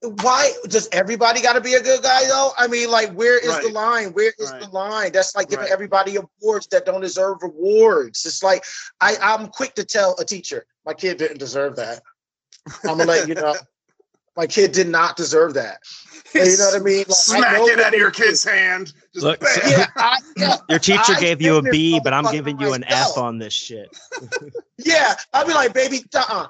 Why 0.01 0.51
does 0.67 0.89
everybody 0.91 1.41
got 1.41 1.53
to 1.53 1.61
be 1.61 1.75
a 1.75 1.81
good 1.81 2.01
guy 2.01 2.25
though? 2.25 2.51
I 2.57 2.67
mean, 2.67 2.89
like, 2.89 3.11
where 3.13 3.37
is 3.37 3.59
the 3.59 3.69
line? 3.69 4.13
Where 4.13 4.33
is 4.39 4.51
the 4.59 4.67
line? 4.71 5.11
That's 5.11 5.35
like 5.35 5.49
giving 5.49 5.65
Right. 5.65 5.71
everybody 5.71 6.17
awards 6.17 6.65
that 6.67 6.85
don't 6.85 7.01
deserve 7.01 7.43
rewards. 7.43 8.25
It's 8.25 8.41
like 8.41 8.65
I, 8.99 9.15
I'm 9.21 9.49
quick 9.49 9.75
to 9.75 9.85
tell 9.85 10.15
a 10.17 10.25
teacher 10.25 10.65
my 10.85 10.93
kid 10.93 11.17
didn't 11.17 11.37
deserve 11.37 11.75
that. 11.75 12.01
I'm 12.83 12.97
gonna 12.97 13.05
let 13.05 13.27
you 13.27 13.35
know. 13.35 13.55
My 14.35 14.47
kid 14.47 14.71
did 14.71 14.87
not 14.87 15.17
deserve 15.17 15.53
that. 15.55 15.79
And 16.33 16.47
you 16.47 16.57
know 16.59 16.67
what 16.67 16.79
I 16.79 16.83
mean? 16.83 16.97
Like, 16.99 17.09
I 17.09 17.13
Smack 17.13 17.53
know 17.57 17.67
it 17.67 17.79
out 17.81 17.93
of 17.93 17.99
your 17.99 18.09
kid's 18.09 18.41
hand. 18.41 18.93
Just 19.13 19.25
Look, 19.25 19.41
bam. 19.41 19.49
Yeah, 19.67 19.85
I, 19.97 20.17
yeah, 20.37 20.55
Your 20.69 20.79
teacher 20.79 21.11
I 21.13 21.19
gave 21.19 21.41
you 21.41 21.57
a 21.57 21.61
did 21.61 21.73
this 21.73 21.77
B, 21.77 21.99
but 22.01 22.13
I'm 22.13 22.31
giving 22.31 22.57
you 22.57 22.71
an 22.71 22.85
myself. 22.87 23.17
F 23.17 23.21
on 23.21 23.37
this 23.37 23.51
shit. 23.51 23.89
yeah. 24.77 25.15
I'll 25.33 25.45
be 25.45 25.53
like, 25.53 25.73
baby, 25.73 26.05
uh-uh. 26.15 26.47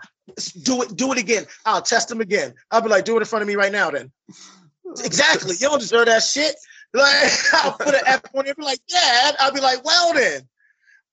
do 0.62 0.84
it, 0.84 0.96
do 0.96 1.12
it 1.14 1.18
again. 1.18 1.48
I'll 1.66 1.82
test 1.82 2.12
him 2.12 2.22
again. 2.22 2.54
I'll 2.70 2.84
be 2.84 2.90
like, 2.90 3.06
do 3.06 3.18
it 3.18 3.22
in 3.22 3.26
front 3.26 3.42
of 3.42 3.48
me 3.48 3.56
right 3.56 3.72
now. 3.72 3.90
Then 3.90 4.12
exactly. 5.04 5.56
You 5.60 5.70
don't 5.70 5.80
deserve 5.80 6.06
that 6.06 6.22
shit. 6.22 6.54
Like 6.94 7.32
I'll 7.54 7.74
put 7.74 7.96
an 7.96 8.02
F 8.06 8.22
on 8.36 8.46
it. 8.46 8.56
Be 8.58 8.64
like, 8.64 8.82
yeah. 8.88 9.32
I'll 9.40 9.52
be 9.52 9.62
like, 9.62 9.84
well 9.84 10.14
then. 10.14 10.48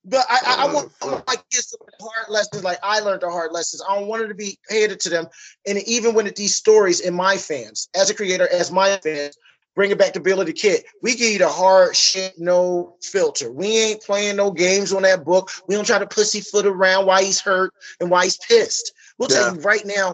But 0.09 0.25
I, 0.29 0.39
I, 0.45 0.65
I 0.65 0.73
want 0.73 0.91
my 1.01 1.35
kids 1.51 1.67
to 1.67 1.77
learn 1.79 1.99
hard 2.01 2.29
lessons 2.29 2.63
like 2.63 2.79
I 2.81 2.99
learned 2.99 3.21
the 3.21 3.29
hard 3.29 3.51
lessons. 3.51 3.83
I 3.87 3.95
don't 3.95 4.07
want 4.07 4.23
it 4.23 4.27
to 4.29 4.33
be 4.33 4.57
handed 4.69 4.99
to 5.01 5.09
them. 5.09 5.27
And 5.67 5.77
even 5.87 6.13
when 6.13 6.25
it, 6.25 6.35
these 6.35 6.55
stories 6.55 6.99
in 6.99 7.13
my 7.13 7.37
fans, 7.37 7.89
as 7.95 8.09
a 8.09 8.15
creator, 8.15 8.47
as 8.51 8.71
my 8.71 8.97
fans, 9.03 9.37
bring 9.75 9.91
it 9.91 9.99
back 9.99 10.13
to 10.13 10.19
Billy 10.19 10.45
the 10.45 10.53
Kid. 10.53 10.83
We 11.03 11.15
give 11.15 11.31
you 11.31 11.39
the 11.39 11.47
hard 11.47 11.95
shit, 11.95 12.33
no 12.37 12.95
filter. 13.01 13.51
We 13.51 13.77
ain't 13.77 14.01
playing 14.01 14.35
no 14.35 14.51
games 14.51 14.91
on 14.91 15.03
that 15.03 15.23
book. 15.23 15.51
We 15.67 15.75
don't 15.75 15.85
try 15.85 15.99
to 15.99 16.07
pussyfoot 16.07 16.65
around 16.65 17.05
why 17.05 17.23
he's 17.23 17.39
hurt 17.39 17.73
and 17.99 18.09
why 18.09 18.25
he's 18.25 18.37
pissed. 18.37 18.91
We'll 19.17 19.29
tell 19.29 19.53
you 19.53 19.61
right 19.61 19.85
now, 19.85 20.13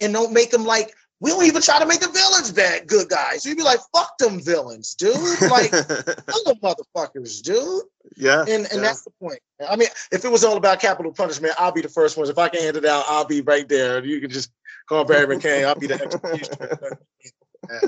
and 0.00 0.12
don't 0.12 0.32
make 0.32 0.50
them 0.50 0.64
like. 0.64 0.94
We 1.22 1.30
don't 1.30 1.44
even 1.44 1.62
try 1.62 1.78
to 1.78 1.86
make 1.86 2.00
the 2.00 2.08
villains 2.08 2.50
bad 2.50 2.88
good 2.88 3.08
guys. 3.08 3.46
We'd 3.46 3.56
be 3.56 3.62
like, 3.62 3.78
fuck 3.94 4.18
them 4.18 4.40
villains, 4.40 4.96
dude. 4.96 5.14
Like, 5.42 5.70
fuck 5.70 6.44
them 6.44 6.56
motherfuckers, 6.60 7.40
dude. 7.42 7.84
yeah. 8.16 8.40
And 8.40 8.66
and 8.66 8.68
yeah. 8.72 8.80
that's 8.80 9.04
the 9.04 9.12
point. 9.20 9.38
I 9.70 9.76
mean, 9.76 9.86
if 10.10 10.24
it 10.24 10.28
was 10.32 10.42
all 10.42 10.56
about 10.56 10.80
capital 10.80 11.12
punishment, 11.12 11.54
I'll 11.60 11.70
be 11.70 11.80
the 11.80 11.88
first 11.88 12.16
ones. 12.16 12.28
If 12.28 12.38
I 12.38 12.48
can 12.48 12.60
hand 12.60 12.76
it 12.76 12.84
out, 12.84 13.04
I'll 13.06 13.24
be 13.24 13.40
right 13.40 13.68
there. 13.68 14.04
You 14.04 14.20
can 14.20 14.30
just 14.30 14.50
call 14.88 15.04
Barry 15.04 15.36
McCain. 15.36 15.64
I'll 15.64 15.76
be 15.76 15.86
the 15.86 16.02
executioner. 16.02 16.98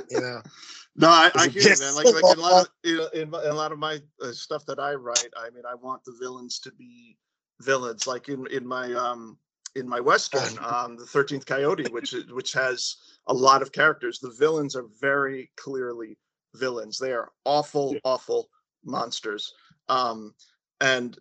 you 0.11 0.21
know. 0.21 0.41
No, 0.95 1.09
I, 1.09 1.33
I 1.35 1.49
hear 1.49 1.63
you, 1.63 1.81
man. 1.81 1.97
Like, 1.97 2.07
like 2.07 2.15
in 2.15 2.39
a 2.39 2.41
lot 2.41 2.67
of 2.67 2.69
in, 2.85 3.23
in, 3.23 3.23
in 3.23 3.51
a 3.51 3.55
lot 3.55 3.73
of 3.73 3.81
my 3.81 4.01
uh, 4.23 4.31
stuff 4.31 4.65
that 4.67 4.79
I 4.79 4.95
write, 4.95 5.31
I 5.37 5.51
mean, 5.51 5.65
I 5.69 5.75
want 5.75 6.05
the 6.05 6.15
villains 6.21 6.61
to 6.61 6.73
be 6.73 7.17
villains. 7.61 8.07
Like 8.07 8.29
in 8.29 8.47
in 8.53 8.65
my 8.65 8.93
um 8.93 9.39
in 9.77 9.89
my 9.89 10.01
western, 10.01 10.59
um, 10.65 10.97
the 10.97 11.07
Thirteenth 11.07 11.47
Coyote, 11.47 11.89
which 11.91 12.13
is, 12.13 12.31
which 12.33 12.53
has 12.53 12.97
a 13.27 13.35
lot 13.35 13.63
of 13.63 13.73
characters. 13.73 14.19
The 14.19 14.35
villains 14.39 14.77
are 14.77 14.87
very 15.01 15.51
clearly 15.57 16.19
villains. 16.55 16.99
They 16.99 17.13
are 17.13 17.31
awful, 17.45 17.97
awful 18.05 18.49
monsters. 18.85 19.53
Um, 19.89 20.35
and 20.81 21.19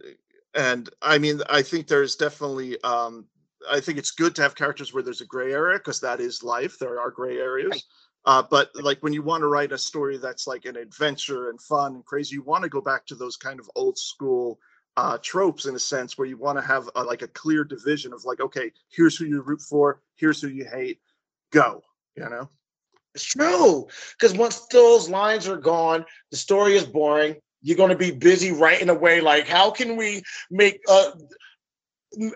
and 0.56 0.90
I 1.02 1.18
mean, 1.18 1.42
I 1.50 1.62
think 1.62 1.88
there's 1.88 2.16
definitely 2.16 2.82
um, 2.84 3.26
I 3.70 3.80
think 3.80 3.98
it's 3.98 4.12
good 4.12 4.36
to 4.36 4.42
have 4.42 4.56
characters 4.56 4.94
where 4.94 5.04
there's 5.04 5.22
a 5.22 5.26
gray 5.26 5.54
area 5.54 5.78
because 5.78 6.00
that 6.02 6.20
is 6.20 6.44
life. 6.44 6.78
There 6.80 7.00
are 7.00 7.12
gray 7.12 7.38
areas. 7.38 7.86
Uh, 8.26 8.42
but 8.50 8.70
like 8.76 9.00
when 9.02 9.14
you 9.14 9.22
want 9.22 9.42
to 9.42 9.48
write 9.48 9.74
a 9.74 9.78
story 9.78 10.18
that's 10.18 10.48
like 10.48 10.66
an 10.66 10.78
adventure 10.78 11.50
and 11.50 11.62
fun 11.62 11.96
and 11.96 12.06
crazy, 12.06 12.36
you 12.36 12.44
want 12.44 12.64
to 12.64 12.70
go 12.70 12.80
back 12.80 13.06
to 13.06 13.16
those 13.16 13.36
kind 13.36 13.60
of 13.60 13.70
old 13.76 13.98
school 13.98 14.60
uh, 14.98 15.18
tropes 15.22 15.66
in 15.66 15.76
a 15.76 15.80
sense 15.80 16.18
where 16.18 16.28
you 16.28 16.38
want 16.38 16.58
to 16.58 16.64
have 16.64 16.90
a, 16.96 17.04
like 17.04 17.22
a 17.22 17.28
clear 17.28 17.64
division 17.64 18.14
of 18.14 18.26
like, 18.26 18.40
okay, 18.40 18.72
here's 18.90 19.18
who 19.18 19.26
you 19.26 19.42
root 19.42 19.62
for, 19.62 20.02
here's 20.16 20.42
who 20.42 20.50
you 20.50 20.66
hate, 20.66 21.00
go. 21.52 21.82
You 22.16 22.30
know? 22.30 22.50
It's 23.16 23.26
true. 23.26 23.88
Because 24.14 24.38
once 24.38 24.66
those 24.68 25.10
lines 25.10 25.48
are 25.48 25.58
gone, 25.58 26.06
the 26.32 26.38
story 26.38 26.76
is 26.76 26.86
boring. 26.86 27.36
You're 27.62 27.78
going 27.78 27.90
to 27.90 27.96
be 27.96 28.12
busy 28.12 28.52
writing 28.52 28.90
away. 28.90 29.22
Like, 29.22 29.48
how 29.48 29.72
can 29.72 29.96
we 29.96 30.22
make 30.52 30.82
uh 30.90 31.12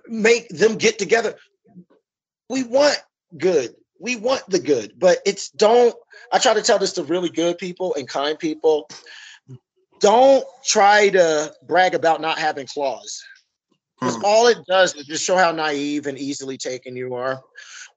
make 0.07 0.47
them 0.49 0.75
get 0.77 0.97
together? 0.97 1.35
We 2.49 2.63
want 2.63 2.97
good. 3.37 3.75
We 3.99 4.15
want 4.15 4.43
the 4.47 4.59
good, 4.59 4.93
but 4.97 5.19
it's 5.25 5.49
don't. 5.49 5.95
I 6.31 6.39
try 6.39 6.53
to 6.53 6.61
tell 6.61 6.79
this 6.79 6.93
to 6.93 7.03
really 7.03 7.29
good 7.29 7.57
people 7.57 7.95
and 7.95 8.07
kind 8.07 8.37
people. 8.37 8.87
Don't 9.99 10.45
try 10.63 11.09
to 11.09 11.53
brag 11.67 11.93
about 11.95 12.21
not 12.21 12.37
having 12.37 12.67
flaws. 12.67 13.23
Because 13.99 14.15
Hmm. 14.17 14.25
all 14.25 14.47
it 14.47 14.59
does 14.67 14.93
is 14.95 15.05
just 15.05 15.23
show 15.23 15.37
how 15.37 15.51
naive 15.51 16.05
and 16.05 16.17
easily 16.19 16.57
taken 16.57 16.95
you 16.95 17.15
are. 17.15 17.41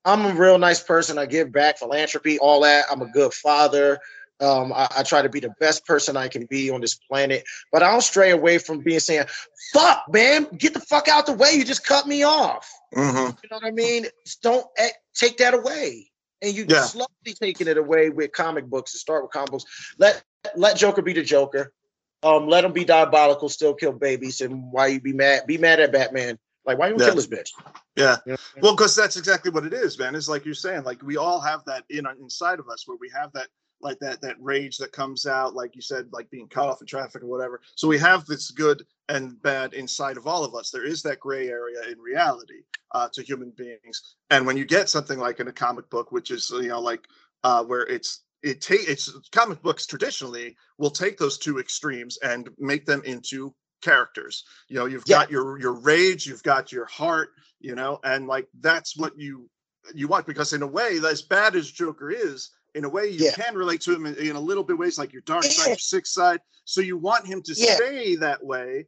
I'm 0.06 0.24
a 0.24 0.32
real 0.32 0.56
nice 0.56 0.82
person. 0.82 1.18
I 1.18 1.26
give 1.26 1.52
back, 1.52 1.78
philanthropy, 1.78 2.38
all 2.38 2.62
that. 2.62 2.86
I'm 2.90 3.02
a 3.02 3.10
good 3.12 3.34
father. 3.34 3.98
Um, 4.40 4.72
I, 4.72 4.88
I 4.96 5.02
try 5.02 5.20
to 5.20 5.28
be 5.28 5.40
the 5.40 5.52
best 5.60 5.84
person 5.84 6.16
I 6.16 6.28
can 6.28 6.46
be 6.46 6.70
on 6.70 6.80
this 6.80 6.94
planet, 6.94 7.44
but 7.70 7.82
I 7.82 7.90
don't 7.90 8.00
stray 8.00 8.30
away 8.30 8.56
from 8.56 8.80
being 8.80 8.98
saying, 9.00 9.26
"Fuck, 9.74 10.04
man, 10.10 10.44
get 10.56 10.72
the 10.72 10.80
fuck 10.80 11.08
out 11.08 11.26
the 11.26 11.34
way. 11.34 11.52
You 11.52 11.62
just 11.64 11.84
cut 11.84 12.06
me 12.06 12.22
off." 12.22 12.66
Mm-hmm. 12.96 13.18
You 13.42 13.48
know 13.50 13.56
what 13.58 13.64
I 13.64 13.70
mean? 13.72 14.06
Just 14.24 14.40
don't 14.40 14.66
eh, 14.78 14.88
take 15.14 15.36
that 15.38 15.52
away. 15.52 16.10
And 16.40 16.54
you 16.54 16.64
Yeah. 16.66 16.80
slowly 16.86 17.34
taking 17.38 17.68
it 17.68 17.76
away 17.76 18.08
with 18.08 18.32
comic 18.32 18.64
books. 18.64 18.92
To 18.92 18.98
start 18.98 19.22
with 19.24 19.32
comic 19.32 19.50
books, 19.50 19.64
let 19.98 20.22
let 20.56 20.78
Joker 20.78 21.02
be 21.02 21.12
the 21.12 21.22
Joker. 21.22 21.74
Um, 22.22 22.48
let 22.48 22.64
him 22.64 22.72
be 22.72 22.84
diabolical, 22.84 23.48
still 23.48 23.74
kill 23.74 23.92
babies. 23.92 24.40
And 24.40 24.70
why 24.72 24.88
you 24.88 25.00
be 25.00 25.12
mad? 25.12 25.46
Be 25.46 25.58
mad 25.58 25.80
at 25.80 25.92
Batman. 25.92 26.38
Like 26.66 26.78
why 26.78 26.88
you 26.88 26.96
Yeah. 26.98 27.06
kill 27.06 27.14
this 27.14 27.26
bitch? 27.26 27.50
Yeah. 27.96 28.18
You 28.26 28.32
know? 28.32 28.38
Well, 28.62 28.76
because 28.76 28.94
that's 28.94 29.16
exactly 29.16 29.50
what 29.50 29.64
it 29.64 29.72
is, 29.72 29.98
man. 29.98 30.14
It's 30.14 30.28
like 30.28 30.44
you're 30.44 30.54
saying, 30.54 30.84
like 30.84 31.02
we 31.02 31.16
all 31.16 31.40
have 31.40 31.64
that 31.64 31.84
in 31.88 32.06
inside 32.20 32.58
of 32.58 32.68
us 32.68 32.86
where 32.86 32.98
we 33.00 33.10
have 33.10 33.32
that 33.32 33.48
like 33.82 33.98
that 34.00 34.20
that 34.20 34.36
rage 34.38 34.76
that 34.78 34.92
comes 34.92 35.24
out, 35.24 35.54
like 35.54 35.74
you 35.74 35.80
said, 35.80 36.08
like 36.12 36.30
being 36.30 36.48
cut 36.48 36.68
off 36.68 36.82
in 36.82 36.86
traffic 36.86 37.22
or 37.22 37.26
whatever. 37.26 37.60
So 37.76 37.88
we 37.88 37.98
have 37.98 38.26
this 38.26 38.50
good 38.50 38.84
and 39.08 39.40
bad 39.42 39.72
inside 39.72 40.18
of 40.18 40.26
all 40.26 40.44
of 40.44 40.54
us. 40.54 40.70
There 40.70 40.84
is 40.84 41.02
that 41.02 41.20
gray 41.20 41.48
area 41.48 41.80
in 41.90 41.98
reality 41.98 42.62
uh, 42.92 43.08
to 43.14 43.22
human 43.22 43.52
beings. 43.56 44.16
And 44.28 44.46
when 44.46 44.58
you 44.58 44.66
get 44.66 44.90
something 44.90 45.18
like 45.18 45.40
in 45.40 45.48
a 45.48 45.52
comic 45.52 45.88
book, 45.88 46.12
which 46.12 46.30
is 46.30 46.50
you 46.50 46.68
know 46.68 46.80
like 46.80 47.06
uh, 47.42 47.64
where 47.64 47.86
it's 47.86 48.24
it 48.42 48.60
take 48.60 48.88
it's 48.88 49.08
uh, 49.08 49.18
comic 49.32 49.62
books 49.62 49.86
traditionally 49.86 50.56
will 50.78 50.90
take 50.90 51.18
those 51.18 51.38
two 51.38 51.58
extremes 51.58 52.18
and 52.18 52.48
make 52.58 52.86
them 52.86 53.02
into 53.04 53.54
characters 53.82 54.44
you 54.68 54.76
know 54.76 54.86
you've 54.86 55.04
Yeah. 55.06 55.18
got 55.18 55.30
your 55.30 55.58
your 55.58 55.72
rage 55.72 56.26
you've 56.26 56.42
got 56.42 56.70
your 56.72 56.86
heart 56.86 57.30
you 57.60 57.74
know 57.74 57.98
and 58.04 58.26
like 58.26 58.46
that's 58.60 58.96
what 58.96 59.12
you 59.16 59.48
you 59.94 60.08
want 60.08 60.26
because 60.26 60.52
in 60.52 60.62
a 60.62 60.66
way 60.66 60.98
as 61.06 61.22
bad 61.22 61.56
as 61.56 61.70
joker 61.70 62.10
is 62.10 62.50
in 62.74 62.84
a 62.84 62.88
way 62.88 63.08
you 63.08 63.24
Yeah. 63.24 63.32
can 63.32 63.54
relate 63.54 63.80
to 63.82 63.94
him 63.94 64.06
in, 64.06 64.14
in 64.16 64.36
a 64.36 64.40
little 64.40 64.64
bit 64.64 64.78
ways 64.78 64.98
like 64.98 65.12
your 65.12 65.22
dark 65.22 65.44
side 65.44 65.68
your 65.68 65.78
sixth 65.78 66.12
side 66.12 66.40
so 66.64 66.80
you 66.80 66.96
want 66.98 67.26
him 67.26 67.42
to 67.42 67.54
Yeah. 67.54 67.76
stay 67.76 68.16
that 68.16 68.44
way 68.44 68.86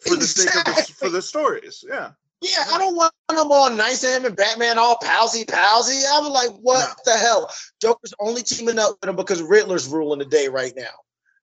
for 0.00 0.16
the 0.16 0.26
sake 0.26 0.54
of 0.54 0.64
the, 0.64 0.94
for 0.98 1.08
the 1.10 1.22
stories 1.22 1.84
yeah 1.86 2.12
Yeah, 2.42 2.64
I 2.72 2.78
don't 2.78 2.96
want 2.96 3.12
them 3.28 3.52
all 3.52 3.70
nice 3.70 4.00
to 4.00 4.08
him 4.08 4.24
and 4.24 4.36
Batman 4.36 4.76
all 4.76 4.98
palsy 5.00 5.44
palsy. 5.44 6.04
I'm 6.12 6.24
like, 6.24 6.50
what 6.60 6.96
the 7.04 7.12
hell? 7.12 7.48
Joker's 7.80 8.12
only 8.18 8.42
teaming 8.42 8.80
up 8.80 8.96
with 9.00 9.08
him 9.08 9.16
because 9.16 9.40
Riddler's 9.40 9.86
ruling 9.86 10.18
the 10.18 10.24
day 10.24 10.48
right 10.48 10.72
now. 10.76 10.90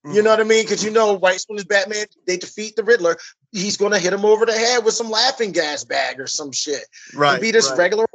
Mm. 0.06 0.16
You 0.16 0.24
know 0.24 0.30
what 0.30 0.42
I 0.42 0.44
mean? 0.44 0.64
Because 0.64 0.84
you 0.84 0.92
know, 0.92 1.18
right 1.20 1.36
as 1.36 1.46
soon 1.48 1.58
as 1.58 1.64
Batman 1.64 2.06
they 2.28 2.38
defeat 2.38 2.76
the 2.76 2.84
Riddler, 2.84 3.18
he's 3.52 3.78
gonna 3.78 4.00
hit 4.00 4.14
him 4.14 4.26
over 4.26 4.46
the 4.46 4.54
head 4.54 4.84
with 4.84 4.94
some 4.94 5.10
laughing 5.10 5.54
gas 5.54 5.84
bag 5.84 6.20
or 6.20 6.28
some 6.28 6.52
shit. 6.52 6.84
right 7.16 7.34
and 7.34 7.42
be 7.42 7.52
this 7.52 7.70
right, 7.70 7.80
regular. 7.80 8.06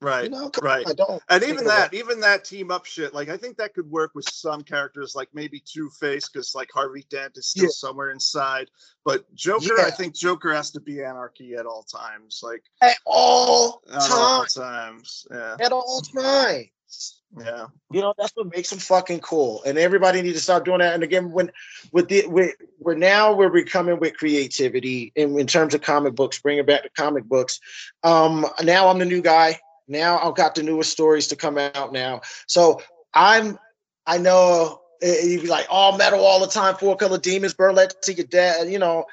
Right 0.00 0.24
You 0.24 0.30
know, 0.30 0.50
right. 0.62 0.86
on, 0.86 0.94
don't. 0.96 1.22
And 1.28 1.42
even 1.44 1.64
that, 1.64 1.92
even 1.94 2.20
that 2.20 2.44
team 2.44 2.70
up 2.70 2.86
shit, 2.86 3.12
like 3.14 3.28
I 3.28 3.36
think 3.36 3.56
that 3.58 3.74
could 3.74 3.90
work 3.90 4.12
with 4.14 4.28
some 4.30 4.62
characters, 4.62 5.14
like 5.14 5.28
maybe 5.34 5.60
Two 5.64 5.90
Face, 5.90 6.28
because 6.28 6.54
like 6.54 6.68
Harvey 6.72 7.04
Dent 7.10 7.36
is 7.36 7.48
still 7.48 7.64
Yeah. 7.64 7.70
somewhere 7.72 8.10
inside. 8.10 8.70
But 9.04 9.32
Joker, 9.34 9.80
I 9.80 9.90
think 9.90 10.14
Joker 10.14 10.52
has 10.54 10.70
to 10.72 10.80
be 10.80 11.02
anarchy 11.02 11.54
at 11.54 11.66
all 11.66 11.82
times, 11.82 12.40
like 12.42 12.62
At 12.82 12.98
all 13.06 13.82
at 13.90 14.10
all 14.10 14.38
times. 14.44 14.54
times. 14.54 15.26
Yeah, 15.30 15.56
At 15.60 15.72
all 15.72 16.00
times. 16.02 17.22
yeah, 17.38 17.66
You 17.92 18.00
know, 18.00 18.12
that's 18.18 18.32
what 18.34 18.54
makes 18.54 18.70
them 18.70 18.78
fucking 18.80 19.20
cool. 19.20 19.62
And 19.64 19.78
everybody 19.78 20.20
needs 20.22 20.36
to 20.36 20.42
stop 20.42 20.64
doing 20.64 20.80
that. 20.80 20.94
And 20.94 21.02
again, 21.02 21.30
when 21.30 21.50
with 21.92 22.08
the 22.08 22.26
we're, 22.26 22.52
we're 22.78 22.94
now 22.96 23.32
we're 23.32 23.48
becoming 23.50 23.98
with 24.00 24.16
creativity 24.16 25.12
in, 25.14 25.38
in 25.38 25.46
terms 25.46 25.72
of 25.74 25.80
comic 25.82 26.14
books, 26.14 26.40
bringing 26.40 26.64
back 26.66 26.82
the 26.82 26.90
comic 26.90 27.24
books. 27.24 27.60
Um, 28.02 28.46
now 28.64 28.88
I'm 28.88 28.98
the 28.98 29.04
new 29.04 29.22
guy. 29.22 29.60
Now 29.90 30.18
I've 30.20 30.36
got 30.36 30.54
the 30.54 30.62
newest 30.62 30.90
stories 30.90 31.26
to 31.28 31.36
come 31.36 31.58
out 31.58 31.92
now. 31.92 32.20
So 32.46 32.80
I'm 33.12 33.58
I 34.06 34.18
know 34.18 34.80
eh, 35.02 35.22
you'd 35.24 35.42
be 35.42 35.48
like 35.48 35.66
all 35.68 35.98
metal 35.98 36.24
all 36.24 36.40
the 36.40 36.46
time, 36.46 36.76
four 36.76 36.96
color 36.96 37.18
demons, 37.18 37.54
burn 37.54 37.74
let 37.74 38.00
to 38.02 38.14
your 38.14 38.26
dad, 38.26 38.70
you 38.70 38.78
know. 38.78 39.04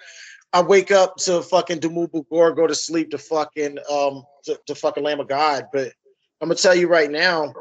I 0.54 0.62
wake 0.62 0.92
up 0.92 1.18
to 1.18 1.42
fucking 1.42 1.80
Dimmu 1.82 2.10
Borgir, 2.10 2.56
go 2.56 2.68
to 2.68 2.76
sleep 2.76 3.10
to 3.12 3.18
fucking 3.18 3.80
um 3.92 4.24
to, 4.46 4.58
to 4.68 4.76
fucking 4.76 5.04
Lamb 5.04 5.20
of 5.20 5.28
God. 5.28 5.66
But 5.74 5.92
I'm 6.40 6.48
gonna 6.48 6.56
tell 6.56 6.76
you 6.76 6.88
right 6.88 7.10
now, 7.12 7.54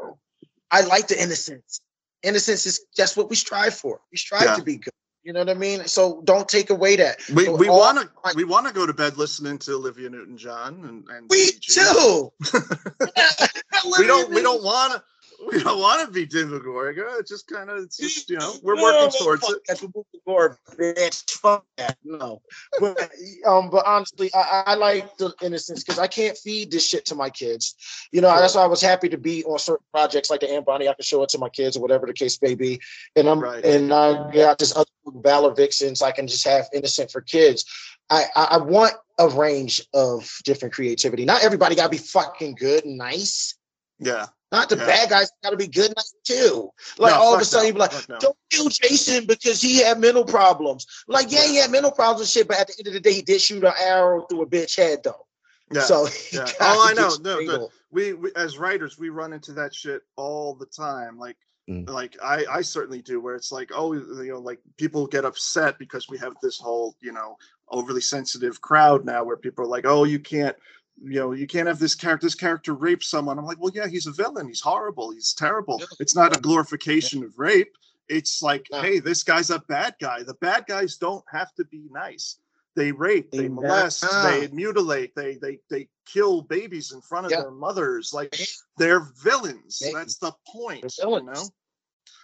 I 0.71 0.81
like 0.81 1.07
the 1.07 1.21
innocence. 1.21 1.81
Innocence 2.23 2.65
is 2.65 2.85
that's 2.95 3.17
what 3.17 3.29
we 3.29 3.35
strive 3.35 3.73
for. 3.75 3.99
We 4.11 4.17
strive 4.17 4.45
Yeah. 4.45 4.55
to 4.55 4.63
be 4.63 4.77
good. 4.77 4.93
You 5.27 5.33
know 5.33 5.39
what 5.39 5.49
I 5.49 5.55
mean? 5.55 5.85
So 5.87 6.21
don't 6.23 6.47
take 6.47 6.69
away 6.69 6.95
that. 6.95 7.19
we 7.33 7.43
So 7.43 7.55
we 7.57 7.67
want 7.67 7.99
to 7.99 8.33
we 8.37 8.45
want 8.45 8.65
to 8.65 8.73
go 8.73 8.85
to 8.85 8.93
bed 8.93 9.17
listening 9.17 9.57
to 9.57 9.73
Olivia 9.73 10.09
Newton 10.09 10.37
John 10.37 10.85
and 10.85 11.03
and 11.09 11.29
We 11.29 11.51
BG. 11.51 11.75
too. 11.75 12.31
we 13.99 14.07
don't 14.07 14.33
we 14.33 14.41
don't 14.41 14.63
want 14.63 14.93
to 14.93 15.03
we 15.51 15.61
don't 15.63 15.79
want 15.79 16.05
to 16.05 16.11
be 16.11 16.25
Demogorgon. 16.25 17.05
It's 17.19 17.29
just 17.29 17.47
kind 17.47 17.69
of, 17.69 17.77
it's 17.83 17.97
just 17.97 18.29
you 18.29 18.37
know, 18.37 18.53
we're 18.63 18.75
No, 18.75 18.83
working 18.83 19.19
towards 19.19 19.41
fuck 19.45 19.57
it. 19.57 19.61
That 19.67 19.79
Demogorgon, 19.79 20.57
bitch. 20.77 21.29
Fuck 21.31 21.65
that. 21.77 21.97
No. 22.03 22.41
But 22.79 22.97
um, 23.45 23.69
but 23.69 23.85
honestly, 23.85 24.31
I, 24.33 24.63
I 24.67 24.75
like 24.75 25.17
the 25.17 25.33
innocence 25.41 25.83
because 25.83 25.99
I 25.99 26.07
can't 26.07 26.37
feed 26.37 26.71
this 26.71 26.87
shit 26.87 27.05
to 27.07 27.15
my 27.15 27.29
kids. 27.29 27.75
You 28.11 28.21
know, 28.21 28.35
that's 28.39 28.55
why 28.55 28.63
I 28.63 28.67
was 28.67 28.81
happy 28.81 29.09
to 29.09 29.17
be 29.17 29.43
on 29.43 29.59
certain 29.59 29.85
projects 29.93 30.29
like 30.29 30.41
the 30.41 30.63
Bonnie. 30.65 30.87
I 30.87 30.93
can 30.93 31.03
show 31.03 31.21
it 31.23 31.29
to 31.29 31.37
my 31.37 31.49
kids 31.49 31.77
or 31.77 31.81
whatever 31.81 32.07
the 32.07 32.13
case 32.13 32.41
may 32.41 32.55
be. 32.55 32.79
And 33.15 33.27
I'm 33.27 33.39
Right. 33.39 33.63
and 33.63 33.93
I 33.93 34.31
got 34.33 34.57
this 34.57 34.75
other 34.75 34.89
Valor 35.05 35.53
Vixens. 35.53 36.01
I 36.01 36.11
can 36.11 36.27
just 36.27 36.45
have 36.45 36.67
innocent 36.73 37.11
for 37.11 37.21
kids. 37.21 37.65
I, 38.09 38.25
I 38.35 38.43
I 38.51 38.57
want 38.57 38.93
a 39.19 39.27
range 39.29 39.85
of 39.93 40.29
different 40.45 40.73
creativity. 40.73 41.25
Not 41.25 41.43
everybody 41.43 41.75
gotta 41.75 41.89
be 41.89 41.97
fucking 41.97 42.55
good 42.55 42.85
and 42.85 42.97
nice. 42.97 43.55
Yeah. 43.99 44.27
Not 44.51 44.69
the 44.69 44.77
Yeah. 44.77 44.85
bad 44.85 45.09
guys 45.09 45.31
gotta 45.43 45.57
be 45.57 45.67
good 45.67 45.93
too. 46.23 46.69
Like 46.97 47.13
No, 47.13 47.19
all 47.21 47.35
of 47.35 47.41
a 47.41 47.45
sudden 47.45 47.69
no, 47.69 47.73
be 47.73 47.79
like, 47.79 48.09
no. 48.09 48.17
don't 48.19 48.37
kill 48.49 48.69
Jason 48.69 49.25
because 49.25 49.61
he 49.61 49.79
had 49.79 49.99
mental 49.99 50.23
problems. 50.23 50.85
Like, 51.07 51.31
yeah, 51.31 51.43
he 51.43 51.57
had 51.57 51.69
mental 51.71 51.91
problems 51.91 52.21
and 52.21 52.29
shit, 52.29 52.47
but 52.47 52.57
at 52.57 52.67
the 52.67 52.75
end 52.79 52.87
of 52.87 52.93
the 52.93 52.99
day, 53.01 53.13
he 53.13 53.21
did 53.21 53.41
shoot 53.41 53.63
an 53.63 53.73
arrow 53.79 54.21
through 54.25 54.43
a 54.43 54.47
bitch 54.47 54.77
head 54.77 54.99
though. 55.03 55.27
Yeah. 55.73 55.81
So 55.81 56.07
yeah. 56.31 56.45
got 56.45 56.55
Oh, 56.61 56.87
I 56.89 56.93
know. 56.93 57.11
No, 57.21 57.39
no. 57.39 57.69
we, 57.91 58.13
we 58.13 58.31
as 58.37 58.57
writers 58.57 58.97
we 58.97 59.09
run 59.09 59.33
into 59.33 59.51
that 59.53 59.73
shit 59.75 60.01
all 60.15 60.53
the 60.55 60.65
time 60.67 61.17
like 61.17 61.37
Mm. 61.69 61.89
like 61.89 62.15
i 62.23 62.45
i 62.49 62.61
certainly 62.61 63.01
do 63.01 63.19
where 63.19 63.35
it's 63.35 63.51
like 63.51 63.71
oh 63.75 63.91
you 63.91 64.29
know 64.31 64.39
like 64.39 64.59
people 64.77 65.05
get 65.05 65.25
upset 65.25 65.77
because 65.77 66.07
we 66.07 66.17
have 66.17 66.31
this 66.41 66.57
whole 66.57 66.95
you 67.01 67.11
know 67.11 67.35
overly 67.67 67.99
sensitive 67.99 68.61
crowd 68.61 69.03
now 69.03 69.21
where 69.25 69.35
people 69.35 69.65
are 69.65 69.67
like 69.67 69.85
oh 69.85 70.05
you 70.05 70.17
can't 70.17 70.55
you 71.03 71.19
know 71.19 71.31
you 71.31 71.45
can't 71.47 71.67
have 71.67 71.79
this 71.79 71.95
character 71.95 72.25
this 72.25 72.35
character 72.35 72.73
rape 72.73 73.03
someone 73.03 73.37
i'm 73.37 73.45
like 73.45 73.59
well 73.59 73.71
yeah 73.73 73.87
he's 73.87 74.07
a 74.07 74.11
villain 74.11 74.47
he's 74.47 74.61
horrible 74.61 75.11
he's 75.11 75.33
terrible 75.33 75.77
Yeah. 75.79 75.85
it's 75.99 76.15
not 76.15 76.35
a 76.35 76.39
glorification 76.39 77.23
of 77.23 77.37
rape 77.37 77.71
it's 78.09 78.41
like 78.41 78.65
No. 78.71 78.81
hey 78.81 78.99
this 78.99 79.23
guy's 79.23 79.49
a 79.51 79.59
bad 79.67 79.95
guy 80.01 80.23
the 80.23 80.33
bad 80.35 80.65
guys 80.67 80.97
don't 80.97 81.23
have 81.31 81.53
to 81.55 81.65
be 81.65 81.83
nice 81.91 82.37
they 82.75 82.91
rape 82.91 83.29
they 83.31 83.39
They- 83.43 83.49
molest 83.49 84.03
Ah. 84.07 84.23
they 84.39 84.47
mutilate 84.47 85.13
they 85.15 85.35
they 85.35 85.59
they 85.69 85.87
kill 86.05 86.41
babies 86.41 86.91
in 86.93 87.01
front 87.01 87.25
of 87.27 87.31
Yeah. 87.31 87.41
their 87.41 87.51
mothers 87.51 88.11
like 88.13 88.35
they're 88.77 89.01
villains 89.23 89.79
They- 89.79 89.93
that's 89.93 90.17
the 90.17 90.31
point 90.47 90.93
They're 90.97 91.09
you 91.09 91.23
know 91.23 91.47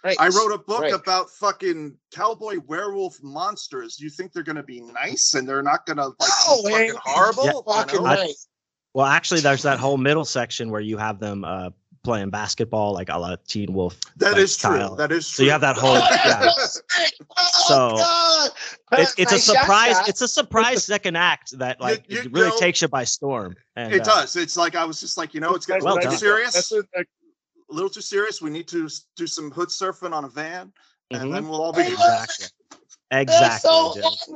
Right. 0.02 0.16
i 0.18 0.28
wrote 0.28 0.52
a 0.52 0.58
book 0.58 0.82
Right. 0.82 0.92
about 0.94 1.30
fucking 1.30 1.96
cowboy 2.12 2.58
werewolf 2.66 3.22
monsters 3.22 4.00
you 4.00 4.10
think 4.10 4.32
they're 4.32 4.42
gonna 4.42 4.62
be 4.62 4.80
nice 4.80 5.34
and 5.34 5.48
they're 5.48 5.62
not 5.62 5.86
gonna 5.86 6.08
like 6.08 6.30
No, 6.48 6.62
be 6.62 6.70
fucking 6.70 6.94
horrible 7.04 7.44
Yeah. 7.44 7.52
you 7.52 7.62
fucking 7.66 8.02
know? 8.02 8.06
I- 8.06 8.14
nice. 8.16 8.48
Well, 8.94 9.06
actually, 9.06 9.40
there's 9.40 9.62
that 9.62 9.78
whole 9.78 9.96
middle 9.96 10.24
section 10.24 10.70
where 10.70 10.80
you 10.80 10.96
have 10.98 11.18
them 11.18 11.44
uh, 11.44 11.70
playing 12.04 12.30
basketball, 12.30 12.92
like 12.94 13.08
a 13.08 13.18
la 13.18 13.34
Teen 13.48 13.72
Wolf. 13.72 13.98
that 14.18 14.32
like, 14.32 14.40
is 14.42 14.56
true 14.56 14.76
style. 14.76 14.94
that 14.94 15.10
is 15.10 15.26
So 15.26 15.42
you 15.42 15.50
have 15.50 15.60
that 15.62 15.76
whole. 15.76 15.94
Yeah. 15.96 16.48
Oh, 17.36 17.64
So, 17.68 17.96
God. 17.96 18.50
It's, 19.00 19.14
it's 19.18 19.32
a 19.32 19.38
surprise. 19.38 19.96
Scott. 19.96 20.08
It's 20.08 20.20
a 20.20 20.28
surprise 20.28 20.84
second 20.84 21.16
act 21.16 21.58
that 21.58 21.80
like 21.80 22.04
you 22.08 22.20
it 22.20 22.32
really 22.32 22.50
know- 22.50 22.56
takes 22.58 22.82
you 22.82 22.88
by 22.88 23.04
storm. 23.04 23.56
And, 23.76 23.92
it 23.92 24.02
uh, 24.02 24.04
does 24.04 24.36
it's 24.36 24.56
like 24.56 24.76
i 24.76 24.84
was 24.84 25.00
just 25.00 25.16
like 25.16 25.34
you 25.34 25.40
know 25.40 25.54
it's 25.54 25.66
getting 25.66 25.82
Well 25.84 25.94
a 25.94 25.96
little 25.96 26.12
too 26.12 26.16
serious 26.18 26.70
a, 26.72 26.78
a 26.78 27.04
little 27.70 27.88
too 27.90 28.00
serious 28.02 28.40
we 28.40 28.50
need 28.50 28.68
to 28.68 28.88
do 29.16 29.26
some 29.26 29.50
hood 29.50 29.68
surfing 29.70 30.12
on 30.12 30.24
a 30.24 30.28
van 30.28 30.72
and 31.10 31.32
then 31.34 31.48
we'll 31.48 31.60
all 31.62 31.72
be 31.72 31.82
Exactly. 31.82 32.46
Exactly. 33.10 33.68
so 33.70 33.94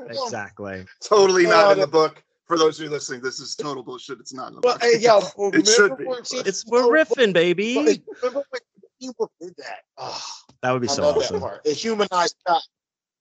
Exactly. 0.09 0.87
totally 1.03 1.47
not 1.47 1.73
in 1.73 1.81
the 1.81 1.87
book 1.87 2.23
for 2.49 2.59
those 2.59 2.79
of 2.81 2.85
you 2.85 2.91
listening 2.91 3.21
this 3.21 3.39
is 3.39 3.55
total 3.55 3.83
bullshit 3.83 4.19
it's 4.19 4.33
not 4.33 4.49
in 4.49 4.55
the 4.57 4.61
But 4.61 4.81
book 4.81 4.91
hey, 4.91 4.99
yo, 4.99 5.21
It 5.53 5.69
should 5.69 5.97
be, 5.97 6.05
when 6.07 6.19
but- 6.19 6.27
she- 6.27 6.39
It's 6.39 6.67
we're 6.67 6.83
riffing, 6.83 7.33
baby. 7.33 7.77
Remember 8.23 8.43
when 8.51 8.61
people 9.01 9.31
did 9.41 9.55
that? 9.59 9.81
Oh, 9.97 10.21
That 10.63 10.73
would 10.73 10.83
be 10.83 10.89
I 10.89 10.93
so 10.93 11.03
love 11.03 11.15
that 11.17 11.25
awesome. 11.27 11.41
part. 11.41 11.61
It 11.65 11.77
humanized 11.77 12.35
God. 12.47 12.61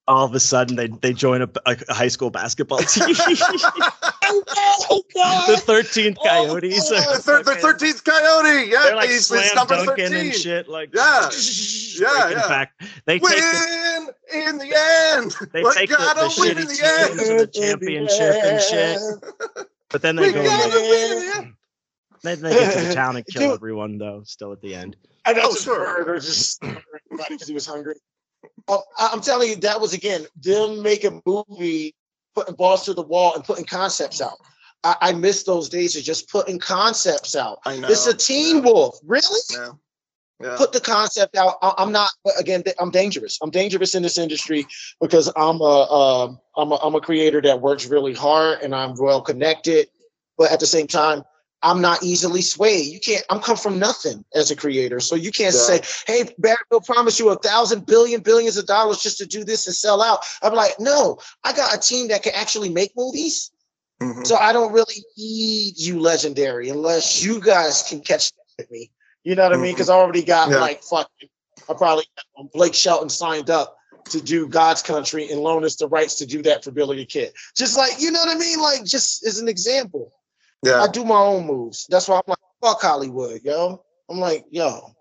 All 0.08 0.24
of 0.26 0.34
a 0.34 0.40
sudden, 0.40 0.76
they 0.78 0.88
they 0.88 1.12
join 1.14 1.42
a, 1.42 1.50
a, 1.66 1.76
a 1.90 1.94
high 1.94 2.08
school 2.08 2.30
basketball 2.30 2.80
team. 2.80 3.16
Oh, 4.30 4.44
oh, 4.90 5.04
God. 5.16 5.50
the 5.50 5.58
Thirteenth 5.58 6.18
oh, 6.20 6.24
Coyotes. 6.28 6.92
Oh, 6.92 7.14
the, 7.16 7.22
thir- 7.22 7.44
the 7.44 7.52
13th 7.54 8.04
coyote 8.04 8.70
yeah 8.70 8.82
They're 8.84 8.96
like 8.98 9.10
he's, 9.10 9.28
slam 9.28 9.56
number 9.56 9.76
dunking 9.86 10.08
13 10.10 10.26
and 10.26 10.36
shit. 10.36 10.68
Like 10.68 10.90
Yeah. 10.94 11.20
like, 11.22 11.34
Yeah, 11.34 12.26
in 12.28 12.32
yeah. 12.34 12.42
fact, 12.48 12.84
they 13.06 13.20
take 13.20 13.30
the, 13.30 14.08
win 14.34 14.46
in 14.48 14.58
the 14.58 14.74
end. 15.16 15.36
They 15.54 15.64
we 15.64 15.72
take 15.74 15.90
the- 15.90 15.96
gotta 15.96 16.20
the 16.20 16.42
win 16.42 16.58
shitty 16.58 16.62
in 16.62 16.68
the 16.68 16.84
end. 16.84 17.20
teams. 17.20 17.28
to 17.30 17.38
the 17.38 17.48
championship 17.48 18.36
and 18.44 18.62
shit. 18.62 19.68
but 19.90 20.02
then 20.02 20.18
they 20.18 20.28
We 20.28 20.34
go. 20.34 20.44
gotta 20.44 20.64
and 20.64 20.74
win 20.74 21.12
in 21.12 21.20
the. 21.20 21.54
Then 22.24 22.42
they 22.42 22.54
get 22.54 22.74
to 22.78 22.84
the 22.90 22.94
town 22.94 23.16
and 23.16 23.26
kill 23.28 23.54
everyone, 23.54 23.98
though. 23.98 24.24
Still 24.26 24.52
at 24.52 24.60
the 24.62 24.76
end. 24.76 24.98
I 25.26 25.32
know 25.34 25.42
Oh, 25.46 25.52
just 25.54 25.64
sure. 25.64 25.80
murder, 26.00 26.16
just 26.20 26.62
because 26.62 27.48
he 27.48 27.54
was 27.54 27.66
hungry. 27.66 27.96
Oh, 28.68 28.84
I- 28.98 29.10
I'm 29.14 29.22
telling 29.22 29.50
you, 29.50 29.56
that 29.58 29.80
was 29.80 29.94
again 29.94 30.26
them 30.42 30.82
making 30.82 31.22
movie, 31.26 31.96
putting 32.36 32.56
balls 32.56 32.86
to 32.86 32.94
the 32.94 33.04
wall 33.04 33.36
and 33.36 33.44
putting 33.44 33.66
concepts 33.66 34.22
out. 34.22 34.38
I, 34.84 34.96
I 35.02 35.12
miss 35.14 35.44
those 35.44 35.70
days 35.70 35.96
of 35.96 36.04
just 36.04 36.30
putting 36.30 36.60
concepts 36.60 37.36
out. 37.36 37.60
I 37.66 37.78
know. 37.78 37.88
It's 37.90 38.08
a 38.08 38.14
Teen 38.14 38.64
Wolf, 38.64 39.00
really? 39.06 39.40
Yeah. 39.52 39.72
Yeah. 40.40 40.56
Put 40.56 40.72
the 40.72 40.80
concept 40.80 41.36
out. 41.36 41.56
I, 41.64 41.74
I'm 41.80 41.92
not 41.92 42.12
again. 42.38 42.64
I'm 42.80 42.92
dangerous. 42.92 43.40
I'm 43.42 43.50
dangerous 43.50 43.96
in 43.96 44.04
this 44.04 44.20
industry 44.20 44.68
because 45.02 45.32
I'm 45.36 45.60
a, 45.62 45.64
um, 45.64 46.40
I'm 46.56 46.72
a 46.72 46.76
I'm 46.76 46.94
a 46.94 47.02
creator 47.02 47.42
that 47.42 47.60
works 47.60 47.88
really 47.88 48.14
hard 48.14 48.60
and 48.62 48.76
I'm 48.76 48.94
well 48.98 49.20
connected, 49.22 49.88
but 50.38 50.52
at 50.52 50.60
the 50.60 50.68
same 50.68 50.86
time. 50.88 51.24
I'm 51.64 51.82
not 51.82 52.04
easily 52.04 52.42
swayed. 52.42 52.86
You 52.86 53.00
can't. 53.00 53.26
I'm 53.30 53.40
come 53.40 53.58
from 53.58 53.80
nothing 53.80 54.24
as 54.36 54.52
a 54.52 54.56
creator, 54.56 55.00
so 55.00 55.16
you 55.16 55.32
can't 55.32 55.56
Yeah. 55.56 55.62
say, 55.62 55.82
"Hey, 56.06 56.36
Barry, 56.38 56.58
will 56.70 56.82
promise 56.82 57.18
you 57.20 57.30
a 57.30 57.36
thousand 57.38 57.86
billion 57.86 58.22
billions 58.22 58.58
of 58.58 58.68
dollars 58.68 59.00
just 59.00 59.18
to 59.18 59.26
do 59.26 59.44
this 59.44 59.66
and 59.66 59.76
sell 59.76 60.02
out." 60.02 60.24
I'm 60.44 60.54
like, 60.54 60.80
no, 60.80 61.18
I 61.44 61.54
got 61.54 61.74
a 61.74 61.80
team 61.80 62.10
that 62.10 62.22
can 62.24 62.34
actually 62.36 62.70
make 62.70 62.92
movies, 62.96 63.50
Mhm. 64.02 64.28
so 64.28 64.36
I 64.36 64.54
don't 64.54 64.72
really 64.72 65.04
need 65.18 65.80
you, 65.80 66.00
legendary, 66.00 66.70
unless 66.70 67.24
you 67.24 67.42
guys 67.42 67.84
can 67.84 68.02
catch 68.02 68.28
up 68.28 68.46
with 68.60 68.72
me. 68.72 68.92
You 69.24 69.36
know 69.36 69.44
what 69.44 69.54
I 69.54 69.58
mean? 69.58 69.74
Because 69.74 69.90
I 69.90 69.96
already 69.96 70.24
got 70.24 70.50
Yeah. 70.50 70.60
like 70.60 70.84
fucking. 70.84 71.30
I 71.68 71.74
probably 71.74 72.06
got 72.38 72.52
Blake 72.54 72.76
Shelton 72.76 73.10
signed 73.10 73.50
up 73.50 73.76
to 74.10 74.22
do 74.22 74.48
God's 74.48 74.82
Country 74.82 75.30
and 75.32 75.42
loan 75.42 75.66
us 75.66 75.76
the 75.76 75.88
rights 75.88 76.16
to 76.16 76.26
do 76.26 76.42
that 76.44 76.64
for 76.64 76.72
Billy 76.72 76.98
the 76.98 77.06
Kid. 77.06 77.34
Just 77.56 77.76
like 77.76 78.00
you 78.00 78.12
know 78.12 78.20
what 78.20 78.30
I 78.30 78.36
mean? 78.40 78.60
Like 78.62 78.84
just 78.86 79.26
as 79.26 79.40
an 79.40 79.48
example. 79.50 80.14
Yeah. 80.64 80.82
I 80.82 80.88
do 80.88 81.06
my 81.06 81.20
own 81.20 81.46
moves. 81.46 81.88
That's 81.90 82.08
why 82.08 82.18
I'm 82.18 82.24
like, 82.28 82.38
fuck 82.62 82.82
Hollywood, 82.82 83.42
yo. 83.44 83.84
I'm 84.10 84.20
like, 84.20 84.46
yo, 84.50 84.96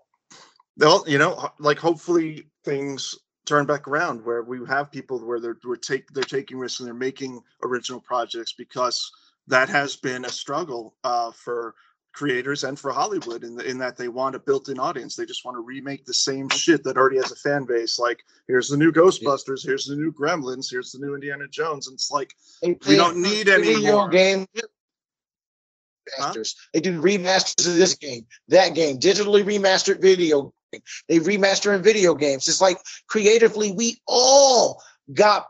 Well, 0.77 1.03
you 1.07 1.17
know, 1.17 1.49
like 1.59 1.79
hopefully 1.79 2.47
things 2.63 3.15
turn 3.45 3.65
back 3.65 3.87
around 3.87 4.23
where 4.25 4.43
we 4.43 4.59
have 4.67 4.91
people 4.91 5.19
where 5.19 5.39
they're 5.39 5.57
we're 5.63 5.77
take 5.77 6.11
they're 6.11 6.23
taking 6.23 6.57
risks 6.57 6.81
and 6.81 6.87
they're 6.87 6.93
making 6.93 7.41
original 7.63 8.01
projects 8.01 8.51
because 8.51 9.09
that 9.47 9.69
has 9.69 9.95
been 9.95 10.25
a 10.25 10.29
struggle 10.29 10.95
uh, 11.05 11.31
for 11.31 11.73
creators 12.11 12.63
and 12.63 12.77
for 12.77 12.91
Hollywood 12.91 13.43
in 13.43 13.55
the, 13.55 13.63
in 13.69 13.77
that 13.77 13.95
they 13.95 14.07
want 14.07 14.35
a 14.35 14.39
built-in 14.39 14.79
audience. 14.79 15.15
They 15.15 15.25
just 15.25 15.45
want 15.45 15.55
to 15.55 15.61
remake 15.61 16.03
the 16.03 16.13
same 16.13 16.49
shit 16.49 16.83
that 16.83 16.97
already 16.97 17.17
has 17.17 17.31
a 17.31 17.35
fan 17.35 17.63
base. 17.63 17.97
Like 17.99 18.23
here's 18.47 18.67
the 18.67 18.77
new 18.77 18.91
Ghostbusters, 18.91 19.65
here's 19.65 19.85
the 19.85 19.95
new 19.95 20.11
Gremlins, 20.11 20.69
here's 20.69 20.91
the 20.91 20.99
new 20.99 21.15
Indiana 21.15 21.47
Jones, 21.47 21.87
and 21.87 21.93
it's 21.93 22.11
like 22.11 22.35
we 22.61 22.95
don't 22.95 23.21
need 23.21 23.47
any 23.47 23.79
more. 23.85 24.09
game. 24.09 24.45
Huh? 26.17 26.33
They 26.73 26.79
do 26.79 27.01
remasters 27.01 27.67
of 27.67 27.75
this 27.75 27.95
game, 27.95 28.25
that 28.49 28.75
game, 28.75 28.99
digitally 28.99 29.43
remastered 29.43 30.01
video. 30.01 30.53
game. 30.71 30.81
They 31.07 31.19
remaster 31.19 31.75
in 31.75 31.81
video 31.81 32.13
games. 32.15 32.47
It's 32.47 32.61
like 32.61 32.77
creatively, 33.07 33.71
we 33.71 33.97
all 34.07 34.81
got 35.13 35.47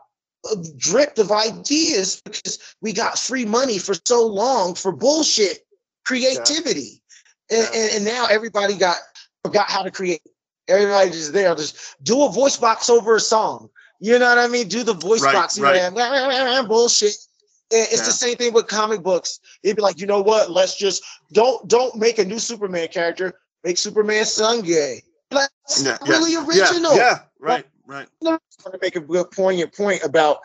dripped 0.76 1.18
of 1.18 1.32
ideas 1.32 2.22
because 2.24 2.58
we 2.80 2.92
got 2.92 3.18
free 3.18 3.44
money 3.44 3.78
for 3.78 3.94
so 4.06 4.26
long 4.26 4.74
for 4.74 4.92
bullshit 4.92 5.66
creativity. 6.04 7.02
And, 7.50 7.68
Yeah. 7.72 7.80
and, 7.80 7.90
and 7.96 8.04
now 8.04 8.26
everybody 8.26 8.74
got 8.76 8.96
forgot 9.44 9.68
how 9.70 9.82
to 9.82 9.90
create. 9.90 10.22
Everybody 10.68 11.10
just 11.10 11.32
there, 11.32 11.54
just 11.54 11.76
do 12.02 12.22
a 12.24 12.30
voice 12.30 12.56
box 12.56 12.90
over 12.90 13.16
a 13.16 13.20
song. 13.20 13.70
You 14.00 14.18
know 14.18 14.28
what 14.28 14.38
I 14.38 14.46
mean? 14.48 14.68
Do 14.68 14.82
the 14.84 14.92
voice 14.94 15.22
Right, 15.22 15.34
box. 15.34 15.56
You 15.56 15.64
right. 15.64 15.92
know, 15.92 16.64
bullshit. 16.68 17.16
And 17.70 17.82
it's 17.82 17.98
Yeah. 17.98 18.04
the 18.04 18.12
same 18.12 18.36
thing 18.36 18.52
with 18.52 18.66
comic 18.66 19.02
books. 19.02 19.40
It'd 19.62 19.76
be 19.76 19.82
like, 19.82 20.00
you 20.00 20.06
know 20.06 20.22
what? 20.22 20.50
Let's 20.50 20.76
just 20.76 21.02
don't 21.32 21.66
don't 21.68 21.94
make 21.96 22.18
a 22.18 22.24
new 22.24 22.38
Superman 22.38 22.88
character. 22.88 23.34
Make 23.64 23.78
Superman's 23.78 24.32
son 24.32 24.62
gay. 24.62 25.02
That's 25.30 25.82
Yeah, 25.82 25.90
not 25.92 26.00
yeah, 26.06 26.12
really 26.12 26.36
original. 26.36 26.96
Yeah, 26.96 27.02
yeah, 27.02 27.18
right, 27.38 27.66
right. 27.86 28.08
I'm 28.26 28.38
trying 28.62 28.72
to 28.72 28.78
make 28.80 28.96
a 28.96 29.00
good 29.00 29.30
poignant 29.30 29.74
point 29.74 30.02
about. 30.02 30.40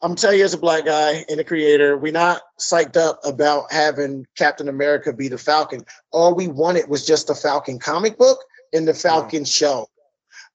I'm 0.00 0.14
telling 0.14 0.38
you, 0.38 0.44
as 0.44 0.54
a 0.54 0.58
black 0.58 0.84
guy 0.84 1.24
and 1.28 1.40
a 1.40 1.44
creator, 1.44 1.98
we're 1.98 2.12
not 2.12 2.42
psyched 2.60 2.96
up 2.96 3.18
about 3.24 3.72
having 3.72 4.28
Captain 4.36 4.68
America 4.68 5.12
be 5.12 5.26
the 5.26 5.38
Falcon. 5.38 5.84
All 6.12 6.36
we 6.36 6.46
wanted 6.46 6.88
was 6.88 7.04
just 7.04 7.26
the 7.26 7.34
Falcon 7.34 7.80
comic 7.80 8.16
book 8.16 8.38
and 8.72 8.86
the 8.86 8.94
Falcon 8.94 9.44
show. 9.44 9.88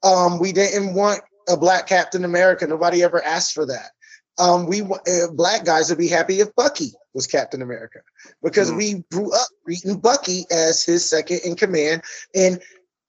Um, 0.02 0.40
we 0.40 0.54
didn't 0.54 0.94
want 0.94 1.20
a 1.50 1.58
black 1.58 1.88
Captain 1.88 2.24
America. 2.24 2.66
Nobody 2.66 3.04
ever 3.04 3.22
asked 3.22 3.52
for 3.52 3.66
that. 3.66 3.92
Um, 4.40 4.66
we 4.66 4.82
uh, 4.82 5.28
black 5.34 5.64
guys 5.66 5.90
would 5.90 5.98
be 6.00 6.08
happy 6.08 6.40
if 6.40 6.54
Bucky 6.56 6.92
was 7.14 7.28
Captain 7.28 7.62
America 7.62 8.00
because 8.42 8.72
Mhm. 8.72 8.78
we 8.78 8.94
grew 9.12 9.32
up 9.32 9.48
reading 9.66 9.98
Bucky 9.98 10.46
as 10.50 10.84
his 10.84 11.08
second 11.08 11.42
in 11.46 11.56
command, 11.56 12.02
and 12.34 12.62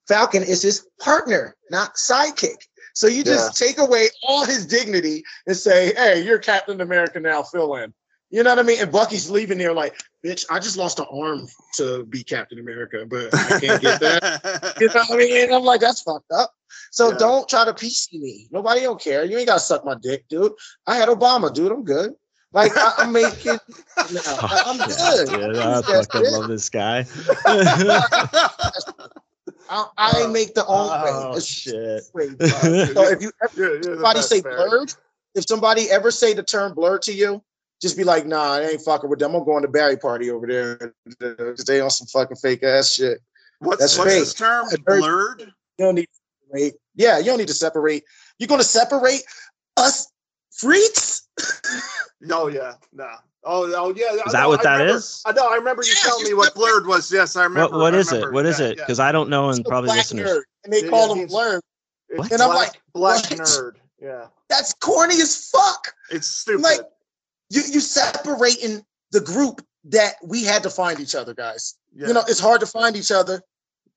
Falcon 0.07 0.43
is 0.43 0.61
his 0.61 0.85
partner, 0.99 1.55
not 1.71 1.95
sidekick. 1.95 2.57
So 2.93 3.07
you 3.07 3.23
just 3.23 3.57
take 3.57 3.77
away 3.77 4.09
all 4.27 4.45
his 4.45 4.65
dignity 4.65 5.23
and 5.47 5.57
say, 5.57 5.93
"Hey, 5.95 6.21
you're 6.21 6.37
Captain 6.39 6.79
America 6.79 7.19
now. 7.19 7.43
Fill 7.43 7.75
in." 7.75 7.93
You 8.29 8.43
know 8.43 8.51
what 8.51 8.59
I 8.59 8.63
mean? 8.63 8.79
And 8.81 8.91
Bucky's 8.91 9.29
leaving 9.29 9.57
there 9.57 9.73
like, 9.73 9.99
"Bitch, 10.23 10.45
I 10.49 10.59
just 10.59 10.77
lost 10.77 10.99
an 10.99 11.05
arm 11.11 11.47
to 11.77 12.05
be 12.05 12.23
Captain 12.23 12.59
America, 12.59 13.05
but 13.07 13.33
I 13.33 13.59
can't 13.59 13.81
get 13.81 13.99
that." 13.99 14.75
you 14.79 14.87
know 14.87 14.93
what 15.07 15.11
I 15.11 15.17
mean? 15.17 15.43
And 15.45 15.55
I'm 15.55 15.63
like, 15.63 15.81
"That's 15.81 16.01
fucked 16.01 16.31
up." 16.31 16.53
So 16.91 17.11
Yeah. 17.11 17.17
don't 17.17 17.49
try 17.49 17.65
to 17.65 17.73
PC 17.73 18.19
me. 18.19 18.47
Nobody 18.51 18.81
don't 18.81 19.01
care. 19.01 19.23
You 19.23 19.37
ain't 19.37 19.47
gotta 19.47 19.59
suck 19.59 19.85
my 19.85 19.95
dick, 20.01 20.25
dude. 20.29 20.53
I 20.87 20.95
had 20.95 21.09
Obama, 21.09 21.53
dude. 21.53 21.71
I'm 21.71 21.83
good. 21.83 22.13
Like 22.53 22.71
I, 22.75 22.93
I'm 22.99 23.11
making. 23.11 23.59
No, 24.11 24.21
I'm 24.25 24.79
oh, 24.81 24.85
good. 24.85 25.29
Dude, 25.29 25.57
I 25.57 25.81
fucking 25.81 26.31
love 26.31 26.47
this 26.47 26.69
guy. 26.69 27.05
I, 29.69 29.87
I 29.97 30.27
make 30.27 30.53
the 30.53 30.65
own 30.67 30.89
oh 30.91 31.33
way. 31.33 31.39
shit. 31.39 32.03
Way. 32.13 32.29
So 32.39 33.07
if 33.07 33.21
you 33.21 33.31
ever 33.41 33.53
You're- 33.55 33.83
you're 33.83 33.95
somebody 33.95 34.21
say 34.21 34.41
Barry. 34.41 34.69
blerd, 34.69 34.97
if 35.33 35.45
somebody 35.47 35.89
ever 35.89 36.11
say 36.11 36.33
the 36.33 36.43
term 36.43 36.75
blerd 36.75 37.01
to 37.01 37.13
you, 37.13 37.41
just 37.81 37.97
be 37.97 38.03
like, 38.03 38.25
nah, 38.25 38.53
I 38.53 38.61
ain't 38.61 38.81
fucking 38.81 39.09
with 39.09 39.19
them. 39.19 39.35
I'm 39.35 39.43
going 39.43 39.63
to 39.63 39.67
Barry 39.67 39.97
party 39.97 40.29
over 40.31 40.47
there. 40.47 40.93
They 41.65 41.81
on 41.81 41.89
some 41.89 42.07
fucking 42.07 42.37
fake 42.37 42.63
ass 42.63 42.93
shit. 42.93 43.19
What's, 43.59 43.79
That's 43.79 43.97
what's 43.97 44.11
fake. 44.11 44.19
this 44.21 44.33
term? 44.33 44.67
Blerd? 44.87 45.39
You 45.39 45.85
don't 45.85 45.95
need 45.95 46.05
to 46.05 46.19
separate. 46.47 46.73
Yeah, 46.95 47.17
you 47.19 47.25
don't 47.25 47.37
need 47.37 47.47
to 47.47 47.53
separate. 47.53 48.03
You're 48.39 48.47
gonna 48.47 48.63
separate 48.63 49.23
us 49.77 50.11
freaks? 50.51 51.27
Oh 52.31 52.47
yeah, 52.47 52.73
no. 52.93 53.07
Oh, 53.43 53.71
oh 53.75 53.93
yeah. 53.95 54.13
Is 54.25 54.31
that 54.31 54.47
what 54.47 54.63
that 54.63 54.77
that 54.77 54.87
is? 54.87 54.95
is? 54.95 55.23
I 55.25 55.31
know. 55.33 55.47
I 55.47 55.55
remember 55.55 55.83
you 55.83 55.89
Yes, 55.89 56.01
telling 56.01 56.23
me 56.23 56.33
what 56.33 56.55
blerd 56.55 56.87
was. 56.87 57.11
Yes, 57.11 57.35
I 57.35 57.43
remember. 57.43 57.77
What 57.77 57.93
what 57.93 57.93
I 57.93 57.97
is 57.97 58.11
it? 58.11 58.31
What 58.31 58.45
is 58.45 58.59
Yeah, 58.59 58.65
it? 58.67 58.77
yeah. 58.77 58.83
Because 58.83 58.99
I 58.99 59.11
don't 59.11 59.29
know, 59.29 59.49
and 59.49 59.59
It's 59.59 59.67
a 59.67 59.69
probably 59.69 59.89
black 59.89 59.97
listeners. 59.97 60.31
nerd, 60.31 60.41
and 60.63 60.73
they 60.73 60.81
Yeah, 60.83 60.89
call 60.89 61.11
it 61.11 61.15
them 61.19 61.27
blerd. 61.27 61.59
What? 62.15 62.31
And 62.31 62.41
I'm 62.41 62.47
black, 62.49 62.57
like, 62.57 62.81
black 62.93 63.29
what? 63.29 63.39
nerd. 63.39 63.73
Yeah, 64.01 64.27
That's 64.49 64.73
corny 64.75 65.21
as 65.21 65.49
fuck. 65.49 65.93
it's 66.09 66.27
stupid. 66.27 66.63
Like, 66.63 66.79
You 67.49 67.61
you 67.69 67.79
separating 67.79 68.83
the 69.11 69.21
group 69.21 69.61
that 69.85 70.15
we 70.23 70.43
had 70.43 70.63
to 70.63 70.69
find 70.69 70.99
each 70.99 71.13
other, 71.13 71.33
guys. 71.35 71.75
yeah. 71.95 72.07
You 72.07 72.13
know, 72.13 72.23
it's 72.27 72.39
hard 72.39 72.61
to 72.61 72.65
find 72.65 72.95
each 72.95 73.11
other. 73.11 73.41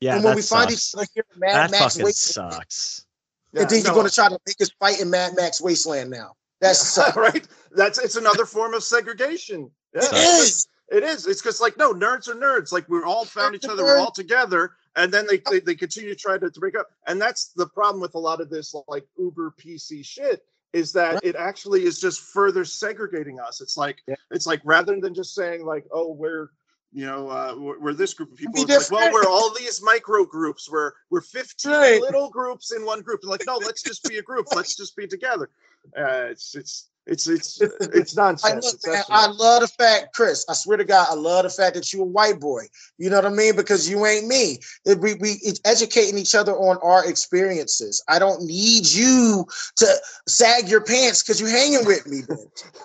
Yeah, 0.01 0.15
and 0.17 0.25
when 0.25 0.33
that 0.33 0.37
we 0.37 0.43
find 0.43 0.71
sucks. 0.71 0.95
each 0.95 0.99
other 0.99 1.07
here 1.15 1.25
in 1.35 1.41
Mad 1.41 1.55
that 1.55 1.71
Max 1.73 1.83
fucking 1.95 2.05
Wasteland, 2.05 2.53
sucks. 2.53 3.05
Yeah, 3.53 3.63
and 3.63 3.71
then 3.71 3.83
you're 3.85 3.95
going 3.95 4.07
to 4.09 4.15
try 4.15 4.29
to 4.29 4.39
make 4.47 4.61
us 4.61 4.71
fight 4.79 5.01
in 5.01 5.11
Mad 5.11 5.33
Max 5.37 5.61
Wasteland 5.61 6.11
now. 6.11 6.35
That's 6.61 6.99
right. 7.17 7.47
That's 7.73 7.99
it's 7.99 8.17
another 8.17 8.45
form 8.47 8.75
of 8.75 8.83
segregation. 8.83 9.71
Yeah, 9.95 10.03
it 10.05 10.15
is. 10.43 10.69
It 10.91 11.03
is. 11.03 11.27
It's 11.27 11.43
because 11.43 11.61
like 11.61 11.77
no 11.77 11.93
nerds 11.93 12.29
are 12.29 12.35
nerds. 12.35 12.73
Like 12.73 12.89
we're 12.89 13.05
all 13.05 13.25
found 13.25 13.55
each 13.55 13.65
other. 13.67 13.85
We're 13.85 13.99
all 13.99 14.11
together, 14.11 14.73
and 14.97 15.13
then 15.13 15.27
they, 15.29 15.41
they 15.51 15.61
they 15.61 15.75
continue 15.75 16.11
to 16.11 16.17
try 16.17 16.39
to, 16.39 16.51
to 16.51 16.61
break 16.61 16.77
up. 16.77 16.89
And 17.07 17.21
that's 17.21 17.49
the 17.57 17.67
problem 17.67 18.01
with 18.01 18.15
a 18.15 18.19
lot 18.19 18.41
of 18.41 18.51
this 18.51 18.75
like 18.87 19.05
Uber 19.19 19.55
PC 19.59 20.05
shit 20.05 20.45
is 20.75 20.93
that 20.93 21.15
Right. 21.15 21.25
it 21.25 21.37
actually 21.37 21.85
is 21.85 21.99
just 22.01 22.21
further 22.21 22.65
segregating 22.65 23.41
us. 23.41 23.61
It's 23.61 23.77
like 23.77 23.99
Yeah. 24.07 24.17
it's 24.31 24.47
like 24.47 24.61
rather 24.65 24.99
than 25.01 25.15
just 25.15 25.35
saying 25.35 25.65
like 25.65 25.87
oh 25.93 26.13
we're 26.13 26.49
you 26.93 27.07
know 27.07 27.29
uh, 27.29 27.55
we're, 27.57 27.79
we're 27.79 27.93
this 27.95 28.15
group 28.15 28.33
of 28.33 28.39
people. 28.39 28.63
Like 28.63 28.91
well 28.91 29.13
we're 29.13 29.29
all 29.29 29.53
these 29.55 29.83
micro 29.83 30.25
groups. 30.25 30.69
We're 30.71 30.93
we're 31.11 31.21
fifteen 31.21 31.73
Right. 31.73 32.01
little 32.01 32.31
groups 32.31 32.73
in 32.73 32.85
one 32.85 33.03
group. 33.03 33.21
Like 33.25 33.43
no, 33.47 33.57
let's 33.57 33.83
just 33.83 34.05
be 34.05 34.19
a 34.19 34.23
group. 34.23 34.47
Let's 34.55 34.77
just 34.77 34.97
be 34.97 35.07
together. 35.07 35.51
Uh, 35.97 36.29
it's 36.31 36.55
it's 36.55 36.89
it's 37.09 37.27
it's 37.27 37.61
it's 37.81 38.17
I, 38.17 38.23
nonsense. 38.23 38.75
It's 38.75 38.87
man, 38.87 39.03
I 39.09 39.27
love 39.27 39.63
the 39.63 39.69
fact, 39.69 40.15
Chris. 40.15 40.45
I 40.49 40.53
swear 40.53 40.77
to 40.77 40.85
God, 40.85 41.07
I 41.11 41.15
love 41.15 41.45
the 41.45 41.51
fact 41.51 41.75
that 41.75 41.93
you 41.93 42.03
a 42.03 42.05
white 42.05 42.39
boy. 42.39 42.65
You 42.99 43.11
know 43.11 43.17
what 43.17 43.25
I 43.25 43.31
mean? 43.31 43.57
Because 43.57 43.89
you 43.89 44.05
ain't 44.07 44.27
me. 44.27 44.59
It, 44.85 45.01
we 45.01 45.15
we 45.15 45.41
educating 45.65 46.19
each 46.19 46.35
other 46.35 46.53
on 46.53 46.79
our 46.83 47.09
experiences. 47.09 48.03
I 48.09 48.19
don't 48.19 48.43
need 48.45 48.87
you 48.87 49.47
to 49.77 49.95
sag 50.29 50.69
your 50.69 50.83
pants 50.83 51.23
because 51.23 51.41
you're 51.41 51.51
hanging 51.51 51.85
with 51.87 52.07
me. 52.07 52.23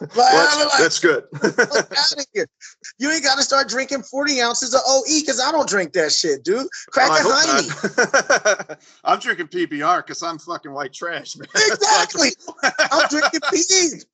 Like, 0.01 0.15
Well, 0.15 0.67
like, 0.67 0.79
that's 0.79 0.99
good. 0.99 1.23
fuck 1.31 1.97
outta 1.97 2.25
here. 2.33 2.47
You 2.99 3.09
ain't 3.11 3.23
got 3.23 3.37
to 3.37 3.43
start 3.43 3.69
drinking 3.69 4.03
40 4.03 4.41
ounces 4.41 4.73
of 4.73 4.81
OE 4.85 5.03
because 5.19 5.39
I 5.39 5.51
don't 5.51 5.67
drink 5.67 5.93
that 5.93 6.11
shit, 6.11 6.43
dude. 6.43 6.67
Crack 6.91 7.11
I 7.11 7.19
a 7.19 7.23
honey. 7.23 8.77
I'm 9.03 9.19
drinking 9.19 9.47
PBR 9.47 9.97
because 10.05 10.21
I'm 10.21 10.39
fucking 10.39 10.71
white 10.71 10.93
trash, 10.93 11.37
man. 11.37 11.47
Exactly. 11.55 12.31
I'm 12.91 13.07
drinking 13.07 13.41
peas. 13.49 14.05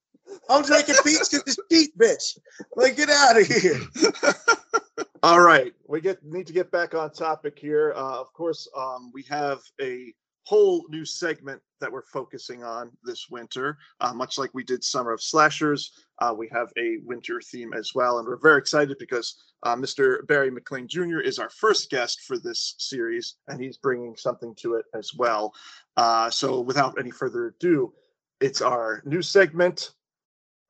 I'm 0.50 0.64
drinking 0.64 0.96
peas 1.04 1.30
because 1.30 1.44
it's 1.48 1.58
cheap, 1.72 1.98
bitch. 1.98 2.40
Like, 2.76 2.98
get 2.98 3.10
out 3.10 3.40
of 3.40 3.48
here. 3.48 3.80
All 5.24 5.42
right, 5.42 5.74
we 5.88 6.00
get 6.02 6.24
need 6.24 6.48
to 6.48 6.54
get 6.54 6.72
back 6.72 6.96
on 6.96 7.12
topic 7.12 7.60
here. 7.60 7.94
Uh, 7.96 8.20
of 8.20 8.32
course, 8.34 8.68
um, 8.76 9.12
we 9.14 9.24
have 9.24 9.60
a 9.82 10.14
whole 10.50 10.84
new 10.90 11.06
segment 11.06 11.62
that 11.80 11.92
we're 11.92 12.02
focusing 12.02 12.64
on 12.64 12.90
this 13.04 13.30
winter, 13.30 13.78
uh, 14.00 14.14
much 14.14 14.38
like 14.38 14.50
we 14.54 14.64
did 14.64 14.84
Summer 14.84 15.12
of 15.12 15.22
Slashers. 15.22 15.92
Uh, 16.20 16.34
we 16.36 16.50
have 16.52 16.70
a 16.78 16.98
winter 17.06 17.40
theme 17.40 17.74
as 17.74 17.92
well, 17.94 18.18
and 18.18 18.28
we're 18.28 18.38
very 18.38 18.58
excited 18.58 18.98
because 18.98 19.36
uh, 19.64 19.76
Mr. 19.76 20.26
Barry 20.26 20.50
McLean 20.50 20.88
Jr. 20.88 21.20
is 21.20 21.38
our 21.38 21.50
first 21.50 21.90
guest 21.90 22.22
for 22.22 22.40
this 22.40 22.76
series, 22.80 23.36
and 23.48 23.62
he's 23.62 23.78
bringing 23.78 24.16
something 24.16 24.56
to 24.56 24.76
it 24.76 24.86
as 24.96 25.14
well. 25.14 25.54
Uh, 25.98 26.30
so, 26.30 26.62
without 26.62 26.98
any 26.98 27.12
further 27.12 27.48
ado, 27.48 27.94
it's 28.40 28.62
our 28.62 29.04
new 29.06 29.22
segment, 29.22 29.92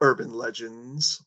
Urban 0.02 0.34
Legends. 0.34 1.22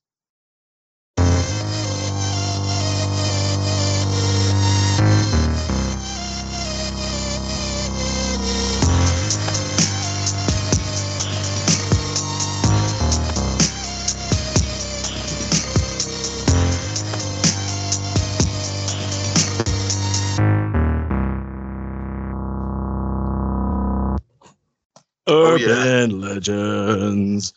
Oh, 25.26 25.54
yeah. 25.56 25.66
Urban 25.68 26.20
legends. 26.20 27.54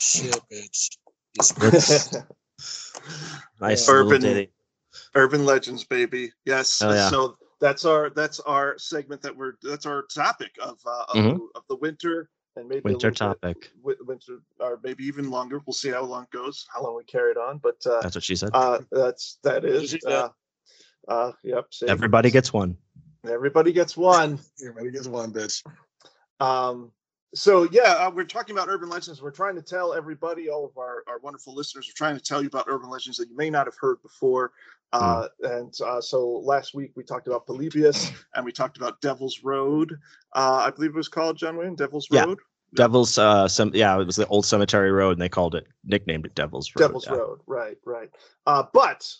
Shit, 0.00 0.40
bitch. 0.52 0.88
Nice 3.60 3.88
Urban- 3.88 4.08
little 4.22 4.34
ditty. 4.34 4.52
Urban 5.14 5.44
legends, 5.44 5.84
baby. 5.84 6.32
Yes. 6.44 6.78
Hell 6.80 6.94
yeah. 6.94 7.08
So 7.08 7.36
that's 7.60 7.84
our 7.84 8.10
that's 8.10 8.40
our 8.40 8.76
segment 8.78 9.22
that 9.22 9.36
we're 9.36 9.54
that's 9.62 9.86
our 9.86 10.04
topic 10.14 10.50
of 10.60 10.78
uh, 10.86 11.04
of, 11.08 11.16
Mhm. 11.16 11.36
the, 11.38 11.48
of 11.56 11.62
the 11.68 11.76
winter 11.76 12.30
and 12.56 12.68
maybe 12.68 12.82
Winter 12.84 13.10
little 13.10 13.34
bit 13.34 13.40
topic. 13.40 13.70
winter 13.82 14.38
or 14.60 14.80
maybe 14.82 15.04
even 15.04 15.30
longer. 15.30 15.60
We'll 15.66 15.74
see 15.74 15.90
how 15.90 16.02
long 16.04 16.24
it 16.24 16.30
goes, 16.30 16.66
how 16.72 16.82
long 16.82 16.96
we 16.96 17.04
carry 17.04 17.30
it 17.32 17.36
on. 17.36 17.58
But 17.58 17.76
uh, 17.86 18.00
That's 18.00 18.14
what 18.16 18.24
she 18.24 18.36
said. 18.36 18.50
uh, 18.52 18.80
that's 18.90 19.38
that 19.44 19.64
is. 19.64 19.90
she 19.90 20.00
said. 20.00 20.12
Uh, 20.12 20.28
uh, 21.08 21.32
yep. 21.42 21.66
same. 21.72 21.88
Everybody 21.88 22.30
gets 22.30 22.52
one. 22.52 22.76
everybody 23.26 23.72
gets 23.72 23.96
one. 23.96 24.38
Everybody 24.60 24.90
gets 24.90 25.06
one, 25.08 25.32
bitch. 25.32 25.64
Um, 26.40 26.92
so 27.34 27.68
yeah, 27.70 27.94
uh, 27.94 28.10
we're 28.10 28.24
talking 28.24 28.56
about 28.56 28.68
urban 28.68 28.88
legends. 28.88 29.20
We're 29.20 29.30
trying 29.30 29.54
to 29.56 29.62
tell 29.62 29.92
everybody, 29.94 30.48
all 30.48 30.64
of 30.64 30.76
our, 30.78 31.04
our 31.06 31.18
wonderful 31.18 31.54
listeners, 31.54 31.86
we're 31.88 32.06
trying 32.06 32.16
to 32.16 32.22
tell 32.22 32.40
you 32.42 32.48
about 32.48 32.66
urban 32.68 32.88
legends 32.88 33.18
that 33.18 33.28
you 33.28 33.36
may 33.36 33.50
not 33.50 33.66
have 33.66 33.76
heard 33.80 34.00
before. 34.02 34.52
Uh, 34.92 35.28
And 35.42 35.74
uh, 35.84 36.00
so 36.00 36.26
last 36.44 36.74
week 36.74 36.92
we 36.96 37.04
talked 37.04 37.26
about 37.26 37.46
Polybius 37.46 38.10
and 38.34 38.44
we 38.44 38.52
talked 38.52 38.78
about 38.78 39.00
Devil's 39.02 39.42
Road. 39.42 39.98
Uh, 40.34 40.64
I 40.66 40.70
believe 40.70 40.90
it 40.90 40.96
was 40.96 41.08
called 41.08 41.36
John 41.36 41.56
Wayne 41.58 41.74
Devil's 41.74 42.08
Yeah. 42.10 42.24
Road. 42.24 42.38
Devil's 42.74 43.16
uh 43.16 43.48
some 43.48 43.70
yeah, 43.74 43.98
it 43.98 44.04
was 44.04 44.16
the 44.16 44.26
old 44.26 44.44
cemetery 44.44 44.92
road 44.92 45.12
and 45.12 45.22
they 45.22 45.28
called 45.30 45.54
it 45.54 45.66
nicknamed 45.84 46.26
it 46.26 46.34
Devil's 46.34 46.70
Road. 46.76 46.86
Devil's 46.86 47.06
yeah. 47.06 47.14
Road. 47.14 47.40
Right, 47.46 47.78
right. 47.86 48.10
Uh, 48.46 48.64
but 48.74 49.10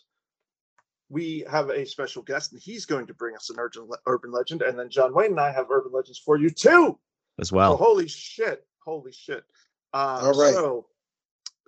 we 1.09 1.47
have 1.51 1.71
a 1.71 1.87
special 1.87 2.23
guest 2.23 2.53
and 2.53 2.61
he's 2.61 2.85
going 2.85 3.07
to 3.07 3.15
bring 3.15 3.35
us 3.35 3.49
an 3.49 3.57
urban, 3.59 3.89
urban 4.07 4.31
legend. 4.33 4.61
And 4.61 4.79
then 4.79 4.91
John 4.91 5.15
Wayne 5.15 5.31
and 5.31 5.41
I 5.41 5.51
have 5.53 5.71
urban 5.71 5.93
legends 5.93 6.19
for 6.19 6.37
you 6.37 6.51
too. 6.51 6.99
As 7.39 7.53
Oh, 7.53 7.57
well. 7.57 7.77
holy 7.77 8.09
shit! 8.09 8.67
Holy 8.85 9.13
shit! 9.13 9.45
Uh, 9.93 10.21
All 10.23 10.33
right. 10.35 10.55
So, 10.55 10.87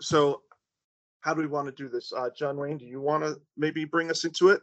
so 0.01 0.43
how 1.21 1.35
do 1.35 1.41
we 1.41 1.47
want 1.47 1.67
to 1.67 1.73
do 1.73 1.89
this, 1.89 2.13
uh, 2.17 2.31
John 2.37 2.57
Wayne? 2.57 2.79
Do 2.79 2.87
you 2.87 3.01
want 3.01 3.23
to 3.25 3.39
maybe 3.57 3.85
bring 3.85 4.11
us 4.11 4.25
into 4.25 4.49
it? 4.49 4.63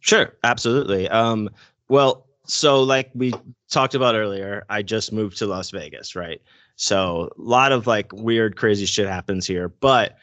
Sure, 0.00 0.34
absolutely. 0.44 1.08
Um, 1.08 1.50
well, 1.88 2.26
so 2.46 2.82
like 2.82 3.10
we 3.14 3.32
talked 3.70 3.94
about 3.94 4.14
earlier, 4.14 4.64
I 4.68 4.82
just 4.82 5.12
moved 5.12 5.38
to 5.38 5.46
Las 5.46 5.70
Vegas, 5.70 6.14
right? 6.16 6.40
So 6.76 7.30
a 7.36 7.40
lot 7.40 7.72
of 7.72 7.86
like 7.86 8.12
weird, 8.12 8.56
crazy 8.56 8.86
shit 8.86 9.08
happens 9.08 9.46
here. 9.46 9.68
But 9.68 10.16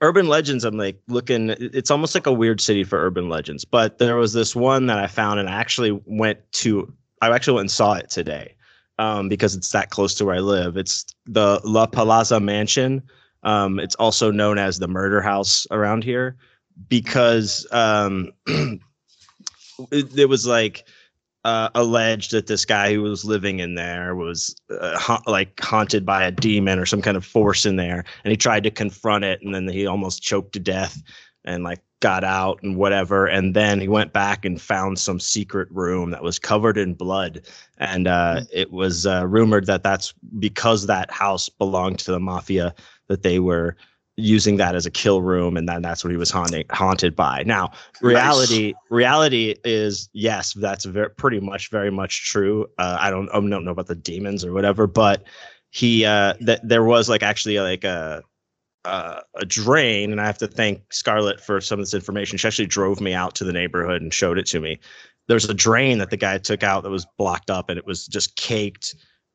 urban 0.00 0.26
legends, 0.28 0.64
I'm 0.64 0.76
like 0.76 1.00
looking, 1.08 1.50
it's 1.50 1.90
almost 1.90 2.14
like 2.14 2.26
a 2.26 2.32
weird 2.32 2.60
city 2.60 2.84
for 2.84 2.98
urban 3.04 3.28
legends. 3.28 3.64
But 3.64 3.98
there 3.98 4.16
was 4.16 4.32
this 4.32 4.54
one 4.56 4.86
that 4.86 4.98
I 4.98 5.06
found 5.06 5.40
and 5.40 5.48
I 5.48 5.52
actually 5.52 6.00
went 6.06 6.38
to, 6.52 6.92
I 7.22 7.30
actually 7.34 7.54
went 7.54 7.64
and 7.64 7.70
saw 7.70 7.94
it 7.94 8.10
today 8.10 8.54
um, 9.00 9.30
because 9.30 9.56
it's 9.56 9.72
that 9.72 9.88
close 9.88 10.14
to 10.14 10.26
where 10.26 10.36
I 10.36 10.40
live. 10.40 10.76
It's 10.76 11.06
the 11.24 11.58
La 11.64 11.86
Palazza 11.86 12.40
Mansion. 12.40 13.02
Um, 13.42 13.80
it's 13.80 13.94
also 13.94 14.30
known 14.30 14.58
as 14.58 14.78
the 14.78 14.88
murder 14.88 15.22
house 15.22 15.66
around 15.70 16.04
here 16.04 16.36
because 16.90 17.66
um, 17.72 18.30
it, 18.46 20.18
it 20.18 20.28
was 20.28 20.46
like 20.46 20.86
uh, 21.46 21.70
alleged 21.74 22.32
that 22.32 22.46
this 22.46 22.66
guy 22.66 22.92
who 22.92 23.00
was 23.00 23.24
living 23.24 23.60
in 23.60 23.74
there 23.74 24.14
was 24.14 24.54
uh, 24.68 24.98
ha- 24.98 25.22
like 25.26 25.58
haunted 25.60 26.04
by 26.04 26.22
a 26.22 26.30
demon 26.30 26.78
or 26.78 26.84
some 26.84 27.00
kind 27.00 27.16
of 27.16 27.24
force 27.24 27.64
in 27.64 27.76
there, 27.76 28.04
and 28.24 28.30
he 28.30 28.36
tried 28.36 28.64
to 28.64 28.70
confront 28.70 29.24
it, 29.24 29.40
and 29.40 29.54
then 29.54 29.66
he 29.66 29.86
almost 29.86 30.22
choked 30.22 30.52
to 30.52 30.60
death, 30.60 31.02
and 31.46 31.64
like 31.64 31.80
got 32.00 32.24
out 32.24 32.62
and 32.62 32.76
whatever, 32.76 33.26
and 33.26 33.54
then 33.54 33.80
he 33.80 33.88
went 33.88 34.12
back 34.12 34.44
and 34.44 34.60
found 34.60 34.98
some 34.98 35.20
secret 35.20 35.68
room 35.70 36.10
that 36.10 36.22
was 36.22 36.38
covered 36.38 36.76
in 36.76 36.94
blood, 36.94 37.42
and 37.78 38.08
uh, 38.08 38.40
it 38.52 38.72
was 38.72 39.06
uh, 39.06 39.26
rumored 39.26 39.66
that 39.66 39.82
that's 39.82 40.12
because 40.38 40.86
that 40.86 41.10
house 41.10 41.48
belonged 41.48 41.98
to 42.00 42.10
the 42.10 42.20
mafia 42.20 42.74
that 43.08 43.22
they 43.22 43.38
were 43.38 43.76
using 44.16 44.56
that 44.56 44.74
as 44.74 44.86
a 44.86 44.90
kill 44.90 45.22
room 45.22 45.56
and 45.56 45.68
then 45.68 45.82
that's 45.82 46.04
what 46.04 46.10
he 46.10 46.16
was 46.16 46.30
haunting, 46.30 46.64
haunted 46.70 47.16
by. 47.16 47.42
Now 47.44 47.72
reality 48.00 48.74
reality 48.90 49.54
is 49.64 50.08
yes 50.12 50.52
that's 50.54 50.84
very 50.84 51.10
pretty 51.10 51.40
much 51.40 51.70
very 51.70 51.90
much 51.90 52.30
true. 52.30 52.66
Uh, 52.78 52.98
i 53.00 53.10
don't 53.10 53.28
i 53.30 53.40
don't 53.40 53.64
know 53.64 53.70
about 53.70 53.86
the 53.86 53.94
demons 53.94 54.44
or 54.44 54.52
whatever 54.52 54.86
but 54.86 55.24
he 55.70 56.04
uh 56.04 56.34
that 56.40 56.60
there 56.68 56.84
was 56.84 57.08
like 57.08 57.22
actually 57.22 57.58
like 57.60 57.84
a 57.84 58.22
uh, 58.84 59.20
a 59.34 59.44
drain 59.44 60.10
and 60.10 60.20
i 60.20 60.26
have 60.26 60.38
to 60.38 60.46
thank 60.46 60.92
scarlett 60.92 61.40
for 61.40 61.60
some 61.60 61.78
of 61.78 61.84
this 61.84 61.94
information 61.94 62.38
she 62.38 62.46
actually 62.48 62.66
drove 62.66 63.00
me 63.00 63.12
out 63.12 63.34
to 63.34 63.44
the 63.44 63.52
neighborhood 63.52 64.00
and 64.00 64.14
showed 64.14 64.38
it 64.38 64.46
to 64.46 64.60
me 64.60 64.78
there's 65.28 65.48
a 65.48 65.54
drain 65.54 65.98
that 65.98 66.10
the 66.10 66.16
guy 66.16 66.38
took 66.38 66.62
out 66.62 66.82
that 66.82 66.90
was 66.90 67.06
blocked 67.18 67.50
up 67.50 67.68
and 67.68 67.78
it 67.78 67.86
was 67.86 68.06
just 68.06 68.36
caked 68.36 68.94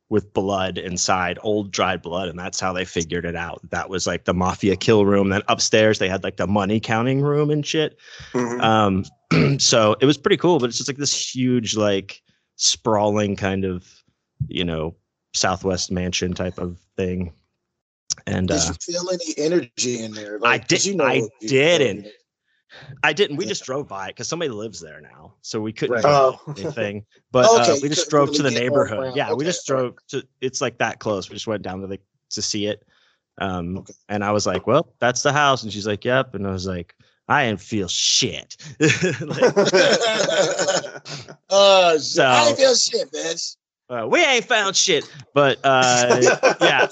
with 0.10 0.34
blood 0.34 0.78
inside, 0.78 1.40
old 1.42 1.72
dried 1.72 2.02
blood, 2.02 2.30
and 2.30 2.38
that's 2.38 2.60
how 2.60 2.72
they 2.72 2.86
figured 2.86 3.26
it 3.26 3.36
out. 3.36 3.60
That 3.72 3.90
was 3.90 4.06
like 4.06 4.26
the 4.26 4.34
mafia 4.34 4.76
kill 4.76 5.06
room. 5.06 5.30
Then 5.30 5.42
upstairs 5.48 5.98
they 6.00 6.10
had 6.10 6.24
like 6.24 6.38
the 6.38 6.48
money 6.48 6.80
counting 6.80 7.22
room 7.22 7.50
and 7.50 7.66
shit. 7.66 7.98
Mhm. 8.34 8.62
Um, 8.62 9.58
so 9.60 9.96
it 10.00 10.06
was 10.06 10.18
pretty 10.18 10.38
cool, 10.38 10.60
but 10.60 10.70
it's 10.70 10.78
just 10.78 10.90
like 10.90 10.98
this 10.98 11.36
huge, 11.36 11.76
like 11.76 12.22
sprawling 12.58 13.36
kind 13.36 13.66
of, 13.66 13.88
you 14.48 14.64
know, 14.64 14.96
Southwest 15.34 15.92
mansion 15.92 16.34
type 16.34 16.60
of 16.60 16.78
thing. 16.96 17.34
And 18.28 18.48
Did 18.48 18.58
uh, 18.58 18.66
you 18.68 18.74
feel 18.94 19.10
any 19.12 19.34
energy 19.38 20.04
in 20.04 20.12
there? 20.14 20.40
I 20.44 20.60
'cause 20.60 20.68
did- 20.68 20.86
You 20.86 20.96
know 20.96 21.06
I 21.06 21.28
didn't. 21.42 22.08
I 23.04 23.14
didn't. 23.14 23.38
We 23.38 23.46
Yeah. 23.46 23.50
just 23.50 23.64
drove 23.64 23.88
by 23.88 24.08
it 24.08 24.10
because 24.10 24.28
somebody 24.28 24.50
lives 24.50 24.82
there 24.82 25.00
now, 25.00 25.36
so 25.42 25.62
we 25.62 25.72
couldn't 25.72 25.96
Right. 25.96 26.02
do 26.04 26.08
Oh. 26.10 26.40
anything. 26.58 27.06
But 27.32 27.46
Okay, 27.62 27.72
uh, 27.72 27.78
we 27.82 27.88
just 27.88 28.10
drove 28.10 28.28
really 28.30 28.38
to 28.38 28.44
the 28.44 28.52
neighborhood. 28.52 28.98
around. 29.00 29.16
Yeah, 29.16 29.32
we 29.34 29.46
just 29.46 29.66
drove 29.66 29.96
to. 30.10 30.28
It's 30.42 30.60
like 30.60 30.78
that 30.80 31.00
close. 31.00 31.30
We 31.30 31.36
just 31.36 31.48
went 31.48 31.62
down 31.62 31.80
to 31.82 31.88
the 31.88 32.00
to 32.32 32.42
see 32.42 32.66
it. 32.66 32.84
Um, 33.38 33.78
Okay. 33.80 33.94
and 34.10 34.24
I 34.26 34.32
was 34.32 34.46
like, 34.46 34.68
"Well, 34.68 34.94
that's 35.00 35.22
the 35.22 35.32
house," 35.32 35.64
and 35.64 35.72
she's 35.72 35.88
like, 35.88 36.04
"Yep," 36.04 36.36
and 36.36 36.46
I 36.48 36.52
was 36.52 36.66
like, 36.66 36.96
"I 37.30 37.46
didn't 37.46 37.62
feel 37.62 37.88
shit." 37.88 38.58
Like, 39.22 39.54
Uh, 41.50 41.98
So- 42.00 42.26
I 42.26 42.46
didn't 42.46 42.58
feel 42.58 42.76
shit, 42.76 43.12
bitch. 43.12 43.56
uh, 43.90 44.06
we 44.08 44.24
ain't 44.24 44.46
found 44.46 44.76
shit, 44.76 45.06
but 45.34 45.60
uh, 45.64 46.20
yeah. 46.62 46.88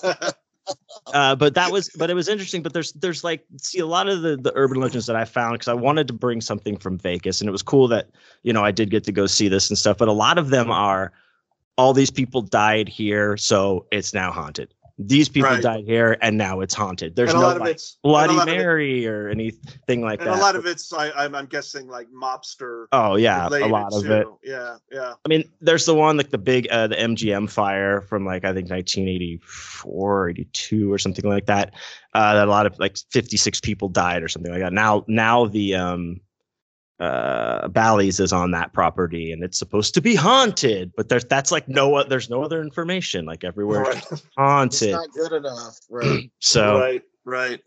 Uh, 1.13 1.35
but 1.35 1.53
that 1.55 1.71
was 1.71 1.89
but 1.97 2.09
it 2.09 2.13
was 2.13 2.27
interesting 2.27 2.61
but 2.61 2.73
there's 2.73 2.93
there's 2.93 3.23
like 3.23 3.43
see 3.57 3.79
a 3.79 3.85
lot 3.85 4.07
of 4.07 4.21
the 4.21 4.37
the 4.37 4.51
urban 4.55 4.79
legends 4.79 5.05
that 5.05 5.15
i 5.15 5.25
found 5.25 5.53
because 5.53 5.67
i 5.67 5.73
wanted 5.73 6.07
to 6.07 6.13
bring 6.13 6.39
something 6.41 6.77
from 6.77 6.97
vegas 6.97 7.41
and 7.41 7.47
it 7.47 7.51
was 7.51 7.61
cool 7.61 7.87
that 7.87 8.09
you 8.43 8.53
know 8.53 8.63
i 8.63 8.71
did 8.71 8.89
get 8.89 9.03
to 9.03 9.11
go 9.11 9.25
see 9.25 9.47
this 9.47 9.69
and 9.69 9.77
stuff 9.77 9.97
but 9.97 10.07
a 10.07 10.13
lot 10.13 10.37
of 10.37 10.49
them 10.49 10.71
are 10.71 11.11
all 11.77 11.93
these 11.93 12.11
people 12.11 12.41
died 12.41 12.87
here 12.87 13.35
so 13.35 13.85
it's 13.91 14.13
now 14.13 14.31
haunted 14.31 14.73
these 14.99 15.27
people 15.27 15.49
Right. 15.49 15.61
died 15.63 15.85
here 15.85 16.17
and 16.21 16.37
now 16.37 16.61
it's 16.61 16.75
haunted 16.75 17.15
there's 17.15 17.31
and 17.31 17.39
a 17.39 17.41
no 17.41 17.47
lot 17.47 17.55
of 17.55 17.61
like, 17.63 17.71
it's 17.71 17.97
bloody 18.03 18.37
of 18.37 18.47
it- 18.47 18.55
mary 18.57 19.07
or 19.07 19.27
anything 19.27 20.01
like 20.01 20.19
and 20.21 20.29
that 20.29 20.37
a 20.37 20.39
lot 20.39 20.55
of 20.55 20.67
it's 20.67 20.93
I, 20.93 21.09
I'm, 21.11 21.33
I'm 21.33 21.47
guessing 21.47 21.87
like 21.87 22.07
mobster. 22.11 22.85
oh 22.91 23.15
yeah 23.15 23.47
a 23.47 23.67
lot 23.67 23.91
of 23.91 24.03
too. 24.03 24.13
it 24.13 24.27
Yeah, 24.43 24.77
yeah. 24.91 25.13
I 25.25 25.29
mean, 25.29 25.45
there's 25.61 25.85
the 25.85 25.95
one 25.95 26.15
like 26.17 26.29
the 26.29 26.37
big 26.37 26.67
uh 26.69 26.85
the 26.87 26.95
MGM 26.95 27.49
fire 27.49 28.01
from 28.01 28.23
like 28.23 28.43
I 28.45 28.53
think 28.53 28.69
1984, 28.69 30.29
82 30.29 30.91
or 30.91 30.97
something 30.97 31.27
like 31.29 31.45
that. 31.47 31.73
Uh 32.13 32.35
that 32.35 32.47
a 32.47 32.51
lot 32.51 32.65
of 32.65 32.77
like 32.79 32.97
56 33.11 33.59
people 33.61 33.89
died 33.89 34.21
or 34.23 34.27
something 34.27 34.51
like 34.51 34.61
that. 34.61 34.73
Now 34.73 35.03
now 35.07 35.45
the 35.45 35.75
um 35.75 36.19
uh 36.99 37.67
Bally's 37.69 38.19
is 38.19 38.31
on 38.31 38.51
that 38.51 38.71
property 38.73 39.31
and 39.31 39.43
it's 39.43 39.57
supposed 39.57 39.93
to 39.95 40.01
be 40.01 40.15
haunted, 40.15 40.91
but 40.95 41.09
there's 41.09 41.25
that's 41.25 41.51
like 41.51 41.67
no 41.67 42.03
there's 42.03 42.29
no 42.29 42.43
other 42.43 42.61
information 42.61 43.25
like 43.25 43.43
everywhere 43.43 43.81
Right, 43.81 43.97
it's 43.97 44.11
It's 44.11 44.27
haunted. 44.37 44.91
not 44.91 45.11
good 45.11 45.33
enough. 45.33 45.77
Right. 45.89 46.31
So 46.39 46.79
right, 46.79 47.01
right. 47.25 47.59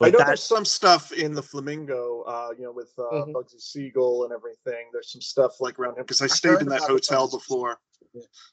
I 0.00 0.10
know 0.10 0.18
that, 0.18 0.26
there's 0.26 0.42
some 0.42 0.64
stuff 0.64 1.12
in 1.12 1.32
the 1.32 1.42
Flamingo, 1.42 2.22
uh, 2.22 2.48
you 2.58 2.64
know, 2.64 2.72
with 2.72 2.92
uh, 2.98 3.02
Mhm. 3.02 3.32
Bugsy 3.34 3.60
Siegel 3.60 4.24
and 4.24 4.32
everything. 4.32 4.88
There's 4.92 5.12
some 5.12 5.20
stuff 5.20 5.60
like 5.60 5.78
around 5.78 5.96
him 5.96 6.02
because 6.02 6.20
I 6.20 6.24
I 6.24 6.28
stayed 6.28 6.60
in 6.60 6.68
that 6.70 6.80
hotel 6.80 7.28
Bugsy 7.28 7.32
before. 7.38 7.78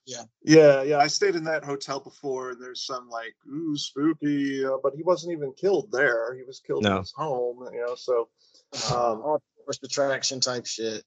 Yeah. 0.06 0.24
Yeah, 0.44 0.84
yeah. 0.84 0.98
I 1.00 1.08
stayed 1.08 1.36
in 1.36 1.44
that 1.46 1.64
hotel 1.66 2.00
before, 2.00 2.52
and 2.52 2.62
there's 2.62 2.86
some 2.86 3.10
like 3.10 3.34
ooh 3.52 3.76
spooky, 3.76 4.64
uh, 4.64 4.78
but 4.84 4.94
he 4.96 5.02
wasn't 5.02 5.34
even 5.34 5.52
killed 5.54 5.92
there. 5.92 6.36
He 6.36 6.44
was 6.44 6.60
killed 6.60 6.84
No. 6.84 6.92
in 6.92 6.98
his 7.00 7.12
home, 7.14 7.68
you 7.74 7.82
know. 7.82 7.96
So 7.96 8.30
Um, 8.94 9.40
All 9.70 9.86
attraction 9.86 10.40
type 10.40 10.66
shit. 10.66 11.04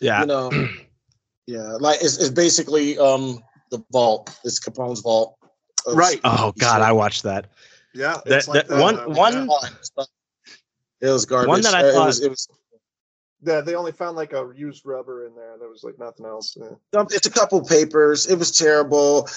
yeah. 0.00 0.20
You 0.20 0.26
know. 0.26 0.50
yeah, 1.46 1.76
like 1.80 2.00
it's, 2.02 2.18
it's 2.18 2.30
basically 2.30 2.98
um 2.98 3.42
the 3.70 3.82
vault. 3.90 4.36
It's 4.44 4.58
Capone's 4.58 5.00
vault. 5.00 5.36
of 5.86 5.96
Right. 5.96 6.20
Oh 6.24 6.52
god, 6.58 6.76
shit. 6.78 6.82
I 6.82 6.92
watched 6.92 7.22
that. 7.24 7.46
yeah, 7.94 8.18
That- 8.26 8.46
like 8.48 8.66
that- 8.68 8.78
one- 8.78 8.98
uh, 8.98 9.06
one- 9.08 9.48
It 11.00 11.08
was 11.08 11.24
garbage. 11.26 11.48
One 11.48 11.60
that 11.62 11.74
I 11.74 11.82
Uh, 11.82 11.86
it 11.88 11.92
thought- 11.92 12.06
was, 12.06 12.20
it 12.20 12.30
was 12.30 12.48
Yeah, 13.44 13.60
they 13.60 13.74
only 13.74 13.90
found 13.92 14.16
like 14.16 14.32
a 14.34 14.52
used 14.54 14.86
rubber 14.86 15.26
in 15.26 15.34
there. 15.34 15.56
There 15.58 15.68
was 15.68 15.82
like 15.82 15.98
nothing 15.98 16.26
else. 16.26 16.56
Yeah. 16.56 16.76
Um, 17.00 17.08
it's 17.10 17.26
a 17.26 17.30
couple 17.30 17.60
papers. 17.64 18.26
It 18.26 18.38
was 18.38 18.52
terrible. 18.52 19.28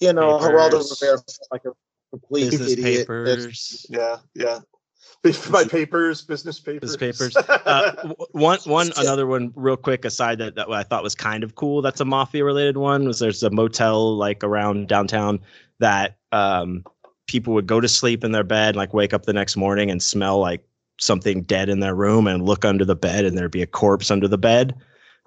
You 0.00 0.12
know, 0.14 0.38
Geraldo 0.38 0.88
Rivera 0.88 1.18
like 1.50 1.64
a 1.66 1.72
complete 2.10 2.50
Business 2.50 2.72
idiot. 2.72 3.06
That's- 3.08 3.36
papers. 3.44 3.86
Yeah, 3.90 4.16
yeah. 4.34 4.60
My 5.50 5.64
papers, 5.64 6.22
business 6.22 6.58
papers. 6.58 6.96
papers. 6.96 7.36
uh, 7.48 8.12
one 8.32 8.58
one 8.64 8.90
another 8.96 9.26
one 9.26 9.52
real 9.54 9.76
quick 9.76 10.04
aside 10.04 10.38
that, 10.38 10.56
that 10.56 10.68
I 10.68 10.82
thought 10.82 11.04
was 11.04 11.14
kind 11.14 11.44
of 11.44 11.54
cool 11.54 11.80
that's 11.80 12.00
a 12.00 12.04
mafia 12.04 12.44
related 12.44 12.76
one 12.76 13.06
was 13.06 13.20
there's 13.20 13.42
a 13.44 13.50
motel 13.50 14.16
like 14.16 14.42
around 14.42 14.88
downtown 14.88 15.38
that 15.78 16.16
um 16.32 16.84
people 17.28 17.54
would 17.54 17.68
go 17.68 17.80
to 17.80 17.88
sleep 17.88 18.24
in 18.24 18.32
their 18.32 18.42
bed 18.42 18.74
like 18.74 18.92
wake 18.92 19.14
up 19.14 19.26
the 19.26 19.32
next 19.32 19.56
morning 19.56 19.92
and 19.92 20.02
smell 20.02 20.40
like 20.40 20.64
something 20.98 21.42
dead 21.42 21.68
in 21.68 21.78
their 21.78 21.94
room 21.94 22.26
and 22.26 22.44
look 22.44 22.64
under 22.64 22.84
the 22.84 22.96
bed 22.96 23.24
and 23.24 23.38
there'd 23.38 23.52
be 23.52 23.62
a 23.62 23.66
corpse 23.66 24.10
under 24.10 24.26
the 24.26 24.38
bed 24.38 24.74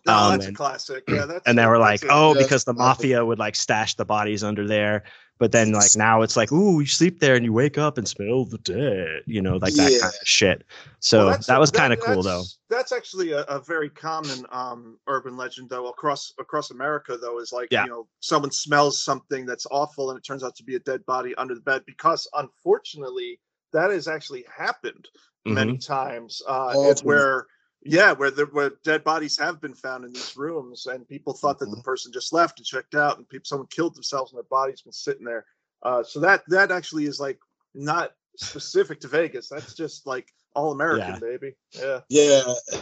no, 0.05 0.13
um, 0.13 0.31
that's 0.33 0.45
a 0.45 0.53
classic. 0.53 1.03
Yeah, 1.07 1.25
that's 1.25 1.47
and 1.47 1.57
they 1.57 1.65
were 1.65 1.79
like 1.79 2.03
oh 2.09 2.35
Yeah, 2.35 2.43
because 2.43 2.65
the 2.65 2.73
classic. 2.73 2.99
mafia 2.99 3.25
would 3.25 3.39
like 3.39 3.55
stash 3.55 3.95
the 3.95 4.05
bodies 4.05 4.43
under 4.43 4.67
there 4.67 5.03
but 5.37 5.51
then 5.51 5.71
like 5.73 5.91
now 5.95 6.21
it's 6.21 6.37
like 6.37 6.51
ooh 6.51 6.79
you 6.79 6.85
sleep 6.85 7.19
there 7.19 7.35
and 7.35 7.43
you 7.43 7.51
wake 7.53 7.77
up 7.77 7.97
and 7.97 8.07
smell 8.07 8.45
the 8.45 8.57
dead 8.59 9.21
you 9.25 9.41
know 9.41 9.57
like 9.57 9.73
that 9.73 9.91
Yeah. 9.91 9.99
kind 9.99 10.13
of 10.13 10.27
shit 10.27 10.63
so 10.99 11.27
Well, 11.27 11.37
that 11.47 11.59
was 11.59 11.71
kind 11.71 11.91
of 11.93 11.99
cool 11.99 12.23
though 12.23 12.43
that's- 12.69 12.91
actually 12.91 13.31
a, 13.31 13.41
a 13.43 13.59
very 13.59 13.89
common 13.89 14.45
um, 14.51 14.97
urban 15.07 15.37
legend, 15.37 15.69
though, 15.69 15.87
across 15.87 16.33
across 16.39 16.71
America. 16.71 17.15
Though, 17.17 17.39
is 17.39 17.51
like 17.53 17.69
Yeah. 17.71 17.83
you 17.85 17.89
know 17.89 18.07
someone 18.19 18.51
smells 18.51 19.01
something 19.01 19.45
that's 19.45 19.65
awful, 19.71 20.09
and 20.09 20.17
it 20.17 20.23
turns 20.25 20.43
out 20.43 20.55
to 20.55 20.63
be 20.63 20.75
a 20.75 20.79
dead 20.79 21.05
body 21.05 21.33
under 21.35 21.53
the 21.55 21.61
bed. 21.61 21.83
Because 21.85 22.27
unfortunately, 22.33 23.39
that 23.71 23.91
has 23.91 24.07
actually 24.07 24.45
happened 24.53 25.07
many 25.45 25.73
Mhm. 25.73 25.85
times. 25.85 26.41
Uh, 26.47 26.73
Oh, 26.75 26.89
it's 26.89 27.03
where 27.03 27.45
yeah, 27.85 28.11
where 28.13 28.31
the, 28.31 28.45
where 28.47 28.71
dead 28.83 29.03
bodies 29.03 29.37
have 29.37 29.61
been 29.61 29.75
found 29.75 30.03
in 30.03 30.11
these 30.11 30.35
rooms, 30.35 30.87
and 30.87 31.07
people 31.07 31.33
thought 31.33 31.59
that 31.59 31.69
the 31.69 31.77
Mhm. 31.77 31.83
person 31.83 32.11
just 32.11 32.33
left 32.33 32.59
and 32.59 32.65
checked 32.65 32.95
out, 32.95 33.17
and 33.17 33.29
people 33.29 33.45
someone 33.45 33.67
killed 33.67 33.95
themselves, 33.95 34.31
and 34.31 34.37
their 34.37 34.43
body's 34.43 34.81
been 34.81 34.91
sitting 34.91 35.23
there. 35.25 35.45
Uh, 35.83 36.03
so 36.03 36.19
that 36.19 36.43
that 36.47 36.71
actually 36.71 37.05
is 37.05 37.19
like 37.19 37.39
not 37.75 38.13
specific 38.37 38.99
to 39.01 39.07
Vegas. 39.07 39.47
That's 39.47 39.75
just 39.75 40.07
like 40.07 40.33
all 40.55 40.71
American, 40.71 41.13
Yeah. 41.13 41.19
baby. 41.19 41.55
Yeah. 41.71 42.01
Yeah. 42.09 42.53
Uh, 42.73 42.81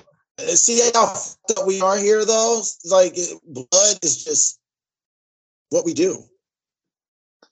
See 0.56 0.82
how 0.96 1.14
we 1.68 1.80
are 1.82 1.98
here, 1.98 2.26
though. 2.26 2.64
Like 2.86 3.16
blood 3.46 4.00
is 4.02 4.24
just 4.24 4.60
what 5.70 5.86
we 5.86 5.94
do. 5.94 6.24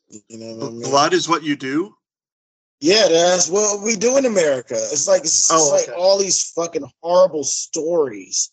You 0.10 0.38
know 0.38 0.56
what 0.56 0.68
I 0.68 0.72
mean? 0.72 0.82
Blood 0.90 1.14
is 1.14 1.30
what 1.30 1.44
you 1.44 1.56
do. 1.56 1.96
Yeah, 2.82 3.08
that's 3.10 3.48
what 3.48 3.82
we 3.84 3.96
do 3.96 4.18
in 4.18 4.26
America. 4.26 4.74
It's 4.74 5.08
like 5.08 5.22
it's 5.22 5.52
Oh, 5.52 5.70
like 5.72 5.88
okay. 5.88 5.94
all 5.98 6.18
these 6.18 6.44
fucking 6.52 6.90
horrible 7.02 7.44
stories 7.44 8.52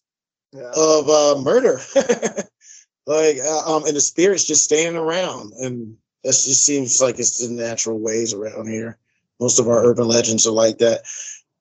Yeah. 0.53 0.71
of 0.77 1.09
uh, 1.09 1.41
murder. 1.41 1.81
like 3.07 3.39
uh, 3.39 3.77
um, 3.77 3.87
and 3.87 3.97
the 3.97 4.01
spirits 4.01 4.45
just 4.45 4.65
staying 4.65 4.97
around, 4.97 5.55
and 5.55 5.97
that 6.25 6.33
just 6.33 6.65
seems 6.67 7.01
like 7.01 7.19
it's 7.19 7.39
the 7.39 7.53
natural 7.53 7.99
ways 7.99 8.35
around 8.35 8.69
here. 8.69 8.99
Most 9.41 9.59
of 9.59 9.69
our 9.69 9.85
urban 9.85 10.07
legends 10.09 10.47
are 10.47 10.53
like 10.53 10.79
that. 10.79 11.03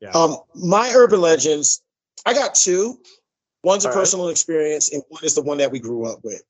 Yeah. 0.01 0.11
Um, 0.11 0.37
my 0.55 0.91
urban 0.93 1.21
legends, 1.21 1.81
I 2.25 2.33
got 2.33 2.53
two. 2.53 2.99
One's 3.63 3.85
a 3.85 3.89
All 3.89 3.93
right. 3.95 3.99
personal 4.01 4.29
experience, 4.29 4.91
and 4.91 5.03
one 5.09 5.23
is 5.23 5.35
the 5.35 5.41
one 5.41 5.57
that 5.59 5.71
we 5.71 5.79
grew 5.79 6.05
up 6.05 6.19
with. 6.23 6.43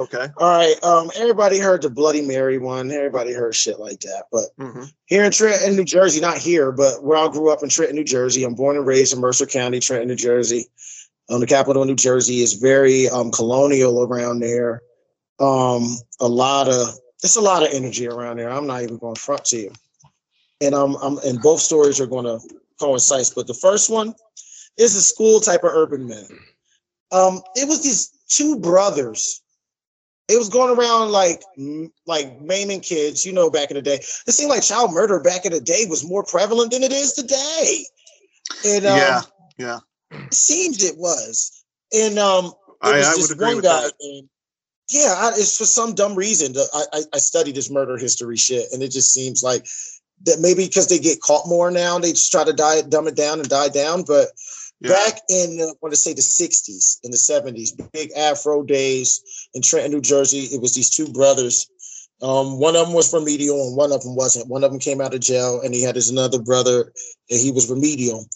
Okay. 0.00 0.26
All 0.38 0.58
right. 0.58 0.82
Um, 0.82 1.10
everybody 1.16 1.58
heard 1.58 1.82
the 1.82 1.90
Bloody 1.90 2.22
Mary 2.22 2.58
one. 2.58 2.90
Everybody 2.90 3.32
heard 3.32 3.54
shit 3.54 3.78
like 3.78 4.00
that. 4.00 4.24
But 4.32 4.44
hmm 4.58 4.84
here 5.06 5.24
in 5.24 5.32
Trenton, 5.32 5.76
New 5.76 5.84
Jersey, 5.84 6.20
not 6.20 6.38
here, 6.38 6.72
but 6.72 7.02
where 7.04 7.18
I 7.18 7.28
grew 7.28 7.52
up 7.52 7.62
in 7.62 7.68
Trenton, 7.68 7.96
New 7.96 8.04
Jersey. 8.04 8.42
I'm 8.42 8.54
born 8.54 8.76
and 8.76 8.86
raised 8.86 9.12
in 9.12 9.20
Mercer 9.20 9.46
County, 9.46 9.78
Trenton, 9.78 10.08
New 10.08 10.16
Jersey. 10.16 10.66
Um, 11.30 11.40
the 11.40 11.46
capital 11.46 11.82
of 11.82 11.88
New 11.88 11.94
Jersey 11.96 12.40
is 12.40 12.54
very 12.54 13.08
um, 13.08 13.30
colonial 13.30 14.02
around 14.02 14.40
there. 14.40 14.82
Um, 15.40 15.96
a 16.20 16.28
lot 16.28 16.68
of 16.68 16.94
it's 17.22 17.36
a 17.36 17.40
lot 17.40 17.62
of 17.62 17.72
energy 17.72 18.06
around 18.06 18.38
there. 18.38 18.50
I'm 18.50 18.66
not 18.66 18.82
even 18.82 18.98
going 18.98 19.14
to 19.14 19.20
front 19.20 19.44
to 19.46 19.56
you. 19.56 19.72
And 20.60 20.74
um, 20.74 20.96
I'm 21.02 21.18
and 21.18 21.40
both 21.40 21.60
stories 21.60 22.00
are 22.00 22.06
going 22.06 22.24
to 22.24 22.40
coincide. 22.80 23.26
But 23.34 23.46
the 23.46 23.54
first 23.54 23.90
one 23.90 24.14
is 24.76 24.96
a 24.96 25.00
school 25.02 25.40
type 25.40 25.64
of 25.64 25.70
urban 25.72 26.06
myth. 26.06 26.30
Um, 27.12 27.42
it 27.56 27.68
was 27.68 27.82
these 27.82 28.10
two 28.28 28.58
brothers. 28.58 29.42
It 30.28 30.38
was 30.38 30.48
going 30.48 30.76
around 30.76 31.10
like 31.10 31.42
like 32.06 32.40
maiming 32.40 32.80
kids, 32.80 33.26
you 33.26 33.32
know, 33.32 33.50
back 33.50 33.70
in 33.70 33.76
the 33.76 33.82
day. 33.82 33.96
It 33.96 34.32
seemed 34.32 34.50
like 34.50 34.62
child 34.62 34.92
murder 34.92 35.20
back 35.20 35.44
in 35.44 35.52
the 35.52 35.60
day 35.60 35.84
was 35.88 36.08
more 36.08 36.24
prevalent 36.24 36.72
than 36.72 36.82
it 36.82 36.92
is 36.92 37.12
today. 37.12 37.84
And 38.66 38.86
um, 38.86 38.96
yeah, 38.96 39.20
yeah. 39.58 39.78
it 40.12 40.34
seems 40.34 40.82
it 40.82 40.96
was. 40.96 41.64
And 41.92 42.18
um, 42.18 42.46
it 42.46 42.52
I, 42.82 42.96
was 43.16 43.30
I 43.30 43.34
agree 43.34 43.54
one 43.54 43.62
guy. 43.62 43.84
And 44.00 44.28
yeah, 44.88 45.14
I, 45.16 45.32
it's 45.36 45.58
for 45.58 45.66
some 45.66 45.94
dumb 45.94 46.14
reason. 46.14 46.54
I, 46.74 46.84
I 46.92 47.02
I 47.14 47.18
study 47.18 47.52
this 47.52 47.70
murder 47.70 47.98
history 47.98 48.36
shit, 48.36 48.66
and 48.72 48.82
it 48.82 48.88
just 48.88 49.12
seems 49.12 49.42
like 49.42 49.66
that 50.22 50.40
maybe 50.40 50.66
because 50.66 50.88
they 50.88 50.98
get 50.98 51.20
caught 51.20 51.46
more 51.48 51.70
now, 51.70 51.98
they 51.98 52.10
just 52.10 52.32
try 52.32 52.44
to 52.44 52.52
die, 52.52 52.82
dumb 52.82 53.08
it 53.08 53.16
down 53.16 53.40
and 53.40 53.48
die 53.48 53.68
down. 53.68 54.04
But 54.04 54.28
Yeah. 54.84 54.90
back 54.90 55.20
in 55.30 55.58
uh, 55.60 55.64
I 55.64 55.72
want 55.80 55.92
to 55.92 55.96
say 55.96 56.12
the 56.12 56.20
'60s, 56.20 56.98
in 57.02 57.10
the 57.10 57.16
'70s, 57.16 57.70
big 57.92 58.12
Afro 58.16 58.62
days 58.62 59.48
in 59.54 59.62
Trenton, 59.62 59.92
New 59.92 60.00
Jersey, 60.00 60.40
it 60.54 60.60
was 60.60 60.74
these 60.74 60.90
two 60.90 61.08
brothers. 61.08 61.66
Um, 62.22 62.60
one 62.60 62.76
of 62.76 62.86
them 62.86 62.94
was 62.94 63.12
remedial, 63.12 63.66
and 63.66 63.76
one 63.76 63.92
of 63.92 64.02
them 64.02 64.14
wasn't. 64.14 64.48
One 64.48 64.62
of 64.62 64.70
them 64.70 64.80
came 64.80 65.00
out 65.00 65.14
of 65.14 65.20
jail, 65.20 65.60
and 65.62 65.74
he 65.74 65.82
had 65.82 65.94
his 65.94 66.10
another 66.10 66.38
brother, 66.38 66.92
and 67.30 67.40
he 67.40 67.50
was 67.50 67.70
remedial. 67.70 68.26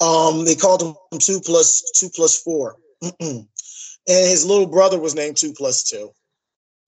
Um, 0.00 0.44
they 0.44 0.56
called 0.56 0.82
him 0.82 0.94
two 1.18 1.40
plus 1.40 1.82
two 1.94 2.10
plus 2.14 2.40
four, 2.40 2.76
and 3.20 3.46
his 4.06 4.44
little 4.44 4.66
brother 4.66 4.98
was 4.98 5.14
named 5.14 5.36
two 5.36 5.52
plus 5.52 5.84
two. 5.84 6.10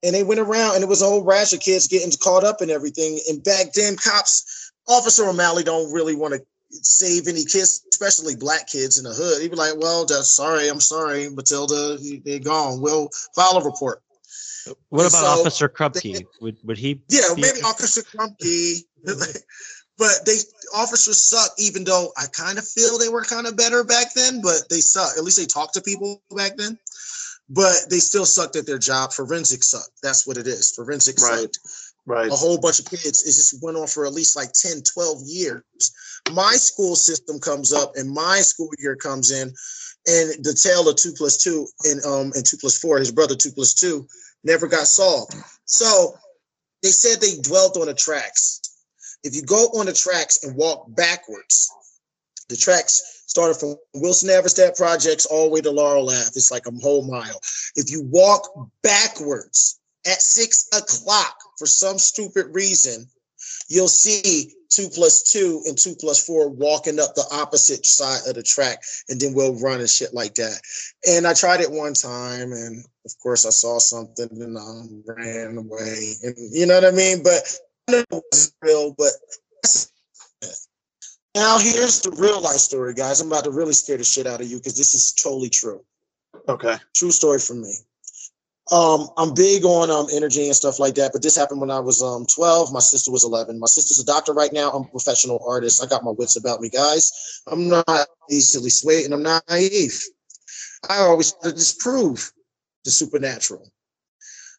And 0.03 0.15
they 0.15 0.23
went 0.23 0.41
around, 0.41 0.75
and 0.75 0.85
it 0.85 0.89
was 0.89 1.03
a 1.03 1.07
whole 1.07 1.25
rash 1.25 1.53
of 1.53 1.61
kids 1.61 1.89
getting 1.89 2.12
caught 2.23 2.45
up 2.45 2.62
in 2.62 2.70
everything. 2.70 3.19
And 3.29 3.43
back 3.43 3.73
then, 3.73 3.97
cops, 3.97 4.73
Officer 4.89 5.29
O'Malley, 5.29 5.65
don't 5.65 5.93
really 5.93 6.15
want 6.15 6.35
to 6.35 6.41
save 6.70 7.28
any 7.28 7.45
kids, 7.45 7.85
especially 7.93 8.36
black 8.36 8.69
kids 8.69 8.99
in 8.99 9.05
the 9.05 9.12
hood. 9.15 9.40
He'd 9.43 9.51
be 9.51 9.57
like, 9.57 9.77
"Well, 9.77 10.05
that's 10.07 10.28
sorry, 10.31 10.69
I'm 10.69 10.81
sorry, 10.81 11.28
Matilda, 11.28 11.99
they're 12.24 12.39
gone. 12.39 12.81
We'll 12.81 13.11
file 13.35 13.59
a 13.59 13.65
report." 13.65 14.03
What 14.90 15.05
And 15.05 15.12
about 15.15 15.35
so 15.36 15.40
Officer 15.40 15.69
Krupke? 15.69 16.24
Would 16.40 16.59
would 16.65 16.78
he? 16.78 17.01
Yeah, 17.09 17.23
be- 17.35 17.43
maybe 17.43 17.62
Officer 17.62 18.03
Crumpy. 18.03 18.85
but 19.99 20.12
they 20.27 20.36
officers 20.74 21.23
suck, 21.23 21.51
even 21.59 21.85
though 21.85 22.12
I 22.16 22.27
kind 22.32 22.59
of 22.59 22.69
feel 22.69 22.99
they 22.99 23.09
were 23.09 23.24
kind 23.24 23.47
of 23.47 23.57
better 23.57 23.82
back 23.85 24.12
then, 24.15 24.40
but 24.43 24.69
they 24.69 24.81
suck. 24.81 25.16
At 25.16 25.24
least 25.24 25.39
they 25.39 25.47
talked 25.47 25.74
to 25.74 25.81
people 25.82 26.23
back 26.36 26.57
then. 26.57 26.78
But 27.51 27.74
they 27.89 27.99
still 27.99 28.27
sucked 28.27 28.57
at 28.57 28.66
their 28.66 28.78
job. 28.78 29.12
Forensic 29.12 29.65
suck. 29.65 29.89
That's 30.03 30.27
what 30.27 30.36
it 30.36 30.47
is. 30.47 30.70
Forensic 30.73 31.19
Right. 31.19 31.40
sucked 31.40 31.59
Right. 32.05 32.31
a 32.31 32.36
whole 32.36 32.59
bunch 32.59 32.78
of 32.78 32.85
kids. 32.85 33.23
It 33.23 33.32
just 33.32 33.62
went 33.62 33.77
on 33.78 33.86
for 33.86 34.05
at 34.05 34.12
least 34.12 34.36
like 34.36 34.53
10, 34.53 34.82
12 34.82 35.23
years. 35.24 35.62
My 36.32 36.53
school 36.53 36.97
system 36.97 37.40
comes 37.40 37.73
up 37.73 37.93
and 37.97 38.11
my 38.11 38.39
school 38.39 38.70
year 38.78 38.97
comes 38.97 39.31
in, 39.31 39.49
and 40.07 40.45
the 40.45 40.59
tale 40.61 40.89
of 40.89 40.97
two 40.97 41.12
plus 41.16 41.43
two 41.43 41.66
and 41.85 42.05
um 42.05 42.32
and 42.35 42.45
two 42.45 42.57
plus 42.59 42.78
four, 42.78 42.99
his 42.99 43.12
brother 43.12 43.35
two 43.35 43.53
plus 43.53 43.74
two, 43.74 44.07
never 44.45 44.66
got 44.66 44.86
solved. 44.86 45.35
So 45.65 46.15
they 46.82 46.90
said 46.90 47.20
they 47.20 47.40
dwelt 47.43 47.77
on 47.77 47.86
the 47.86 47.95
tracks. 47.95 48.61
If 49.24 49.35
you 49.35 49.43
go 49.43 49.66
on 49.78 49.86
the 49.86 49.93
tracks 49.93 50.45
and 50.45 50.57
walk 50.57 50.86
backwards, 50.95 51.70
the 52.49 52.57
tracks 52.57 53.24
started 53.27 53.55
from 53.55 53.77
Wilson 53.95 54.31
Averstead 54.31 54.77
Projects 54.77 55.27
all 55.27 55.45
the 55.45 55.51
way 55.51 55.61
to 55.61 55.70
Laurel 55.70 56.09
Ave. 56.09 56.31
It's 56.35 56.51
like 56.51 56.66
a 56.66 56.73
whole 56.81 57.07
mile. 57.07 57.40
If 57.77 57.90
you 57.90 58.03
walk 58.05 58.49
backwards 58.82 59.81
at 60.07 60.23
six 60.23 60.69
o'clock 60.73 61.36
for 61.59 61.66
some 61.66 61.99
stupid 61.99 62.47
reason, 62.55 63.07
you'll 63.69 63.89
see 63.89 64.55
two 64.79 64.89
plus 64.89 65.25
two 65.25 65.61
and 65.67 65.77
two 65.77 65.97
plus 65.99 66.25
four 66.25 66.49
walking 66.49 67.01
up 67.01 67.15
the 67.15 67.27
opposite 67.33 67.85
side 67.85 68.21
of 68.29 68.37
the 68.37 68.43
track, 68.45 68.81
and 69.09 69.21
then 69.21 69.35
we'll 69.35 69.59
run 69.59 69.81
and 69.81 69.91
shit 69.91 70.15
like 70.15 70.35
that. 70.37 70.61
And 71.09 71.27
I 71.27 71.35
tried 71.35 71.61
it 71.61 71.71
one 71.71 71.95
time, 71.95 72.53
and 72.53 72.85
of 73.05 73.13
course 73.21 73.45
I 73.45 73.51
saw 73.51 73.79
something 73.81 74.29
and 74.31 74.57
I 74.57 75.13
ran 75.13 75.59
away. 75.59 76.13
And 76.23 76.37
you 76.53 76.67
know 76.67 76.77
what 76.77 76.85
I 76.85 76.93
mean? 76.93 77.25
But 77.25 77.59
it 77.89 78.07
was 78.11 78.53
real, 78.63 78.95
but 78.97 79.11
now 81.35 81.59
here's 81.59 82.01
the 82.03 82.13
real 82.13 82.41
life 82.41 82.59
story, 82.59 82.95
guys. 82.95 83.21
I'm 83.21 83.27
about 83.27 83.45
to 83.45 83.51
really 83.51 83.73
scare 83.73 83.97
the 83.97 84.05
shit 84.05 84.29
out 84.29 84.41
of 84.41 84.47
you 84.47 84.59
because 84.59 84.77
this 84.77 84.95
is 84.95 85.13
totally 85.13 85.51
true. 85.51 85.85
Okay. 86.49 86.77
True 86.95 87.11
story 87.11 87.41
from 87.41 87.63
me. 87.63 87.75
Um, 88.70 89.09
I'm 89.16 89.32
big 89.32 89.65
on 89.65 89.90
um 89.90 90.07
energy 90.12 90.47
and 90.47 90.55
stuff 90.55 90.78
like 90.78 90.95
that, 90.97 91.12
but 91.12 91.23
this 91.23 91.36
happened 91.36 91.61
when 91.61 91.70
I 91.70 91.81
was 91.81 92.03
um 92.03 92.27
12. 92.27 92.73
My 92.73 92.81
sister 92.81 93.11
was 93.11 93.24
11. 93.24 93.59
My 93.59 93.66
sister's 93.66 93.99
a 93.99 94.05
doctor 94.05 94.35
right 94.35 94.53
now. 94.53 94.70
I'm 94.70 94.85
a 94.85 94.89
professional 94.89 95.43
artist. 95.47 95.82
I 95.82 95.86
got 95.86 96.05
my 96.05 96.11
wits 96.11 96.36
about 96.36 96.61
me, 96.61 96.69
guys. 96.69 97.11
I'm 97.47 97.69
not 97.69 98.09
easily 98.31 98.70
swayed 98.70 99.07
and 99.07 99.15
I'm 99.15 99.23
not 99.23 99.43
naive. 99.49 100.03
I 100.89 100.99
always 100.99 101.32
disprove 101.32 102.31
the 102.85 102.90
supernatural. 102.90 103.70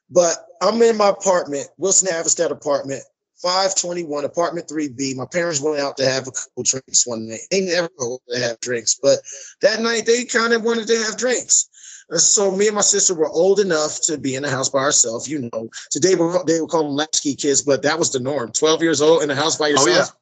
But 0.10 0.38
I'm 0.62 0.82
in 0.82 0.98
my 0.98 1.10
apartment, 1.10 1.68
Wilson 1.78 2.12
Haverstead 2.12 2.52
apartment, 2.52 3.04
521, 3.42 4.26
apartment 4.26 4.68
3B. 4.68 5.16
My 5.16 5.26
parents 5.32 5.62
went 5.62 5.80
out 5.80 5.98
to 5.98 6.06
have 6.06 6.28
a 6.28 6.32
couple 6.32 6.64
drinks 6.64 7.08
one 7.08 7.28
night. 7.28 7.42
They 7.52 7.62
never 7.62 7.90
go 7.98 8.20
to 8.28 8.40
have 8.40 8.60
drinks, 8.60 9.00
but 9.02 9.20
that 9.62 9.82
night 9.82 10.06
they 10.06 10.26
kind 10.26 10.54
of 10.54 10.64
wanted 10.64 10.88
to 10.88 10.98
have 11.04 11.18
drinks. 11.18 11.69
And 12.10 12.20
so 12.20 12.52
me 12.52 12.68
and 12.68 12.76
my 12.76 12.82
sister 12.82 13.14
were 13.14 13.30
old 13.30 13.60
enough 13.60 14.02
to 14.02 14.18
be 14.18 14.36
in 14.36 14.44
the 14.44 14.50
house 14.50 14.70
by 14.70 14.80
ourselves. 14.80 15.28
You 15.30 15.50
know, 15.54 15.70
today 15.92 16.16
we're, 16.16 16.44
they 16.46 16.60
would 16.60 16.70
call 16.70 16.84
them 16.84 16.96
latchkey 16.96 17.36
kids, 17.36 17.62
but 17.62 17.84
that 17.84 18.00
was 18.00 18.12
the 18.12 18.20
norm. 18.20 18.52
12 18.52 18.82
years 18.82 19.02
old 19.02 19.22
in 19.22 19.28
the 19.28 19.36
house 19.36 19.58
by 19.58 19.68
yourself. 19.68 19.88
Oh, 19.88 19.92
yourself. 19.92 20.10
yeah. 20.10 20.16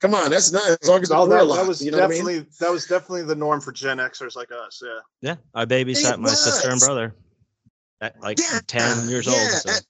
Come 0.00 0.14
on, 0.16 0.30
that's 0.30 0.50
not 0.50 0.66
as 0.68 0.88
long 0.88 1.00
as 1.00 1.10
Oh, 1.12 1.24
we're 1.28 1.36
that, 1.36 1.42
alive. 1.42 1.58
that 1.60 1.68
was 1.68 1.84
you 1.84 1.92
know 1.92 1.98
what 1.98 2.04
I 2.06 2.08
mean? 2.08 2.18
definitely 2.24 2.46
that 2.58 2.70
was 2.72 2.86
definitely 2.86 3.22
the 3.22 3.36
norm 3.36 3.60
for 3.60 3.70
Gen 3.70 3.98
Xers 3.98 4.34
like 4.34 4.50
us. 4.50 4.82
Yeah. 4.84 4.98
Yeah, 5.20 5.36
I 5.54 5.64
babysat 5.64 6.14
It 6.14 6.18
my 6.18 6.28
sister 6.30 6.70
and 6.70 6.80
brother 6.80 7.14
at 8.00 8.20
like 8.20 8.40
Yeah, 8.40 8.58
ten 8.66 9.08
years 9.08 9.28
old. 9.28 9.36
So. 9.36 9.70
at- 9.70 9.82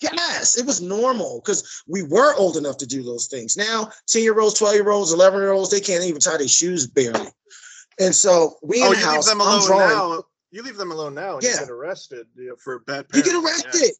Yes, 0.00 0.56
it 0.56 0.64
was 0.64 0.80
normal 0.80 1.40
because 1.44 1.82
we 1.88 2.04
were 2.04 2.32
old 2.36 2.56
enough 2.56 2.76
to 2.78 2.86
do 2.86 3.02
those 3.02 3.26
things. 3.26 3.56
Now, 3.56 3.90
10 4.06 4.22
year 4.22 4.38
olds, 4.38 4.54
12 4.54 4.74
year 4.76 4.90
olds, 4.90 5.12
11 5.12 5.40
year 5.40 5.50
olds, 5.50 5.70
they 5.72 5.80
can't 5.80 6.04
even 6.04 6.20
tie 6.20 6.36
their 6.36 6.46
shoes 6.46 6.86
barely. 6.86 7.26
And 7.98 8.14
so 8.14 8.58
we 8.62 8.82
Oh, 8.82 8.86
in 8.86 8.92
the 8.92 8.98
you 8.98 9.04
leave 9.06 9.14
house, 9.14 9.28
them 9.28 9.40
I'm 9.40 9.48
alone 9.48 9.66
drawing. 9.66 9.88
now. 10.18 10.24
You 10.50 10.62
leave 10.62 10.76
them 10.76 10.92
alone 10.92 11.14
now, 11.14 11.34
and 11.34 11.42
you 11.42 11.50
Yeah. 11.50 11.60
get 11.60 11.70
arrested 11.70 12.26
you 12.36 12.48
know, 12.50 12.56
for 12.56 12.78
bad. 12.80 13.06
You 13.14 13.22
get 13.22 13.34
arrested. 13.34 13.92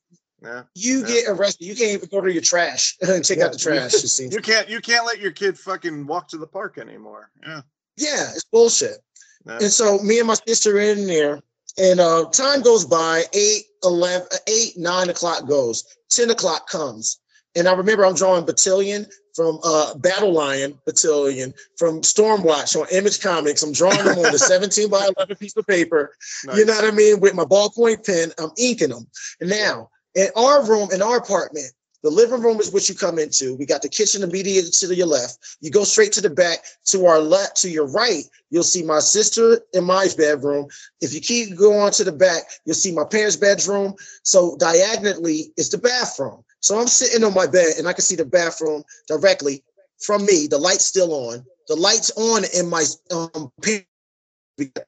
Yeah. 0.43 0.63
You 0.75 1.01
Yeah. 1.01 1.07
get 1.07 1.25
arrested. 1.29 1.65
You 1.67 1.75
can't 1.77 1.91
even 1.93 2.09
go 2.09 2.21
to 2.21 2.33
your 2.33 2.43
trash 2.43 2.97
and 3.03 3.25
take 3.25 3.41
out 3.41 3.53
the 3.53 3.59
trash. 3.59 3.93
It 3.95 4.09
seems. 4.09 4.33
You 4.35 4.41
can't. 4.41 4.69
You 4.69 4.81
can't 4.81 5.05
let 5.05 5.19
your 5.19 5.33
kid 5.33 5.59
fucking 5.59 6.07
walk 6.07 6.29
to 6.29 6.39
the 6.39 6.47
park 6.47 6.79
anymore. 6.79 7.31
Yeah. 7.43 7.63
Yeah, 7.97 8.31
it's 8.35 8.45
bullshit. 8.45 8.99
Yeah. 9.45 9.59
And 9.63 9.73
so 9.73 9.99
me 9.99 10.19
and 10.21 10.29
my 10.29 10.37
sister 10.47 10.77
are 10.77 10.81
in 10.81 11.07
there, 11.07 11.41
and 11.77 11.99
uh, 12.01 12.27
time 12.31 12.63
goes 12.63 12.85
by, 12.85 13.25
8, 13.33 13.65
11, 13.83 14.29
8, 14.47 14.79
9 14.79 15.11
o'clock 15.11 15.49
goes, 15.49 15.85
10 16.11 16.31
o'clock 16.31 16.69
comes. 16.71 17.19
And 17.57 17.67
I 17.67 17.73
remember 17.75 18.07
I'm 18.07 18.15
drawing 18.15 18.45
Battalion 18.45 19.07
from 19.39 19.61
uh, 19.63 19.95
Battle 19.95 20.33
Lion 20.33 20.77
Battalion 20.85 21.55
from 21.77 22.01
Stormwatch 22.01 22.75
on 22.75 22.89
Image 22.91 23.21
Comics. 23.21 23.63
I'm 23.63 23.71
drawing 23.71 24.05
them 24.05 24.19
on 24.19 24.35
a 24.35 24.39
17 24.39 24.91
by 24.91 25.09
11 25.17 25.37
piece 25.37 25.57
of 25.57 25.65
paper. 25.65 26.13
You 26.57 26.65
know 26.65 26.75
what 26.75 26.85
I 26.85 26.91
mean? 26.91 27.21
With 27.21 27.37
my 27.37 27.45
ballpoint 27.45 28.05
pen, 28.05 28.33
I'm 28.37 28.51
inking 28.59 28.89
them. 28.89 29.07
And 29.41 29.49
now, 29.49 29.91
in 30.17 30.27
our 30.35 30.69
room, 30.69 30.89
in 30.93 31.03
our 31.03 31.19
apartment, 31.19 31.67
the 32.03 32.11
living 32.11 32.43
room 32.43 32.59
is 32.59 32.73
what 32.73 32.89
you 32.89 32.97
come 32.97 33.17
into. 33.17 33.55
We 33.55 33.65
got 33.65 33.83
the 33.83 33.89
kitchen 33.89 34.25
immediately 34.25 34.73
to 34.73 34.95
your 34.97 35.07
left. 35.07 35.39
You 35.61 35.71
go 35.71 35.85
straight 35.85 36.11
to 36.15 36.21
the 36.21 36.31
back. 36.31 36.59
To 36.87 37.07
our 37.07 37.21
left, 37.21 37.59
to 37.59 37.71
your 37.71 37.87
right, 37.87 38.25
you'll 38.51 38.65
see 38.65 38.83
my 38.83 38.99
sister 38.99 39.61
and 39.73 39.87
my 39.87 40.09
bedroom. 40.17 40.67
If 41.01 41.15
you 41.15 41.21
keep 41.21 41.57
going 41.57 41.93
to 41.93 42.03
the 42.03 42.13
back, 42.13 42.43
you'll 42.65 42.75
see 42.75 42.91
my 42.91 43.05
parents' 43.05 43.37
bedroom. 43.37 43.95
So 44.25 44.57
diagonally 44.57 45.53
is 45.57 45.71
the 45.71 45.79
bathroom. 45.79 46.43
So 46.61 46.79
I'm 46.79 46.89
sitting 46.89 47.25
on 47.25 47.35
my 47.35 47.47
bed 47.47 47.75
and 47.79 47.87
I 47.87 47.93
can 47.93 48.03
see 48.03 48.17
the 48.17 48.25
bathroom 48.25 48.83
directly 49.07 49.63
from 50.01 50.25
me. 50.25 50.47
The 50.47 50.59
light's 50.59 50.85
still 50.85 51.13
on. 51.13 51.45
The 51.69 51.77
light's 51.77 52.11
on 52.17 52.45
in 52.55 52.69
my 52.69 52.85
um 53.11 53.53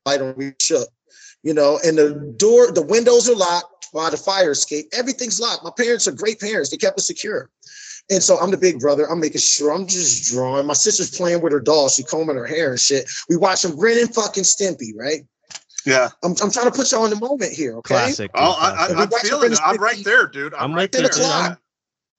light 0.06 0.20
on 0.20 0.54
shook, 0.60 0.88
you 1.42 1.54
know, 1.54 1.78
and 1.84 1.98
the 1.98 2.34
door, 2.36 2.72
the 2.72 2.82
windows 2.82 3.28
are 3.28 3.36
locked 3.36 3.88
by 3.92 4.10
the 4.10 4.16
fire 4.16 4.52
escape. 4.52 4.86
Everything's 4.92 5.40
locked. 5.40 5.64
My 5.64 5.70
parents 5.76 6.08
are 6.08 6.12
great 6.12 6.40
parents. 6.40 6.70
They 6.70 6.76
kept 6.76 6.98
it 6.98 7.02
secure. 7.02 7.50
And 8.10 8.22
so 8.22 8.38
I'm 8.38 8.50
the 8.50 8.56
big 8.56 8.80
brother. 8.80 9.08
I'm 9.08 9.20
making 9.20 9.40
sure 9.40 9.72
I'm 9.72 9.86
just 9.86 10.32
drawing. 10.32 10.66
My 10.66 10.74
sister's 10.74 11.16
playing 11.16 11.42
with 11.42 11.52
her 11.52 11.60
doll. 11.60 11.88
She 11.88 12.02
combing 12.02 12.36
her 12.36 12.46
hair 12.46 12.70
and 12.70 12.80
shit. 12.80 13.08
We 13.28 13.36
watch 13.36 13.64
watching 13.64 13.78
Ren 13.78 13.98
and 13.98 14.14
fucking 14.14 14.42
Stimpy, 14.42 14.90
right? 14.96 15.20
Yeah. 15.86 16.08
I'm, 16.22 16.34
I'm 16.42 16.50
trying 16.50 16.70
to 16.70 16.72
put 16.72 16.90
y'all 16.92 17.04
in 17.04 17.10
the 17.10 17.16
moment 17.16 17.52
here, 17.52 17.76
okay? 17.78 17.94
Classic. 17.94 18.30
Oh, 18.34 18.56
I, 18.58 18.70
classic. 18.70 18.96
I, 18.96 19.02
I'm 19.02 19.10
feeling 19.10 19.52
it. 19.52 19.58
I'm 19.64 19.76
right 19.76 20.04
there, 20.04 20.26
dude. 20.26 20.54
I'm, 20.54 20.62
I'm 20.62 20.70
right 20.72 20.82
right 20.82 20.92
there. 20.92 21.02
there, 21.02 21.10
too. 21.10 21.22
Yeah. 21.22 21.54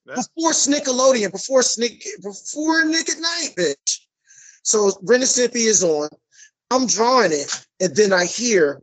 Yeah. 0.07 0.15
before 0.15 0.51
Snickelodeon, 0.51 1.31
before 1.31 1.61
Snick, 1.61 2.03
before 2.23 2.83
Nick 2.85 3.09
at 3.09 3.19
Night, 3.19 3.49
bitch. 3.55 3.99
So 4.63 4.91
Ren 5.03 5.21
and 5.21 5.29
Stimpy 5.29 5.67
is 5.67 5.83
on. 5.83 6.09
I'm 6.71 6.87
drawing 6.87 7.31
it, 7.31 7.65
and 7.79 7.95
then 7.95 8.11
I 8.13 8.25
hear 8.25 8.81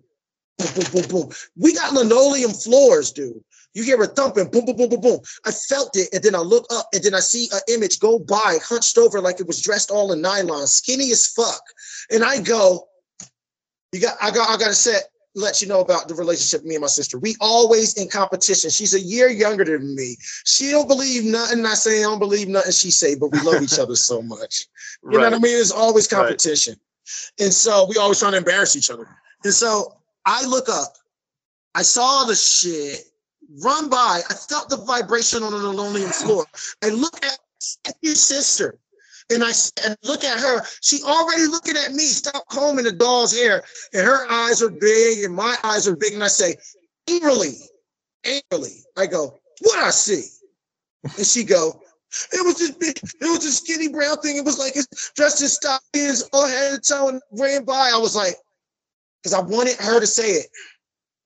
boom, 0.59 0.69
boom, 0.75 0.85
boom, 0.93 1.09
boom. 1.09 1.31
We 1.57 1.75
got 1.75 1.93
linoleum 1.93 2.53
floors, 2.53 3.13
dude. 3.13 3.43
You 3.75 3.83
hear 3.83 4.01
a 4.03 4.07
thumping, 4.07 4.51
boom, 4.51 4.65
boom, 4.65 4.77
boom, 4.77 4.89
boom, 4.89 5.01
boom. 5.01 5.21
I 5.45 5.51
felt 5.51 5.97
it, 5.97 6.09
and 6.13 6.23
then 6.23 6.35
I 6.35 6.41
look 6.41 6.67
up, 6.71 6.87
and 6.93 7.03
then 7.03 7.15
I 7.15 7.21
see 7.21 7.49
an 7.53 7.61
image 7.69 8.01
go 8.01 8.19
by, 8.19 8.59
hunched 8.63 8.99
over 8.99 9.21
like 9.21 9.41
it 9.41 9.47
was 9.47 9.63
dressed 9.63 9.91
all 9.91 10.13
in 10.13 10.21
nylon, 10.21 10.67
skinny 10.67 11.11
as 11.11 11.27
fuck. 11.27 11.63
And 12.11 12.25
I 12.25 12.41
go, 12.41 12.89
you 13.93 14.01
got, 14.01 14.17
I 14.21 14.31
got, 14.31 14.49
I 14.51 14.57
got 14.57 14.69
to 14.69 14.75
say, 14.75 14.99
let 15.35 15.63
you 15.63 15.69
know 15.69 15.81
about 15.81 16.09
the 16.09 16.15
relationship 16.15 16.67
me 16.67 16.75
and 16.75 16.83
my 16.83 16.89
sister. 16.89 17.19
We 17.19 17.37
always 17.41 17.95
in 17.95 18.09
competition. 18.09 18.71
She's 18.71 18.95
a 18.95 19.01
year 19.01 19.29
younger 19.29 19.65
than 19.65 19.95
me. 19.95 20.17
She 20.45 20.71
don't 20.71 20.89
believe 20.89 21.25
nothing 21.25 21.65
I 21.65 21.75
say. 21.75 22.01
I 22.01 22.03
don't 22.03 22.19
believe 22.19 22.49
nothing 22.49 22.73
she 22.73 22.91
say, 22.91 23.15
but 23.15 23.31
we 23.31 23.41
love 23.41 23.63
each 23.63 23.79
other 23.79 23.95
so 23.95 24.21
much. 24.21 24.67
You 25.05 25.19
know 25.19 25.25
what 25.25 25.35
I 25.35 25.39
mean? 25.39 25.61
It's 25.61 25.71
always 25.71 26.11
Right. 26.13 26.23
competition. 26.23 26.77
And 27.39 27.53
so 27.53 27.87
we 27.89 27.97
always 27.97 28.19
trying 28.19 28.33
to 28.33 28.39
embarrass 28.39 28.75
each 28.75 28.91
other. 28.91 29.07
And 29.45 29.55
so 29.55 29.97
I 30.27 30.45
look 30.45 30.69
up, 30.69 30.97
I 31.75 31.83
saw 31.83 32.25
the 32.25 32.35
shit 32.35 33.05
run 33.63 33.89
by. 33.89 34.23
I 34.29 34.35
felt 34.35 34.69
the 34.69 34.77
vibration 34.79 35.43
on 35.43 35.53
the 35.53 35.59
linoleum 35.59 36.11
floor. 36.11 36.47
I 36.83 36.89
look 36.89 37.25
at 37.25 37.39
your 38.03 38.15
sister. 38.15 38.79
And 39.31 39.45
I 39.45 39.53
and 39.85 39.97
look 40.05 40.25
at 40.25 40.41
her. 40.41 40.63
She 40.81 41.03
already 41.03 41.47
looking 41.47 41.77
at 41.77 41.93
me. 41.93 42.05
Stop 42.05 42.49
combing 42.49 42.87
the 42.87 42.93
doll's 42.93 43.37
hair. 43.37 43.63
And 43.93 44.05
her 44.05 44.31
eyes 44.31 44.63
are 44.63 44.71
big, 44.71 45.25
and 45.25 45.35
my 45.35 45.55
eyes 45.63 45.87
are 45.87 45.97
big. 45.97 46.15
And 46.15 46.25
I 46.25 46.29
say, 46.29 46.57
angrily, 47.09 47.57
angrily, 48.25 48.85
I 48.97 49.07
go, 49.07 49.39
what 49.61 49.79
I 49.79 49.91
see? 49.91 50.25
And 51.05 51.27
she 51.27 51.45
go, 51.45 51.83
it 52.33 52.45
was 52.45 52.59
this 52.59 52.71
big, 52.71 52.97
it 52.97 53.15
was 53.21 53.45
a 53.45 53.53
skinny 53.53 53.89
brown 53.89 54.19
thing. 54.21 54.39
It 54.39 54.45
was 54.45 54.59
like 54.59 54.77
it's 54.77 55.13
dressed 55.15 55.43
in 55.43 55.49
stockings, 55.49 56.29
all 56.33 56.49
head 56.49 56.73
to 56.73 56.81
toe, 56.81 57.09
and 57.09 57.21
ran 57.33 57.65
by. 57.65 57.93
I 57.95 57.99
was 57.99 58.17
like, 58.17 58.35
because 59.23 59.35
I 59.35 59.41
wanted 59.41 59.77
her 59.77 60.01
to 60.01 60.07
say 60.07 60.31
it 60.31 60.47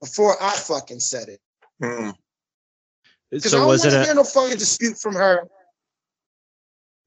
before 0.01 0.35
I 0.43 0.53
fucking 0.53 1.01
said 1.01 1.29
it. 1.29 1.41
Mm. 1.81 2.15
Because 3.31 3.55
I 3.55 3.59
So 3.59 3.59
don't 3.59 3.69
was 3.69 3.83
want 3.83 3.95
it 3.95 3.97
to 3.97 4.03
a 4.03 4.05
hear 4.07 4.15
no 4.15 4.25
fucking 4.25 4.59
dispute 4.59 4.99
from 4.99 5.15
her. 5.15 5.49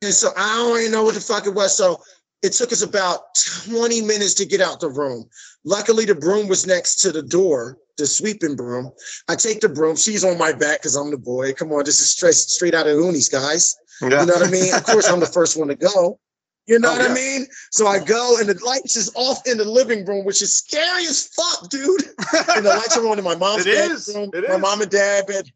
And 0.05 0.13
so 0.13 0.29
I 0.37 0.55
don't 0.57 0.79
even 0.79 0.91
know 0.91 1.03
what 1.03 1.15
the 1.15 1.21
fuck 1.21 1.45
it 1.47 1.53
was. 1.53 1.75
So 1.75 2.01
it 2.43 2.53
took 2.53 2.71
us 2.71 2.81
about 2.83 3.21
20 3.67 4.01
minutes 4.03 4.33
to 4.35 4.45
get 4.45 4.61
out 4.61 4.79
the 4.79 4.89
room. 4.89 5.27
Luckily, 5.63 6.05
the 6.05 6.15
broom 6.15 6.47
was 6.47 6.67
next 6.67 6.95
to 6.97 7.11
the 7.11 7.23
door, 7.23 7.77
the 7.97 8.05
sweeping 8.05 8.55
broom. 8.55 8.91
I 9.27 9.35
take 9.35 9.61
the 9.61 9.69
broom. 9.69 9.95
She's 9.95 10.23
on 10.23 10.37
my 10.37 10.51
back 10.53 10.79
because 10.81 10.95
I'm 10.95 11.09
the 11.11 11.17
boy. 11.17 11.53
Come 11.53 11.71
on, 11.71 11.85
this 11.85 11.99
is 11.99 12.09
straight, 12.09 12.35
straight 12.35 12.75
out 12.75 12.87
of 12.87 12.97
Goonies, 12.97 13.29
guys. 13.29 13.75
Yeah. 14.01 14.21
You 14.21 14.27
know 14.27 14.33
what 14.33 14.47
I 14.47 14.51
mean? 14.51 14.73
Of 14.75 14.83
course, 14.83 15.09
I'm 15.09 15.19
the 15.19 15.25
first 15.25 15.57
one 15.57 15.69
to 15.69 15.75
go. 15.75 16.19
You 16.67 16.79
know 16.79 16.89
Oh, 16.89 16.97
what 16.97 17.09
I 17.11 17.13
mean? 17.13 17.45
So 17.71 17.85
I 17.87 17.99
go 18.03 18.37
and 18.39 18.49
the 18.49 18.63
lights 18.65 18.95
is 18.95 19.11
off 19.15 19.39
in 19.47 19.57
the 19.59 19.65
living 19.65 20.03
room, 20.05 20.25
which 20.25 20.41
is 20.41 20.57
scary 20.57 21.05
as 21.05 21.27
fuck, 21.27 21.69
dude. 21.69 22.03
And 22.55 22.65
the 22.65 22.69
lights 22.69 22.97
are 22.97 23.07
on 23.07 23.17
in 23.19 23.23
my 23.23 23.35
mom's 23.35 23.65
It 23.67 23.75
is. 23.91 24.07
bedroom, 24.07 24.31
It 24.33 24.49
my 24.49 24.55
is. 24.55 24.61
mom 24.61 24.81
and 24.81 24.89
dad 24.91 25.27
bed, 25.27 25.51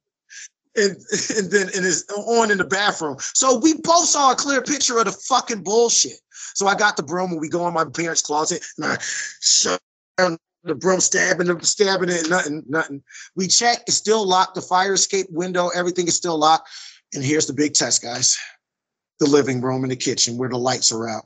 and 0.80 0.98
and 1.38 1.52
then 1.52 1.68
and 1.76 1.86
it's 1.86 2.06
on 2.12 2.52
in 2.52 2.58
the 2.58 2.66
bathroom. 2.66 3.18
So 3.20 3.60
we 3.60 3.76
both 3.76 4.06
saw 4.06 4.32
a 4.32 4.36
clear 4.36 4.62
picture 4.62 4.98
of 4.98 5.06
the 5.06 5.12
fucking 5.12 5.64
bullshit. 5.64 6.20
So 6.56 6.68
I 6.68 6.76
got 6.76 6.98
the 6.98 7.04
broom 7.04 7.32
and 7.32 7.42
we 7.42 7.50
go 7.50 7.68
in 7.68 7.74
my 7.74 7.86
parents' 7.86 8.22
closet 8.22 8.66
and 8.78 8.86
I 8.86 8.98
shut 9.42 9.80
down 10.18 10.38
the 10.64 10.76
broom, 10.76 11.00
stabbing 11.00 11.48
them, 11.48 11.62
stabbing 11.62 12.10
it, 12.10 12.30
nothing, 12.30 12.64
nothing. 12.68 13.04
We 13.36 13.48
check, 13.48 13.84
it's 13.88 13.96
still 13.96 14.28
locked. 14.28 14.56
The 14.56 14.62
fire 14.62 14.94
escape 14.94 15.28
window, 15.30 15.70
everything 15.70 16.08
is 16.08 16.16
still 16.16 16.38
locked. 16.38 16.70
And 17.14 17.24
here's 17.24 17.48
the 17.48 17.54
big 17.54 17.74
test, 17.74 18.02
guys. 18.02 18.38
The 19.20 19.28
living 19.28 19.62
room 19.62 19.84
and 19.84 19.92
the 19.92 19.96
kitchen 19.96 20.38
where 20.38 20.50
the 20.50 20.58
lights 20.58 20.92
are 20.92 21.08
out. 21.08 21.26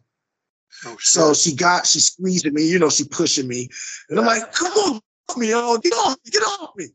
Oh, 0.85 0.97
So 0.99 1.33
she 1.33 1.55
got, 1.55 1.87
she 1.87 1.99
squeezing 1.99 2.53
me, 2.53 2.67
you 2.67 2.79
know, 2.79 2.89
she 2.89 3.05
pushing 3.05 3.47
me. 3.47 3.69
And 4.09 4.19
I'm 4.19 4.25
like, 4.25 4.51
come 4.53 4.71
on, 4.73 5.01
off 5.29 5.37
me, 5.37 5.51
oh, 5.53 5.77
get 5.77 5.93
off 5.93 6.17
me, 6.23 6.31
get 6.31 6.43
off 6.43 6.71
me. 6.75 6.87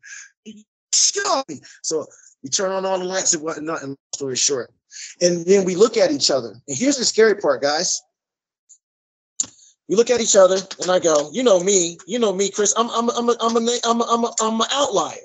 Get 1.15 1.27
off 1.27 1.49
me. 1.49 1.61
So 1.83 2.07
we 2.49 2.51
turn 2.51 2.73
on 2.73 2.87
all 2.87 2.99
the 2.99 3.05
lights 3.05 3.35
and 3.35 3.43
whatnot, 3.43 3.83
and 3.83 3.91
long 3.91 3.97
story 4.15 4.37
short. 4.37 4.73
And 5.21 5.45
then 5.45 5.67
we 5.67 5.75
look 5.75 5.99
at 5.99 6.11
each 6.11 6.31
other. 6.31 6.55
And 6.67 6.77
here's 6.77 6.97
the 6.97 7.05
scary 7.05 7.35
part, 7.35 7.61
guys. 7.61 8.01
We 9.87 9.97
look 9.97 10.09
at 10.09 10.21
each 10.21 10.35
other 10.35 10.57
and 10.81 10.91
I 10.91 10.99
go, 10.99 11.31
you 11.31 11.43
know 11.43 11.61
me, 11.61 11.99
you 12.07 12.19
know 12.19 12.33
me, 12.33 12.51
Chris. 12.51 12.75
I'm 12.77 12.89
I'm 12.91 13.11
I'm 13.11 13.29
a, 13.29 13.37
I'm 13.41 13.57
a, 13.57 13.79
I'm 13.85 14.01
a, 14.01 14.05
I'm 14.05 14.25
a, 14.25 14.33
I'm 14.41 14.61
an 14.61 14.67
outlier. 14.73 15.17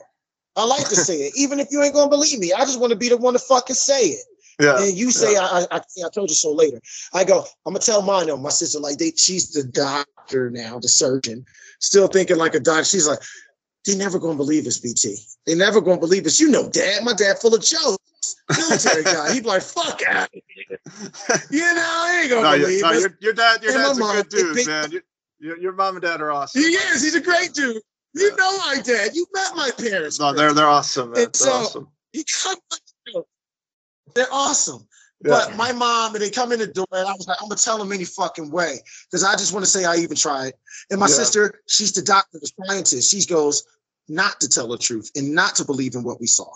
I 0.57 0.65
like 0.65 0.87
to 0.89 0.95
say 0.95 1.15
it, 1.15 1.33
even 1.37 1.59
if 1.59 1.69
you 1.71 1.81
ain't 1.81 1.93
gonna 1.93 2.09
believe 2.09 2.39
me. 2.39 2.51
I 2.51 2.59
just 2.61 2.79
want 2.79 2.91
to 2.91 2.97
be 2.97 3.07
the 3.07 3.17
one 3.17 3.33
to 3.33 3.39
fucking 3.39 3.75
say 3.75 4.01
it. 4.01 4.25
yeah. 4.59 4.83
And 4.83 4.97
you 4.97 5.11
say, 5.11 5.37
I, 5.37 5.45
I, 5.45 5.77
I, 5.77 5.77
I 5.77 6.09
told 6.13 6.29
you 6.29 6.35
so 6.35 6.51
later. 6.51 6.81
I 7.13 7.23
go, 7.23 7.45
I'm 7.65 7.73
gonna 7.73 7.79
tell 7.79 8.01
mine 8.01 8.27
though. 8.27 8.37
My 8.37 8.49
sister, 8.49 8.79
like, 8.79 8.97
they, 8.97 9.11
she's 9.15 9.51
the 9.51 9.63
doctor 9.63 10.49
now, 10.49 10.79
the 10.79 10.89
surgeon, 10.89 11.45
still 11.79 12.07
thinking 12.07 12.37
like 12.37 12.53
a 12.53 12.59
doctor. 12.59 12.85
She's 12.85 13.07
like, 13.07 13.19
they 13.85 13.95
never 13.95 14.19
gonna 14.19 14.35
believe 14.37 14.65
us, 14.67 14.77
BT. 14.77 15.17
They 15.45 15.55
never 15.55 15.81
gonna 15.81 15.99
believe 15.99 16.25
us. 16.25 16.39
You 16.39 16.49
know, 16.49 16.69
dad, 16.69 17.03
my 17.03 17.13
dad 17.13 17.39
full 17.39 17.53
of 17.55 17.61
jokes. 17.61 17.97
Military 18.57 19.03
guy. 19.03 19.33
He'd 19.33 19.43
be 19.43 19.49
like, 19.49 19.61
fuck 19.61 20.01
out. 20.07 20.29
of 20.33 20.41
here." 20.47 20.77
You 21.51 21.59
know, 21.73 21.83
I 21.85 22.19
ain't 22.21 22.29
gonna 22.29 22.57
No, 22.57 22.57
believe 22.63 22.81
no, 22.81 22.89
us. 22.89 23.01
your, 23.01 23.17
your 23.19 23.33
dad, 23.33 23.61
your 23.63 23.73
And 23.73 23.83
dad's 23.83 23.97
a 23.97 24.01
mom, 24.01 24.15
good 24.15 24.29
dude, 24.29 24.55
big- 24.55 24.67
man. 24.67 24.91
Your, 25.39 25.57
your, 25.57 25.73
mom 25.73 25.95
and 25.95 26.03
dad 26.03 26.21
are 26.21 26.31
awesome. 26.31 26.61
He 26.61 26.67
is. 26.69 27.01
He's 27.03 27.15
a 27.15 27.21
great 27.21 27.53
dude. 27.53 27.81
You 28.13 28.35
know 28.37 28.57
my 28.59 28.77
dad. 28.83 29.11
You 29.13 29.25
met 29.33 29.55
my 29.55 29.71
parents. 29.77 30.19
No, 30.19 30.33
they're 30.33 30.53
they're 30.53 30.67
awesome, 30.67 31.11
man. 31.11 31.23
And 31.23 31.33
They're 31.33 31.33
so- 31.33 31.51
awesome. 31.51 31.87
You 32.13 32.23
they're 34.15 34.31
awesome. 34.31 34.87
Yeah. 35.23 35.45
But 35.47 35.55
my 35.55 35.71
mom, 35.71 36.15
and 36.15 36.21
they 36.23 36.29
come 36.29 36.51
in 36.51 36.59
the 36.59 36.67
door, 36.67 36.85
and 36.91 37.07
I 37.07 37.13
was 37.13 37.27
like, 37.27 37.37
I'm 37.41 37.47
gonna 37.47 37.57
tell 37.59 37.77
them 37.77 37.91
any 37.91 38.03
fucking 38.05 38.51
way. 38.51 38.79
Because 39.09 39.23
I 39.23 39.33
just 39.33 39.53
want 39.53 39.63
to 39.65 39.71
say 39.71 39.85
I 39.85 39.95
even 39.97 40.17
tried. 40.17 40.53
And 40.89 40.99
my 40.99 41.07
Yeah. 41.07 41.13
sister, 41.13 41.61
she's 41.67 41.93
the 41.93 42.01
doctor, 42.01 42.39
the 42.39 42.51
scientist. 42.67 43.09
She 43.11 43.25
goes, 43.25 43.63
not 44.09 44.41
to 44.41 44.49
tell 44.49 44.67
the 44.67 44.77
truth 44.77 45.09
and 45.15 45.33
not 45.33 45.55
to 45.55 45.65
believe 45.65 45.95
in 45.95 46.03
what 46.03 46.19
we 46.19 46.27
saw. 46.27 46.51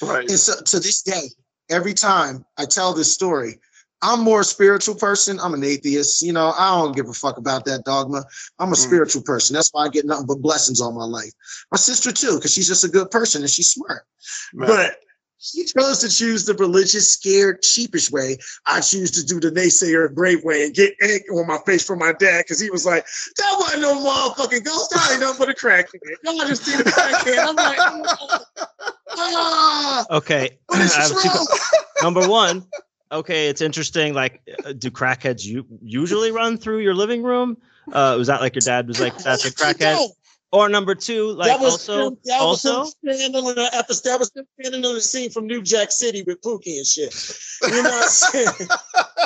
right. 0.00 0.28
And 0.30 0.38
so 0.38 0.60
to 0.60 0.80
this 0.80 1.02
day, 1.02 1.30
every 1.68 1.94
time 1.94 2.44
I 2.56 2.64
tell 2.64 2.94
this 2.94 3.12
story, 3.12 3.58
I'm 4.02 4.20
more 4.20 4.40
a 4.40 4.44
spiritual 4.44 4.94
person. 4.94 5.38
I'm 5.38 5.52
an 5.54 5.62
atheist. 5.64 6.22
You 6.22 6.32
know, 6.32 6.52
I 6.56 6.70
don't 6.80 6.94
give 6.96 7.08
a 7.08 7.12
fuck 7.12 7.38
about 7.38 7.64
that 7.66 7.84
dogma. 7.84 8.24
I'm 8.58 8.70
a 8.72 8.76
Mm. 8.76 8.86
spiritual 8.86 9.22
person. 9.22 9.54
That's 9.54 9.68
why 9.72 9.84
I 9.84 9.88
get 9.88 10.06
nothing 10.06 10.26
but 10.26 10.40
blessings 10.40 10.80
all 10.80 10.92
my 10.92 11.04
life. 11.04 11.32
My 11.70 11.76
sister 11.78 12.10
too, 12.12 12.36
because 12.36 12.52
she's 12.52 12.66
just 12.68 12.84
a 12.84 12.88
good 12.88 13.10
person 13.10 13.42
and 13.42 13.50
she's 13.50 13.70
smart. 13.70 14.06
man. 14.54 14.68
But 14.68 14.96
she 15.42 15.64
chose 15.64 15.98
to 15.98 16.08
choose 16.08 16.44
the 16.44 16.54
religious, 16.54 17.12
scared, 17.12 17.64
sheepish 17.64 18.12
way. 18.12 18.38
I 18.64 18.80
choose 18.80 19.10
to 19.12 19.24
do 19.26 19.40
the 19.40 19.50
naysayer, 19.50 20.14
great 20.14 20.44
way, 20.44 20.64
and 20.64 20.72
get 20.72 20.94
egg 21.00 21.22
on 21.32 21.48
my 21.48 21.58
face 21.66 21.84
from 21.84 21.98
my 21.98 22.12
dad 22.12 22.44
because 22.44 22.60
he 22.60 22.70
was 22.70 22.86
like, 22.86 23.04
"That 23.38 23.56
wasn't 23.58 23.82
no 23.82 23.94
motherfucking 23.96 24.64
ghost. 24.64 24.90
That 24.92 25.10
ain't 25.10 25.20
nothing 25.20 25.38
but 25.40 25.50
a 25.50 25.54
crackhead. 25.54 26.00
Y'all 26.22 26.46
just 26.46 26.64
seen 26.64 26.80
a 26.80 26.84
crackhead." 26.84 27.38
I'm 27.38 27.56
like, 27.56 27.78
"Ah, 29.10 30.06
okay? 30.10 30.58
what 30.66 30.80
I 30.96 31.04
is 31.04 31.24
wrong?" 31.24 31.46
number 32.02 32.28
one, 32.28 32.64
okay, 33.10 33.48
it's 33.48 33.60
interesting. 33.60 34.14
Like, 34.14 34.42
uh, 34.64 34.74
do 34.74 34.92
crackheads 34.92 35.44
you 35.44 35.66
usually 35.82 36.30
run 36.30 36.56
through 36.56 36.78
your 36.78 36.94
living 36.94 37.24
room? 37.24 37.56
Uh, 37.92 38.14
was 38.16 38.28
that 38.28 38.40
like 38.40 38.54
your 38.54 38.60
dad 38.60 38.86
was 38.86 39.00
like, 39.00 39.18
"That's 39.18 39.44
a 39.44 39.50
crackhead"? 39.52 40.08
No, 40.52 40.58
Or 40.60 40.68
number 40.68 40.94
two, 40.94 41.32
like 41.32 41.48
that 41.48 41.60
was 41.60 41.72
also, 41.72 42.08
him- 42.08 42.18
that 42.24 42.40
was 42.42 42.64
him 42.64 42.72
also, 42.72 42.90
standing 43.04 43.34
on 43.36 43.54
the 43.54 43.70
episode. 43.74 44.08
That 44.10 44.18
was 44.20 44.30
him 44.34 44.46
standing 44.60 44.84
on 44.84 44.94
the 44.94 45.00
scene 45.00 45.30
from 45.30 45.46
New 45.46 45.62
Jack 45.62 45.90
City 45.92 46.22
with 46.26 46.40
Pookie 46.42 46.76
and 46.78 46.86
shit. 46.86 47.14
You 47.62 47.82
know 47.82 47.90
what 47.90 48.02
I'm 48.04 48.08
saying? 48.08 48.68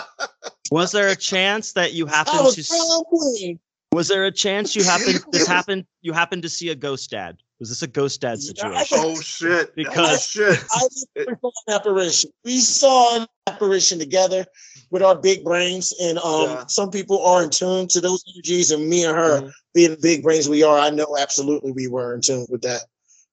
was 0.70 0.92
there 0.92 1.08
a 1.08 1.16
chance 1.16 1.72
that 1.72 1.92
you 1.92 2.06
happened 2.06 2.40
was 2.44 2.54
to? 2.56 2.60
s- 2.60 2.68
prom 2.68 3.04
queen. 3.04 3.58
Was 3.92 4.08
there 4.08 4.24
a 4.26 4.32
chance 4.32 4.74
you 4.76 4.84
happened 4.84 5.20
this 5.32 5.46
happened 5.46 5.84
you 6.02 6.12
happened 6.12 6.42
to 6.42 6.48
see 6.48 6.68
a 6.70 6.74
ghost 6.74 7.10
dad? 7.10 7.38
Was 7.58 7.70
this 7.70 7.80
a 7.82 7.86
ghost 7.86 8.20
dad 8.20 8.38
situation? 8.40 8.98
oh 9.00 9.18
shit. 9.20 9.74
Because- 9.74 10.36
oh, 10.36 10.52
shit. 10.52 10.64
I 10.72 11.24
we 11.24 11.34
saw 11.40 11.50
an 11.68 11.74
apparition. 11.74 12.30
We 12.44 12.58
saw 12.58 13.16
an 13.20 13.26
apparition 13.46 13.98
together 13.98 14.44
with 14.90 15.02
our 15.02 15.16
big 15.16 15.42
brains, 15.42 15.94
and 16.00 16.18
um, 16.18 16.42
Yeah. 16.50 16.66
some 16.66 16.90
people 16.90 17.24
are 17.24 17.42
in 17.42 17.50
tune 17.50 17.88
to 17.88 18.00
those 18.00 18.22
energies. 18.34 18.70
And 18.70 18.86
me 18.88 19.04
and 19.04 19.16
her, 19.16 19.40
Mhm. 19.40 19.52
Being 19.76 19.90
the 19.90 19.98
big 19.98 20.22
brains 20.22 20.48
we 20.48 20.62
are, 20.62 20.78
I 20.78 20.88
know 20.88 21.16
absolutely 21.20 21.70
we 21.70 21.86
were 21.86 22.14
in 22.14 22.22
tune 22.22 22.46
with 22.48 22.62
that. 22.62 22.84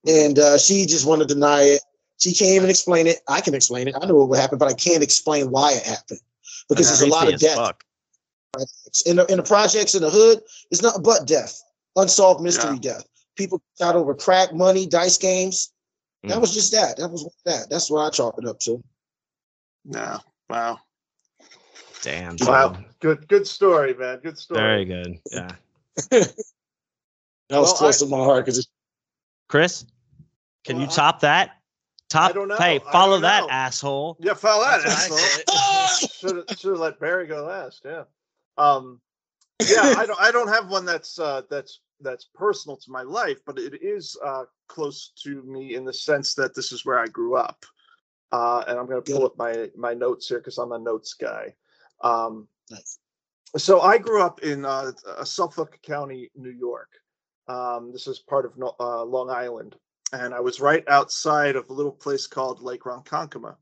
And 0.05 0.37
uh, 0.37 0.57
she 0.57 0.85
just 0.85 1.07
wanted 1.07 1.29
to 1.29 1.33
deny 1.33 1.61
it. 1.61 1.81
She 2.19 2.33
can't 2.33 2.51
even 2.51 2.69
explain 2.69 3.07
it. 3.07 3.21
I 3.29 3.39
can 3.39 3.53
explain 3.55 3.87
it. 3.87 3.95
I 3.99 4.05
know 4.05 4.15
what 4.15 4.27
would 4.29 4.39
happen, 4.39 4.57
but 4.57 4.67
I 4.67 4.73
can't 4.73 5.01
explain 5.01 5.49
why 5.51 5.71
it 5.71 5.83
happened 5.83 6.19
because 6.67 6.87
there's 6.87 7.01
a 7.01 7.07
lot 7.07 7.33
of 7.33 7.39
death 7.39 7.55
fuck. 7.55 7.83
in 9.05 9.15
the, 9.15 9.25
in 9.27 9.37
the 9.37 9.43
projects 9.43 9.95
in 9.95 10.01
the 10.01 10.09
hood. 10.09 10.41
It's 10.69 10.81
nothing 10.81 11.01
but 11.01 11.25
death, 11.25 11.63
unsolved 11.95 12.41
mystery 12.41 12.77
death. 12.77 13.05
People 13.37 13.63
shot 13.79 13.95
over 13.95 14.13
crack 14.13 14.53
money, 14.53 14.85
dice 14.85 15.17
games. 15.17 15.71
That 16.23 16.37
Mm. 16.37 16.41
was 16.41 16.53
just 16.53 16.71
that. 16.73 16.97
That 16.97 17.09
was 17.09 17.27
that. 17.45 17.69
That's 17.69 17.89
what 17.89 18.05
I 18.05 18.09
chalk 18.09 18.35
it 18.37 18.47
up 18.47 18.59
to. 18.61 18.83
No. 19.85 20.19
Wow. 20.49 20.79
Damn. 22.01 22.37
Wow. 22.41 22.77
Good 22.99 23.27
good 23.27 23.47
story, 23.47 23.93
man. 23.93 24.19
Good 24.19 24.37
story. 24.37 24.61
Very 24.61 24.85
good. 24.85 25.19
Yeah. 25.31 25.55
That 27.49 27.59
was 27.59 27.69
Well, 27.69 27.75
close 27.75 27.99
to 27.99 28.05
my 28.07 28.17
heart 28.17 28.45
because 28.45 28.67
Chris, 29.49 29.85
can 30.63 30.77
Well, 30.77 30.85
you 30.85 30.91
I- 30.91 30.95
top 30.95 31.19
that? 31.21 31.57
Top. 32.09 32.33
don't 32.33 32.47
know. 32.47 32.57
Hey, 32.57 32.79
I 32.85 32.91
follow 32.91 33.13
don't 33.13 33.21
that 33.23 33.41
know. 33.43 33.49
asshole. 33.49 34.17
Yeah, 34.19 34.33
follow 34.35 34.63
that. 34.63 34.81
That's 34.83 35.11
asshole. 35.11 35.17
said. 35.17 36.09
should 36.49 36.59
should 36.59 36.69
have 36.71 36.79
let 36.79 36.99
Barry 36.99 37.25
go 37.27 37.43
last. 37.45 37.81
Yeah. 37.85 38.03
Um. 38.57 39.01
Yeah, 39.67 39.95
I 39.97 40.05
don't. 40.05 40.19
I 40.19 40.31
don't 40.31 40.47
have 40.47 40.69
one 40.69 40.85
that's 40.85 41.17
uh, 41.19 41.41
that's 41.49 41.79
that's 42.01 42.25
personal 42.35 42.77
to 42.77 42.91
my 42.91 43.01
life, 43.01 43.39
but 43.45 43.57
it 43.57 43.81
is 43.81 44.15
uh, 44.23 44.43
close 44.67 45.11
to 45.23 45.41
me 45.43 45.75
in 45.75 45.85
the 45.85 45.93
sense 45.93 46.35
that 46.35 46.53
this 46.53 46.71
is 46.71 46.85
where 46.85 46.99
I 46.99 47.07
grew 47.07 47.35
up. 47.35 47.65
Uh, 48.31 48.63
and 48.67 48.77
I'm 48.79 48.85
going 48.87 49.01
to 49.03 49.11
pull 49.13 49.25
up 49.25 49.37
my 49.37 49.69
my 49.75 49.93
notes 49.95 50.27
here 50.27 50.37
because 50.39 50.57
I'm 50.59 50.71
a 50.71 50.79
notes 50.79 51.13
guy. 51.15 51.53
Um, 52.01 52.47
Nice. 52.69 52.99
So 53.57 53.81
I 53.81 53.97
grew 53.97 54.21
up 54.21 54.41
in 54.41 54.65
uh, 54.65 54.91
uh, 55.07 55.23
Suffolk 55.23 55.79
County, 55.83 56.31
New 56.35 56.49
York. 56.49 56.89
Um, 57.47 57.91
this 57.91 58.07
is 58.07 58.19
part 58.19 58.45
of 58.45 58.53
uh, 58.79 59.03
Long 59.03 59.29
Island, 59.29 59.75
and 60.11 60.33
I 60.33 60.39
was 60.39 60.59
right 60.59 60.83
outside 60.87 61.55
of 61.55 61.69
a 61.69 61.73
little 61.73 61.91
place 61.91 62.25
called 62.25 62.63
Lake 62.63 62.83
Ronkonkoma. 62.83 63.55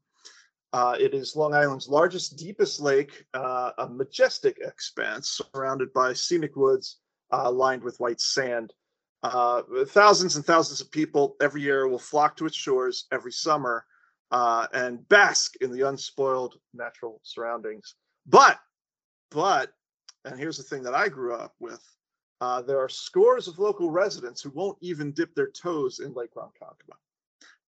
Uh, 0.72 0.96
it 0.98 1.14
is 1.14 1.36
Long 1.36 1.54
Island's 1.54 1.90
largest, 1.90 2.38
deepest 2.38 2.80
lake, 2.80 3.26
uh, 3.34 3.72
a 3.80 3.90
majestic 3.90 4.58
expanse 4.62 5.42
surrounded 5.54 5.92
by 5.92 6.14
scenic 6.14 6.56
woods 6.56 7.00
uh, 7.34 7.52
lined 7.52 7.84
with 7.84 8.00
white 8.00 8.22
sand. 8.22 8.72
Thousands 9.88 10.38
and 10.38 10.46
thousands 10.46 10.80
of 10.80 10.90
people 10.92 11.36
every 11.42 11.62
year 11.62 11.88
will 11.88 12.00
flock 12.00 12.38
to 12.38 12.46
its 12.46 12.56
shores 12.56 13.08
every 13.12 13.34
summer 13.34 13.86
and 14.32 15.08
bask 15.10 15.56
in 15.60 15.72
the 15.74 15.86
unspoiled 15.88 16.56
natural 16.74 17.20
surroundings. 17.24 17.96
But, 18.26 18.58
but, 19.30 19.74
and 20.26 20.40
here's 20.40 20.58
the 20.58 20.64
thing 20.64 20.84
that 20.84 20.94
I 20.94 21.08
grew 21.10 21.36
up 21.36 21.54
with 21.60 21.82
uh, 22.42 22.62
there 22.62 22.80
are 22.80 22.90
scores 22.90 23.48
of 23.48 23.60
local 23.60 23.92
residents 23.92 24.42
who 24.42 24.50
won't 24.50 24.78
even 24.82 25.12
dip 25.12 25.34
their 25.36 25.52
toes 25.52 26.00
in 26.00 26.12
Lake 26.14 26.34
Ronkonkoma. 26.34 26.98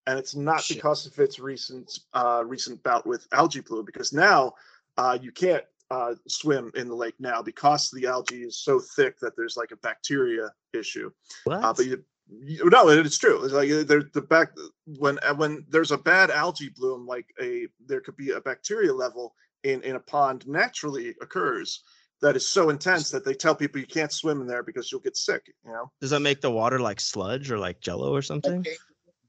And 0.08 0.18
it's 0.18 0.36
not 0.36 0.64
Shit. 0.64 0.78
because 0.78 1.06
of 1.06 1.18
its 1.20 1.40
recent 1.40 2.00
uh, 2.14 2.44
recent 2.46 2.82
bout 2.84 3.06
with 3.06 3.28
algae 3.32 3.62
bloom, 3.62 3.86
because 3.86 4.12
now 4.12 4.54
uh, 4.98 5.18
you 5.22 5.32
can't 5.32 5.64
uh, 5.92 6.16
swim 6.28 6.72
in 6.76 6.88
the 6.90 6.96
lake 6.96 7.14
now 7.20 7.42
because 7.42 7.90
the 7.92 8.08
algae 8.08 8.44
is 8.44 8.58
so 8.58 8.80
thick 8.96 9.20
that 9.20 9.36
there's 9.38 9.56
like 9.56 9.72
a 9.72 9.78
bacteria 9.78 10.52
issue. 10.74 11.10
What? 11.46 11.64
Uh, 11.64 11.74
but 11.74 11.86
you, 11.86 12.04
you, 12.28 12.70
no, 12.70 12.90
it- 12.90 13.06
it's 13.06 13.18
true. 13.18 13.44
It's 13.46 13.54
like 13.54 13.70
uh, 13.72 13.84
there, 13.84 14.04
the 14.14 14.22
back 14.22 14.50
when 14.98 15.20
when 15.38 15.66
there's 15.70 15.92
a 15.92 15.98
bad 15.98 16.32
algae 16.32 16.70
bloom, 16.76 17.06
like 17.06 17.28
a 17.40 17.68
there 17.86 18.02
could 18.02 18.18
be 18.18 18.32
a 18.32 18.42
bacteria 18.42 18.92
level 18.94 19.36
in 19.64 19.82
in 19.84 19.96
a 19.96 20.00
pond 20.00 20.46
naturally 20.48 21.16
occurs 21.22 21.84
that 22.24 22.38
is 22.38 22.48
so 22.48 22.70
intense 22.70 23.12
that 23.12 23.26
they 23.26 23.34
tell 23.34 23.54
people 23.54 23.80
you 23.82 23.86
can't 23.86 24.12
swim 24.12 24.40
in 24.41 24.48
there 24.48 24.64
because 24.64 24.91
you'll 24.91 25.02
get 25.02 25.18
sick. 25.18 25.54
You 25.66 25.74
know. 25.74 25.91
Does 26.00 26.10
that 26.10 26.22
make 26.22 26.40
the 26.41 26.50
water 26.50 26.80
like 26.80 27.00
sludge 27.00 27.52
or 27.52 27.60
like 27.60 27.82
jello 27.82 28.12
or 28.12 28.22
something? 28.22 28.60
Okay. 28.60 28.76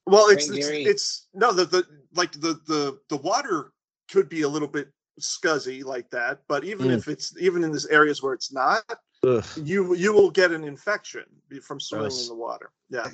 Well, 0.07 0.29
it's 0.29 0.49
it's, 0.49 0.69
it's 0.69 1.29
no 1.35 1.53
the 1.53 1.65
the 1.65 1.85
like 2.15 2.33
the 2.33 2.61
the 2.67 2.99
the 3.09 3.17
water 3.17 3.73
could 4.11 4.29
be 4.29 4.43
a 4.43 4.49
little 4.49 4.69
bit 4.69 4.89
scuzzy 5.21 5.85
like 5.85 6.09
that, 6.11 6.41
but 6.47 6.65
even 6.65 6.89
Mm. 6.89 6.97
if 6.99 7.09
it's 7.09 7.35
even 7.39 7.65
in 7.65 7.73
these 7.73 7.87
areas 7.87 8.23
where 8.23 8.33
it's 8.33 8.53
not, 8.53 8.85
Ugh. 9.27 9.45
you 9.57 9.95
you 9.97 10.13
will 10.13 10.31
get 10.31 10.53
an 10.53 10.63
infection 10.63 11.25
from 11.63 11.81
swimming 11.81 12.09
Gross. 12.09 12.23
in 12.23 12.29
the 12.29 12.41
water. 12.41 12.71
Yeah. 12.91 13.11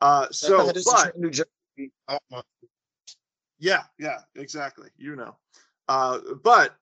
Uh, 0.00 0.26
so, 0.30 0.70
but 0.84 1.18
New 1.18 1.30
Jersey. 1.30 1.92
Yeah, 3.58 3.84
yeah, 3.98 4.18
exactly. 4.36 4.90
You 4.96 5.16
know, 5.16 5.36
uh, 5.88 6.18
but 6.42 6.76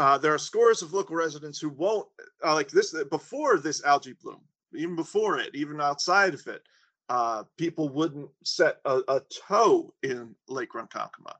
uh, 0.00 0.16
there 0.16 0.32
are 0.32 0.38
scores 0.38 0.80
of 0.80 0.94
local 0.94 1.14
residents 1.14 1.60
who 1.60 1.68
won't 1.68 2.08
uh, 2.42 2.54
like 2.54 2.70
this 2.70 2.94
before 3.10 3.58
this 3.58 3.84
algae 3.84 4.14
bloom, 4.22 4.40
even 4.74 4.96
before 4.96 5.38
it, 5.38 5.54
even 5.54 5.78
outside 5.78 6.32
of 6.32 6.46
it. 6.46 6.62
Uh, 7.10 7.42
people 7.58 7.90
wouldn't 7.90 8.30
set 8.42 8.78
a, 8.86 9.02
a 9.08 9.20
toe 9.46 9.92
in 10.02 10.34
Lake 10.48 10.72
Ronkonkoma 10.72 11.34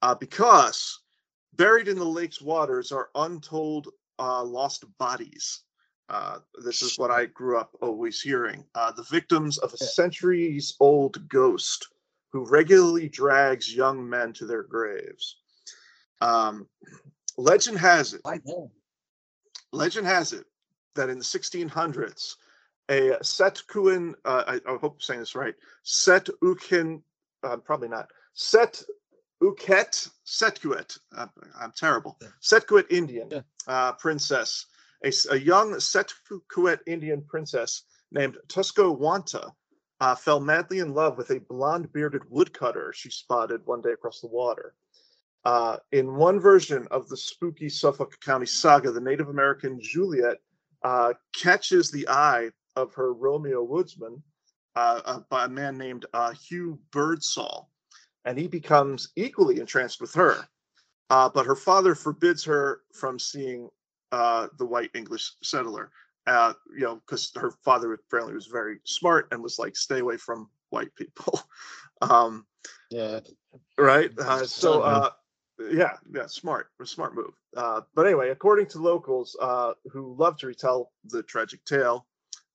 uh, 0.00 0.14
because 0.14 1.00
buried 1.56 1.88
in 1.88 1.98
the 1.98 2.04
lake's 2.04 2.40
waters 2.40 2.90
are 2.90 3.10
untold 3.16 3.88
uh, 4.18 4.42
lost 4.42 4.86
bodies. 4.96 5.60
Uh, 6.08 6.38
this 6.64 6.80
is 6.80 6.98
what 6.98 7.10
I 7.10 7.26
grew 7.26 7.58
up 7.58 7.76
always 7.82 8.22
hearing. 8.22 8.64
Uh, 8.74 8.92
the 8.92 9.04
victims 9.10 9.58
of 9.58 9.74
a 9.74 9.76
centuries 9.76 10.74
old 10.80 11.28
ghost 11.28 11.88
who 12.32 12.46
regularly 12.46 13.10
drags 13.10 13.74
young 13.74 14.08
men 14.08 14.32
to 14.32 14.46
their 14.46 14.62
graves. 14.62 15.36
Um, 16.22 16.66
legend 17.36 17.78
has 17.78 18.14
it, 18.14 18.20
legend 19.72 20.06
has 20.06 20.32
it 20.32 20.46
that 20.94 21.08
in 21.08 21.18
the 21.18 21.24
1600s, 21.24 22.34
a 22.88 23.10
Setkuin, 23.22 24.14
uh, 24.24 24.44
I, 24.46 24.54
I 24.68 24.76
hope 24.78 24.94
I'm 24.94 25.00
saying 25.00 25.20
this 25.20 25.34
right, 25.36 25.54
Set 25.84 26.28
Ukin, 26.42 27.02
uh, 27.44 27.56
probably 27.58 27.88
not, 27.88 28.08
Set 28.34 28.82
Uket, 29.42 30.10
Setkuet, 30.26 30.98
uh, 31.16 31.26
I'm 31.60 31.72
terrible, 31.76 32.18
Setkuet 32.42 32.86
Indian 32.90 33.28
Yeah. 33.30 33.40
uh, 33.68 33.92
princess, 33.92 34.66
a 35.30 35.36
young 35.38 35.72
Setkuet 35.74 36.80
Indian 36.86 37.22
princess 37.22 37.84
named 38.12 38.36
Tuscawanta 38.48 39.52
uh, 40.00 40.14
fell 40.14 40.40
madly 40.40 40.80
in 40.80 40.92
love 40.94 41.16
with 41.16 41.30
a 41.30 41.40
blonde 41.40 41.92
bearded 41.92 42.22
woodcutter 42.28 42.92
she 42.92 43.10
spotted 43.10 43.64
one 43.66 43.80
day 43.82 43.92
across 43.92 44.20
the 44.20 44.26
water. 44.26 44.74
Uh, 45.44 45.76
in 45.92 46.16
one 46.16 46.38
version 46.38 46.86
of 46.90 47.08
the 47.08 47.16
spooky 47.16 47.68
Suffolk 47.68 48.20
County 48.20 48.46
saga, 48.46 48.90
the 48.90 49.00
Native 49.00 49.28
American 49.28 49.78
Juliet 49.80 50.38
uh, 50.82 51.14
catches 51.34 51.90
the 51.90 52.06
eye 52.08 52.50
of 52.76 52.94
her 52.94 53.12
Romeo 53.12 53.62
woodsman 53.62 54.22
uh, 54.76 55.00
uh, 55.04 55.20
by 55.30 55.46
a 55.46 55.48
man 55.48 55.78
named 55.78 56.06
uh, 56.12 56.32
Hugh 56.32 56.78
Birdsall, 56.92 57.70
and 58.24 58.38
he 58.38 58.46
becomes 58.46 59.12
equally 59.16 59.60
entranced 59.60 60.00
with 60.00 60.12
her. 60.14 60.46
Uh, 61.08 61.28
but 61.28 61.46
her 61.46 61.56
father 61.56 61.94
forbids 61.94 62.44
her 62.44 62.82
from 62.94 63.18
seeing 63.18 63.68
uh, 64.12 64.46
the 64.58 64.66
white 64.66 64.90
English 64.94 65.32
settler, 65.42 65.90
uh, 66.26 66.52
you 66.72 66.82
know, 66.82 66.96
because 66.96 67.32
her 67.34 67.50
father 67.64 67.92
apparently 67.92 68.34
was 68.34 68.46
very 68.46 68.78
smart 68.84 69.26
and 69.32 69.42
was 69.42 69.58
like, 69.58 69.76
stay 69.76 69.98
away 69.98 70.16
from 70.16 70.48
white 70.68 70.94
people. 70.94 71.40
um, 72.00 72.46
Yeah. 72.90 73.20
right? 73.76 74.10
Uh, 74.18 74.46
so, 74.46 74.82
uh, 74.82 75.10
yeah, 75.70 75.96
yeah, 76.14 76.26
smart, 76.26 76.68
smart 76.84 77.14
move. 77.14 77.34
Uh, 77.56 77.82
but 77.94 78.06
anyway, 78.06 78.30
according 78.30 78.66
to 78.66 78.78
locals 78.78 79.36
uh, 79.40 79.72
who 79.90 80.14
love 80.18 80.36
to 80.38 80.46
retell 80.46 80.92
the 81.04 81.22
tragic 81.22 81.64
tale 81.64 82.06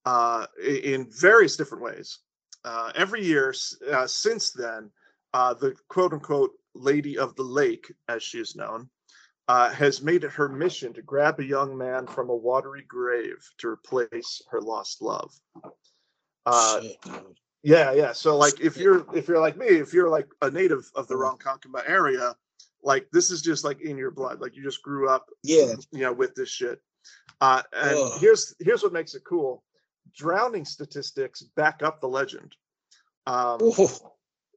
uh, 0.05 0.45
in 0.65 1.07
various 1.11 1.55
different 1.57 1.83
ways, 1.83 2.19
uh, 2.63 2.91
every 2.95 3.23
year 3.23 3.53
uh, 3.91 4.07
since 4.07 4.51
then, 4.51 4.89
uh, 5.33 5.53
the 5.53 5.75
quote 5.89 6.13
unquote 6.13 6.51
Lady 6.73 7.17
of 7.17 7.35
the 7.35 7.43
Lake, 7.43 7.93
as 8.07 8.23
she 8.23 8.39
is 8.39 8.55
known, 8.55 8.89
uh, 9.47 9.69
has 9.69 10.01
made 10.01 10.23
it 10.23 10.31
her 10.31 10.49
mission 10.49 10.93
to 10.93 11.01
grab 11.01 11.39
a 11.39 11.45
young 11.45 11.77
man 11.77 12.07
from 12.07 12.29
a 12.29 12.35
watery 12.35 12.83
grave 12.87 13.37
to 13.59 13.67
replace 13.69 14.41
her 14.49 14.61
lost 14.61 15.01
love. 15.01 15.31
Uh, 16.45 16.81
Shit, 16.81 16.97
yeah, 17.63 17.91
yeah. 17.93 18.11
So 18.13 18.37
like 18.37 18.59
if 18.61 18.77
you're 18.77 19.05
if 19.15 19.27
you're 19.27 19.39
like 19.39 19.57
me, 19.57 19.67
if 19.67 19.93
you're 19.93 20.09
like 20.09 20.27
a 20.41 20.51
native 20.51 20.89
of 20.95 21.07
the 21.07 21.15
Mhm. 21.15 21.37
Ronkonkoma 21.39 21.83
area, 21.87 22.35
like 22.85 23.07
this 23.11 23.31
is 23.31 23.41
just 23.41 23.65
like 23.65 23.81
in 23.81 23.97
your 23.97 24.11
blood. 24.11 24.39
Like 24.39 24.55
you 24.55 24.63
just 24.63 24.81
grew 24.83 25.09
up, 25.09 25.25
Yeah. 25.43 25.73
you 25.91 26.01
know, 26.01 26.13
with 26.13 26.35
this 26.35 26.49
shit. 26.49 26.79
Uh 27.41 27.61
and 27.73 27.97
Ugh. 27.97 28.19
here's 28.21 28.55
here's 28.59 28.83
what 28.83 28.93
makes 28.93 29.15
it 29.15 29.23
cool. 29.27 29.63
Drowning 30.15 30.63
statistics 30.63 31.41
back 31.57 31.81
up 31.83 31.99
the 31.99 32.07
legend. 32.07 32.55
Um 33.27 33.59
Ooh. 33.61 33.87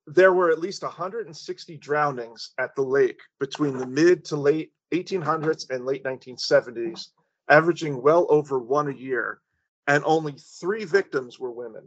there 0.07 0.33
were 0.33 0.51
at 0.51 0.61
least 0.61 0.83
160 0.83 1.77
drownings 1.79 2.51
at 2.59 2.77
the 2.77 2.83
lake 2.83 3.21
between 3.41 3.77
the 3.77 3.87
mid 3.87 4.25
to 4.27 4.37
late 4.37 4.73
1800s 4.93 5.69
and 5.71 5.85
late 5.85 6.05
1970s, 6.05 7.09
averaging 7.51 8.01
well 8.01 8.27
over 8.31 8.59
one 8.59 8.89
a 8.89 8.95
year, 8.95 9.41
and 9.87 10.03
only 10.07 10.35
three 10.61 10.85
victims 10.85 11.39
were 11.39 11.51
women. 11.51 11.83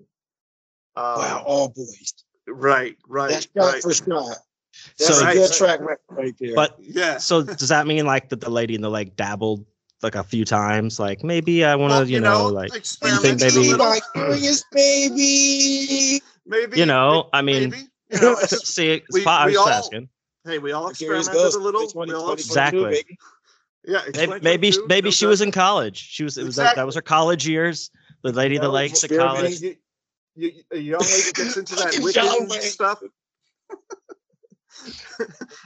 Um, 0.96 1.18
Wow. 1.18 1.44
All 1.46 1.70
boys. 1.70 2.14
Right, 2.48 2.98
right, 3.08 3.30
That's 3.32 3.46
shot 3.58 3.74
right. 3.74 3.82
for 3.82 3.94
shot. 3.94 4.38
So- 4.98 5.20
That's 5.20 5.22
a 5.22 5.34
good 5.34 5.54
track 5.54 5.80
record 5.82 6.00
right 6.10 6.36
there. 6.40 6.56
But 6.56 6.78
Yeah. 6.80 7.18
so 7.18 7.44
does 7.44 7.70
that 7.70 7.88
mean 7.88 8.06
like 8.06 8.30
that 8.30 8.42
the 8.42 8.50
lady 8.50 8.76
in 8.76 8.82
the 8.82 8.90
lake 8.90 9.16
dabbled 9.16 9.66
like 10.02 10.16
a 10.16 10.24
few 10.24 10.46
times? 10.46 11.00
Like 11.00 11.24
maybe 11.24 11.64
I 11.66 11.76
want 11.76 11.92
to, 11.92 11.98
Well, 12.00 12.08
you, 12.10 12.20
know, 12.20 12.48
like 12.48 12.74
experimenting 12.76 13.38
think 13.40 13.54
maybe- 13.56 13.68
a 13.68 13.72
little, 13.72 13.86
like 13.88 14.04
curious 14.14 14.64
baby. 14.72 16.22
maybe 16.46 16.78
you 16.80 16.86
know, 16.86 17.30
I 17.34 17.42
mean, 17.42 17.70
maybe, 17.72 17.84
you 18.12 18.22
know, 18.22 18.36
see, 18.48 18.92
it's 18.94 19.06
we- 19.14 19.24
fine, 19.24 19.42
I 19.42 19.46
we 19.46 19.52
was 19.52 19.56
just 19.58 19.68
all- 19.68 19.74
asking. 19.74 20.10
hey, 20.46 20.58
we 20.60 20.72
all 20.72 20.92
Curious 20.92 21.28
experimented 21.28 21.54
ghost. 21.54 21.58
a 21.58 21.60
little. 21.60 21.82
It's 21.82 21.94
20, 21.94 22.14
all 22.14 22.32
Exactly. 22.34 22.84
baby. 22.84 23.18
Yeah, 23.84 24.02
Maybe 24.14 24.28
maybe 24.42 24.72
2022, 24.72 24.88
maybe 24.88 25.08
no 25.08 25.12
she 25.12 25.26
was 25.26 25.42
in 25.42 25.52
college. 25.52 25.98
She 25.98 26.24
was 26.24 26.38
it 26.38 26.44
was 26.46 26.56
that, 26.58 26.76
that 26.76 26.86
was 26.86 26.94
her 26.96 27.02
college 27.02 27.48
years. 27.48 27.90
The 28.24 28.32
lady 28.32 28.56
of 28.58 28.62
the 28.62 28.68
No, 28.68 28.74
lakes 28.76 29.04
at 29.04 29.10
college. 29.10 29.60
You- 29.62 29.76
you- 30.36 30.52
you- 30.52 30.64
a 30.72 30.78
young 30.78 31.00
lady 31.00 31.32
gets 31.34 31.58
into 31.58 31.76
that 31.78 31.94
Young 31.96 32.04
Wiccan 32.04 32.50
lady. 32.50 32.66
stuff. 32.68 33.02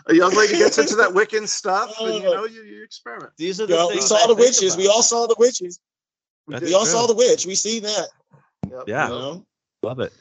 A 0.07 0.15
young 0.15 0.33
lady 0.35 0.53
gets 0.57 0.77
into 0.77 0.95
that 0.95 1.09
Wiccan 1.13 1.47
stuff, 1.47 1.93
and 1.99 2.13
you 2.15 2.23
know, 2.23 2.45
you, 2.45 2.63
you 2.63 2.83
experiment. 2.83 3.31
These 3.37 3.61
are 3.61 3.65
the 3.67 3.75
Yo, 3.75 3.87
we 3.87 3.93
things 3.95 4.07
saw 4.07 4.15
I 4.15 4.21
the 4.27 4.35
think 4.35 4.39
witches. 4.39 4.77
We 4.77 4.87
all 4.87 5.03
saw 5.03 5.27
the 5.27 5.35
witches. 5.37 5.79
We 6.47 6.53
That's. 6.53 6.65
We 6.65 6.73
all 6.73 6.81
true. 6.83 6.91
saw 6.91 7.07
the 7.07 7.15
witch. 7.15 7.45
We 7.45 7.55
see 7.55 7.79
that. 7.79 8.07
Yep. 8.69 8.83
Yeah. 8.87 9.03
You 9.07 9.09
know? 9.13 9.45
Love 9.83 9.99
it. 9.99 10.13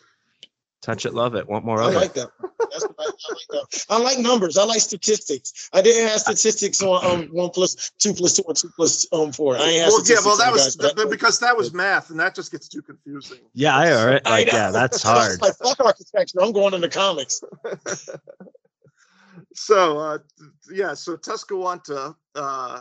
Touch 0.83 1.07
it, 1.07 1.15
love 1.15 1.35
it. 1.35 1.49
Want 1.49 1.65
more 1.65 1.81
I 1.83 1.87
of 1.89 1.95
it? 1.95 1.97
like 1.97 2.13
that. 2.13 2.29
That's 2.71 2.85
what 2.87 2.95
I, 2.99 3.05
I 3.05 3.07
like 3.07 3.69
that. 3.71 3.85
I 3.89 3.99
like 3.99 4.19
numbers. 4.19 4.59
I 4.59 4.65
like 4.65 4.81
statistics. 4.83 5.71
I 5.73 5.81
didn't 5.81 6.09
have 6.09 6.21
statistics 6.21 6.83
on 6.83 7.03
um 7.07 7.29
one 7.33 7.49
plus 7.49 7.91
two 7.99 8.13
plus 8.13 8.35
two 8.35 8.43
or 8.43 8.53
two 8.53 8.69
plus 8.77 9.07
um 9.11 9.33
four. 9.33 9.57
I 9.57 9.63
ain't 9.63 9.81
have 9.85 9.89
Well, 9.89 10.03
yeah, 10.05 10.17
well, 10.23 10.37
that 10.37 10.53
was 10.53 10.63
guys, 10.63 10.77
that- 10.77 10.97
but- 10.97 11.09
because 11.11 11.39
that 11.39 11.57
was 11.57 11.73
math, 11.73 12.11
and 12.11 12.21
that 12.21 12.35
just 12.35 12.53
gets 12.53 12.69
too 12.69 12.83
confusing. 12.83 13.39
Yeah, 13.55 13.75
I 13.75 13.93
all 13.93 14.07
right. 14.07 14.25
Like, 14.27 14.49
know. 14.49 14.59
yeah, 14.59 14.71
that's 14.73 15.03
hard. 15.07 15.41
like 15.41 15.55
fuck 15.57 15.81
architecture. 15.81 16.43
I'm 16.43 16.53
going 16.53 16.75
into 16.75 16.91
comics. 16.91 17.43
so 19.55 19.99
uh 19.99 20.19
yeah 20.71 20.95
so 20.95 21.17
tuscawanta 21.17 22.15
uh 22.35 22.81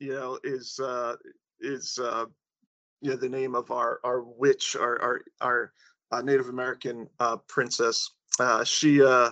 you 0.00 0.12
know 0.12 0.38
is 0.44 0.78
uh 0.80 1.14
is 1.60 1.98
uh 2.02 2.24
you 3.00 3.10
know 3.10 3.16
the 3.16 3.28
name 3.28 3.54
of 3.54 3.70
our 3.70 4.00
our 4.04 4.22
witch 4.22 4.76
our 4.76 5.00
our 5.02 5.20
our 5.40 5.72
uh, 6.12 6.22
native 6.22 6.48
american 6.48 7.08
uh 7.20 7.36
princess. 7.48 8.10
Uh 8.38 8.64
she 8.64 9.02
uh 9.02 9.30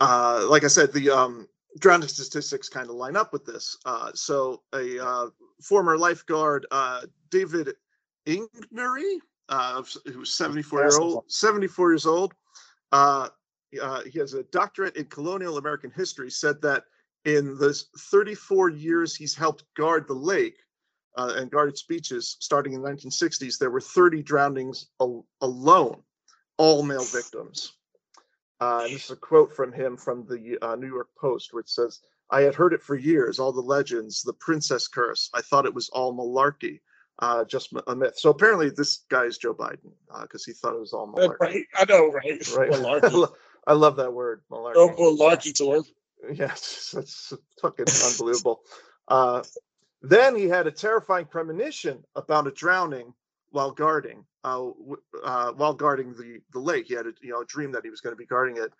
uh 0.00 0.46
like 0.48 0.64
i 0.64 0.68
said 0.68 0.92
the 0.92 1.10
um 1.10 1.48
drowning 1.78 2.08
statistics 2.08 2.68
kind 2.68 2.88
of 2.88 2.96
line 2.96 3.16
up 3.16 3.32
with 3.32 3.44
this. 3.44 3.76
Uh 3.84 4.10
so 4.14 4.62
a 4.74 4.98
uh 5.04 5.26
former 5.62 5.96
lifeguard 5.96 6.66
uh 6.70 7.02
david 7.30 7.74
igneri 8.26 9.18
uh 9.48 9.82
who's 10.06 10.34
74 10.34 10.80
year 10.80 10.98
old 10.98 11.24
74 11.28 11.90
years 11.92 12.06
old 12.06 12.34
uh 12.92 13.28
uh, 13.80 14.02
he 14.02 14.18
has 14.18 14.34
a 14.34 14.42
doctorate 14.44 14.96
in 14.96 15.04
colonial 15.06 15.58
American 15.58 15.90
history, 15.90 16.30
said 16.30 16.60
that 16.62 16.84
in 17.24 17.56
the 17.56 17.82
34 18.10 18.70
years 18.70 19.14
he's 19.16 19.34
helped 19.34 19.64
guard 19.74 20.06
the 20.06 20.14
lake 20.14 20.56
uh, 21.16 21.34
and 21.36 21.50
guarded 21.50 21.78
speeches 21.78 22.36
starting 22.40 22.72
in 22.72 22.82
the 22.82 22.88
1960s, 22.88 23.58
there 23.58 23.70
were 23.70 23.80
30 23.80 24.22
drownings 24.22 24.86
al- 25.00 25.26
alone, 25.40 26.02
all 26.58 26.82
male 26.82 27.04
victims. 27.04 27.72
Uh, 28.60 28.82
this 28.84 29.04
is 29.04 29.10
a 29.10 29.16
quote 29.16 29.54
from 29.54 29.72
him 29.72 29.96
from 29.96 30.26
the 30.26 30.58
uh, 30.62 30.76
New 30.76 30.88
York 30.88 31.08
Post, 31.18 31.52
which 31.52 31.68
says, 31.68 32.00
I 32.30 32.40
had 32.40 32.54
heard 32.54 32.72
it 32.72 32.82
for 32.82 32.96
years, 32.96 33.38
all 33.38 33.52
the 33.52 33.60
legends, 33.60 34.22
the 34.22 34.32
princess 34.32 34.88
curse. 34.88 35.30
I 35.34 35.42
thought 35.42 35.66
it 35.66 35.74
was 35.74 35.88
all 35.90 36.16
malarkey, 36.16 36.80
uh, 37.18 37.44
just 37.44 37.72
a 37.86 37.94
myth. 37.94 38.14
So 38.16 38.30
apparently, 38.30 38.70
this 38.70 39.04
guy 39.10 39.24
is 39.24 39.38
Joe 39.38 39.54
Biden 39.54 39.92
because 40.22 40.44
he 40.44 40.52
thought 40.52 40.74
it 40.74 40.80
was 40.80 40.92
all 40.92 41.12
malarkey. 41.12 41.40
Right. 41.40 41.64
I 41.76 41.84
know, 41.84 42.10
right? 42.10 42.56
Right. 42.56 42.70
I, 43.66 43.72
Malarkey. 43.72 43.76
lo- 43.76 43.76
I 43.76 43.78
love 43.78 43.96
that 43.96 44.12
word, 44.12 44.42
malarkey. 44.50 44.74
Oh, 44.76 45.16
malarkey 45.18 45.54
to 45.54 45.74
him. 45.74 45.84
Yes, 46.32 46.90
that's 46.94 47.32
fucking 47.60 47.86
unbelievable. 47.86 48.60
Uh, 49.08 49.42
then 50.02 50.36
he 50.36 50.48
had 50.48 50.66
a 50.66 50.70
terrifying 50.70 51.26
premonition 51.26 52.04
about 52.14 52.46
a 52.46 52.50
drowning 52.50 53.14
while 53.50 53.70
guarding, 53.70 54.24
uh, 54.42 54.68
uh, 55.22 55.52
while 55.52 55.74
guarding 55.74 56.12
the 56.14 56.40
the 56.52 56.58
lake. 56.58 56.86
He 56.86 56.94
had 56.94 57.06
a 57.06 57.12
you 57.22 57.32
know 57.32 57.40
a 57.40 57.46
dream 57.46 57.72
that 57.72 57.84
he 57.84 57.90
was 57.90 58.00
going 58.00 58.12
to 58.12 58.18
be 58.18 58.26
guarding 58.26 58.56
it, 58.56 58.72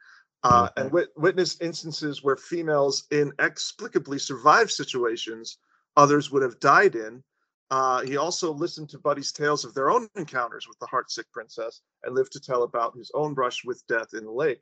uh, 0.42 0.68
and 0.76 0.90
wit- 0.92 1.12
witnessed 1.16 1.62
instances 1.62 2.22
where 2.22 2.36
females 2.36 3.04
inexplicably 3.10 4.18
survived 4.18 4.70
situations 4.70 5.58
others 5.96 6.30
would 6.30 6.42
have 6.42 6.58
died 6.60 6.94
in. 6.96 7.22
Uh, 7.70 8.02
he 8.02 8.16
also 8.16 8.52
listened 8.52 8.88
to 8.90 8.98
Buddy's 8.98 9.32
tales 9.32 9.64
of 9.64 9.74
their 9.74 9.90
own 9.90 10.08
encounters 10.16 10.68
with 10.68 10.78
the 10.78 10.86
heartsick 10.86 11.24
princess 11.32 11.80
and 12.02 12.14
lived 12.14 12.32
to 12.32 12.40
tell 12.40 12.62
about 12.62 12.96
his 12.96 13.10
own 13.14 13.34
brush 13.34 13.64
with 13.64 13.82
death 13.88 14.08
in 14.12 14.24
the 14.24 14.30
lake. 14.30 14.60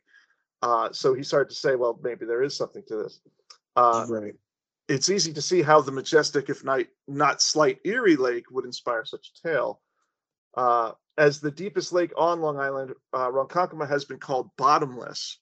Uh, 0.63 0.93
so 0.93 1.13
he 1.13 1.23
started 1.23 1.51
to 1.51 1.57
say, 1.57 1.75
well, 1.75 1.99
maybe 2.03 2.25
there 2.25 2.43
is 2.43 2.57
something 2.57 2.83
to 2.87 2.97
this. 2.97 3.21
Uh, 3.75 4.07
right. 4.09 4.35
it's 4.89 5.11
easy 5.11 5.33
to 5.33 5.43
see 5.43 5.63
how 5.63 5.81
the 5.81 5.91
majestic, 5.91 6.49
if 6.49 6.65
not, 6.65 6.83
not 7.09 7.43
slight 7.43 7.79
eerie 7.85 8.17
Lake 8.17 8.51
would 8.51 8.65
inspire 8.65 9.05
such 9.05 9.33
a 9.35 9.49
tale. 9.49 9.81
Uh, 10.55 10.93
as 11.19 11.41
the 11.41 11.51
deepest 11.51 11.93
lake 11.93 12.13
on 12.17 12.41
Long 12.41 12.59
Island, 12.59 12.93
uh, 13.13 13.29
Ronkonkoma 13.29 13.89
has 13.89 14.05
been 14.05 14.19
called 14.19 14.51
bottomless, 14.57 15.39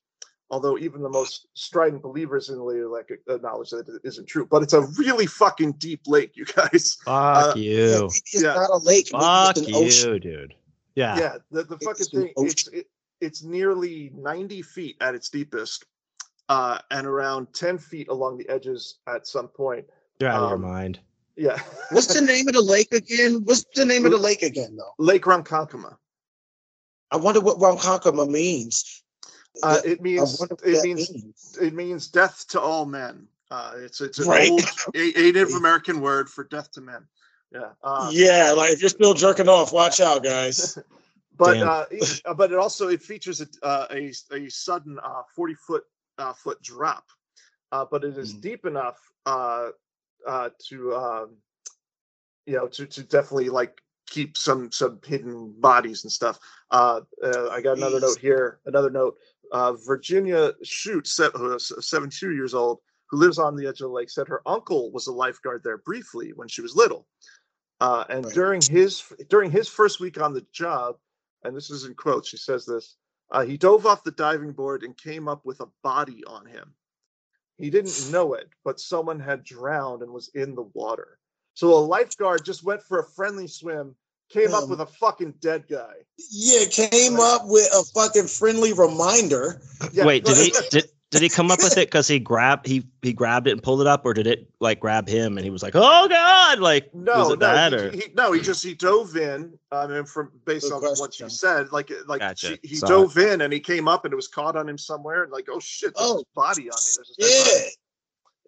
although 0.51 0.79
even 0.79 1.03
the 1.03 1.09
most 1.09 1.49
strident 1.55 2.03
believers 2.03 2.49
in 2.49 2.57
the 2.57 2.65
lake 2.65 3.13
acknowledge 3.29 3.71
that 3.71 3.89
it 3.89 4.01
isn't 4.05 4.27
true. 4.27 4.47
But 4.47 4.63
it's 4.63 4.73
a 4.73 4.83
really 4.99 5.27
fucking 5.27 5.73
deep 5.73 6.03
lake, 6.07 6.33
you 6.35 6.45
guys. 6.57 6.97
Fuck 7.05 7.57
uh, 7.57 7.59
you. 7.59 8.07
It's 8.07 8.43
yeah. 8.43 8.55
not 8.55 8.71
a 8.71 8.79
lake. 8.79 9.09
Fuck 9.09 9.57
it's 9.59 9.69
an 9.69 9.75
ocean. 9.75 10.13
you, 10.15 10.21
dude. 10.21 10.55
Yeah. 10.97 11.19
yeah 11.19 11.35
the, 11.51 11.65
the 11.65 11.79
fucking 11.79 12.01
It's 12.01 12.09
thing 12.11 12.33
it's 12.37 12.69
it, 12.69 12.87
it's 13.21 13.43
nearly 13.43 14.11
90 14.15 14.63
feet 14.63 14.97
at 15.01 15.15
its 15.15 15.29
deepest 15.29 15.85
uh 16.49 16.79
and 16.91 17.07
around 17.07 17.53
10 17.53 17.79
feet 17.79 18.09
along 18.09 18.37
the 18.39 18.49
edges 18.49 18.99
at 19.07 19.27
some 19.27 19.49
point 19.49 19.85
You're 20.21 20.31
out 20.31 20.43
of 20.43 20.49
your 20.49 20.57
Um, 20.59 20.63
mind. 20.63 21.01
yeah 21.37 21.61
What's 21.91 22.07
the 22.13 22.21
name 22.23 22.49
of 22.49 22.55
the 22.55 22.63
lake 22.63 22.93
again? 22.93 23.43
What's 23.45 23.65
the 23.75 23.85
name 23.85 24.05
of 24.07 24.13
the 24.13 24.19
lake 24.19 24.43
again, 24.43 24.77
though? 24.77 24.95
lake 24.99 25.25
ronkonkoma 25.25 25.97
I 27.13 27.17
wonder 27.17 27.41
what 27.41 27.59
Ronkonkoma 27.59 28.29
means. 28.31 29.03
uh 29.63 29.79
it 29.85 30.01
means 30.01 30.41
it 30.63 30.83
means 30.85 31.11
means. 31.11 31.59
it 31.61 31.75
means 31.75 32.09
death 32.09 32.47
to 32.49 32.61
all 32.61 32.87
men 32.87 33.27
uh 33.51 33.73
it's 33.77 34.01
it's 34.01 34.19
an 34.21 34.29
Right. 34.29 34.49
old 34.51 34.65
a, 34.95 34.99
a 35.19 35.23
native 35.23 35.51
american 35.55 36.01
word 36.01 36.29
for 36.31 36.45
death 36.45 36.71
to 36.73 36.81
men 36.81 37.07
yeah 37.53 37.71
uh, 37.83 38.09
yeah, 38.13 38.53
like 38.57 38.71
if 38.71 38.81
you're 38.81 38.89
still 38.89 39.13
jerking 39.15 39.49
off, 39.49 39.73
watch 39.73 40.01
out, 40.01 40.23
guys. 40.23 40.79
but 41.41 41.59
uh, 41.62 41.87
it- 41.91 42.23
uh, 42.27 42.35
but 42.35 42.53
it 42.53 42.59
also 42.59 42.89
it 42.89 43.03
features 43.03 43.41
a 43.41 43.47
uh, 43.67 43.87
a, 43.91 44.12
a 44.33 44.49
sudden 44.51 44.99
uh, 45.03 45.23
40 45.35 45.55
foot 45.67 45.85
uh, 46.19 46.33
foot 46.35 46.62
drop. 46.62 47.05
Uh, 47.73 47.85
but 47.91 48.05
it 48.05 48.17
is 48.19 48.35
Mm. 48.35 48.41
deep 48.43 48.67
enough 48.67 48.99
uh, 49.27 49.69
uh, 50.29 50.51
to 50.69 50.95
um, 50.95 51.37
you 52.47 52.57
know 52.57 52.69
to, 52.69 52.87
to 52.87 53.03
definitely 53.05 53.49
like 53.49 53.81
keep 54.07 54.37
some 54.37 54.71
some 54.71 55.01
hidden 55.05 55.55
bodies 55.61 56.05
and 56.05 56.12
stuff. 56.12 56.39
Uh, 56.71 57.01
uh, 57.25 57.49
i 57.51 57.61
got 57.61 57.77
another 57.79 58.01
note 58.01 58.19
here 58.19 58.61
another 58.67 58.91
note. 58.91 59.17
Uh, 59.53 59.73
virginia 59.73 60.53
shoot 60.62 61.09
who 61.35 61.55
is 61.55 61.73
72 61.81 62.33
years 62.33 62.55
old 62.55 62.79
who 63.11 63.17
lives 63.17 63.39
on 63.39 63.57
the 63.57 63.67
edge 63.67 63.81
of 63.81 63.89
the 63.89 63.95
lake 63.99 64.11
said 64.11 64.29
her 64.29 64.43
uncle 64.47 64.93
was 64.93 65.09
a 65.09 65.12
lifeguard 65.12 65.61
there 65.65 65.79
briefly 65.79 66.33
when 66.37 66.47
she 66.49 66.62
was 66.62 66.77
little. 66.77 67.07
Uh, 67.81 68.05
and 68.11 68.25
Right. 68.27 68.35
during 68.35 68.61
his 68.62 69.03
during 69.29 69.51
his 69.51 69.69
first 69.69 70.01
week 70.01 70.21
on 70.21 70.33
the 70.35 70.45
job 70.53 70.97
and 71.45 71.57
this 71.57 71.71
is 71.71 71.85
in 71.85 71.95
quotes 71.95 72.29
she 72.29 72.37
says 72.37 72.67
this 72.67 72.97
uh, 73.33 73.45
he 73.45 73.57
dove 73.57 73.87
off 73.87 74.03
the 74.05 74.11
diving 74.11 74.53
board 74.53 74.83
and 74.83 74.97
came 74.97 75.29
up 75.29 75.45
with 75.45 75.61
a 75.61 75.69
body 75.85 76.25
on 76.27 76.47
him. 76.47 76.75
He 77.59 77.71
didn't 77.71 78.11
know 78.11 78.35
it 78.35 78.49
but 78.65 78.81
someone 78.81 79.21
had 79.21 79.45
drowned 79.45 80.03
and 80.03 80.12
was 80.12 80.31
in 80.35 80.55
the 80.55 80.69
water. 80.75 81.19
So 81.55 81.75
a 81.75 81.79
lifeguard 81.79 82.45
just 82.45 82.65
went 82.65 82.83
for 82.83 83.01
a 83.01 83.09
friendly 83.11 83.47
swim 83.47 83.95
came 84.31 84.55
up 84.55 84.65
Um, 84.65 84.71
with 84.71 84.81
a 84.81 84.87
fucking 84.87 85.35
dead 85.41 85.67
guy. 85.69 85.93
Yeah, 86.31 86.65
came 86.71 87.19
up 87.19 87.43
with 87.47 87.69
a 87.75 87.85
fucking 87.95 88.29
friendly 88.29 88.73
reminder. 88.73 89.61
Yeah, 89.93 90.07
Wait, 90.07 90.25
did 90.25 90.37
he 90.37 90.53
did 90.71 90.90
did 91.11 91.23
he 91.23 91.28
come 91.28 91.51
up 91.51 91.59
with 91.62 91.77
it 91.77 91.89
because 91.89 92.07
he 92.07 92.19
grabbed 92.20 92.66
he 92.66 92.87
he 93.03 93.12
grabbed 93.12 93.47
it 93.49 93.53
and 93.53 93.62
pulled 93.62 93.81
it 93.81 93.87
up, 93.87 94.05
or 94.05 94.15
did 94.15 94.27
it 94.27 94.49
like 94.61 94.78
grab 94.81 95.09
him 95.09 95.37
and 95.39 95.45
he 95.45 95.51
was 95.51 95.62
like, 95.62 95.74
oh 95.74 96.07
god, 96.09 96.59
like 96.61 96.95
no 96.95 97.19
was 97.19 97.31
it 97.32 97.39
no 97.41 97.47
that 97.47 97.73
he, 97.73 97.78
or 97.78 97.91
he, 97.91 98.03
no 98.15 98.32
he 98.32 98.41
just 98.41 98.65
he 98.65 98.74
dove 98.74 99.16
in 99.16 99.53
i 99.73 99.87
mean 99.87 100.05
from 100.05 100.31
based 100.45 100.65
Good 100.70 100.74
on 100.74 100.82
what 100.82 100.99
question. 100.99 101.28
she 101.28 101.35
said 101.37 101.73
like 101.73 101.91
like 102.07 102.20
Gotcha. 102.20 102.47
she, 102.49 102.59
he 102.62 102.77
Saw 102.77 102.87
dove 102.87 103.19
in 103.19 103.41
and 103.41 103.53
he 103.53 103.59
came 103.61 103.89
up 103.89 104.05
and 104.05 104.12
it 104.12 104.16
was 104.16 104.28
caught 104.28 104.57
on 104.57 104.69
him 104.69 104.78
somewhere 104.78 105.24
and 105.24 105.32
like 105.32 105.49
oh 105.51 105.59
shit 105.61 105.95
there's 105.97 106.11
Oh, 106.11 106.20
a 106.20 106.24
body 106.35 106.70
on 106.70 106.78
me 106.85 106.93
there's 106.97 107.16
a 107.19 107.23
body. 107.23 107.70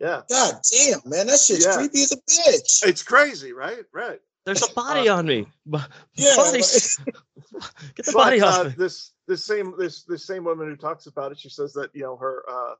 Yeah. 0.00 0.06
yeah 0.08 0.22
God 0.28 0.60
damn, 0.70 1.00
man, 1.10 1.26
that 1.26 1.40
shit's 1.40 1.64
Yeah. 1.64 1.76
creepy 1.76 2.02
as 2.02 2.12
a 2.12 2.16
bitch. 2.16 2.86
it's 2.88 3.02
crazy 3.02 3.52
right 3.52 3.84
right 3.92 4.20
there's 4.44 4.62
a 4.68 4.72
body 4.74 5.08
on 5.08 5.24
me. 5.26 5.46
Bu- 5.66 5.78
Yeah, 6.14 6.34
buddy, 6.36 6.62
like- 6.62 6.70
get 7.94 8.06
the 8.06 8.12
But, 8.12 8.14
body 8.14 8.40
uh, 8.40 8.46
off 8.48 8.66
me. 8.66 8.74
this 8.76 9.12
this 9.32 9.46
same 9.46 9.74
this 9.78 10.02
this 10.02 10.26
same 10.26 10.44
woman 10.44 10.68
who 10.68 10.76
talks 10.76 11.06
about 11.06 11.32
it 11.32 11.38
she 11.38 11.48
says 11.48 11.72
that 11.72 11.88
you 11.94 12.02
know 12.02 12.16
her 12.16 12.44
uh, 12.50 12.74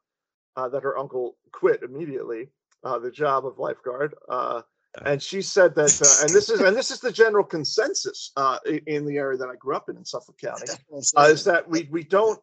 uh 0.56 0.68
that 0.68 0.82
her 0.82 0.98
uncle 0.98 1.36
quit 1.50 1.82
immediately 1.82 2.48
uh 2.84 2.98
the 2.98 3.10
job 3.10 3.46
of 3.46 3.58
lifeguard 3.58 4.14
uh 4.28 4.60
and 5.06 5.22
she 5.22 5.40
said 5.40 5.74
that 5.74 5.90
uh, 6.02 6.24
and 6.26 6.34
this 6.34 6.50
is 6.50 6.60
and 6.60 6.76
this 6.76 6.90
is 6.90 7.00
the 7.00 7.10
general 7.10 7.42
consensus 7.42 8.32
uh 8.36 8.58
in 8.86 9.06
the 9.06 9.16
area 9.16 9.38
that 9.38 9.48
i 9.48 9.56
grew 9.56 9.74
up 9.74 9.88
in 9.88 9.96
in 9.96 10.04
suffolk 10.04 10.36
county 10.38 10.64
That's 10.66 11.14
what 11.14 11.24
I'm 11.24 11.30
uh, 11.30 11.32
is 11.32 11.44
that 11.44 11.66
we 11.66 11.88
we 11.90 12.04
don't 12.04 12.38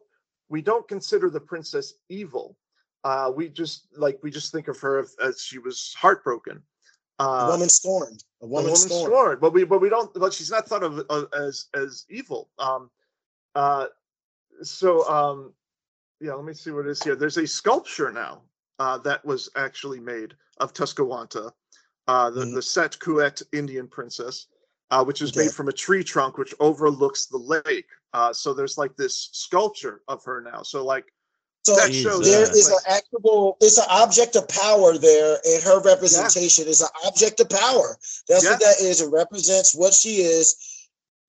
we 0.48 0.60
don't 0.60 0.86
consider 0.88 1.30
the 1.30 1.40
princess 1.40 1.94
evil 2.08 2.56
uh 3.04 3.30
we 3.32 3.48
just 3.48 3.86
like 3.96 4.18
we 4.24 4.30
just 4.32 4.50
think 4.50 4.66
of 4.66 4.80
her 4.80 4.98
as, 4.98 5.14
as 5.22 5.40
she 5.40 5.58
was 5.58 5.94
heartbroken 5.96 6.60
uh 7.20 7.46
a 7.46 7.52
woman 7.52 7.68
scorned. 7.68 8.24
A 8.42 8.46
a 8.46 8.48
woman, 8.48 8.72
woman 8.72 8.88
scorned. 8.88 9.12
scorned. 9.12 9.40
But 9.40 9.52
we 9.52 9.64
but 9.64 9.80
we 9.80 9.90
don't 9.90 10.12
but 10.14 10.32
she's 10.32 10.50
not 10.50 10.66
thought 10.66 10.82
of, 10.82 11.00
of 11.10 11.28
as 11.34 11.66
as 11.74 12.06
evil. 12.08 12.48
Um 12.58 12.90
uh 13.54 13.86
so 14.62 15.08
um 15.08 15.52
yeah, 16.20 16.34
let 16.34 16.44
me 16.44 16.52
see 16.52 16.70
what 16.70 16.86
it 16.86 16.90
is 16.90 17.02
here. 17.02 17.16
There's 17.16 17.38
a 17.38 17.46
sculpture 17.46 18.12
now 18.12 18.42
uh 18.78 18.98
that 18.98 19.24
was 19.24 19.48
actually 19.56 20.00
made 20.00 20.34
of 20.58 20.72
Tuscawanta, 20.72 21.52
uh 22.08 22.30
the, 22.30 22.44
Mhm. 22.44 22.54
the 22.54 22.62
Set 22.62 22.98
Kuet 22.98 23.42
Indian 23.52 23.88
princess, 23.88 24.46
uh, 24.90 25.04
which 25.04 25.22
is 25.22 25.30
Okay. 25.30 25.46
made 25.46 25.52
from 25.54 25.68
a 25.68 25.72
tree 25.72 26.04
trunk 26.04 26.36
which 26.38 26.54
overlooks 26.60 27.26
the 27.26 27.38
lake. 27.38 27.88
Uh 28.12 28.32
so 28.32 28.52
there's 28.52 28.76
like 28.78 28.96
this 28.96 29.30
sculpture 29.32 30.02
of 30.08 30.24
her 30.24 30.40
now. 30.40 30.62
So 30.62 30.84
like 30.84 31.06
So 31.62 31.76
that 31.76 31.88
Jesus. 31.92 32.02
shows 32.02 32.24
there 32.24 32.46
an 32.72 32.78
actual, 32.88 33.56
it's 33.60 33.76
an 33.76 33.84
object 33.90 34.34
of 34.34 34.48
power 34.48 34.96
there, 34.96 35.38
and 35.44 35.62
her 35.62 35.80
representation 35.82 36.66
is 36.66 36.80
an 36.80 36.88
object 37.06 37.38
of 37.40 37.50
power. 37.50 37.98
That's 38.28 38.44
what 38.52 38.60
that 38.60 38.80
is. 38.80 39.02
It 39.02 39.10
represents 39.12 39.74
what 39.74 39.92
she 39.92 40.22
is. 40.22 40.56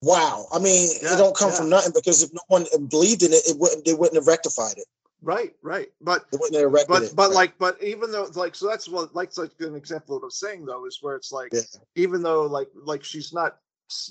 Wow. 0.02 0.46
I 0.52 0.58
mean, 0.58 0.90
Yeah, 1.02 1.14
it 1.14 1.16
don't 1.18 1.36
come 1.36 1.50
yeah. 1.50 1.56
from 1.56 1.70
nothing 1.70 1.92
because 1.94 2.22
if 2.22 2.32
no 2.32 2.40
one 2.48 2.66
believed 2.88 3.22
in 3.22 3.32
it, 3.32 3.42
it 3.48 3.56
wouldn't. 3.58 3.84
They 3.84 3.94
wouldn't 3.94 4.16
have 4.16 4.26
rectified 4.26 4.76
it. 4.76 4.84
Right, 5.22 5.54
right. 5.62 5.88
But 6.00 6.30
They 6.30 6.36
wouldn't 6.38 6.56
have 6.56 6.64
erected 6.70 6.88
but 6.88 7.02
it. 7.04 7.16
but 7.16 7.28
Right. 7.28 7.34
like 7.34 7.58
but 7.58 7.82
even 7.82 8.10
though 8.10 8.28
like 8.34 8.54
so 8.56 8.66
that's 8.68 8.88
what 8.88 9.14
like 9.14 9.36
like 9.38 9.52
an 9.60 9.76
example 9.76 10.16
of 10.16 10.22
what 10.22 10.26
I'm 10.26 10.30
saying 10.32 10.66
though 10.66 10.84
is 10.86 10.98
where 11.00 11.14
it's 11.14 11.30
like 11.30 11.52
Yeah. 11.52 11.60
even 11.94 12.22
though 12.22 12.42
like 12.42 12.68
like 12.74 13.04
she's 13.04 13.32
not 13.32 13.58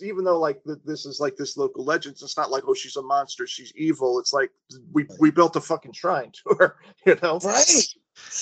even 0.02 0.24
though 0.24 0.40
like 0.40 0.62
this 0.86 1.06
is 1.06 1.20
like 1.20 1.36
this 1.36 1.58
local 1.58 1.84
legend 1.84 2.16
it's 2.22 2.38
not 2.38 2.50
like 2.52 2.64
oh 2.68 2.74
she's 2.74 2.96
a 2.96 3.02
monster 3.02 3.46
she's 3.48 3.74
evil 3.76 4.20
it's 4.20 4.32
like 4.32 4.52
we 4.94 5.06
we 5.20 5.32
built 5.32 5.56
a 5.58 5.62
fucking 5.62 5.92
shrine 5.92 6.32
to 6.32 6.56
her 6.60 6.78
you 7.06 7.18
know 7.22 7.40
right. 7.40 7.84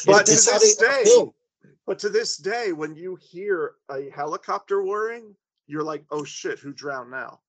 but 0.06 0.26
to 0.28 0.34
this 0.34 0.76
day 0.76 1.06
but 1.88 1.98
to 1.98 2.10
this 2.10 2.38
day 2.38 2.72
when 2.74 2.94
you 2.96 3.18
hear 3.22 3.72
a 3.90 4.10
helicopter 4.12 4.84
whirring 4.84 5.34
you're 5.70 5.84
like 5.84 6.04
oh 6.12 6.24
shit 6.26 6.60
who 6.60 6.74
drowned 6.74 7.10
now 7.12 7.40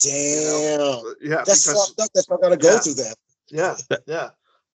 Damn. 0.00 0.80
Uh, 0.80 1.00
yeah 1.20 1.42
That's 1.44 1.66
because 1.66 1.88
fucked 1.88 2.00
up. 2.00 2.08
That's 2.14 2.30
not 2.30 2.38
I 2.38 2.42
gotta 2.42 2.56
go 2.56 2.72
Yeah. 2.72 2.78
through 2.78 2.94
that. 2.94 3.16
yeah 3.48 3.76
yeah 4.06 4.28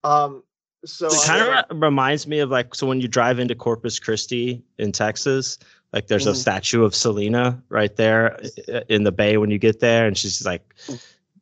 um 0.05 0.43
so 0.85 1.07
It 1.07 1.21
kind 1.25 1.39
never- 1.47 1.59
of 1.71 1.81
reminds 1.81 2.27
me 2.27 2.41
of 2.41 2.51
like 2.51 2.75
so 2.75 2.87
when 2.89 3.01
you 3.01 3.07
drive 3.07 3.39
into 3.39 3.55
Corpus 3.55 4.01
Christi 4.01 4.65
in 4.79 4.91
Texas, 4.91 5.59
like 5.93 6.09
there's 6.09 6.27
a 6.27 6.33
Mhm. 6.33 6.37
statue 6.37 6.83
of 6.85 6.93
Selena 6.93 7.63
right 7.69 7.95
there 7.95 8.37
in 8.89 9.05
the 9.05 9.13
bay 9.13 9.37
when 9.37 9.49
you 9.51 9.59
get 9.59 9.79
there, 9.79 10.09
and 10.09 10.19
she's 10.19 10.45
like, 10.45 10.75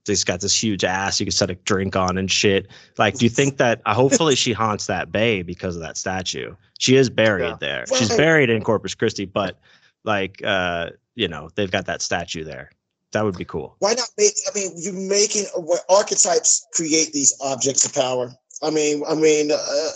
she's 0.07 0.25
got 0.25 0.41
this 0.43 0.63
huge 0.63 0.85
ass 0.85 1.21
you 1.21 1.25
can 1.25 1.31
set 1.33 1.49
a 1.49 1.55
drink 1.55 1.97
on 1.97 2.19
and 2.19 2.31
shit. 2.31 2.67
Like, 2.99 3.17
do 3.17 3.25
you 3.25 3.31
think 3.31 3.57
that 3.57 3.81
uh, 3.87 3.95
hopefully 3.95 4.35
she 4.45 4.53
haunts 4.53 4.87
that 4.89 5.11
bay 5.11 5.41
because 5.41 5.75
of 5.75 5.81
that 5.81 5.97
statue? 5.97 6.55
She 6.79 6.97
is 6.97 7.09
buried 7.09 7.45
Yeah. 7.49 7.57
there. 7.61 7.85
She's 7.97 8.15
buried 8.15 8.51
in 8.51 8.63
Corpus 8.63 8.95
Christi, 8.95 9.25
but 9.25 9.59
like, 10.05 10.43
uh, 10.45 10.91
you 11.15 11.29
know, 11.29 11.51
they've 11.55 11.71
got 11.71 11.87
that 11.87 12.03
statue 12.03 12.45
there. 12.45 12.71
That 13.13 13.25
would 13.25 13.37
be 13.37 13.45
cool. 13.45 13.75
Why 13.81 13.95
not 13.95 14.09
make? 14.17 14.33
I 14.49 14.57
mean, 14.57 14.71
you 14.77 14.93
making 14.93 15.47
archetypes 15.89 16.65
create 16.73 17.13
these 17.13 17.37
objects 17.41 17.85
of 17.85 17.93
power. 17.93 18.33
I 18.63 18.71
mean, 18.71 19.03
I 19.09 19.15
mean, 19.15 19.51
uh, 19.51 19.91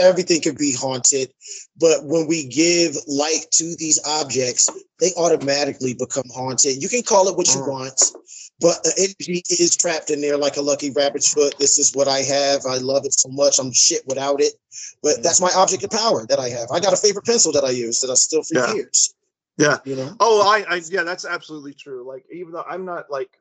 everything 0.00 0.40
can 0.40 0.56
be 0.56 0.72
haunted, 0.74 1.32
but 1.78 2.04
when 2.04 2.26
we 2.26 2.48
give 2.48 2.96
light 3.06 3.44
to 3.52 3.76
these 3.76 4.00
objects, 4.06 4.70
they 5.00 5.12
automatically 5.18 5.94
become 5.94 6.24
haunted. 6.34 6.82
You 6.82 6.88
can 6.88 7.02
call 7.02 7.28
it 7.28 7.36
what 7.36 7.46
you 7.48 7.60
Mm. 7.60 7.68
want, 7.68 8.12
but 8.58 8.82
the 8.84 8.94
energy 8.96 9.42
is 9.50 9.76
trapped 9.76 10.10
in 10.10 10.22
there 10.22 10.38
like 10.38 10.56
a 10.56 10.62
lucky 10.62 10.90
rabbit's 10.90 11.28
foot. 11.32 11.54
This 11.58 11.78
is 11.78 11.92
what 11.94 12.08
I 12.08 12.22
have. 12.22 12.64
I 12.66 12.78
love 12.78 13.04
it 13.04 13.12
so 13.12 13.28
much. 13.28 13.58
I'm 13.58 13.70
shit 13.70 14.02
without 14.06 14.40
it, 14.40 14.54
but 15.02 15.22
that's 15.22 15.40
my 15.40 15.50
object 15.54 15.84
of 15.84 15.90
power 15.90 16.24
that 16.26 16.40
I 16.40 16.48
have. 16.48 16.68
I 16.72 16.80
got 16.80 16.94
a 16.94 16.96
favorite 16.96 17.26
pencil 17.26 17.52
that 17.52 17.64
I 17.64 17.70
use 17.70 18.00
that 18.00 18.10
I 18.10 18.14
still 18.14 18.42
for 18.42 18.54
Yeah. 18.54 18.72
years. 18.72 19.14
Yeah. 19.58 19.78
you 19.84 19.96
know. 19.96 20.14
Oh, 20.20 20.42
I, 20.48 20.64
I, 20.68 20.82
yeah, 20.90 21.02
that's 21.02 21.24
absolutely 21.24 21.74
true. 21.74 22.06
Like, 22.06 22.24
even 22.32 22.52
though 22.52 22.64
I'm 22.68 22.84
not 22.84 23.10
like, 23.10 23.40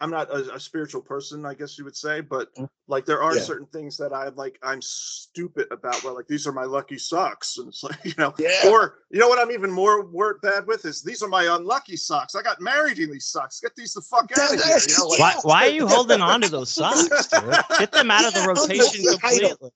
I'm 0.00 0.10
not 0.10 0.30
a, 0.30 0.54
a 0.54 0.58
spiritual 0.58 1.00
person, 1.00 1.46
I 1.46 1.54
guess 1.54 1.78
you 1.78 1.84
would 1.84 1.94
say, 1.96 2.20
but 2.22 2.52
Mm. 2.56 2.68
like, 2.88 3.06
there 3.06 3.22
are 3.22 3.36
Yeah. 3.36 3.42
certain 3.42 3.66
things 3.68 3.96
that 3.98 4.12
I 4.12 4.28
like, 4.30 4.58
I'm 4.62 4.82
stupid 4.82 5.68
about. 5.70 6.02
Where 6.02 6.12
like, 6.12 6.26
these 6.26 6.44
are 6.46 6.52
my 6.52 6.64
lucky 6.64 6.98
socks, 6.98 7.58
and 7.58 7.68
it's 7.68 7.84
like, 7.84 7.98
you 8.04 8.14
know, 8.18 8.34
Yeah. 8.38 8.68
or 8.70 8.98
you 9.10 9.20
know 9.20 9.28
what 9.28 9.38
I'm 9.38 9.52
even 9.52 9.70
more 9.70 10.04
wor- 10.04 10.38
bad 10.42 10.66
with 10.66 10.84
is 10.86 11.02
these 11.02 11.22
are 11.22 11.28
my 11.28 11.54
unlucky 11.54 11.96
socks. 11.96 12.34
I 12.34 12.42
got 12.42 12.60
married 12.60 12.98
in 12.98 13.12
these 13.12 13.26
socks. 13.26 13.60
Get 13.60 13.76
these 13.76 13.92
the 13.94 14.00
fuck 14.00 14.28
out 14.36 14.54
of 14.54 14.60
here. 14.64 14.78
You 14.88 14.98
know, 14.98 15.06
like, 15.06 15.18
Why, 15.20 15.34
why 15.42 15.66
are 15.68 15.70
you 15.70 15.86
holding 15.96 16.20
on 16.20 16.40
to 16.40 16.48
those 16.48 16.72
socks? 16.72 17.04
Dude? 17.28 17.54
Get 17.78 17.92
them 17.92 18.10
out 18.10 18.24
of 18.26 18.34
the 18.34 18.40
rotation 18.48 19.04
unlucky 19.06 19.18
completely. 19.20 19.70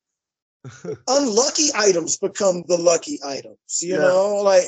unlucky 1.06 1.68
items 1.76 2.16
become 2.16 2.64
the 2.66 2.76
lucky 2.76 3.20
items. 3.24 3.58
You 3.80 3.94
Yeah. 3.94 3.98
know, 4.08 4.36
like 4.42 4.64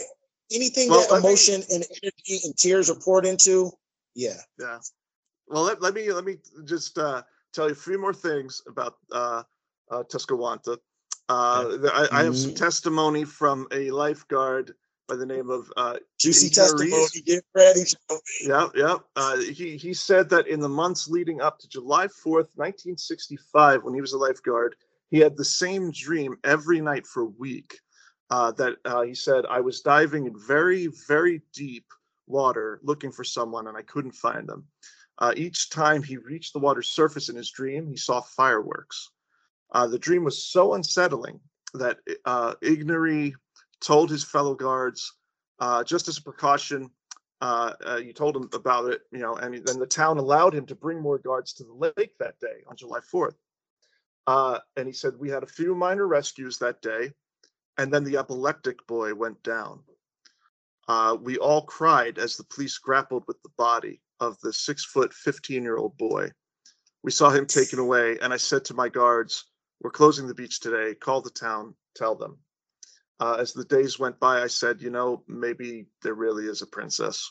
anything 0.52 0.88
Well, 0.88 1.00
that 1.00 1.10
let 1.12 1.22
me- 1.22 1.28
emotion 1.28 1.62
and 1.72 1.84
energy 2.02 2.40
and 2.44 2.56
tears 2.56 2.90
are 2.90 2.94
poured 2.98 3.26
into. 3.26 3.70
Yeah. 4.14 4.40
Yeah. 4.58 4.78
Well, 5.48 5.62
let, 5.62 5.80
let 5.80 5.94
me 5.94 6.10
let 6.12 6.24
me 6.24 6.36
just 6.64 6.98
uh, 6.98 7.22
tell 7.52 7.66
you 7.66 7.72
a 7.72 7.76
few 7.76 7.98
more 7.98 8.12
things 8.14 8.60
about 8.66 8.96
uh, 9.12 9.42
uh, 9.90 10.02
Tuscawanta. 10.04 10.78
Uh, 11.30 11.88
I, 11.92 12.08
I 12.12 12.24
have 12.24 12.36
some 12.36 12.52
Mhm. 12.52 12.56
testimony 12.56 13.24
from 13.24 13.66
a 13.72 13.90
lifeguard 13.90 14.74
by 15.08 15.16
the 15.16 15.24
name 15.26 15.48
of 15.50 15.70
uh, 15.76 15.96
Juicy 16.18 16.50
testimony. 16.50 17.06
Get 17.24 17.44
ready. 17.54 17.82
yeah 18.42 18.68
yeah. 18.74 18.96
Uh, 19.16 19.36
he 19.38 19.76
he 19.76 19.94
said 19.94 20.28
that 20.30 20.46
in 20.48 20.60
the 20.60 20.68
months 20.68 21.08
leading 21.08 21.40
up 21.40 21.58
to 21.60 21.68
July 21.68 22.08
fourth, 22.08 22.48
nineteen 22.56 22.96
sixty 22.98 23.36
five, 23.52 23.82
when 23.84 23.94
he 23.94 24.00
was 24.02 24.12
a 24.12 24.18
lifeguard, 24.18 24.76
he 25.10 25.18
had 25.18 25.36
the 25.36 25.44
same 25.44 25.90
dream 25.92 26.36
every 26.44 26.80
night 26.80 27.06
for 27.06 27.22
a 27.22 27.26
week. 27.38 27.78
Uh, 28.30 28.52
that 28.52 28.76
uh, 28.84 29.02
he 29.02 29.14
said 29.14 29.46
I 29.46 29.60
was 29.60 29.80
diving 29.80 30.26
in 30.26 30.34
very 30.38 30.88
very 31.08 31.40
deep 31.54 31.86
water 32.26 32.78
looking 32.82 33.10
for 33.10 33.24
someone 33.24 33.66
and 33.68 33.76
I 33.76 33.82
couldn't 33.82 34.12
find 34.12 34.46
them. 34.46 34.66
Uh, 35.18 35.32
each 35.36 35.70
time 35.70 36.02
he 36.02 36.16
reached 36.16 36.52
the 36.52 36.58
water's 36.58 36.90
surface 36.90 37.28
in 37.28 37.36
his 37.36 37.50
dream, 37.50 37.88
he 37.88 37.96
saw 37.96 38.20
fireworks. 38.20 39.10
Uh, 39.72 39.86
the 39.86 39.98
dream 39.98 40.24
was 40.24 40.42
so 40.42 40.74
unsettling 40.74 41.40
that 41.74 41.98
uh, 42.24 42.54
Igneri 42.62 43.34
told 43.80 44.10
his 44.10 44.24
fellow 44.24 44.54
guards, 44.54 45.12
uh, 45.58 45.82
just 45.84 46.08
as 46.08 46.18
a 46.18 46.22
precaution, 46.22 46.90
uh, 47.40 47.72
you 48.02 48.12
told 48.12 48.36
him 48.36 48.48
about 48.52 48.90
it, 48.90 49.02
you 49.12 49.18
know, 49.18 49.34
and 49.34 49.54
then 49.66 49.78
the 49.78 49.86
town 49.86 50.18
allowed 50.18 50.54
him 50.54 50.66
to 50.66 50.74
bring 50.74 51.00
more 51.00 51.18
guards 51.18 51.52
to 51.54 51.64
the 51.64 51.92
lake 51.96 52.12
that 52.18 52.38
day 52.40 52.62
on 52.68 52.76
July 52.76 53.00
4th. 53.00 53.34
Uh, 54.26 54.58
and 54.76 54.86
he 54.86 54.92
said, 54.92 55.14
We 55.18 55.30
had 55.30 55.42
a 55.42 55.46
few 55.46 55.74
minor 55.74 56.06
rescues 56.06 56.58
that 56.58 56.82
day, 56.82 57.12
and 57.78 57.94
then 57.94 58.04
the 58.04 58.18
epileptic 58.18 58.86
boy 58.86 59.14
went 59.14 59.42
down. 59.42 59.80
Uh, 60.88 61.16
we 61.20 61.38
all 61.38 61.62
cried 61.62 62.18
as 62.18 62.36
the 62.36 62.44
police 62.44 62.76
grappled 62.78 63.22
with 63.26 63.40
the 63.42 63.50
body 63.56 64.00
of 64.20 64.38
the 64.40 64.52
six 64.52 64.84
foot, 64.84 65.14
15 65.14 65.62
year 65.62 65.76
old 65.76 65.96
boy. 65.96 66.30
We 67.04 67.12
saw 67.12 67.30
him 67.30 67.46
taken 67.46 67.78
away, 67.78 68.18
and 68.20 68.32
I 68.32 68.36
said 68.36 68.64
to 68.66 68.74
my 68.74 68.88
guards, 68.88 69.44
We're 69.80 69.90
closing 69.90 70.26
the 70.26 70.34
beach 70.34 70.60
today. 70.60 70.94
Call 70.94 71.20
the 71.20 71.30
town, 71.30 71.74
tell 71.94 72.16
them. 72.16 72.38
Uh, 73.20 73.36
as 73.38 73.52
the 73.52 73.64
days 73.64 73.98
went 73.98 74.18
by, 74.18 74.42
I 74.42 74.48
said, 74.48 74.82
You 74.82 74.90
know, 74.90 75.22
maybe 75.28 75.86
there 76.02 76.14
really 76.14 76.46
is 76.46 76.62
a 76.62 76.66
princess. 76.66 77.30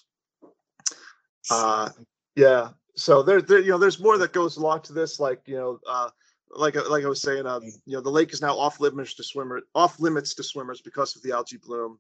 Uh, 1.52 1.90
yeah. 2.36 2.70
So 2.96 3.22
there, 3.24 3.42
there, 3.42 3.60
you 3.60 3.72
know, 3.72 3.78
there's 3.78 4.00
more 4.00 4.18
that 4.18 4.34
goes 4.34 4.58
along 4.58 4.82
to 4.84 4.94
this. 4.94 5.20
Like, 5.20 5.42
you 5.46 5.58
know, 5.58 5.80
uh, 5.88 6.10
like, 6.56 6.76
like 6.90 7.04
I 7.04 7.10
was 7.10 7.22
saying, 7.22 7.46
uh, 7.46 7.60
you 7.86 7.96
know, 7.96 8.02
the 8.02 8.10
lake 8.10 8.34
is 8.34 8.42
now 8.42 8.58
off 8.58 8.80
limits 8.80 9.14
to 9.16 9.24
swimmer, 9.24 9.62
off 9.76 10.00
limits 10.00 10.34
to 10.36 10.44
swimmers 10.44 10.82
because 10.82 11.16
of 11.16 11.22
the 11.22 11.32
algae 11.32 11.58
bloom. 11.58 12.00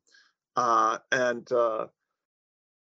Uh, 0.56 0.98
and 1.12 1.52
uh, 1.52 1.88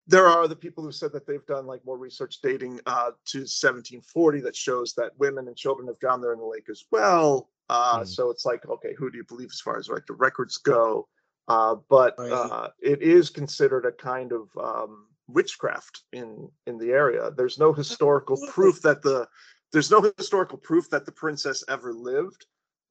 there 0.08 0.26
are 0.26 0.44
other 0.44 0.56
people 0.56 0.84
who 0.84 0.92
said 0.92 1.12
that 1.14 1.28
they've 1.28 1.46
done 1.46 1.66
like 1.66 1.86
more 1.86 1.98
research 1.98 2.40
dating 2.42 2.80
uh, 2.86 3.12
to 3.26 3.40
1740 3.40 4.42
that 4.42 4.56
shows 4.56 4.94
that 4.94 5.18
women 5.18 5.48
and 5.48 5.58
children 5.58 5.88
have 5.88 6.00
drowned 6.00 6.24
there 6.24 6.34
in 6.34 6.40
the 6.40 6.46
lake 6.46 6.70
as 6.70 6.86
well. 6.92 7.50
Uh, 7.70 8.00
Hmm. 8.00 8.06
So 8.06 8.30
it's 8.30 8.46
like, 8.46 8.66
okay, 8.68 8.94
who 8.98 9.12
do 9.12 9.18
you 9.18 9.26
believe 9.26 9.50
as 9.52 9.60
far 9.60 9.78
as 9.78 9.90
like 9.90 10.06
the 10.06 10.14
records 10.14 10.58
go? 10.58 11.08
Uh, 11.48 11.76
but 11.90 12.20
uh, 12.20 12.70
it 12.82 13.02
is 13.02 13.30
considered 13.30 13.86
a 13.86 13.92
kind 13.92 14.34
of 14.34 14.50
um, 14.62 15.08
witchcraft 15.28 16.04
in 16.12 16.50
in 16.66 16.78
the 16.78 16.92
area. 16.92 17.32
There's 17.32 17.58
no 17.58 17.72
historical 17.74 18.38
proof 18.50 18.82
that 18.82 19.02
the 19.02 19.28
there's 19.72 19.92
no 19.92 20.12
historical 20.18 20.58
proof 20.58 20.90
that 20.90 21.06
the 21.06 21.12
princess 21.12 21.64
ever 21.68 21.94
lived. 21.94 22.46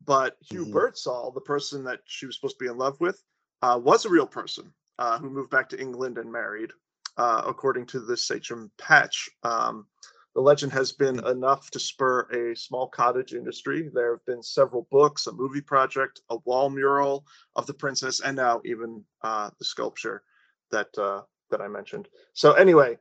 But 0.05 0.36
Hugh 0.40 0.66
Mhm. 0.66 0.73
Birdsall, 0.73 1.32
the 1.32 1.40
person 1.40 1.82
that 1.85 2.01
she 2.05 2.27
was 2.27 2.36
supposed 2.36 2.59
to 2.59 2.65
be 2.65 2.70
in 2.70 2.77
love 2.77 3.01
with, 3.01 3.23
uh, 3.62 3.81
was 3.82 4.05
a 4.05 4.11
real 4.11 4.27
person 4.27 4.73
uh, 4.98 5.19
who 5.19 5.31
moved 5.31 5.51
back 5.51 5.69
to 5.70 5.81
England 5.81 6.19
and 6.19 6.31
married, 6.31 6.73
uh, 7.16 7.43
according 7.47 7.86
to 7.86 8.01
the 8.01 8.16
Sachem 8.16 8.70
Patch. 8.78 9.28
Um, 9.43 9.86
the 10.35 10.43
legend 10.43 10.70
has 10.73 10.93
been 10.93 11.27
enough 11.27 11.70
to 11.70 11.81
spur 11.81 12.23
a 12.31 12.55
small 12.55 12.89
cottage 12.89 13.32
industry. 13.32 13.89
There 13.89 14.12
have 14.12 14.24
been 14.27 14.43
several 14.43 14.86
books, 14.90 15.27
a 15.27 15.32
movie 15.32 15.62
project, 15.62 16.20
a 16.28 16.36
wall 16.44 16.69
mural 16.69 17.27
of 17.57 17.66
the 17.66 17.74
princess, 17.74 18.20
and 18.20 18.36
now 18.36 18.61
even 18.65 19.03
uh, 19.23 19.51
the 19.59 19.65
sculpture 19.65 20.23
that 20.70 20.97
uh, 20.98 21.23
that 21.51 21.62
I 21.62 21.69
mentioned. 21.69 22.09
So 22.35 22.53
anyway, 22.53 22.98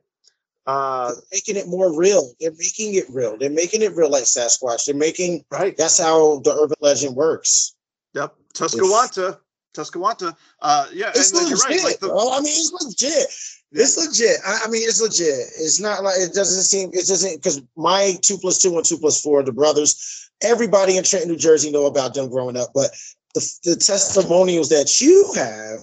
uh, 0.66 1.12
making 1.32 1.56
it 1.56 1.68
more 1.68 1.96
real. 1.96 2.32
They're 2.40 2.52
making 2.58 2.94
it 2.94 3.04
real. 3.10 3.36
They're 3.38 3.50
making 3.50 3.82
it 3.82 3.94
real 3.94 4.10
like 4.10 4.24
Sasquatch. 4.24 4.84
They're 4.86 4.94
making 4.94 5.44
right, 5.50 5.76
that's 5.76 5.98
how 5.98 6.40
the 6.40 6.52
urban 6.52 6.76
legend 6.80 7.14
works. 7.16 7.74
yep, 8.14 8.34
Tuscawanta, 8.54 9.38
Tuscawanta. 9.74 10.34
Uh, 10.60 10.86
yeah, 10.92 11.10
It's 11.14 11.30
and 11.32 11.42
legit. 11.42 11.50
you're 11.50 11.58
right. 11.68 11.84
Like 11.84 12.00
the, 12.00 12.08
bro. 12.08 12.32
I 12.32 12.40
mean, 12.40 12.46
it's 12.48 12.72
legit. 12.72 13.28
Yeah. 13.72 13.82
It's 13.82 13.96
legit. 13.98 14.40
I, 14.46 14.60
I 14.64 14.68
mean, 14.70 14.82
it's 14.82 15.00
legit. 15.00 15.52
It's 15.58 15.80
not 15.80 16.02
like 16.02 16.16
it 16.18 16.32
doesn't 16.34 16.62
seem. 16.62 16.90
It 16.92 17.06
doesn't 17.06 17.36
because 17.36 17.62
my 17.76 18.14
two 18.22 18.38
plus 18.38 18.60
two 18.60 18.74
and 18.76 18.84
two 18.84 18.98
plus 18.98 19.20
four, 19.20 19.42
the 19.42 19.52
brothers, 19.52 20.30
everybody 20.42 20.96
in 20.96 21.04
Trenton, 21.04 21.30
New 21.30 21.36
Jersey, 21.36 21.70
know 21.70 21.86
about 21.86 22.14
them 22.14 22.28
growing 22.30 22.56
up. 22.56 22.70
But 22.74 22.90
the 23.34 23.40
the 23.64 23.76
testimonials 23.76 24.70
that 24.70 25.00
you 25.00 25.30
have, 25.36 25.80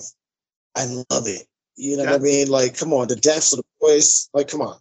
I 0.75 0.85
love 1.11 1.27
it. 1.27 1.47
You 1.75 1.97
know 1.97 2.05
what 2.05 2.13
I 2.13 2.17
mean? 2.19 2.49
Like, 2.49 2.77
come 2.77 2.93
on, 2.93 3.07
the 3.07 3.15
deaths 3.15 3.51
of 3.53 3.57
the 3.57 3.65
Like, 4.33 4.47
come 4.47 4.61
on. 4.61 4.79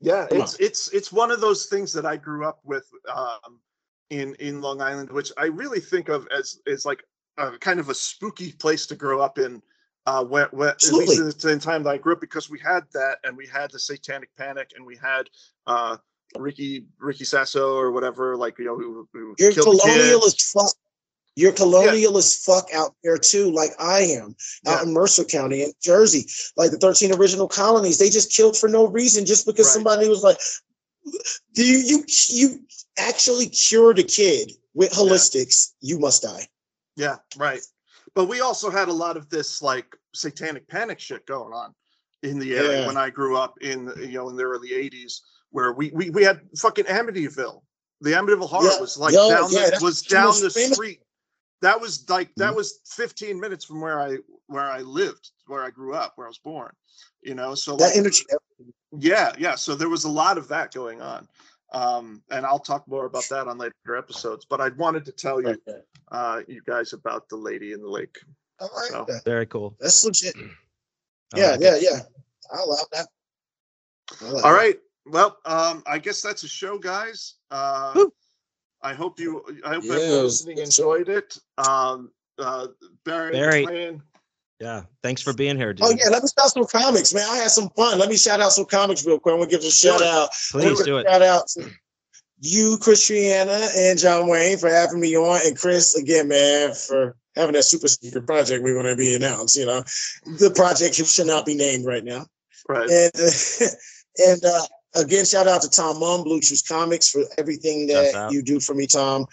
Yeah, 0.00 0.26
Come 0.30 0.40
it's 0.40 0.54
it's 0.58 0.88
it's 0.88 1.12
one 1.12 1.30
of 1.30 1.40
those 1.40 1.66
things 1.66 1.92
that 1.92 2.06
I 2.06 2.16
grew 2.16 2.46
up 2.46 2.60
with 2.64 2.88
um, 3.14 3.60
in 4.08 4.34
in 4.36 4.60
Long 4.60 4.80
Island, 4.80 5.10
which 5.10 5.30
I 5.36 5.46
really 5.46 5.80
think 5.80 6.08
of 6.08 6.26
as 6.36 6.58
as 6.66 6.86
like 6.86 7.04
a 7.36 7.58
kind 7.58 7.78
of 7.78 7.90
a 7.90 7.94
spooky 7.94 8.52
place 8.52 8.86
to 8.86 8.96
grow 8.96 9.20
up 9.20 9.38
in. 9.38 9.62
Uh, 10.06 10.24
when, 10.24 10.46
when, 10.52 10.70
at 10.70 10.82
least 10.92 11.20
at 11.20 11.26
the 11.26 11.40
same 11.40 11.60
time 11.60 11.82
that 11.82 11.90
I 11.90 11.98
grew 11.98 12.14
up, 12.14 12.22
because 12.22 12.48
we 12.48 12.58
had 12.58 12.84
that, 12.94 13.18
and 13.22 13.36
we 13.36 13.46
had 13.46 13.70
the 13.70 13.78
Satanic 13.78 14.30
Panic, 14.34 14.70
and 14.74 14.84
we 14.84 14.96
had 14.96 15.28
uh, 15.66 15.98
Ricky 16.38 16.86
Ricky 16.98 17.24
Kasso 17.24 17.74
or 17.74 17.92
whatever, 17.92 18.34
like 18.34 18.58
you 18.58 18.64
know, 18.64 18.76
who, 18.76 19.06
who 19.12 19.34
You're 19.38 19.52
killed 19.52 19.66
the 19.66 19.82
kid. 19.84 19.92
colonial 19.92 20.24
as 20.24 20.34
fuck. 20.42 20.72
You're 21.36 21.52
colonial 21.52 22.18
as 22.18 22.36
fuck 22.36 22.68
out 22.74 22.94
there 23.04 23.16
too, 23.16 23.50
like 23.52 23.70
I 23.78 24.00
am 24.00 24.34
out 24.66 24.78
Yeah. 24.78 24.82
in 24.82 24.92
Mercer 24.92 25.24
County 25.24 25.62
in 25.62 25.72
Jersey. 25.80 26.26
Like 26.56 26.70
the 26.70 26.78
13 26.78 27.14
original 27.14 27.48
colonies, 27.48 27.98
they 27.98 28.10
just 28.10 28.32
killed 28.32 28.56
for 28.56 28.68
no 28.68 28.86
reason, 28.86 29.24
just 29.24 29.46
because 29.46 29.66
Right. 29.66 29.72
somebody 29.74 30.08
was 30.08 30.22
like, 30.22 30.38
"Do 31.54 31.64
you 31.64 31.78
you 31.78 32.04
you 32.28 32.60
actually 32.98 33.46
cured 33.48 33.98
a 33.98 34.02
kid 34.02 34.52
with 34.74 34.92
holistics? 34.92 35.72
You 35.80 35.98
must 35.98 36.22
die." 36.22 36.48
Yeah, 36.96 37.16
right. 37.36 37.62
But 38.14 38.24
we 38.26 38.40
also 38.40 38.68
had 38.70 38.88
a 38.88 38.92
lot 38.92 39.16
of 39.16 39.30
this 39.30 39.62
like 39.62 39.96
satanic 40.14 40.68
panic 40.68 40.98
shit 40.98 41.24
going 41.26 41.52
on 41.52 41.74
in 42.22 42.38
the 42.38 42.56
area 42.56 42.80
Yeah. 42.80 42.86
when 42.86 42.96
I 42.96 43.08
grew 43.08 43.36
up 43.36 43.54
in 43.62 43.92
you 43.98 44.14
know 44.18 44.28
in 44.28 44.36
the 44.36 44.42
early 44.44 44.70
'80s, 44.72 45.20
where 45.50 45.72
we 45.72 45.90
we, 45.94 46.10
we 46.10 46.24
had 46.24 46.40
fucking 46.58 46.84
Amityville. 46.86 47.62
The 48.02 48.10
Amityville 48.10 48.48
horror 48.48 48.70
Yeah. 48.72 48.80
was 48.80 48.98
like 48.98 49.14
Yo, 49.14 49.30
down 49.30 49.50
yeah, 49.52 49.70
the, 49.70 49.78
was 49.84 50.02
down 50.02 50.38
the 50.40 50.50
famous- 50.50 50.74
street. 50.74 51.00
That 51.62 51.80
was 51.80 52.08
like 52.08 52.34
that 52.36 52.52
Mhm. 52.52 52.56
was 52.56 52.80
15 52.86 53.38
minutes 53.38 53.64
from 53.64 53.80
where 53.80 54.00
I 54.00 54.18
where 54.46 54.70
I 54.70 54.80
lived, 54.80 55.30
where 55.46 55.62
I 55.62 55.70
grew 55.70 55.94
up, 55.94 56.12
where 56.16 56.26
I 56.26 56.30
was 56.30 56.38
born. 56.38 56.74
You 57.22 57.34
know, 57.34 57.54
so 57.54 57.76
That 57.76 57.88
like, 57.88 57.96
energy. 57.96 58.24
yeah, 58.98 59.34
yeah. 59.38 59.54
So 59.54 59.74
there 59.74 59.88
was 59.88 60.04
a 60.04 60.08
lot 60.10 60.38
of 60.38 60.48
that 60.48 60.72
going 60.72 61.00
on. 61.02 61.28
Um, 61.72 62.22
and 62.30 62.44
I'll 62.44 62.58
talk 62.58 62.88
more 62.88 63.04
about 63.06 63.28
that 63.30 63.46
on 63.46 63.58
later 63.58 63.96
episodes. 63.96 64.44
But 64.44 64.60
I 64.60 64.70
wanted 64.70 65.04
to 65.04 65.12
tell 65.12 65.40
you, 65.40 65.56
Right. 65.66 65.84
uh, 66.10 66.42
you 66.48 66.62
guys 66.66 66.92
about 66.94 67.28
the 67.28 67.36
lady 67.36 67.72
in 67.72 67.80
the 67.80 67.88
lake. 67.88 68.18
I 68.58 68.64
like 68.64 68.90
So- 68.90 69.04
that. 69.06 69.22
Very 69.24 69.46
cool. 69.46 69.76
That's 69.78 70.04
legit. 70.04 70.34
Yeah, 71.36 71.52
like 71.52 71.60
yeah, 71.60 71.74
it. 71.76 71.82
yeah. 71.82 72.00
I 72.50 72.64
love 72.64 72.86
that. 72.90 73.06
I 74.20 74.24
like 74.24 74.44
All 74.44 74.50
that. 74.52 74.58
right. 74.58 74.80
Well, 75.06 75.38
um, 75.44 75.84
I 75.86 75.98
guess 75.98 76.20
that's 76.20 76.42
a 76.42 76.48
show, 76.48 76.76
guys. 76.76 77.34
Uh, 77.52 77.92
Woo. 77.94 78.12
I 78.82 78.94
hope 78.94 79.20
you, 79.20 79.44
I 79.64 79.74
hope 79.74 79.84
Yes, 79.84 79.92
everyone 79.94 80.24
listening 80.24 80.56
that's- 80.56 80.78
enjoyed 80.78 81.08
it. 81.08 81.38
Um, 81.58 82.10
uh, 82.38 82.68
Barry, 83.04 83.32
Barry. 83.32 83.66
Ryan, 83.66 84.02
Yeah. 84.60 84.82
Thanks 85.02 85.20
for 85.22 85.32
being 85.34 85.56
here, 85.56 85.72
dude. 85.74 85.86
Oh 85.86 85.90
yeah, 85.90 86.08
let 86.10 86.22
me 86.22 86.28
shout 86.38 86.50
some 86.50 86.66
comics, 86.66 87.12
man. 87.14 87.26
I 87.28 87.36
had 87.36 87.50
some 87.50 87.68
fun. 87.70 87.98
Let 87.98 88.08
me 88.08 88.16
shout 88.16 88.40
out 88.40 88.52
some 88.52 88.64
comics 88.66 89.04
real 89.06 89.18
quick. 89.18 89.32
I'm 89.34 89.40
gonna 89.40 89.50
give 89.50 89.60
a 89.62 89.70
shout 89.70 90.02
out. 90.02 90.30
Please 90.50 90.82
do 90.82 90.98
it. 90.98 91.06
Shout 91.08 91.22
out 91.22 91.46
to 91.48 91.70
you, 92.40 92.78
Christiana, 92.80 93.68
and 93.76 93.98
John 93.98 94.26
Wayne 94.28 94.56
for 94.58 94.70
having 94.70 95.00
me 95.00 95.16
on, 95.16 95.40
and 95.46 95.58
Chris 95.58 95.94
again, 95.94 96.28
man, 96.28 96.72
for 96.74 97.16
having 97.36 97.52
that 97.54 97.64
super 97.64 97.88
secret 97.88 98.26
project 98.26 98.62
we're 98.64 98.74
gonna 98.74 98.96
be 98.96 99.14
announced. 99.14 99.56
You 99.58 99.66
know, 99.66 99.82
the 100.38 100.50
project 100.54 100.94
should 100.94 101.26
not 101.26 101.44
be 101.46 101.54
named 101.54 101.84
right 101.84 102.04
now. 102.04 102.26
right? 102.68 102.88
And 102.88 103.12
uh, 103.14 103.66
and 104.26 104.44
uh, 104.44 104.62
again, 104.94 105.24
shout 105.24 105.46
out 105.46 105.62
to 105.62 105.70
Tom 105.70 106.00
Mum, 106.00 106.24
Blue 106.24 106.40
Juice 106.40 106.62
Comics, 106.62 107.10
for 107.10 107.22
everything 107.38 107.86
that 107.88 108.12
you 108.32 108.42
do 108.42 108.60
for 108.60 108.74
me, 108.74 108.86
Tom. 108.86 109.26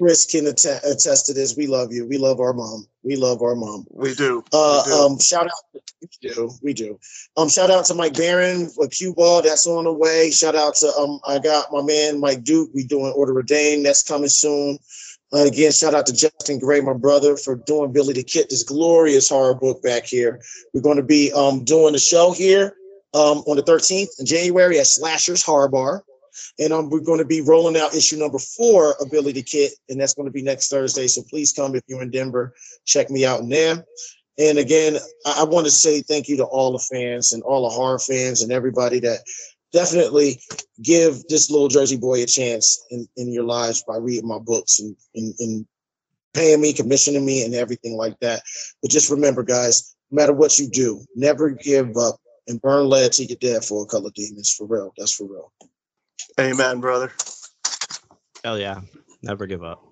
Chris 0.00 0.26
can 0.26 0.46
att- 0.46 0.64
attest 0.84 1.26
to 1.26 1.32
this. 1.34 1.56
We 1.56 1.66
love 1.66 1.92
you. 1.92 2.06
We 2.06 2.18
love 2.18 2.40
our 2.40 2.52
mom. 2.52 2.86
We 3.04 3.14
love 3.16 3.40
our 3.42 3.54
mom. 3.54 3.86
we 3.90 4.14
do. 4.14 4.42
Uh, 4.52 4.82
we 4.84 4.90
do. 4.92 4.98
um, 4.98 5.18
shout 5.20 5.46
out, 5.46 5.82
we 6.00 6.28
do, 6.28 6.50
we 6.62 6.72
do. 6.72 6.98
Um, 7.36 7.48
shout 7.48 7.70
out 7.70 7.84
to 7.86 7.94
Mike 7.94 8.14
Baron 8.14 8.68
for 8.68 8.88
Cue 8.88 9.14
Ball, 9.14 9.42
that's 9.42 9.66
on 9.66 9.84
the 9.84 9.92
way. 9.92 10.30
Shout 10.30 10.56
out 10.56 10.74
to 10.76 10.92
um, 10.98 11.20
I 11.26 11.38
got 11.38 11.70
my 11.70 11.82
man 11.82 12.18
Mike 12.20 12.42
Duke. 12.42 12.70
We 12.74 12.84
doing 12.84 13.12
Order 13.14 13.38
of 13.38 13.46
Dane, 13.46 13.82
that's 13.82 14.02
coming 14.02 14.28
soon. 14.28 14.78
Uh, 15.32 15.44
again, 15.46 15.72
shout 15.72 15.94
out 15.94 16.06
to 16.06 16.12
Justin 16.12 16.58
Gray, 16.58 16.80
my 16.80 16.92
brother, 16.94 17.36
for 17.36 17.56
doing 17.56 17.92
Billy 17.92 18.12
the 18.14 18.22
Kid, 18.22 18.46
this 18.50 18.64
glorious 18.64 19.28
horror 19.28 19.54
book 19.54 19.82
back 19.82 20.04
here. 20.04 20.40
We're 20.74 20.82
going 20.82 20.96
to 20.98 21.02
be 21.02 21.32
um 21.32 21.64
doing 21.64 21.92
the 21.92 21.98
show 22.00 22.32
here 22.32 22.74
um 23.14 23.38
on 23.46 23.56
the 23.56 23.62
13th 23.62 24.08
in 24.18 24.26
January 24.26 24.78
at 24.78 24.86
Slashers 24.86 25.42
Horror 25.42 25.68
Bar. 25.68 26.04
And 26.58 26.72
um, 26.72 26.88
we're 26.88 27.00
going 27.00 27.18
to 27.18 27.26
be 27.26 27.42
rolling 27.42 27.76
out 27.76 27.94
issue 27.94 28.16
number 28.16 28.38
four 28.38 28.94
Ability 29.02 29.42
Kid, 29.42 29.72
and 29.90 30.00
that's 30.00 30.14
going 30.14 30.24
to 30.24 30.32
be 30.32 30.40
next 30.42 30.70
Thursday. 30.70 31.06
So 31.06 31.22
please 31.28 31.52
come 31.52 31.74
if 31.74 31.82
you're 31.86 32.00
in 32.00 32.10
Denver. 32.10 32.54
Check 32.86 33.10
me 33.10 33.26
out 33.26 33.40
in 33.40 33.50
there. 33.50 33.84
And 34.38 34.58
again, 34.58 34.96
I, 35.26 35.40
I 35.40 35.44
want 35.44 35.66
to 35.66 35.70
say 35.70 36.00
thank 36.00 36.28
you 36.28 36.38
to 36.38 36.44
all 36.44 36.72
the 36.72 36.78
fans 36.78 37.32
and 37.32 37.42
all 37.42 37.68
the 37.68 37.74
horror 37.74 37.98
fans 37.98 38.40
and 38.40 38.50
everybody 38.50 38.98
that 39.00 39.20
definitely 39.72 40.40
give 40.80 41.26
this 41.28 41.50
little 41.50 41.68
Jersey 41.68 41.96
boy 41.96 42.22
a 42.22 42.26
chance 42.26 42.84
in, 42.90 43.06
in 43.16 43.32
your 43.32 43.44
lives 43.44 43.84
by 43.86 43.96
reading 43.96 44.28
my 44.28 44.38
books 44.38 44.78
and, 44.80 44.96
and, 45.14 45.34
and 45.38 45.66
paying 46.34 46.60
me, 46.60 46.72
commissioning 46.72 47.24
me, 47.24 47.44
and 47.44 47.54
everything 47.54 47.96
like 47.96 48.18
that. 48.20 48.42
But 48.80 48.90
just 48.90 49.10
remember, 49.10 49.42
guys, 49.42 49.94
no 50.10 50.16
matter 50.16 50.32
what 50.32 50.58
you 50.58 50.68
do, 50.68 51.04
never 51.14 51.50
give 51.50 51.96
up 51.96 52.16
and 52.48 52.60
burn 52.60 52.88
lead 52.88 53.12
till 53.12 53.26
you're 53.26 53.36
dead 53.40 53.64
for 53.64 53.82
a 53.82 53.86
color 53.86 54.10
demons. 54.14 54.52
For 54.52 54.66
real. 54.66 54.92
That's 54.96 55.12
for 55.12 55.24
real. 55.24 55.52
Amen, 56.40 56.80
brother. 56.80 57.12
Hell 58.44 58.58
yeah. 58.58 58.80
Never 59.22 59.46
give 59.46 59.62
up. 59.62 59.82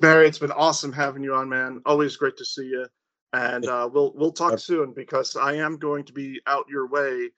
Barry, 0.00 0.26
it's 0.26 0.38
been 0.38 0.52
awesome 0.52 0.92
having 0.92 1.22
you 1.22 1.34
on, 1.34 1.48
man. 1.48 1.80
Always 1.86 2.16
great 2.16 2.36
to 2.38 2.44
see 2.44 2.66
you. 2.66 2.86
And 3.32 3.66
uh, 3.66 3.88
we'll 3.92 4.12
we'll 4.16 4.32
talk 4.32 4.58
soon 4.58 4.92
because 4.92 5.36
I 5.36 5.54
am 5.54 5.76
going 5.78 6.04
to 6.04 6.12
be 6.12 6.40
out 6.46 6.64
your 6.68 6.88
way 6.88 7.28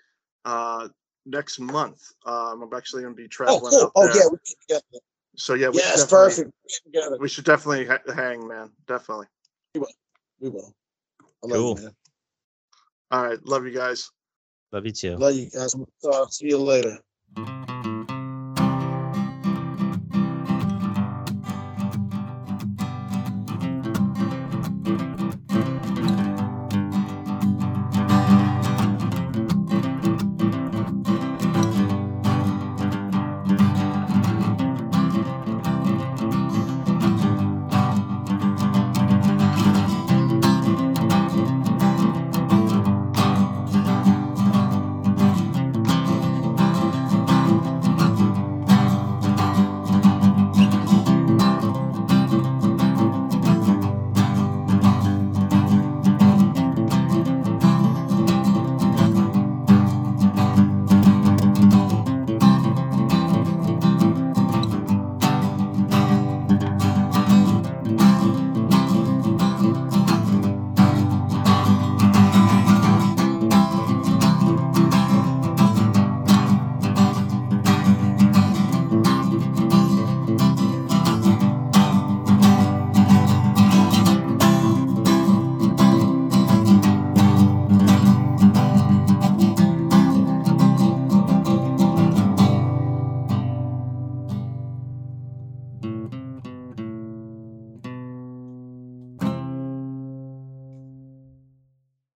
uh, 0.44 0.88
next 1.26 1.58
month. 1.60 2.00
Um, 2.24 2.62
I'm 2.62 2.74
actually 2.74 3.02
going 3.02 3.14
to 3.14 3.16
be 3.16 3.24
Oh, 3.24 3.28
traveling 3.28 3.72
cool. 3.72 3.82
out 3.84 3.92
Oh, 3.94 4.06
there. 4.06 4.16
yeah. 4.16 4.28
we 4.30 4.38
can 4.38 4.56
get 4.68 4.82
that. 4.92 5.00
So 5.36 5.54
yeah, 5.54 5.68
we 5.68 5.74
should 5.78 5.84
Yes, 5.84 6.00
definitely- 6.04 6.24
perfect. 6.28 6.50
We 6.64 6.90
can 6.92 7.02
get 7.02 7.12
it. 7.12 7.20
We 7.20 7.28
should 7.28 7.44
definitely 7.44 7.86
ha- 7.86 8.12
hang, 8.14 8.46
man. 8.48 8.70
Definitely. 8.86 9.26
We 9.74 10.48
will. 10.48 10.72
I 11.44 11.46
love 11.46 11.56
Cool. 11.58 11.78
you, 11.78 11.84
man. 11.84 11.94
All 13.10 13.24
right, 13.24 13.46
love 13.46 13.66
you 13.66 13.72
guys. 13.72 14.10
Love 14.72 14.86
you 14.86 14.92
too. 14.92 15.16
Love 15.16 15.34
you 15.34 15.50
guys. 15.50 15.74
Uh, 16.04 16.26
see 16.26 16.48
you 16.48 16.58
later. 16.58 16.98